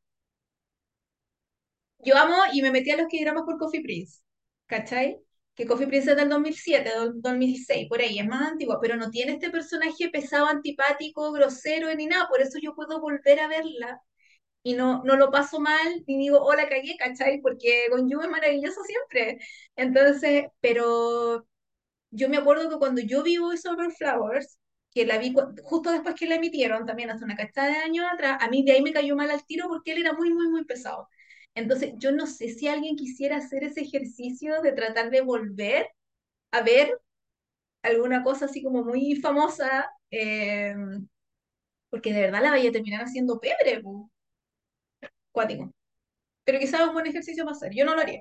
yo 2.00 2.18
amo 2.18 2.36
y 2.54 2.62
me 2.62 2.72
metí 2.72 2.92
a 2.92 2.98
los 2.98 3.08
que 3.10 3.22
dramas 3.22 3.44
por 3.44 3.58
Coffee 3.58 3.82
Prince, 3.82 4.22
¿cachai? 4.68 5.18
Que 5.56 5.66
Coffee 5.66 5.88
Prince 5.88 6.12
es 6.12 6.18
del 6.18 6.30
2007, 6.30 6.90
del 6.90 7.22
2016, 7.22 7.88
por 7.90 8.00
ahí, 8.02 8.20
es 8.20 8.26
más 8.26 8.52
antigua, 8.52 8.80
pero 8.82 8.96
no 8.96 9.10
tiene 9.12 9.34
este 9.34 9.50
personaje 9.50 10.10
pesado, 10.10 10.46
antipático, 10.48 11.32
grosero 11.34 11.94
ni 11.96 12.06
nada, 12.06 12.28
por 12.30 12.42
eso 12.42 12.58
yo 12.62 12.76
puedo 12.76 13.02
volver 13.02 13.40
a 13.42 13.48
verla 13.48 14.02
y 14.64 14.74
no, 14.76 15.04
no 15.06 15.18
lo 15.18 15.32
paso 15.32 15.60
mal, 15.60 16.04
ni 16.08 16.18
digo, 16.18 16.42
hola, 16.42 16.70
cagué, 16.70 16.98
¿cachai? 16.98 17.42
Porque 17.42 17.86
con 17.92 18.10
Yu 18.10 18.22
es 18.22 18.30
maravilloso 18.30 18.82
siempre. 18.84 19.40
Entonces, 19.76 20.46
pero 20.62 21.48
yo 22.12 22.30
me 22.30 22.38
acuerdo 22.38 22.70
que 22.70 22.78
cuando 22.78 23.02
yo 23.02 23.24
vi 23.24 23.38
Boys 23.38 23.66
Over 23.66 23.92
Flowers, 23.92 24.60
que 25.00 25.06
la 25.06 25.18
vi 25.18 25.34
justo 25.64 25.92
después 25.94 26.14
que 26.14 26.28
la 26.28 26.36
emitieron, 26.36 26.86
también 26.86 27.10
hace 27.10 27.24
una 27.24 27.38
cachada 27.38 27.70
de 27.70 27.78
años 27.78 28.06
atrás, 28.12 28.38
a 28.42 28.50
mí 28.50 28.66
de 28.66 28.74
ahí 28.74 28.82
me 28.82 28.92
cayó 28.92 29.16
mal 29.16 29.32
al 29.32 29.46
tiro 29.46 29.70
porque 29.70 29.94
él 29.94 30.00
era 30.00 30.12
muy, 30.12 30.34
muy, 30.34 30.50
muy 30.50 30.66
pesado. 30.66 31.08
Entonces, 31.56 31.94
yo 32.00 32.12
no 32.12 32.28
sé 32.28 32.50
si 32.50 32.68
alguien 32.68 32.98
quisiera 32.98 33.38
hacer 33.38 33.64
ese 33.64 33.80
ejercicio 33.80 34.62
de 34.62 34.74
tratar 34.74 35.10
de 35.10 35.22
volver 35.22 35.88
a 36.52 36.64
ver 36.64 37.00
alguna 37.82 38.24
cosa 38.24 38.44
así 38.44 38.62
como 38.62 38.84
muy 38.84 39.16
famosa, 39.16 39.90
eh, 40.12 40.76
porque 41.90 42.12
de 42.12 42.20
verdad 42.20 42.42
la 42.42 42.50
vaya 42.52 42.68
a 42.68 42.74
terminar 42.74 43.02
haciendo 43.02 43.40
pebre, 43.40 43.82
pu, 43.82 44.12
cuático. 45.32 45.72
Pero 46.44 46.60
quizás 46.60 46.82
es 46.82 46.88
un 46.88 46.94
buen 46.94 47.08
ejercicio 47.08 47.46
para 47.46 47.56
hacer. 47.56 47.72
Yo 47.74 47.86
no 47.86 47.96
lo 47.96 48.02
haría. 48.02 48.20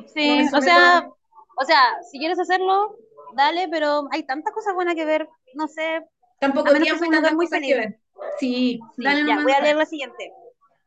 No 0.00 0.08
Sí, 0.08 0.40
o 0.52 0.60
sea, 0.60 1.08
o 1.56 1.64
sea, 1.64 2.02
si 2.10 2.18
quieres 2.18 2.40
hacerlo, 2.40 2.98
dale, 3.36 3.68
pero 3.70 4.08
hay 4.12 4.24
tantas 4.26 4.52
cosas 4.54 4.74
buenas 4.74 4.94
que 4.94 5.04
ver, 5.04 5.28
no 5.54 5.68
sé, 5.68 6.00
Tan 6.40 6.52
a 6.64 6.70
poco 6.72 6.72
menos 6.72 6.88
que 6.88 6.98
tiempo 6.98 7.04
y 7.04 7.08
tantas 7.10 7.34
muy 7.34 7.36
cosas 7.36 7.60
que 7.64 7.74
ver. 7.74 8.00
Sí, 8.38 8.80
Sí, 8.96 9.02
dale 9.02 9.24
ya, 9.26 9.40
voy 9.42 9.52
a 9.52 9.60
leer 9.60 9.76
la 9.76 9.86
siguiente. 9.86 10.32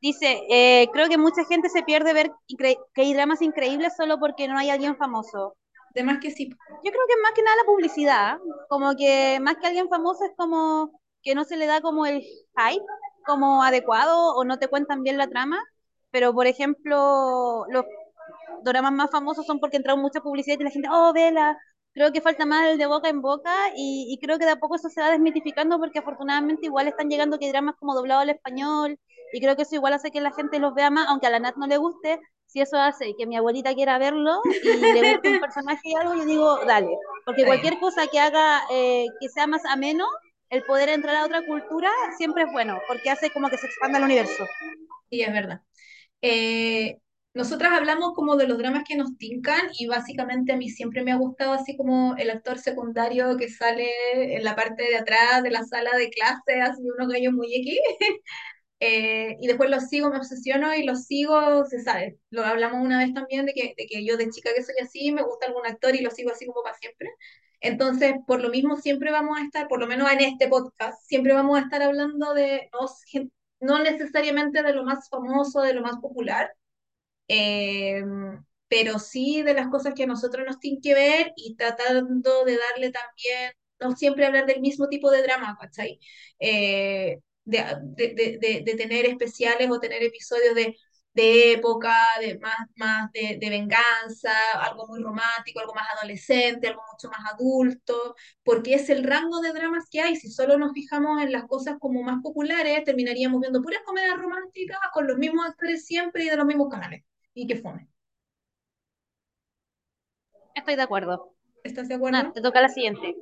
Dice, 0.02 0.42
eh, 0.50 0.90
creo 0.94 1.10
que 1.10 1.18
mucha 1.18 1.44
gente 1.46 1.70
se 1.70 1.84
pierde 1.84 2.14
ver 2.14 2.32
incre- 2.48 2.78
que 2.94 3.02
hay 3.02 3.14
dramas 3.14 3.42
increíbles 3.42 3.96
solo 3.98 4.20
porque 4.20 4.48
no 4.48 4.58
hay 4.58 4.70
alguien 4.70 4.96
famoso. 4.98 5.56
De 5.94 6.04
más 6.04 6.20
que 6.20 6.32
sí. 6.32 6.50
Yo 6.84 6.92
creo 6.92 7.04
que 7.08 7.22
más 7.22 7.32
que 7.36 7.44
nada 7.44 7.58
la 7.58 7.66
publicidad, 7.66 8.38
como 8.70 8.96
que 8.96 9.40
más 9.42 9.56
que 9.58 9.68
alguien 9.68 9.90
famoso 9.90 10.26
es 10.26 10.32
como 10.38 10.92
que 11.22 11.36
no 11.36 11.44
se 11.44 11.58
le 11.58 11.66
da 11.68 11.82
como 11.82 12.06
el 12.06 12.22
hype 12.22 12.86
como 13.26 13.64
adecuado 13.64 14.34
o 14.36 14.44
no 14.46 14.58
te 14.60 14.68
cuentan 14.70 15.04
bien 15.04 15.18
la 15.18 15.28
trama, 15.28 15.62
pero 16.12 16.34
por 16.34 16.48
ejemplo, 16.48 17.66
los 17.70 17.86
dramas 18.64 18.92
más 18.94 19.12
famosos 19.12 19.46
son 19.46 19.60
porque 19.60 19.78
entraron 19.78 20.02
mucha 20.02 20.22
publicidad 20.22 20.58
y 20.60 20.64
la 20.64 20.72
gente, 20.72 20.90
oh, 20.92 21.14
vela, 21.14 21.58
creo 22.00 22.14
que 22.14 22.22
falta 22.22 22.46
más 22.46 22.66
el 22.66 22.78
de 22.78 22.86
boca 22.86 23.10
en 23.10 23.22
boca 23.22 23.54
y, 23.76 24.18
creo 24.22 24.40
que 24.40 24.46
de 24.46 24.52
a 24.52 24.56
poco 24.56 24.76
eso 24.76 24.88
se 24.88 25.02
va 25.02 25.12
desmitificando 25.12 25.78
porque 25.80 26.00
afortunadamente 26.00 26.68
igual 26.68 26.88
están 26.88 27.10
llegando 27.10 27.38
que 27.38 27.50
dramas 27.50 27.76
como 27.78 27.94
doblado 27.94 28.22
al 28.22 28.30
español 28.30 28.98
y 29.34 29.42
creo 29.42 29.58
que 29.58 29.64
eso 29.64 29.76
igual 29.76 29.92
hace 29.92 30.10
que 30.10 30.22
la 30.22 30.32
gente 30.32 30.60
los 30.60 30.74
vea 30.74 30.90
más, 30.90 31.10
aunque 31.10 31.28
a 31.28 31.30
la 31.30 31.40
Nat 31.40 31.58
no 31.58 31.68
le 31.68 31.76
guste, 31.76 32.22
si 32.46 32.62
eso 32.62 32.78
hace 32.78 33.16
que 33.18 33.28
mi 33.28 33.36
abuelita 33.36 33.76
quiera 33.76 33.98
verlo 33.98 34.40
y 34.64 34.94
le 34.94 35.12
guste 35.12 35.30
un 35.30 35.40
personaje 35.42 35.82
y 35.84 35.96
algo, 35.96 36.16
yo 36.16 36.24
digo, 36.24 36.66
dale, 36.66 36.88
Porque 37.26 37.44
cualquier 37.44 37.78
cosa 37.82 38.08
que 38.08 38.18
haga 38.18 38.62
eh, 38.72 39.06
que 39.20 39.28
sea 39.28 39.46
más 39.46 39.66
ameno, 39.66 40.06
el 40.50 40.64
poder 40.64 40.88
entrar 40.88 41.18
a 41.18 41.26
otra 41.26 41.46
cultura 41.46 41.92
siempre 42.18 42.44
es 42.44 42.52
bueno, 42.54 42.80
porque 42.88 43.10
hace 43.10 43.30
como 43.30 43.50
que 43.50 43.58
se 43.58 43.66
expanda 43.66 43.98
el 43.98 44.06
universo. 44.06 44.48
Sí, 45.10 45.22
es 45.22 45.34
verdad. 45.34 45.62
Eh, 46.22 46.98
nosotras 47.34 47.72
hablamos 47.74 48.14
como 48.16 48.36
de 48.36 48.48
los 48.48 48.58
dramas 48.58 48.84
que 48.88 48.96
nos 48.96 49.18
tincan 49.18 49.62
y 49.78 49.88
básicamente 49.88 50.52
a 50.54 50.58
mí 50.58 50.70
siempre 50.70 51.04
me 51.04 51.12
ha 51.12 51.18
gustado 51.18 51.54
así 51.54 51.78
como 51.78 52.16
el 52.18 52.30
actor 52.32 52.58
secundario 52.60 53.38
que 53.38 53.50
sale 53.50 53.88
en 54.36 54.44
la 54.44 54.56
parte 54.56 54.84
de 54.84 54.98
atrás 54.98 55.44
de 55.44 55.52
la 55.52 55.64
sala 55.64 55.96
de 55.98 56.10
clase, 56.10 56.62
así 56.62 56.82
unos 56.90 57.08
gallos 57.08 57.34
muy 57.34 57.54
X. 57.56 57.78
Eh, 58.82 59.36
y 59.42 59.48
después 59.48 59.70
los 59.70 59.90
sigo, 59.90 60.10
me 60.10 60.18
obsesiono 60.18 60.74
y 60.74 60.84
los 60.84 61.06
sigo, 61.06 61.66
se 61.66 61.82
sabe. 61.82 62.18
Lo 62.30 62.46
hablamos 62.46 62.82
una 62.82 62.98
vez 63.00 63.14
también 63.14 63.46
de 63.46 63.54
que, 63.54 63.74
de 63.78 63.86
que 63.88 64.06
yo 64.06 64.16
de 64.16 64.30
chica 64.30 64.52
que 64.56 64.64
soy 64.64 64.76
así, 64.82 65.12
me 65.12 65.22
gusta 65.22 65.48
algún 65.48 65.66
actor 65.66 65.96
y 65.96 66.02
lo 66.02 66.12
sigo 66.12 66.32
así 66.32 66.46
como 66.46 66.64
para 66.64 66.78
siempre. 66.78 67.10
Entonces, 67.62 68.14
por 68.26 68.42
lo 68.42 68.50
mismo, 68.50 68.78
siempre 68.78 69.12
vamos 69.12 69.38
a 69.38 69.44
estar, 69.44 69.68
por 69.68 69.80
lo 69.82 69.88
menos 69.88 70.10
en 70.12 70.22
este 70.22 70.48
podcast, 70.48 71.02
siempre 71.06 71.34
vamos 71.34 71.58
a 71.58 71.64
estar 71.64 71.82
hablando 71.82 72.34
de, 72.34 72.70
no, 72.72 72.88
no 73.60 73.84
necesariamente 73.84 74.64
de 74.64 74.74
lo 74.74 74.84
más 74.86 75.10
famoso, 75.10 75.62
de 75.62 75.74
lo 75.74 75.82
más 75.82 75.98
popular, 75.98 76.50
eh, 77.30 78.04
pero 78.68 79.00
sí 79.00 79.42
de 79.42 79.54
las 79.54 79.70
cosas 79.70 79.94
que 79.96 80.04
a 80.04 80.08
nosotros 80.08 80.46
nos 80.46 80.60
tienen 80.60 80.82
que 80.82 80.94
ver 80.94 81.32
y 81.36 81.56
tratando 81.56 82.46
de 82.46 82.58
darle 82.58 82.92
también, 82.92 83.52
no 83.80 83.96
siempre 83.96 84.26
hablar 84.26 84.46
del 84.46 84.62
mismo 84.62 84.88
tipo 84.90 85.10
de 85.12 85.24
drama, 85.24 85.58
¿cachai? 85.60 86.00
Eh, 86.40 87.20
de, 87.46 87.64
de, 87.84 88.38
de, 88.40 88.62
de- 88.66 88.76
tener 88.76 89.06
especiales 89.08 89.70
o 89.72 89.80
tener 89.80 90.04
episodios 90.04 90.54
de, 90.56 90.76
época, 91.54 91.94
de 92.22 92.38
más, 92.40 92.56
más 92.78 93.12
de 93.12 93.38
venganza, 93.50 94.32
algo 94.62 94.88
muy 94.88 95.02
romántico, 95.02 95.60
algo 95.60 95.74
más 95.74 95.88
adolescente, 95.98 96.68
algo 96.68 96.82
mucho 96.92 97.10
más 97.10 97.20
adulto, 97.34 98.16
porque 98.44 98.76
es 98.76 98.90
el 98.90 99.04
rango 99.04 99.42
de 99.42 99.52
dramas 99.54 99.86
que 99.92 100.00
hay. 100.02 100.16
Si 100.16 100.30
solo 100.32 100.58
nos 100.58 100.72
fijamos 100.74 101.22
en 101.22 101.32
las 101.32 101.46
cosas 101.46 101.76
como 101.80 102.04
más 102.04 102.22
populares, 102.24 102.84
terminaríamos 102.86 103.42
viendo 103.42 103.62
puras 103.62 103.82
comedias 103.86 104.18
románticas 104.18 104.80
con 104.94 105.08
los 105.08 105.18
mismos 105.18 105.46
actores 105.48 105.86
siempre 105.86 106.24
y 106.26 106.30
de 106.30 106.38
los 106.38 106.46
mismos 106.46 106.70
canales 106.70 107.04
y 107.34 107.48
que 107.48 107.56
fome. 107.56 107.88
Estoy 110.56 110.76
de 110.76 110.82
acuerdo. 110.82 111.34
¿Estás 111.64 111.88
de 111.88 111.96
acuerdo? 111.96 112.32
te 112.34 112.42
toca 112.42 112.62
la 112.62 112.70
siguiente. 112.70 113.16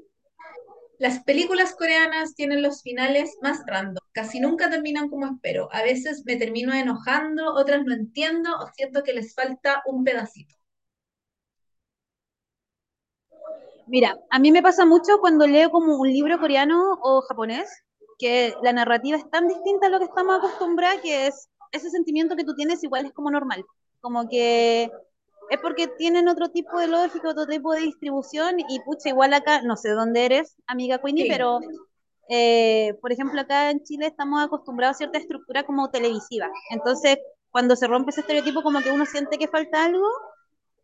Las 0.99 1.23
películas 1.23 1.75
coreanas 1.75 2.33
tienen 2.33 2.63
los 2.63 2.81
finales 2.81 3.37
más 3.41 3.63
random, 3.67 4.03
casi 4.13 4.39
nunca 4.39 4.69
terminan 4.69 5.09
como 5.09 5.27
espero. 5.27 5.69
A 5.71 5.83
veces 5.83 6.23
me 6.25 6.37
termino 6.37 6.73
enojando, 6.73 7.53
otras 7.53 7.85
no 7.85 7.93
entiendo 7.93 8.49
o 8.57 8.67
siento 8.73 9.03
que 9.03 9.13
les 9.13 9.35
falta 9.35 9.83
un 9.85 10.03
pedacito. 10.03 10.55
Mira, 13.85 14.17
a 14.31 14.39
mí 14.39 14.51
me 14.51 14.63
pasa 14.63 14.85
mucho 14.85 15.19
cuando 15.19 15.47
leo 15.47 15.69
como 15.69 15.97
un 15.97 16.11
libro 16.11 16.39
coreano 16.39 16.97
o 17.01 17.21
japonés, 17.21 17.83
que 18.17 18.55
la 18.63 18.73
narrativa 18.73 19.17
es 19.17 19.29
tan 19.29 19.47
distinta 19.47 19.87
a 19.87 19.89
lo 19.89 19.99
que 19.99 20.05
estamos 20.05 20.37
acostumbrados 20.37 21.01
que 21.01 21.27
es 21.27 21.47
ese 21.71 21.89
sentimiento 21.91 22.35
que 22.35 22.43
tú 22.43 22.55
tienes 22.55 22.83
igual 22.83 23.05
es 23.05 23.13
como 23.13 23.29
normal. 23.29 23.63
Como 24.07 24.29
que 24.29 24.89
es 25.49 25.59
porque 25.61 25.89
tienen 25.89 26.29
otro 26.29 26.47
tipo 26.47 26.79
de 26.79 26.87
lógica, 26.87 27.27
otro 27.27 27.45
tipo 27.45 27.73
de 27.73 27.81
distribución 27.81 28.57
y 28.57 28.79
pucha, 28.85 29.09
igual 29.09 29.33
acá, 29.33 29.61
no 29.63 29.75
sé 29.75 29.89
dónde 29.89 30.23
eres, 30.23 30.55
amiga 30.65 30.99
Queenie, 30.99 31.25
Sí, 31.25 31.29
pero 31.29 31.59
eh, 32.29 32.93
por 33.01 33.11
ejemplo 33.11 33.41
acá 33.41 33.69
en 33.69 33.83
Chile 33.83 34.07
estamos 34.07 34.41
acostumbrados 34.41 34.95
a 34.95 34.97
cierta 34.99 35.17
estructura 35.17 35.65
como 35.65 35.89
televisiva. 35.89 36.49
Entonces, 36.69 37.17
cuando 37.51 37.75
se 37.75 37.85
rompe 37.85 38.11
ese 38.11 38.21
estereotipo 38.21 38.63
como 38.63 38.79
que 38.79 38.91
uno 38.91 39.05
siente 39.05 39.37
que 39.37 39.49
falta 39.49 39.83
algo 39.83 40.07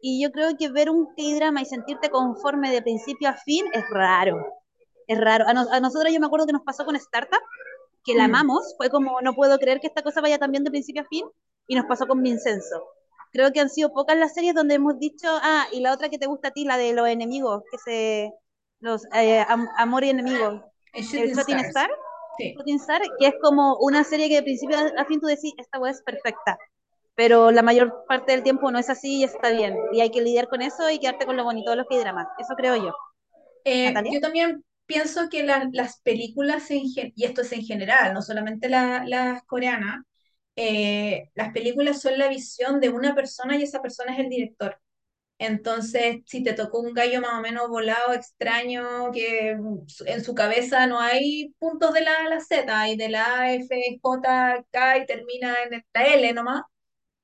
y 0.02 0.22
yo 0.22 0.30
creo 0.34 0.58
que 0.58 0.68
ver 0.68 0.90
un 0.90 1.16
K-drama 1.16 1.62
y 1.62 1.66
sentirte 1.66 2.10
conforme 2.10 2.72
de 2.72 2.82
principio 2.82 3.30
a 3.30 3.36
fin 3.36 3.64
es 3.72 3.86
raro. 3.90 4.46
Es 5.08 5.18
raro. 5.18 5.46
A, 5.48 5.54
no, 5.54 5.62
a 5.72 5.80
nosotros 5.80 6.12
yo 6.12 6.20
me 6.20 6.26
acuerdo 6.26 6.46
que 6.46 6.52
nos 6.52 6.64
pasó 6.64 6.84
con 6.84 6.98
Startup, 6.98 7.40
que 8.04 8.16
la 8.16 8.24
Mm. 8.24 8.36
amamos, 8.36 8.76
fue 8.76 8.90
como 8.90 9.22
no 9.22 9.34
puedo 9.34 9.58
creer 9.60 9.80
que 9.80 9.88
esta 9.88 10.02
cosa 10.02 10.20
vaya 10.20 10.38
tan 10.38 10.52
bien 10.52 10.66
de 10.66 10.72
principio 10.72 11.04
a 11.04 11.06
fin, 11.06 11.26
y 11.68 11.76
nos 11.76 11.86
pasó 11.86 12.06
con 12.08 12.22
Vincenzo. 12.22 12.84
Creo 13.34 13.52
que 13.52 13.60
han 13.62 13.70
sido 13.70 13.94
pocas 13.94 14.18
las 14.18 14.34
series 14.34 14.56
donde 14.56 14.76
hemos 14.76 15.00
dicho, 15.00 15.28
ah, 15.42 15.66
y 15.74 15.82
la 15.82 15.94
otra 15.94 16.10
que 16.10 16.20
te 16.20 16.28
gusta 16.28 16.50
a 16.50 16.52
ti, 16.52 16.66
la 16.66 16.78
de 16.78 16.94
los 16.94 17.08
enemigos, 17.10 17.64
que 17.72 17.78
se, 17.80 18.32
los 18.80 19.04
eh, 19.14 19.46
am, 19.50 19.68
amor 19.78 20.04
y 20.06 20.10
enemigos, 20.12 20.62
en 20.94 21.04
el 21.04 21.04
Shooting 21.04 21.36
Shooting. 21.36 21.58
Star, 21.60 21.90
Sí. 22.38 22.54
Shooting 22.58 22.76
Star, 22.80 23.02
que 23.20 23.28
es 23.28 23.34
como 23.42 23.78
una 23.80 24.04
serie 24.04 24.30
que 24.30 24.36
de 24.36 24.44
principio 24.44 24.78
a 24.98 25.06
fin 25.06 25.20
tú 25.20 25.28
decís, 25.28 25.54
esta 25.58 25.80
web 25.80 25.92
es 25.94 26.02
perfecta, 26.04 26.58
pero 27.16 27.52
la 27.52 27.62
mayor 27.64 28.06
parte 28.08 28.32
del 28.34 28.44
tiempo 28.44 28.72
no 28.72 28.80
es 28.80 28.90
así 28.90 29.20
y 29.22 29.24
está 29.24 29.50
bien, 29.52 29.78
y 29.94 30.02
hay 30.02 30.12
que 30.12 30.22
lidiar 30.22 30.48
con 30.50 30.62
eso 30.62 30.90
y 30.90 31.00
quedarte 31.00 31.26
con 31.26 31.38
lo 31.38 31.44
bonito 31.44 31.72
de 31.72 31.78
los 31.78 31.88
que 31.90 32.00
dramas, 32.00 32.28
eso 32.40 32.54
creo 32.56 32.76
yo. 32.76 32.94
Eh, 33.66 33.94
yo 34.12 34.20
también 34.22 34.64
pienso 34.86 35.30
que 35.30 35.44
la- 35.44 35.70
las 35.72 36.02
películas, 36.02 36.70
en 36.72 36.82
y 36.86 37.24
esto 37.26 37.42
es 37.42 37.52
en 37.54 37.64
general, 37.64 38.14
no 38.14 38.22
solamente 38.22 38.70
la- 38.70 39.04
las 39.08 39.44
coreanas, 39.44 40.04
eh, 40.56 41.32
las 41.36 41.51
películas 41.54 42.01
son 42.01 42.18
la 42.18 42.28
visión 42.30 42.80
de 42.80 42.89
una 42.89 43.16
persona 43.16 43.58
y 43.58 43.64
esa 43.64 43.82
persona 43.82 44.14
es 44.14 44.20
el 44.20 44.30
director. 44.30 44.80
Entonces, 45.39 46.22
si 46.26 46.43
te 46.43 46.54
tocó 46.54 46.80
un 46.80 46.93
gallo 46.93 47.22
más 47.22 47.34
o 47.39 47.41
menos 47.41 47.68
volado, 47.70 48.14
extraño, 48.14 49.12
que 49.12 49.51
en 50.06 50.24
su 50.24 50.36
cabeza 50.36 50.88
no 50.88 50.99
hay 50.99 51.54
puntos 51.60 51.93
de 51.93 52.01
la 52.01 52.16
A 52.26 52.30
la 52.30 52.39
Z, 52.41 52.89
y 52.89 52.97
de 52.97 53.10
la 53.10 53.39
A, 53.41 53.54
F, 53.54 53.99
J, 54.01 54.66
K 54.72 54.97
y 54.99 55.06
termina 55.06 55.56
en 55.64 55.84
la 55.93 56.04
L 56.04 56.34
nomás, 56.34 56.64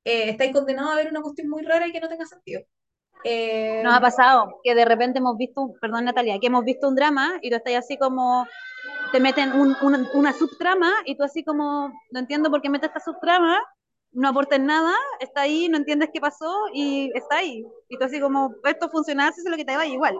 eh, 0.05 0.29
estáis 0.31 0.53
condenados 0.53 0.93
a 0.93 0.95
ver 0.97 1.09
una 1.09 1.21
cuestión 1.21 1.49
muy 1.49 1.63
rara 1.63 1.87
y 1.87 1.91
que 1.93 2.01
no 2.01 2.09
tenga 2.09 2.25
sentido. 2.25 2.63
Eh, 3.23 3.83
Nos 3.83 3.95
ha 3.95 4.01
pasado 4.01 4.59
que 4.63 4.75
de 4.75 4.85
repente 4.85 5.19
hemos 5.19 5.37
visto, 5.37 5.61
un- 5.61 5.79
perdón 5.79 6.05
Natalia, 6.05 6.37
que 6.39 6.47
hemos 6.47 6.65
visto 6.65 6.87
un 6.87 6.95
drama 6.95 7.39
y 7.41 7.49
tú 7.49 7.55
estás 7.55 7.75
así 7.75 7.97
como, 7.97 8.45
te 9.13 9.19
meten 9.19 9.53
un, 9.53 9.75
un- 9.81 10.07
una 10.13 10.33
subtrama 10.33 10.91
y 11.05 11.17
tú 11.17 11.23
así 11.23 11.43
como, 11.43 11.89
no 12.11 12.19
entiendo 12.19 12.49
por 12.51 12.61
qué 12.61 12.69
metes 12.69 12.89
esta 12.89 12.99
subtrama, 13.01 13.59
no 14.13 14.29
aportes 14.29 14.59
nada, 14.61 14.93
está 15.19 15.41
ahí, 15.41 15.69
no 15.69 15.77
entiendes 15.77 16.09
qué 16.13 16.21
pasó 16.21 16.53
y 16.73 17.11
está 17.15 17.37
ahí. 17.37 17.65
Y 17.89 17.97
tú 17.97 18.05
así 18.05 18.19
como, 18.21 18.55
esto 18.65 18.89
funciona, 18.89 19.27
así 19.29 19.41
es 19.45 19.49
lo 19.51 19.57
que 19.57 19.65
te 19.65 19.77
va 19.77 19.85
igual. 19.87 20.15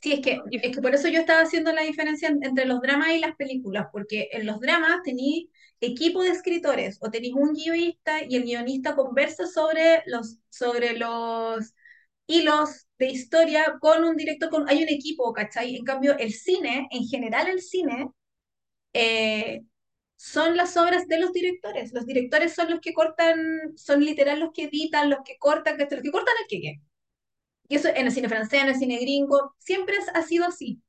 sí, 0.00 0.12
es 0.14 0.20
que, 0.20 0.40
es 0.50 0.76
que 0.76 0.82
por 0.82 0.94
eso 0.94 1.08
yo 1.08 1.20
estaba 1.20 1.42
haciendo 1.42 1.72
la 1.72 1.82
diferencia 1.82 2.28
en- 2.28 2.42
entre 2.44 2.64
los 2.66 2.80
dramas 2.80 3.10
y 3.10 3.18
las 3.20 3.36
películas, 3.36 3.86
porque 3.92 4.28
en 4.32 4.46
los 4.46 4.60
dramas 4.60 5.02
tenéis 5.04 5.48
equipo 5.80 6.22
de 6.22 6.30
escritores 6.30 6.98
o 7.00 7.10
tenéis 7.10 7.34
un 7.34 7.52
guionista 7.54 8.22
y 8.24 8.36
el 8.36 8.42
guionista 8.44 8.96
conversa 8.96 9.46
sobre 9.46 10.02
los, 10.06 10.38
sobre 10.50 10.98
los 10.98 11.74
hilos 12.28 12.86
de 12.98 13.08
historia 13.08 13.78
con 13.80 14.04
un 14.04 14.16
director, 14.16 14.50
con, 14.50 14.68
hay 14.68 14.82
un 14.84 14.88
equipo, 14.90 15.32
¿cachai? 15.32 15.76
En 15.76 15.84
cambio, 15.84 16.16
el 16.18 16.32
cine, 16.32 16.88
en 16.92 17.04
general 17.06 17.48
el 17.48 17.60
cine, 17.62 18.10
eh, 18.94 19.62
son 20.16 20.56
las 20.56 20.76
obras 20.76 21.08
de 21.08 21.18
los 21.20 21.32
directores. 21.32 21.92
Los 21.94 22.06
directores 22.06 22.54
son 22.54 22.70
los 22.70 22.80
que 22.80 22.92
cortan, 22.94 23.76
son 23.76 24.04
literal 24.04 24.40
los 24.40 24.50
que 24.52 24.64
editan, 24.64 25.10
los 25.10 25.20
que 25.24 25.38
cortan, 25.38 25.76
¿cachai? 25.78 25.98
los 25.98 26.04
que 26.04 26.12
cortan 26.12 26.34
el 26.42 26.48
queque. 26.48 26.80
Y 27.68 27.76
eso 27.76 27.88
en 27.88 28.06
el 28.06 28.12
cine 28.12 28.28
francés, 28.28 28.62
en 28.62 28.68
el 28.68 28.76
cine 28.76 28.98
gringo, 29.00 29.54
siempre 29.58 29.96
ha 30.14 30.22
sido 30.22 30.46
así. 30.46 30.82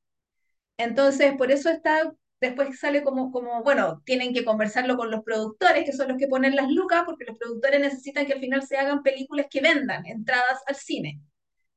Entonces, 0.77 1.33
por 1.37 1.51
eso 1.51 1.69
está, 1.69 2.13
después 2.41 2.79
sale 2.79 3.03
como, 3.03 3.31
como, 3.31 3.63
bueno, 3.63 4.01
tienen 4.05 4.33
que 4.33 4.45
conversarlo 4.45 4.97
con 4.97 5.11
los 5.11 5.23
productores, 5.23 5.85
que 5.85 5.93
son 5.93 6.07
los 6.09 6.17
que 6.17 6.27
ponen 6.27 6.55
las 6.55 6.69
lucas, 6.71 7.03
porque 7.05 7.25
los 7.25 7.37
productores 7.37 7.81
necesitan 7.81 8.25
que 8.25 8.33
al 8.33 8.39
final 8.39 8.63
se 8.65 8.77
hagan 8.77 9.03
películas 9.03 9.47
que 9.49 9.61
vendan 9.61 10.05
entradas 10.05 10.59
al 10.67 10.75
cine. 10.75 11.21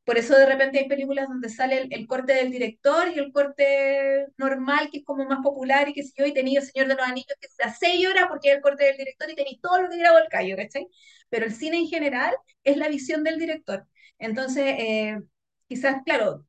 Por 0.05 0.19
eso 0.19 0.37
de 0.37 0.47
repente 0.47 0.81
hay 0.81 0.89
películas 0.89 1.29
donde 1.29 1.49
sale 1.49 1.79
el, 1.83 1.93
el 1.93 2.07
corte 2.09 2.35
del 2.35 2.51
director 2.51 3.09
y 3.09 3.19
el 3.21 3.33
corte 3.33 4.27
normal, 4.37 4.89
que 4.91 4.99
es 4.99 5.05
como 5.05 5.25
más 5.27 5.41
popular 5.43 5.89
y 5.89 5.95
que 5.95 6.03
sé 6.03 6.13
yo, 6.17 6.27
y 6.27 6.35
tenía 6.35 6.61
El 6.61 6.67
Señor 6.67 6.89
de 6.89 6.97
los 6.97 7.07
Anillos, 7.07 7.37
que 7.41 7.47
es 7.47 7.57
a 7.65 7.73
seis 7.73 8.07
horas 8.09 8.27
porque 8.29 8.51
es 8.51 8.57
el 8.57 8.63
corte 8.63 8.85
del 8.85 8.97
director 8.97 9.31
y 9.31 9.37
tenéis 9.37 9.61
todo 9.61 9.81
lo 9.83 9.89
que 9.91 9.99
grabó 9.99 10.19
el 10.19 10.29
callo, 10.29 10.57
¿cachai? 10.57 10.89
Pero 11.29 11.47
el 11.47 11.55
cine 11.55 11.79
en 11.79 11.87
general 11.89 12.35
es 12.65 12.77
la 12.77 12.89
visión 12.89 13.23
del 13.25 13.39
director. 13.39 13.87
Entonces, 14.19 14.65
eh, 14.79 15.21
quizás, 15.69 16.03
claro, 16.05 16.47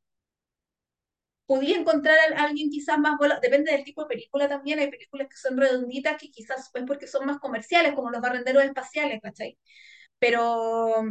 podía 1.45 1.77
encontrar 1.77 2.17
a 2.35 2.43
alguien 2.43 2.69
quizás 2.69 2.97
más 2.99 3.17
volado, 3.17 3.41
depende 3.41 3.71
del 3.71 3.83
tipo 3.83 4.03
de 4.03 4.07
película 4.09 4.47
también, 4.49 4.79
hay 4.79 4.89
películas 4.89 5.27
que 5.29 5.35
son 5.37 5.57
redonditas 5.57 6.17
que 6.19 6.31
quizás 6.31 6.71
es 6.73 6.83
porque 6.87 7.07
son 7.07 7.25
más 7.25 7.39
comerciales, 7.39 7.93
como 7.93 8.09
los 8.11 8.21
barrenderos 8.21 8.63
espaciales, 8.63 9.19
¿cachai? 9.21 9.57
Pero 10.19 11.05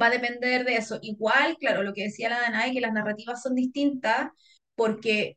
va 0.00 0.06
a 0.06 0.10
depender 0.10 0.64
de 0.64 0.76
eso. 0.76 0.98
Igual, 1.02 1.56
claro, 1.58 1.82
lo 1.82 1.92
que 1.94 2.04
decía 2.04 2.28
la 2.30 2.40
Danae, 2.40 2.72
que 2.72 2.80
las 2.80 2.92
narrativas 2.92 3.42
son 3.42 3.54
distintas 3.54 4.30
porque 4.74 5.36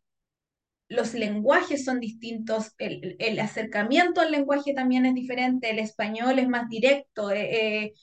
los 0.89 1.13
lenguajes 1.13 1.85
son 1.85 1.99
distintos, 1.99 2.73
el, 2.77 3.15
el 3.19 3.39
acercamiento 3.39 4.21
al 4.21 4.31
lenguaje 4.31 4.73
también 4.73 5.05
es 5.05 5.15
diferente, 5.15 5.69
el 5.69 5.79
español 5.79 6.37
es 6.39 6.47
más 6.49 6.67
directo, 6.69 7.31
eh, 7.31 7.83
eh, 7.85 7.93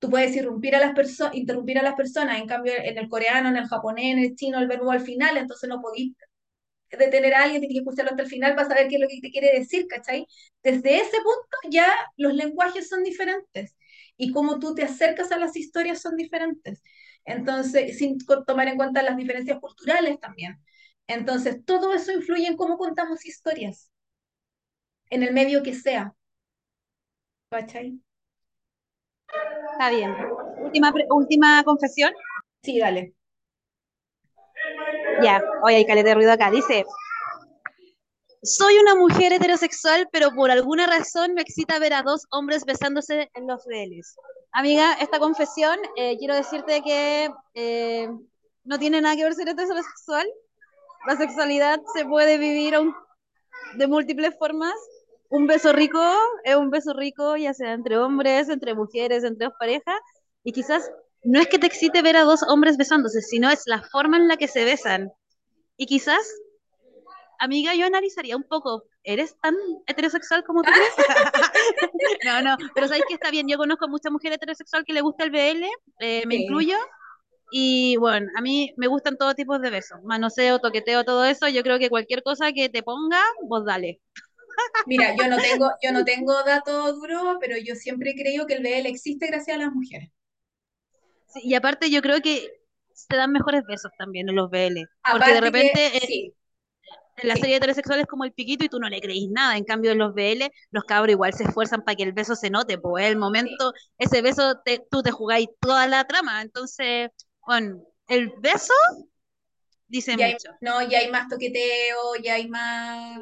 tú 0.00 0.10
puedes 0.10 0.30
interrumpir 0.32 0.76
a 0.76 0.80
las 0.80 0.94
personas, 0.94 1.34
interrumpir 1.36 1.78
a 1.78 1.82
las 1.82 1.94
personas, 1.96 2.38
en 2.40 2.46
cambio 2.48 2.74
en 2.76 2.98
el 2.98 3.08
coreano, 3.08 3.48
en 3.50 3.56
el 3.58 3.66
japonés, 3.68 4.06
en 4.12 4.18
el 4.20 4.36
chino, 4.36 4.58
el 4.60 4.68
verbo 4.68 4.90
al 4.92 5.00
final, 5.02 5.36
entonces 5.38 5.68
no 5.68 5.82
podís 5.82 6.14
detener 6.90 7.34
a 7.34 7.42
alguien, 7.44 7.60
tienes 7.60 7.76
que 7.76 7.80
escucharlo 7.80 8.10
hasta 8.12 8.22
el 8.22 8.28
final 8.28 8.54
para 8.54 8.68
saber 8.68 8.88
qué 8.88 8.96
es 8.96 9.00
lo 9.00 9.08
que 9.08 9.20
te 9.20 9.30
quiere 9.30 9.52
decir, 9.58 9.86
¿cachai? 9.88 10.26
Desde 10.62 10.96
ese 10.98 11.16
punto 11.18 11.58
ya 11.70 11.86
los 12.16 12.34
lenguajes 12.34 12.88
son 12.88 13.02
diferentes 13.02 13.74
y 14.16 14.32
cómo 14.32 14.58
tú 14.58 14.74
te 14.74 14.84
acercas 14.84 15.32
a 15.32 15.38
las 15.38 15.56
historias 15.56 16.00
son 16.00 16.16
diferentes. 16.16 16.82
Entonces, 17.24 17.98
sin 17.98 18.18
tomar 18.46 18.68
en 18.68 18.76
cuenta 18.76 19.02
las 19.02 19.16
diferencias 19.16 19.58
culturales 19.60 20.18
también. 20.20 20.58
Entonces, 21.06 21.64
todo 21.64 21.92
eso 21.94 22.12
influye 22.12 22.46
en 22.46 22.56
cómo 22.56 22.78
contamos 22.78 23.24
historias, 23.26 23.90
en 25.10 25.22
el 25.24 25.32
medio 25.34 25.62
que 25.64 25.74
sea. 25.74 26.14
¿Cachai? 27.50 27.98
Está 29.72 29.90
bien. 29.90 30.14
Última, 30.58 30.92
última 31.10 31.62
confesión. 31.64 32.12
Sí, 32.62 32.78
dale. 32.78 33.14
Ya, 35.22 35.40
hoy 35.62 35.74
hay 35.74 35.86
caleta 35.86 36.10
de 36.10 36.14
ruido 36.14 36.32
acá. 36.32 36.50
Dice, 36.50 36.84
soy 38.42 38.78
una 38.78 38.94
mujer 38.94 39.32
heterosexual, 39.32 40.08
pero 40.12 40.30
por 40.30 40.50
alguna 40.50 40.86
razón 40.86 41.34
me 41.34 41.42
excita 41.42 41.78
ver 41.78 41.94
a 41.94 42.02
dos 42.02 42.26
hombres 42.30 42.64
besándose 42.64 43.30
en 43.34 43.46
los 43.46 43.64
reales. 43.66 44.16
Amiga, 44.52 44.94
esta 45.00 45.18
confesión, 45.18 45.78
eh, 45.96 46.16
quiero 46.18 46.34
decirte 46.34 46.82
que 46.82 47.30
eh, 47.54 48.08
no 48.64 48.78
tiene 48.78 49.00
nada 49.00 49.16
que 49.16 49.24
ver 49.24 49.34
ser 49.34 49.48
heterosexual. 49.48 50.26
La 51.06 51.16
sexualidad 51.16 51.80
se 51.94 52.04
puede 52.04 52.38
vivir 52.38 52.74
de 53.74 53.86
múltiples 53.86 54.36
formas. 54.38 54.74
Un 55.28 55.46
beso 55.46 55.72
rico 55.72 56.00
es 56.44 56.56
un 56.56 56.70
beso 56.70 56.92
rico, 56.94 57.36
ya 57.36 57.52
sea 57.52 57.72
entre 57.72 57.98
hombres, 57.98 58.48
entre 58.48 58.74
mujeres, 58.74 59.24
entre 59.24 59.46
dos 59.46 59.54
parejas. 59.58 60.00
Y 60.44 60.52
quizás 60.52 60.90
no 61.24 61.40
es 61.40 61.48
que 61.48 61.58
te 61.58 61.66
excite 61.66 62.02
ver 62.02 62.16
a 62.16 62.22
dos 62.22 62.42
hombres 62.48 62.76
besándose, 62.76 63.20
sino 63.20 63.50
es 63.50 63.62
la 63.66 63.82
forma 63.82 64.16
en 64.16 64.28
la 64.28 64.36
que 64.36 64.48
se 64.48 64.64
besan. 64.64 65.12
Y 65.76 65.86
quizás 65.86 66.24
amiga, 67.38 67.74
yo 67.74 67.86
analizaría 67.86 68.36
un 68.36 68.44
poco, 68.44 68.84
¿eres 69.02 69.36
tan 69.40 69.54
heterosexual 69.86 70.44
como 70.44 70.62
tú 70.62 70.70
crees? 70.70 70.94
no, 72.24 72.42
no, 72.42 72.56
pero 72.74 72.88
sabéis 72.88 73.04
que 73.08 73.14
está 73.14 73.30
bien, 73.30 73.48
yo 73.48 73.58
conozco 73.58 73.86
a 73.86 73.88
mucha 73.88 74.10
mujer 74.10 74.32
heterosexual 74.32 74.84
que 74.84 74.92
le 74.92 75.00
gusta 75.00 75.24
el 75.24 75.30
BL, 75.30 75.66
eh, 76.00 76.26
me 76.26 76.36
incluyo, 76.36 76.76
y 77.50 77.96
bueno, 77.96 78.28
a 78.36 78.40
mí 78.40 78.74
me 78.76 78.88
gustan 78.88 79.16
todo 79.16 79.34
tipos 79.34 79.60
de 79.60 79.70
besos, 79.70 80.02
manoseo, 80.02 80.58
toqueteo, 80.58 81.04
todo 81.04 81.24
eso, 81.24 81.48
yo 81.48 81.62
creo 81.62 81.78
que 81.78 81.90
cualquier 81.90 82.22
cosa 82.22 82.52
que 82.52 82.68
te 82.68 82.82
ponga, 82.82 83.22
vos 83.42 83.64
dale. 83.64 84.00
Mira, 84.86 85.14
yo 85.16 85.28
no 85.28 85.38
tengo, 85.38 85.70
yo 85.82 85.92
no 85.92 86.04
tengo 86.04 86.42
datos 86.44 86.96
duros, 86.96 87.36
pero 87.40 87.56
yo 87.58 87.74
siempre 87.74 88.14
creo 88.14 88.46
que 88.46 88.54
el 88.54 88.62
BL 88.62 88.86
existe 88.86 89.26
gracias 89.26 89.56
a 89.56 89.60
las 89.60 89.72
mujeres. 89.72 90.10
Sí, 91.28 91.40
y 91.44 91.54
aparte 91.54 91.90
yo 91.90 92.02
creo 92.02 92.20
que 92.20 92.48
te 93.08 93.16
dan 93.16 93.32
mejores 93.32 93.62
besos 93.66 93.92
también 93.98 94.28
en 94.28 94.36
los 94.36 94.50
BL. 94.50 94.88
porque 95.12 95.34
de 95.34 95.40
repente 95.40 95.96
eh, 95.96 96.32
en 97.16 97.28
la 97.28 97.36
serie 97.36 97.56
heterosexual 97.56 98.00
es 98.00 98.06
como 98.06 98.24
el 98.24 98.32
piquito 98.32 98.64
y 98.64 98.68
tú 98.68 98.78
no 98.78 98.88
le 98.88 99.00
creís 99.00 99.30
nada. 99.30 99.56
En 99.56 99.64
cambio, 99.64 99.92
en 99.92 99.98
los 99.98 100.14
BL, 100.14 100.44
los 100.70 100.84
cabros 100.84 101.12
igual 101.12 101.32
se 101.32 101.44
esfuerzan 101.44 101.82
para 101.82 101.96
que 101.96 102.02
el 102.02 102.12
beso 102.12 102.36
se 102.36 102.50
note, 102.50 102.78
pues 102.78 103.06
el 103.06 103.16
momento, 103.16 103.72
ese 103.98 104.22
beso, 104.22 104.60
tú 104.90 105.02
te 105.02 105.10
jugáis 105.10 105.48
toda 105.60 105.86
la 105.86 106.06
trama. 106.06 106.42
Entonces, 106.42 107.10
bueno, 107.46 107.82
el 108.08 108.32
beso 108.38 108.74
dice 109.88 110.12
mucho. 110.16 110.50
no, 110.60 110.82
ya 110.88 110.98
hay 110.98 111.10
más 111.10 111.28
toqueteo, 111.28 112.16
ya 112.22 112.34
hay 112.34 112.48
más. 112.48 113.18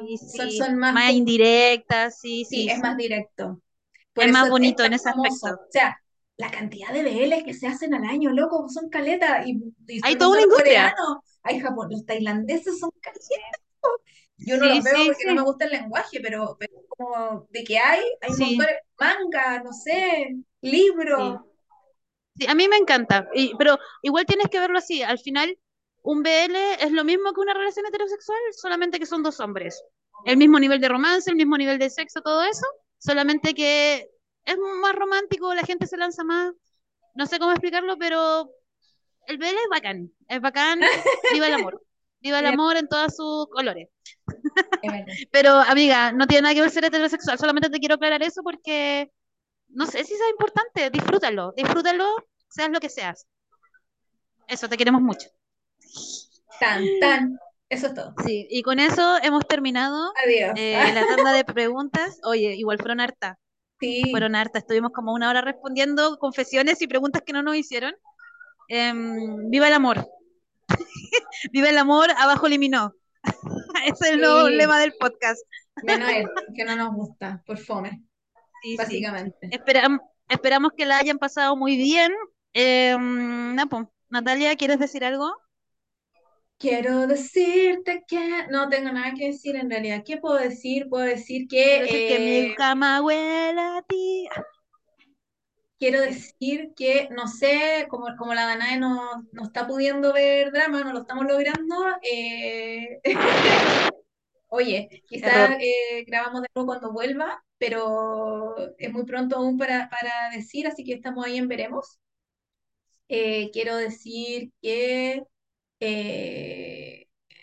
son, 0.57 0.77
más, 0.77 1.13
indirectas, 1.13 2.19
sí, 2.19 2.45
sí. 2.45 2.63
Sí, 2.63 2.69
es 2.69 2.79
más 2.79 2.97
directo. 2.97 3.61
es 4.15 4.31
más 4.31 4.49
bonito 4.49 4.83
en 4.83 4.93
ese 4.93 5.09
aspecto. 5.09 5.47
O 5.53 5.71
sea, 5.71 5.97
la 6.37 6.51
cantidad 6.51 6.91
de 6.91 7.03
BL 7.03 7.45
que 7.45 7.53
se 7.53 7.67
hacen 7.67 7.93
al 7.93 8.03
año, 8.03 8.31
loco, 8.31 8.67
son 8.67 8.89
caletas. 8.89 9.47
Y, 9.47 9.61
hay 10.03 10.17
toda 10.17 10.31
una 10.31 10.41
industria. 10.41 10.93
hay 11.43 11.59
Japón, 11.59 11.89
los 11.91 12.05
tailandeses 12.05 12.79
son 12.79 12.91
caletas. 12.99 13.64
Yo 14.37 14.57
no 14.57 14.65
los 14.65 14.83
veo 14.83 15.05
porque 15.05 15.25
no 15.27 15.35
me 15.35 15.41
gusta 15.41 15.65
el 15.65 15.71
lenguaje, 15.71 16.19
pero, 16.21 16.57
como 16.89 17.47
de 17.51 17.63
que 17.63 17.77
hay, 17.77 18.03
hay 18.21 18.29
montones, 18.31 18.75
manga, 18.99 19.63
no 19.63 19.71
sé, 19.71 20.35
libros. 20.61 21.39
Sí. 22.37 22.47
a 22.47 22.55
mí 22.55 22.67
me 22.67 22.75
encanta, 22.75 23.29
y, 23.33 23.55
pero 23.55 23.79
igual 24.01 24.25
tienes 24.25 24.47
que 24.49 24.59
verlo 24.59 24.77
así, 24.77 25.01
al 25.01 25.19
final 25.19 25.57
un 26.01 26.21
BL 26.21 26.55
es 26.79 26.91
lo 26.91 27.03
mismo 27.03 27.33
que 27.33 27.41
una 27.41 27.53
relación 27.53 27.85
heterosexual, 27.87 28.39
solamente 28.51 28.99
que 28.99 29.05
son 29.05 29.23
dos 29.23 29.39
hombres. 29.39 29.83
El 30.25 30.37
mismo 30.37 30.59
nivel 30.59 30.79
de 30.79 30.89
romance, 30.89 31.29
el 31.29 31.35
mismo 31.35 31.57
nivel 31.57 31.79
de 31.79 31.89
sexo, 31.89 32.21
todo 32.21 32.43
eso, 32.43 32.65
solamente 32.99 33.53
que 33.53 34.07
es 34.43 34.57
más 34.81 34.95
romántico, 34.95 35.53
la 35.53 35.63
gente 35.63 35.87
se 35.87 35.97
lanza 35.97 36.23
más, 36.23 36.53
no 37.15 37.25
sé 37.25 37.39
cómo 37.39 37.51
explicarlo, 37.51 37.97
pero 37.97 38.51
el 39.27 39.37
BL 39.37 39.45
es 39.45 39.69
bacán, 39.71 40.11
es 40.27 40.41
bacán, 40.41 40.79
viva 41.33 41.47
el 41.47 41.53
amor. 41.55 41.84
Viva 42.25 42.39
el 42.39 42.47
amor 42.47 42.75
en 42.75 42.87
todos 42.87 43.15
sus 43.15 43.47
colores. 43.51 43.87
Pero, 45.31 45.51
amiga, 45.51 46.11
no 46.11 46.25
tiene 46.25 46.41
nada 46.41 46.55
que 46.55 46.61
ver 46.61 46.71
ser 46.71 46.83
heterosexual, 46.83 47.37
solamente 47.37 47.69
te 47.69 47.77
quiero 47.77 47.95
aclarar 47.95 48.23
eso 48.23 48.41
porque 48.41 49.11
no 49.67 49.85
sé 49.85 50.03
si 50.03 50.13
es 50.13 50.19
importante, 50.31 50.89
disfrútalo, 50.89 51.53
disfrútalo, 51.55 52.03
seas 52.49 52.71
lo 52.71 52.79
que 52.79 52.89
seas. 52.89 53.27
Eso, 54.47 54.67
te 54.67 54.75
queremos 54.75 55.03
mucho. 55.03 55.29
Tan, 56.59 56.83
tan. 56.99 57.39
Eso 57.69 57.87
es 57.87 57.93
todo. 57.93 58.15
Sí, 58.25 58.47
y 58.49 58.63
con 58.63 58.79
eso 58.79 59.19
hemos 59.21 59.45
terminado 59.47 60.11
Adiós. 60.25 60.53
Eh, 60.55 60.93
la 60.95 61.05
tanda 61.05 61.31
de 61.31 61.45
preguntas. 61.45 62.19
Oye, 62.23 62.55
igual 62.55 62.79
fueron 62.79 63.01
harta. 63.01 63.37
Sí. 63.79 64.01
Fueron 64.09 64.35
harta. 64.35 64.57
Estuvimos 64.57 64.91
como 64.93 65.13
una 65.13 65.29
hora 65.29 65.41
respondiendo 65.41 66.17
confesiones 66.17 66.81
y 66.81 66.87
preguntas 66.87 67.21
que 67.23 67.33
no 67.33 67.43
nos 67.43 67.55
hicieron. 67.55 67.93
Em, 68.67 69.47
viva 69.51 69.67
el 69.67 69.73
amor. 69.73 70.07
Vive 71.51 71.69
el 71.69 71.77
amor, 71.77 72.09
abajo 72.17 72.47
eliminó. 72.47 72.93
Ese 73.85 74.07
es 74.07 74.11
el 74.13 74.21
nuevo 74.21 74.49
lema 74.49 74.79
del 74.79 74.93
podcast. 74.99 75.41
Menos 75.83 76.09
él, 76.09 76.27
que 76.55 76.63
no 76.63 76.75
nos 76.75 76.93
gusta, 76.93 77.43
por 77.45 77.57
fome. 77.57 78.03
básicamente. 78.77 79.49
esperamos 80.29 80.71
que 80.75 80.85
la 80.85 80.97
hayan 80.97 81.17
pasado 81.17 81.55
muy 81.55 81.75
bien. 81.75 82.13
Eh, 82.53 82.95
Natalia, 84.09 84.55
¿quieres 84.55 84.79
decir 84.79 85.03
algo? 85.03 85.35
Quiero 86.57 87.05
decirte 87.05 88.05
que 88.07 88.47
no 88.49 88.69
tengo 88.69 88.91
nada 88.91 89.13
que 89.13 89.27
decir 89.27 89.57
en 89.57 89.69
realidad. 89.69 90.03
¿Qué 90.05 90.17
puedo 90.17 90.37
decir? 90.37 90.87
Puedo 90.89 91.03
decir 91.03 91.47
que. 91.49 91.85
que 91.89 92.19
mi 92.19 92.51
eh, 92.51 92.55
cama 92.55 93.01
huele 93.01 93.59
a 93.59 93.81
ti 93.87 94.29
quiero 95.79 96.01
decir 96.01 96.73
que, 96.75 97.09
no 97.11 97.27
sé, 97.27 97.87
como, 97.89 98.07
como 98.17 98.33
la 98.33 98.45
Danae 98.45 98.79
no, 98.79 99.23
no 99.31 99.43
está 99.43 99.67
pudiendo 99.67 100.13
ver 100.13 100.51
drama, 100.51 100.83
no 100.83 100.93
lo 100.93 101.01
estamos 101.01 101.25
logrando, 101.25 101.75
eh, 102.01 103.01
oye, 104.47 105.03
quizás 105.07 105.57
eh, 105.59 106.03
grabamos 106.05 106.41
de 106.41 106.47
nuevo 106.55 106.67
cuando 106.67 106.91
vuelva, 106.93 107.43
pero 107.57 108.55
es 108.77 108.91
muy 108.91 109.05
pronto 109.05 109.37
aún 109.37 109.57
para, 109.57 109.89
decir, 110.33 110.67
así 110.67 110.83
que 110.83 110.93
estamos 110.93 111.25
ahí 111.25 111.37
en 111.37 111.47
veremos. 111.47 111.99
Eh, 113.07 113.51
quiero 113.51 113.77
decir 113.77 114.51
que 114.61 115.23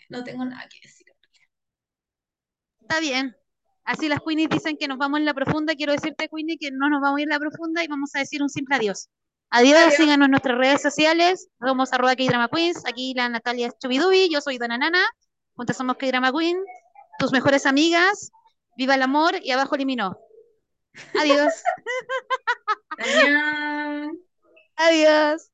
no 0.09 0.23
tengo 0.23 0.45
nada 0.45 0.67
que 0.69 0.79
decir. 0.87 1.07
Está 2.81 2.99
bien. 2.99 3.35
Así 3.85 4.07
las 4.07 4.19
Queenies 4.25 4.49
dicen 4.49 4.77
que 4.77 4.87
nos 4.87 4.97
vamos 4.97 5.19
en 5.19 5.25
la 5.25 5.33
profunda. 5.33 5.75
Quiero 5.75 5.91
decirte, 5.91 6.29
Queenie, 6.29 6.57
que 6.57 6.71
no 6.71 6.89
nos 6.89 7.01
vamos 7.01 7.17
a 7.17 7.21
ir 7.21 7.25
en 7.25 7.29
la 7.29 7.39
profunda 7.39 7.83
y 7.83 7.87
vamos 7.87 8.15
a 8.15 8.19
decir 8.19 8.41
un 8.41 8.49
simple 8.49 8.75
adiós. 8.75 9.09
Adiós, 9.49 9.93
síganos 9.93 10.25
en 10.25 10.31
nuestras 10.31 10.57
redes 10.57 10.81
sociales. 10.81 11.47
Somos 11.59 11.93
arroba 11.93 12.15
K-Drama 12.15 12.49
Queens. 12.49 12.83
Aquí 12.87 13.13
la 13.13 13.29
Natalia 13.29 13.71
Chubidubi. 13.79 14.29
Yo 14.31 14.41
soy 14.41 14.57
Dona 14.57 14.77
Nana. 14.77 15.03
Juntas 15.55 15.77
somos 15.77 15.97
K-Drama 15.97 16.31
Queen. 16.31 16.57
Tus 17.19 17.31
mejores 17.31 17.65
amigas. 17.65 18.31
Viva 18.75 18.95
el 18.95 19.03
amor 19.03 19.35
y 19.43 19.51
abajo 19.51 19.75
eliminó. 19.75 20.17
Adiós. 21.19 21.53
Adiós. 22.97 24.17
Adiós. 24.75 25.51